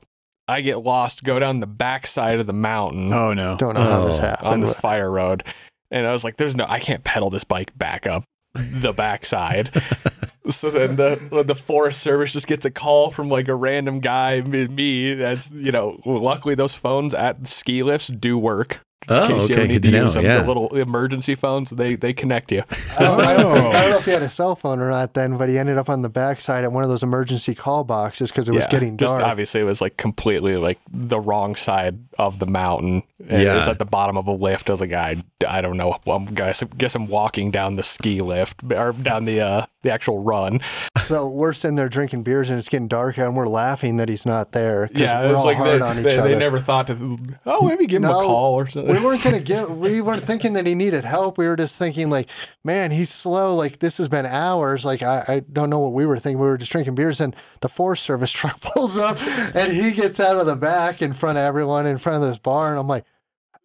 I 0.48 0.60
get 0.60 0.78
lost, 0.82 1.22
go 1.24 1.38
down 1.38 1.60
the 1.60 1.66
backside 1.66 2.38
of 2.40 2.46
the 2.46 2.52
mountain. 2.52 3.12
Oh 3.12 3.32
no. 3.32 3.56
Don't 3.56 3.74
know 3.74 3.80
how 3.82 4.04
this 4.06 4.18
Oh, 4.18 4.20
happened. 4.20 4.48
on 4.48 4.60
this 4.60 4.74
fire 4.74 5.10
road. 5.10 5.44
And 5.90 6.06
I 6.06 6.12
was 6.12 6.24
like, 6.24 6.36
there's 6.36 6.56
no, 6.56 6.66
I 6.68 6.78
can't 6.80 7.04
pedal 7.04 7.30
this 7.30 7.44
bike 7.44 7.76
back 7.76 8.06
up 8.06 8.24
the 8.54 8.92
backside. 8.92 9.70
so 10.50 10.70
then 10.70 10.96
the 10.96 11.42
the 11.46 11.54
Forest 11.54 12.00
Service 12.02 12.32
just 12.32 12.46
gets 12.46 12.64
a 12.66 12.70
call 12.70 13.10
from 13.10 13.28
like 13.28 13.48
a 13.48 13.54
random 13.54 14.00
guy, 14.00 14.40
me, 14.42 14.66
me 14.68 15.14
that's, 15.14 15.50
you 15.52 15.72
know, 15.72 16.00
luckily 16.04 16.54
those 16.54 16.74
phones 16.74 17.14
at 17.14 17.46
ski 17.46 17.82
lifts 17.82 18.08
do 18.08 18.36
work. 18.36 18.80
In 19.09 19.16
Oh, 19.16 19.26
case 19.26 19.30
you 19.30 19.42
okay. 19.44 19.55
ever 19.55 19.66
need 19.66 19.72
Good 19.74 19.82
to 19.82 19.90
know. 19.90 20.05
use 20.05 20.14
them. 20.14 20.24
Yeah. 20.24 20.38
The 20.42 20.46
little 20.48 20.76
emergency 20.76 21.34
phones, 21.34 21.70
they 21.70 21.96
they 21.96 22.12
connect 22.12 22.53
you. 22.53 22.62
I 22.98 23.05
don't, 23.05 23.20
I, 23.20 23.36
don't 23.36 23.57
Oh. 23.59 23.70
I 23.70 23.80
don't 23.82 23.90
know 23.90 23.98
if 23.98 24.05
he 24.05 24.11
had 24.12 24.22
a 24.22 24.30
cell 24.30 24.55
phone 24.55 24.80
or 24.80 24.90
not 24.90 25.14
then, 25.14 25.36
but 25.36 25.48
he 25.48 25.59
ended 25.59 25.76
up 25.78 25.88
on 25.90 26.03
the 26.03 26.09
backside 26.09 26.64
at 26.64 26.72
one 26.72 26.84
of 26.84 26.90
those 26.90 27.03
emergency 27.03 27.55
call 27.55 27.84
boxes 27.84 28.30
because 28.30 28.48
it 28.48 28.53
was 28.55 28.62
Yeah, 28.64 28.70
getting 28.70 28.96
just 28.96 29.11
dark. 29.11 29.22
obviously 29.24 29.61
it 29.61 29.64
was 29.64 29.80
like 29.80 29.96
completely 29.96 30.57
like 30.57 30.78
the 30.90 31.18
wrong 31.20 31.57
side 31.57 31.98
of 32.18 32.38
the 32.38 32.46
mountain. 32.46 33.03
And 33.28 33.42
it 33.42 33.55
was 33.55 33.68
at 33.68 33.78
the 33.78 33.84
bottom 33.84 34.16
of 34.16 34.26
a 34.26 34.32
lift. 34.32 34.68
I 34.70 34.72
was 34.72 34.80
like, 34.80 34.92
I, 34.92 35.22
I 35.46 35.61
don't 35.61 35.76
know. 35.76 35.98
Well, 36.07 36.16
I'm 36.16 36.26
guess 36.26 36.62
guess 36.78 36.94
I'm 36.94 37.07
walking 37.09 37.50
down 37.50 37.76
the 37.76 37.82
ski 37.82 38.20
lift 38.20 38.62
or 38.72 38.92
down 38.92 39.24
the 39.24 39.40
uh 39.40 39.66
the 39.83 39.91
actual 39.91 40.18
run. 40.20 40.61
so 41.05 41.26
we're 41.28 41.53
sitting 41.53 41.76
there 41.76 41.89
drinking 41.89 42.22
beers 42.22 42.51
and 42.51 42.59
it's 42.59 42.68
getting 42.68 42.89
dark 42.89 43.18
and 43.18 43.37
we're 43.37 43.47
laughing 43.47 43.97
that 43.97 44.09
he's 44.09 44.24
not 44.24 44.53
there. 44.53 44.89
Yeah, 44.95 45.20
we're 45.20 45.26
it 45.26 45.28
was 45.30 45.39
all 45.39 45.45
like 45.45 45.57
hard 45.57 45.80
they, 45.80 45.85
on 45.85 45.99
each 45.99 46.05
they, 46.05 46.18
other. 46.18 46.28
they 46.30 46.39
never 46.39 46.61
thought 46.61 46.87
to. 46.89 47.18
Oh, 47.47 47.62
maybe 47.66 47.87
give 47.87 47.97
him 47.97 48.03
No, 48.09 48.20
a 48.20 48.24
call 48.24 48.55
or 48.55 48.68
something. 48.68 48.95
we 48.95 49.01
weren't 49.05 49.22
gonna 49.22 49.41
get. 49.41 49.70
We 49.70 50.01
weren't 50.01 50.26
thinking 50.26 50.53
that 50.55 50.66
he 50.66 50.74
needed 50.74 51.05
help. 51.05 51.39
We 51.39 51.47
were 51.47 51.57
just 51.57 51.78
thinking 51.78 52.11
like, 52.11 52.28
man, 52.64 52.91
he's 52.91 53.11
slow. 53.11 53.55
Like 53.55 53.80
this 53.80 53.99
has 53.99 54.09
been 54.09 54.26
hours. 54.26 54.85
Like 54.85 55.03
I, 55.03 55.24
I 55.28 55.41
don't 55.41 55.70
know 55.70 55.78
what 55.80 55.93
we 55.93 56.07
were 56.07 56.18
thinking. 56.18 56.39
We 56.39 56.47
were 56.47 56.59
just 56.59 56.72
drinking 56.72 56.95
beers, 56.95 57.20
and 57.20 57.35
the 57.61 57.68
Forest 57.68 58.05
Service 58.05 58.30
truck 58.33 58.61
pulls 58.61 58.97
up, 58.97 59.20
and 59.55 59.72
he 59.72 59.93
gets 59.93 60.20
out 60.20 60.37
of 60.37 60.47
the 60.47 60.57
back 60.57 61.03
in 61.03 61.12
front 61.12 61.39
of 61.39 61.45
everyone 61.45 61.87
in 61.87 61.99
front 61.99 62.22
of 62.22 62.28
this 62.28 62.39
bar, 62.39 62.70
and 62.70 62.78
I'm 62.78 62.89
like, 62.89 63.05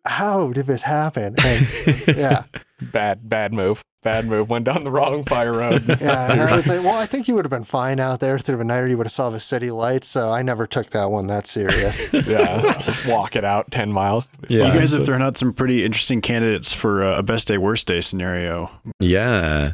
how 0.05 0.51
did 0.51 0.65
this 0.65 0.81
happen? 0.81 1.35
And 1.43 1.67
yeah, 2.07 2.43
bad 2.81 3.27
bad 3.29 3.53
move. 3.53 3.83
Bad 4.03 4.25
move. 4.27 4.49
Went 4.49 4.65
down 4.65 4.83
the 4.83 4.91
wrong 4.91 5.23
fire 5.23 5.53
road. 5.53 5.83
Yeah, 6.01 6.31
and 6.31 6.41
I 6.41 6.55
was 6.55 6.67
like, 6.67 6.83
well, 6.83 6.95
I 6.95 7.05
think 7.05 7.27
you 7.27 7.35
would 7.35 7.45
have 7.45 7.49
been 7.49 7.63
fine 7.63 7.99
out 7.99 8.19
there 8.19 8.37
through 8.39 8.57
the 8.57 8.63
night, 8.63 8.79
or 8.79 8.87
you 8.87 8.97
would 8.97 9.07
have 9.07 9.11
saw 9.11 9.29
the 9.29 9.39
city 9.39 9.71
lights. 9.71 10.07
So 10.07 10.29
I 10.29 10.41
never 10.41 10.67
took 10.67 10.91
that 10.91 11.09
one 11.11 11.27
that 11.27 11.47
serious. 11.47 12.11
yeah, 12.27 12.81
just 12.81 13.05
walk 13.07 13.35
it 13.35 13.43
out 13.43 13.71
ten 13.71 13.91
miles. 13.91 14.27
Yeah. 14.47 14.71
You 14.71 14.79
guys 14.79 14.91
have 14.91 15.05
thrown 15.05 15.21
out 15.21 15.37
some 15.37 15.53
pretty 15.53 15.83
interesting 15.83 16.21
candidates 16.21 16.71
for 16.73 17.03
uh, 17.03 17.17
a 17.17 17.23
best 17.23 17.47
day, 17.47 17.57
worst 17.57 17.87
day 17.87 18.01
scenario. 18.01 18.69
Yeah. 18.99 19.73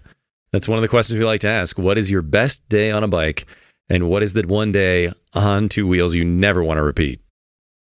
That's 0.51 0.67
one 0.67 0.77
of 0.77 0.81
the 0.83 0.87
questions 0.87 1.17
we 1.17 1.25
like 1.25 1.41
to 1.41 1.47
ask. 1.49 1.77
What 1.79 1.97
is 1.97 2.11
your 2.11 2.21
best 2.21 2.67
day 2.69 2.91
on 2.91 3.03
a 3.03 3.07
bike? 3.07 3.45
And 3.89 4.09
what 4.09 4.23
is 4.23 4.33
that 4.33 4.45
one 4.45 4.71
day 4.71 5.11
on 5.33 5.67
two 5.67 5.87
wheels 5.87 6.13
you 6.13 6.23
never 6.23 6.63
want 6.63 6.77
to 6.77 6.83
repeat? 6.83 7.19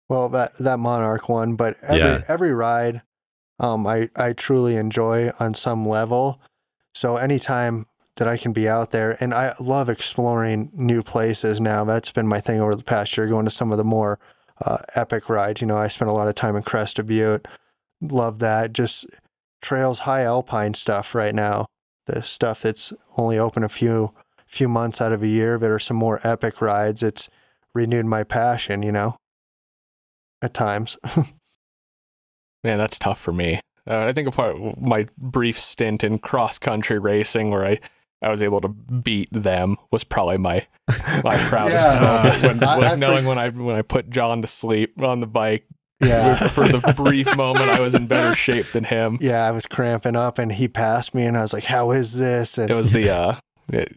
well, 0.09 0.29
that 0.29 0.57
that 0.59 0.79
Monarch 0.79 1.29
one, 1.29 1.57
but 1.57 1.77
every 1.83 1.99
Yeah. 1.99 2.21
every 2.29 2.53
ride, 2.53 3.03
um, 3.59 3.87
I 3.87 4.11
I 4.17 4.33
truly 4.33 4.77
enjoy 4.77 5.31
on 5.39 5.55
some 5.55 5.87
level. 5.89 6.41
So 6.95 7.17
anytime 7.17 7.87
that 8.17 8.29
I 8.29 8.37
can 8.37 8.53
be 8.53 8.69
out 8.69 8.91
there, 8.91 9.17
and 9.21 9.35
I 9.35 9.55
love 9.59 9.89
exploring 9.89 10.71
new 10.73 11.03
places. 11.03 11.61
Now 11.61 11.85
that's 11.85 12.13
been 12.13 12.29
my 12.29 12.41
thing 12.41 12.61
over 12.61 12.75
the 12.75 12.85
past 12.85 13.17
year, 13.17 13.27
going 13.27 13.45
to 13.45 13.51
some 13.51 13.73
of 13.73 13.79
the 13.79 13.85
more 13.85 14.19
uh, 14.65 14.79
epic 14.95 15.29
rides. 15.29 15.61
You 15.61 15.67
know, 15.67 15.77
I 15.77 15.89
spent 15.89 16.09
a 16.09 16.15
lot 16.15 16.29
of 16.29 16.35
time 16.35 16.57
in 16.57 16.63
Crested 16.63 17.07
Butte. 17.07 17.47
Love 18.01 18.39
that. 18.39 18.73
Just 18.73 19.07
trails, 19.63 20.01
high 20.01 20.23
alpine 20.23 20.75
stuff 20.75 21.15
right 21.15 21.35
now. 21.35 21.67
The 22.07 22.23
stuff 22.23 22.63
that's 22.63 22.93
only 23.17 23.39
open 23.39 23.65
a 23.65 23.69
few 23.69 24.13
few 24.47 24.69
months 24.69 25.01
out 25.01 25.11
of 25.11 25.23
a 25.23 25.27
year 25.27 25.59
that 25.59 25.71
are 25.71 25.81
some 25.81 25.97
more 25.97 26.21
epic 26.23 26.61
rides. 26.61 27.03
It's 27.03 27.29
renewed 27.75 28.07
my 28.07 28.23
passion. 28.23 28.83
You 28.83 28.93
know, 28.93 29.17
at 30.43 30.55
times. 30.55 30.97
Man, 32.65 32.79
that's 32.79 32.99
tough 32.99 33.21
for 33.21 33.33
me. 33.33 33.61
Uh, 33.89 33.99
I 34.07 34.13
think 34.13 34.33
part 34.35 34.57
my 34.81 35.07
brief 35.19 35.59
stint 35.59 36.03
in 36.03 36.19
cross 36.19 36.59
country 36.59 36.99
racing 36.99 37.51
where 37.51 37.67
I, 37.67 37.79
I 38.23 38.31
was 38.31 38.41
able 38.43 38.63
to 38.63 38.69
beat 38.69 39.29
them 39.31 39.77
was 39.91 40.03
probably 40.05 40.39
my 40.39 40.67
my 41.23 41.37
proudest 41.49 41.85
Yeah. 41.85 42.01
moment 42.01 42.43
when, 42.43 42.65
I- 42.65 42.79
when 42.79 42.89
I 42.89 42.95
knowing 42.95 43.25
when 43.27 43.39
I 43.39 43.49
when 43.51 43.77
I 43.77 43.83
put 43.83 44.09
John 44.11 44.41
to 44.41 44.49
sleep 44.49 45.03
on 45.03 45.21
the 45.21 45.27
bike 45.27 45.67
yeah. 46.01 46.49
for 46.49 46.67
the 46.67 46.95
brief 46.97 47.37
moment 47.37 47.69
I 47.71 47.81
was 47.81 47.95
in 47.95 48.07
better 48.07 48.35
shape 48.35 48.73
than 48.73 48.85
him. 48.85 49.19
Yeah, 49.21 49.47
I 49.47 49.51
was 49.51 49.67
cramping 49.67 50.17
up 50.17 50.39
and 50.39 50.51
he 50.53 50.67
passed 50.67 51.15
me 51.15 51.25
and 51.27 51.37
I 51.37 51.43
was 51.43 51.53
like, 51.53 51.65
How 51.65 51.91
is 51.91 52.15
this? 52.15 52.57
And 52.57 52.71
It 52.71 52.75
was 52.75 52.93
the 52.93 53.11
uh, 53.15 53.37
it, 53.69 53.95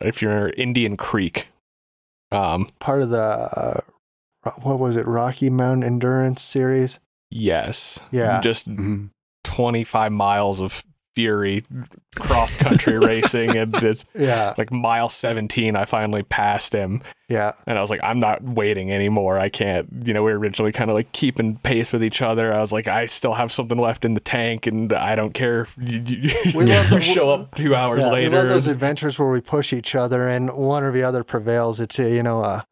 if 0.00 0.20
you're 0.22 0.48
Indian 0.50 0.96
Creek, 0.96 1.46
um, 2.32 2.68
part 2.80 3.02
of 3.02 3.10
the 3.10 3.18
uh, 3.20 4.50
what 4.62 4.78
was 4.80 4.96
it, 4.96 5.06
Rocky 5.06 5.50
Mountain 5.50 5.84
Endurance 5.84 6.42
series? 6.42 6.98
Yes, 7.30 7.98
Yeah. 8.10 8.40
just 8.40 8.68
Mhm. 8.68 9.10
25 9.44 10.12
miles 10.12 10.60
of 10.60 10.82
fury 11.16 11.64
cross 12.14 12.54
country 12.56 12.96
racing 13.04 13.56
and 13.56 13.74
it's 13.82 14.04
Yeah. 14.14 14.54
like 14.56 14.70
mile 14.70 15.08
17 15.08 15.74
i 15.74 15.84
finally 15.84 16.22
passed 16.22 16.72
him 16.72 17.02
Yeah. 17.28 17.52
and 17.66 17.76
i 17.76 17.80
was 17.80 17.90
like 17.90 17.98
i'm 18.04 18.20
not 18.20 18.42
waiting 18.44 18.92
anymore 18.92 19.36
i 19.36 19.48
can't 19.48 19.88
you 20.04 20.14
know 20.14 20.22
we 20.22 20.30
were 20.32 20.38
originally 20.38 20.70
kind 20.70 20.88
of 20.88 20.94
like 20.94 21.10
keeping 21.10 21.56
pace 21.56 21.92
with 21.92 22.04
each 22.04 22.22
other 22.22 22.54
i 22.54 22.60
was 22.60 22.70
like 22.70 22.86
i 22.86 23.06
still 23.06 23.34
have 23.34 23.50
something 23.50 23.76
left 23.76 24.04
in 24.04 24.14
the 24.14 24.20
tank 24.20 24.68
and 24.68 24.92
i 24.92 25.16
don't 25.16 25.34
care 25.34 25.66
you, 25.78 25.98
you, 25.98 26.32
We 26.54 26.64
you 26.66 26.72
love 26.74 26.90
the- 26.90 27.00
show 27.00 27.30
up 27.30 27.56
two 27.56 27.74
hours 27.74 28.00
yeah, 28.00 28.12
later 28.12 28.30
We 28.30 28.36
love 28.36 28.48
those 28.48 28.66
adventures 28.68 29.18
where 29.18 29.28
we 29.30 29.40
push 29.40 29.72
each 29.72 29.96
other 29.96 30.28
and 30.28 30.52
one 30.56 30.84
or 30.84 30.92
the 30.92 31.02
other 31.02 31.24
prevails. 31.24 31.80
It's, 31.80 31.98
uh, 31.98 32.04
you 32.04 32.22
know, 32.22 32.40
uh, 32.42 32.62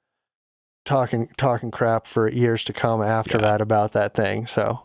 talking 0.88 1.28
talking 1.36 1.70
crap 1.70 2.06
for 2.06 2.28
years 2.28 2.64
to 2.64 2.72
come 2.72 3.02
after 3.02 3.36
Yeah. 3.38 3.42
that 3.42 3.60
about 3.60 3.92
that 3.92 4.14
thing. 4.14 4.46
So, 4.46 4.82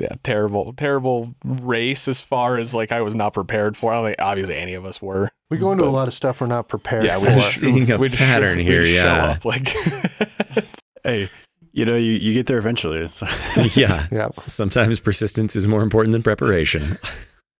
yeah 0.00 0.14
terrible 0.22 0.72
terrible 0.78 1.34
race 1.44 2.08
as 2.08 2.22
far 2.22 2.56
as 2.58 2.72
like 2.72 2.90
i 2.90 3.02
was 3.02 3.14
not 3.14 3.34
prepared 3.34 3.76
for 3.76 3.92
i 3.92 3.96
don't 3.96 4.06
think 4.06 4.16
obviously 4.18 4.56
any 4.56 4.72
of 4.72 4.86
us 4.86 5.02
were 5.02 5.28
we 5.50 5.58
go 5.58 5.72
into 5.72 5.84
But- 5.84 5.90
a 5.90 5.92
lot 5.92 6.08
of 6.08 6.14
stuff 6.14 6.40
we're 6.40 6.46
not 6.46 6.68
prepared 6.68 7.04
yeah 7.04 7.18
for. 7.18 7.26
we 7.26 7.34
just 7.34 7.60
Seeing 7.60 7.90
a 7.90 7.98
we 7.98 8.08
just 8.08 8.18
pattern 8.18 8.56
we 8.56 8.64
here, 8.64 8.80
just 8.82 8.94
show 8.94 9.04
yeah. 9.04 9.24
up, 9.32 9.44
like 9.44 9.68
Hey, 11.04 11.28
you 11.72 11.84
know, 11.84 11.96
you, 11.96 12.12
you 12.12 12.32
get 12.34 12.46
there 12.46 12.56
eventually. 12.58 12.98
It's 12.98 13.22
yeah. 13.76 14.06
yeah. 14.10 14.28
Sometimes 14.46 15.00
persistence 15.00 15.54
is 15.56 15.66
more 15.66 15.82
important 15.82 16.12
than 16.12 16.22
preparation. 16.22 16.98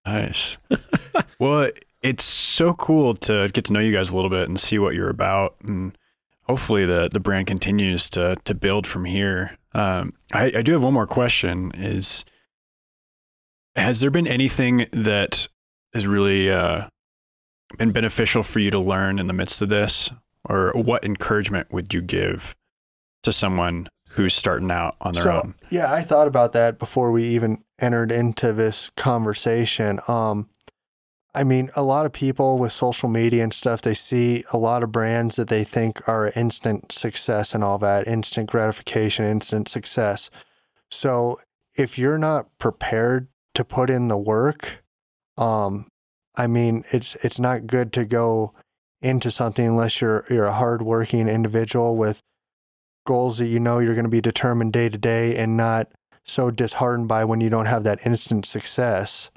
nice. 0.07 0.59
well, 1.39 1.71
it's 2.03 2.25
so 2.25 2.75
cool 2.75 3.15
to 3.15 3.49
get 3.53 3.65
to 3.67 3.73
know 3.73 3.81
you 3.81 3.93
guys 3.95 4.11
a 4.11 4.17
little 4.17 4.31
bit 4.31 4.49
and 4.49 4.59
see 4.61 4.79
what 4.79 4.95
you're 4.95 5.09
about, 5.11 5.57
and 5.63 5.97
hopefully 6.51 6.85
the 6.85 7.09
the 7.13 7.21
brand 7.21 7.47
continues 7.47 8.11
to 8.11 8.37
to 8.45 8.55
build 8.55 8.87
from 8.87 9.05
here. 9.05 9.57
Um, 9.73 10.15
I, 10.33 10.53
I 10.57 10.63
do 10.63 10.73
have 10.73 10.83
one 10.83 10.95
more 10.95 11.07
question: 11.07 11.71
Is 11.75 12.25
has 13.77 14.01
there 14.01 14.11
been 14.11 14.27
anything 14.27 14.87
that 14.93 15.49
has 15.95 16.07
really 16.07 16.51
uh, 16.51 16.89
been 17.79 17.93
beneficial 17.93 18.43
for 18.43 18.59
you 18.59 18.71
to 18.73 18.81
learn 18.81 19.19
in 19.19 19.29
the 19.29 19.33
midst 19.33 19.63
of 19.63 19.69
this, 19.69 20.11
or 20.49 20.73
what 20.75 21.05
encouragement 21.05 21.73
would 21.73 21.95
you 21.95 22.03
give 22.03 22.57
to 23.23 23.33
someone 23.33 23.89
who's 24.15 24.35
starting 24.35 24.71
out 24.73 24.97
on 25.01 25.15
their 25.15 25.23
So, 25.23 25.43
own? 25.45 25.55
Yeah, 25.71 25.93
I 25.93 26.03
thought 26.03 26.27
about 26.27 26.53
that 26.55 26.79
before 26.79 27.13
we 27.13 27.25
even 27.25 27.63
entered 27.79 28.11
into 28.11 28.53
this 28.53 28.91
conversation. 28.97 30.01
Um, 30.09 30.49
I 31.35 31.45
mean, 31.45 31.71
a 31.77 31.83
lot 31.83 32.07
of 32.07 32.13
people 32.13 32.59
with 32.59 32.73
social 32.73 33.09
media 33.09 33.45
and 33.45 33.55
stuff, 33.55 33.83
they 33.83 33.95
see 33.95 34.45
a 34.53 34.59
lot 34.59 34.83
of 34.83 34.91
brands 34.91 35.37
that 35.37 35.49
they 35.49 35.63
think 35.63 36.09
are 36.09 36.33
instant 36.35 36.91
success 36.91 37.55
and 37.55 37.63
all 37.63 37.79
that, 37.79 38.09
instant 38.09 38.51
gratification, 38.51 39.25
instant 39.25 39.69
success. 39.69 40.29
So 40.91 41.41
if 41.77 41.97
you're 41.99 42.19
not 42.19 42.47
prepared 42.59 43.29
to 43.55 43.65
put 43.65 43.91
in 43.91 44.09
the 44.09 44.17
work, 44.17 44.83
um, 45.39 45.87
I 46.35 46.49
mean, 46.49 46.85
it's 46.91 47.15
it's 47.17 47.39
not 47.39 47.67
good 47.67 47.93
to 47.93 48.05
go 48.05 48.53
into 49.01 49.31
something 49.31 49.67
unless 49.67 50.01
you're 50.01 50.25
you're 50.29 50.45
a 50.47 50.53
hardworking 50.53 51.29
individual 51.29 51.97
with 51.97 52.21
goals 53.07 53.39
that 53.39 53.47
you 53.47 53.61
know 53.61 53.79
you're 53.79 53.95
going 53.95 54.05
to 54.05 54.11
be 54.11 54.21
determined 54.21 54.73
day 54.73 54.89
to 54.89 54.99
day 54.99 55.37
and 55.37 55.57
not 55.57 55.89
so 56.25 56.51
disheartened 56.51 57.09
by 57.09 57.25
when 57.25 57.41
you 57.41 57.49
don't 57.49 57.67
have 57.67 57.85
that 57.85 58.05
instant 58.05 58.45
success 58.45 59.31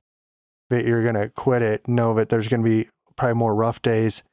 that 0.74 0.86
you're 0.86 1.03
going 1.03 1.15
to 1.15 1.30
quit 1.30 1.61
it. 1.61 1.88
Know 1.88 2.13
that 2.15 2.30
there's 2.30 2.47
going 2.47 2.63
to 2.63 2.69
be 2.69 2.89
probably 3.15 3.36
more 3.36 3.55
rough 3.55 3.82
days 3.82 4.24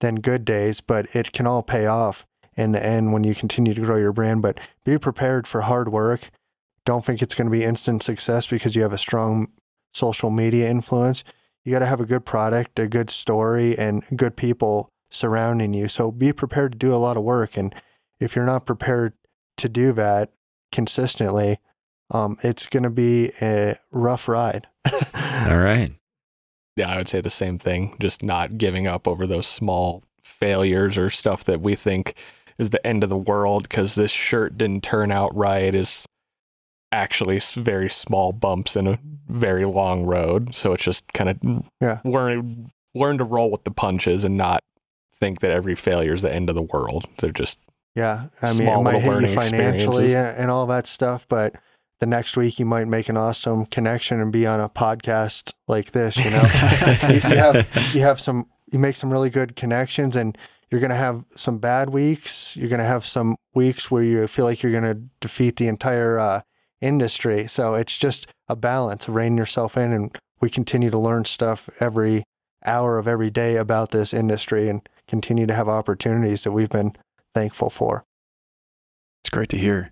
than 0.00 0.16
good 0.16 0.44
days, 0.44 0.80
but 0.80 1.14
it 1.14 1.32
can 1.32 1.46
all 1.46 1.62
pay 1.62 1.86
off 1.86 2.26
in 2.56 2.72
the 2.72 2.84
end 2.84 3.12
when 3.12 3.24
you 3.24 3.34
continue 3.34 3.74
to 3.74 3.80
grow 3.80 3.96
your 3.96 4.12
brand. 4.12 4.42
But 4.42 4.58
be 4.84 4.98
prepared 4.98 5.46
for 5.46 5.62
hard 5.62 5.92
work. 5.92 6.30
Don't 6.84 7.04
think 7.04 7.22
it's 7.22 7.34
going 7.34 7.46
to 7.46 7.56
be 7.56 7.64
instant 7.64 8.02
success 8.02 8.46
because 8.46 8.74
you 8.74 8.82
have 8.82 8.92
a 8.92 8.98
strong 8.98 9.48
social 9.92 10.30
media 10.30 10.68
influence. 10.68 11.22
You 11.64 11.72
got 11.72 11.80
to 11.80 11.86
have 11.86 12.00
a 12.00 12.06
good 12.06 12.24
product, 12.24 12.78
a 12.78 12.88
good 12.88 13.10
story, 13.10 13.76
and 13.78 14.02
good 14.16 14.36
people 14.36 14.88
surrounding 15.10 15.74
you. 15.74 15.88
So 15.88 16.10
be 16.10 16.32
prepared 16.32 16.72
to 16.72 16.78
do 16.78 16.94
a 16.94 16.96
lot 16.96 17.16
of 17.16 17.22
work. 17.22 17.56
And 17.56 17.74
if 18.18 18.34
you're 18.34 18.46
not 18.46 18.66
prepared 18.66 19.12
to 19.58 19.68
do 19.68 19.92
that 19.92 20.32
consistently, 20.72 21.58
um, 22.10 22.36
it's 22.42 22.66
going 22.66 22.82
to 22.82 22.90
be 22.90 23.30
a 23.40 23.76
rough 23.90 24.28
ride. 24.28 24.66
All 24.92 25.58
right. 25.58 25.92
yeah, 26.76 26.90
I 26.90 26.96
would 26.96 27.08
say 27.08 27.20
the 27.20 27.30
same 27.30 27.58
thing. 27.58 27.96
Just 28.00 28.22
not 28.22 28.58
giving 28.58 28.86
up 28.86 29.06
over 29.06 29.26
those 29.26 29.46
small 29.46 30.02
failures 30.22 30.96
or 30.96 31.10
stuff 31.10 31.44
that 31.44 31.60
we 31.60 31.74
think 31.76 32.14
is 32.58 32.70
the 32.70 32.84
end 32.86 33.02
of 33.02 33.10
the 33.10 33.16
world 33.16 33.64
because 33.64 33.94
this 33.94 34.10
shirt 34.10 34.56
didn't 34.58 34.82
turn 34.82 35.10
out 35.10 35.34
right 35.36 35.74
is 35.74 36.04
actually 36.92 37.40
very 37.54 37.88
small 37.88 38.32
bumps 38.32 38.74
in 38.76 38.86
a 38.86 38.98
very 39.28 39.64
long 39.64 40.04
road. 40.04 40.54
So 40.54 40.72
it's 40.72 40.82
just 40.82 41.04
kind 41.12 41.30
of 41.30 41.64
Yeah. 41.80 42.00
learn 42.04 42.70
learn 42.94 43.18
to 43.18 43.24
roll 43.24 43.50
with 43.52 43.62
the 43.62 43.70
punches 43.70 44.24
and 44.24 44.36
not 44.36 44.60
think 45.20 45.38
that 45.40 45.52
every 45.52 45.76
failure 45.76 46.12
is 46.12 46.22
the 46.22 46.32
end 46.32 46.48
of 46.48 46.56
the 46.56 46.62
world. 46.62 47.06
They're 47.18 47.30
just 47.30 47.58
Yeah, 47.94 48.26
I 48.42 48.52
mean, 48.52 48.66
Small 48.66 48.80
it 48.80 48.84
might 48.84 48.94
little 49.04 49.20
hit 49.20 49.28
you 49.30 49.34
financially 49.36 50.14
and, 50.16 50.36
and 50.36 50.50
all 50.50 50.66
that 50.66 50.86
stuff, 50.88 51.26
but 51.28 51.54
the 52.00 52.06
next 52.06 52.36
week 52.36 52.58
you 52.58 52.64
might 52.64 52.88
make 52.88 53.08
an 53.08 53.16
awesome 53.16 53.66
connection 53.66 54.20
and 54.20 54.32
be 54.32 54.46
on 54.46 54.58
a 54.58 54.68
podcast 54.68 55.52
like 55.68 55.92
this. 55.92 56.16
You 56.16 56.30
know, 56.30 56.42
you, 57.08 57.14
you 57.14 57.36
have 57.36 57.94
you 57.94 58.00
have 58.00 58.18
some 58.18 58.46
you 58.72 58.78
make 58.78 58.96
some 58.96 59.12
really 59.12 59.30
good 59.30 59.54
connections, 59.54 60.16
and 60.16 60.36
you're 60.70 60.80
gonna 60.80 60.94
have 60.94 61.24
some 61.36 61.58
bad 61.58 61.90
weeks. 61.90 62.56
You're 62.56 62.70
gonna 62.70 62.84
have 62.84 63.04
some 63.04 63.36
weeks 63.54 63.90
where 63.90 64.02
you 64.02 64.26
feel 64.26 64.46
like 64.46 64.62
you're 64.62 64.72
gonna 64.72 64.94
defeat 65.20 65.56
the 65.56 65.68
entire 65.68 66.18
uh, 66.18 66.40
industry. 66.80 67.46
So 67.46 67.74
it's 67.74 67.96
just 67.98 68.26
a 68.48 68.56
balance. 68.56 69.08
Rein 69.08 69.36
yourself 69.36 69.76
in, 69.76 69.92
and 69.92 70.16
we 70.40 70.48
continue 70.48 70.90
to 70.90 70.98
learn 70.98 71.26
stuff 71.26 71.68
every 71.80 72.24
hour 72.64 72.98
of 72.98 73.06
every 73.06 73.30
day 73.30 73.56
about 73.56 73.90
this 73.90 74.14
industry, 74.14 74.70
and 74.70 74.88
continue 75.06 75.46
to 75.46 75.54
have 75.54 75.68
opportunities 75.68 76.44
that 76.44 76.52
we've 76.52 76.70
been 76.70 76.94
thankful 77.34 77.68
for. 77.68 78.04
It's 79.22 79.30
great 79.30 79.50
to 79.50 79.58
hear. 79.58 79.90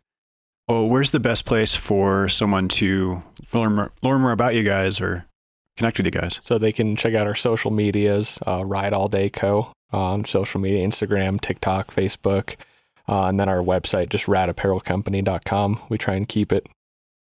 Well, 0.69 0.87
where's 0.87 1.13
the 1.13 1.21
best 1.21 1.47
place 1.47 1.75
for 1.75 2.29
someone 2.29 2.69
to 2.69 3.23
learn 3.55 3.75
more, 3.75 3.93
learn 4.03 4.21
more 4.21 4.33
about 4.33 4.55
you 4.55 4.63
guys 4.63 5.01
or 5.01 5.25
connect 5.79 5.97
with 5.97 6.07
you 6.07 6.11
guys? 6.13 6.41
so 6.45 6.59
they 6.59 6.73
can 6.73 6.95
check 6.97 7.15
out 7.15 7.27
our 7.27 7.35
social 7.35 7.71
medias, 7.71 8.39
uh, 8.47 8.65
Ride 8.65 8.93
All 8.93 9.09
Day 9.09 9.31
Co. 9.31 9.73
on 9.93 10.25
social 10.27 10.61
media, 10.61 10.87
Instagram, 10.87 11.41
TikTok, 11.41 11.95
Facebook, 11.95 12.57
uh, 13.09 13.25
and 13.25 13.41
then 13.41 13.49
our 13.49 13.63
website, 13.63 14.11
just 14.11 14.27
radapparelcompany.com. 14.27 15.81
We 15.89 15.97
try 15.97 16.15
and 16.17 16.29
keep 16.29 16.53
it 16.53 16.67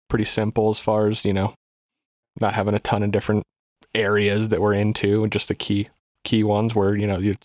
pretty 0.08 0.24
simple 0.24 0.70
as 0.70 0.80
far 0.80 1.06
as, 1.06 1.24
you 1.24 1.32
know, 1.32 1.54
not 2.40 2.54
having 2.54 2.74
a 2.74 2.80
ton 2.80 3.04
of 3.04 3.12
different 3.12 3.44
areas 3.94 4.48
that 4.48 4.60
we're 4.60 4.74
into, 4.74 5.22
and 5.22 5.32
just 5.32 5.46
the 5.48 5.54
key 5.54 5.88
key 6.24 6.42
ones 6.42 6.74
where 6.74 6.96
you 6.96 7.06
know 7.06 7.18
you, 7.18 7.36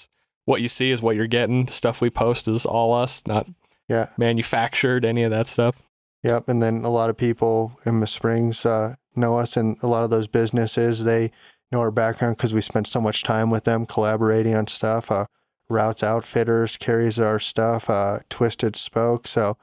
what 0.46 0.60
you 0.60 0.68
see 0.68 0.90
is 0.90 1.04
what 1.04 1.16
you're 1.16 1.28
getting. 1.28 1.68
Stuff 1.68 2.02
we 2.02 2.10
post 2.10 2.48
is 2.48 2.66
all 2.66 2.92
us, 2.94 3.22
not 3.28 3.46
Yeah. 3.88 4.08
manufactured. 4.18 5.06
Any 5.06 5.22
of 5.22 5.30
that 5.30 5.46
stuff. 5.48 5.84
Yep. 6.24 6.48
And 6.48 6.62
then 6.62 6.84
a 6.86 6.90
lot 6.90 7.10
of 7.10 7.18
people 7.18 7.80
in 7.86 8.00
the 8.00 8.08
Springs 8.08 8.66
uh, 8.66 8.96
know 9.16 9.38
us, 9.38 9.58
and 9.58 9.78
a 9.82 9.88
lot 9.88 10.04
of 10.04 10.10
those 10.10 10.28
businesses, 10.28 11.04
they 11.04 11.32
know 11.72 11.80
our 11.80 11.92
background 11.92 12.38
because 12.38 12.54
we 12.54 12.62
spent 12.62 12.88
so 12.88 13.02
much 13.02 13.24
time 13.24 13.50
with 13.50 13.64
them 13.64 13.86
collaborating 13.86 14.56
on 14.56 14.68
stuff. 14.68 15.10
Uh, 15.10 15.26
Routes 15.70 16.04
Outfitters 16.04 16.78
carries 16.78 17.18
our 17.18 17.40
stuff, 17.40 17.90
uh, 17.90 18.20
Twisted 18.30 18.76
Spoke. 18.76 19.28
So 19.28 19.58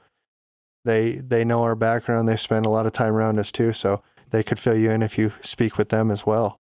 they 0.83 1.13
they 1.13 1.45
know 1.45 1.61
our 1.61 1.75
background. 1.75 2.27
They 2.27 2.35
spend 2.35 2.65
a 2.65 2.69
lot 2.69 2.85
of 2.85 2.93
time 2.93 3.13
around 3.13 3.39
us 3.39 3.51
too. 3.51 3.73
So 3.73 4.01
they 4.31 4.43
could 4.43 4.59
fill 4.59 4.75
you 4.75 4.91
in 4.91 5.03
if 5.03 5.17
you 5.17 5.31
speak 5.41 5.77
with 5.77 5.89
them 5.89 6.11
as 6.11 6.25
well. 6.25 6.59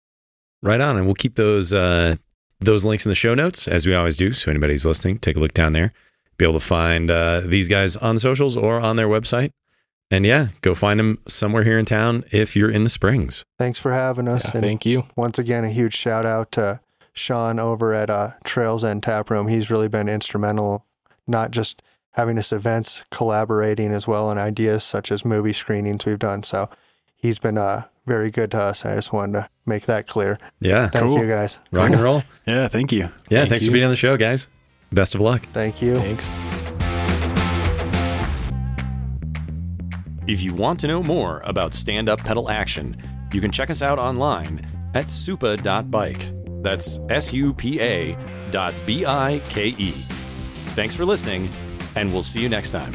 Right 0.61 0.81
on, 0.81 0.97
and 0.97 1.05
we'll 1.05 1.15
keep 1.15 1.35
those 1.35 1.73
uh, 1.73 2.17
those 2.59 2.83
links 2.83 3.05
in 3.05 3.09
the 3.09 3.15
show 3.15 3.33
notes 3.33 3.67
as 3.67 3.85
we 3.85 3.93
always 3.93 4.17
do. 4.17 4.33
So 4.33 4.51
anybody 4.51 4.77
listening, 4.77 5.19
take 5.19 5.37
a 5.37 5.39
look 5.39 5.53
down 5.53 5.73
there. 5.73 5.91
Be 6.37 6.45
able 6.45 6.59
to 6.59 6.65
find 6.65 7.09
uh, 7.09 7.41
these 7.41 7.67
guys 7.67 7.95
on 7.95 8.15
the 8.15 8.21
socials 8.21 8.55
or 8.57 8.79
on 8.79 8.95
their 8.95 9.07
website. 9.07 9.51
And 10.09 10.25
yeah, 10.25 10.47
go 10.61 10.73
find 10.73 10.99
them 10.99 11.19
somewhere 11.27 11.63
here 11.63 11.77
in 11.77 11.85
town 11.85 12.23
if 12.31 12.55
you're 12.55 12.69
in 12.71 12.83
the 12.83 12.89
Springs. 12.89 13.43
Thanks 13.59 13.77
for 13.79 13.91
having 13.91 14.27
us. 14.27 14.45
Yeah, 14.45 14.51
and 14.55 14.61
thank 14.61 14.85
you. 14.85 15.03
once 15.15 15.37
again, 15.37 15.63
a 15.65 15.69
huge 15.69 15.93
shout 15.95 16.25
out 16.25 16.51
to 16.53 16.79
Sean 17.13 17.59
over 17.59 17.93
at 17.93 18.09
uh, 18.09 18.31
Trails 18.45 18.83
End 18.85 19.03
Tap 19.03 19.29
Room. 19.29 19.47
He's 19.49 19.69
really 19.69 19.87
been 19.89 20.07
instrumental, 20.07 20.85
not 21.27 21.51
just 21.51 21.81
having 22.11 22.37
us 22.37 22.53
events, 22.53 23.03
collaborating 23.11 23.91
as 23.91 24.07
well 24.07 24.29
on 24.29 24.37
ideas 24.37 24.83
such 24.83 25.11
as 25.11 25.25
movie 25.25 25.53
screenings 25.53 26.05
we've 26.05 26.17
done. 26.19 26.41
So 26.43 26.69
he's 27.17 27.37
been 27.37 27.57
uh, 27.57 27.83
very 28.05 28.31
good 28.31 28.51
to 28.51 28.61
us. 28.61 28.85
I 28.85 28.95
just 28.95 29.11
wanted 29.11 29.33
to 29.33 29.49
make 29.65 29.87
that 29.87 30.07
clear. 30.07 30.39
Yeah, 30.61 30.87
Thank 30.87 31.03
Cool. 31.05 31.19
you 31.19 31.27
guys. 31.27 31.59
rock 31.71 31.91
and 31.91 32.01
roll. 32.01 32.23
Yeah, 32.47 32.69
thank 32.69 32.91
you. 32.93 33.09
Yeah, 33.29 33.39
Thank 33.41 33.49
thanks 33.49 33.65
you. 33.65 33.71
for 33.71 33.73
being 33.73 33.83
on 33.85 33.91
the 33.91 33.97
show, 33.97 34.15
guys. 34.15 34.47
Best 34.91 35.15
of 35.15 35.21
luck. 35.21 35.45
Thank 35.53 35.81
you. 35.81 35.97
Thanks. 35.97 36.66
If 40.27 40.41
you 40.41 40.53
want 40.53 40.79
to 40.81 40.87
know 40.87 41.01
more 41.01 41.41
about 41.45 41.73
stand 41.73 42.09
up 42.09 42.19
pedal 42.19 42.49
action, 42.49 42.97
you 43.33 43.39
can 43.39 43.49
check 43.49 43.69
us 43.69 43.81
out 43.81 43.97
online 43.97 44.59
at 44.93 45.05
supa.bike. 45.05 46.33
That's 46.63 46.99
S 47.09 47.31
U 47.31 47.53
P 47.53 47.79
A 47.79 48.17
dot 48.51 48.73
B 48.85 49.05
I 49.05 49.41
K 49.47 49.69
E. 49.69 49.91
Thanks 50.75 50.95
for 50.95 51.05
listening, 51.05 51.49
and 51.95 52.11
we'll 52.11 52.23
see 52.23 52.41
you 52.41 52.49
next 52.49 52.71
time. 52.71 52.91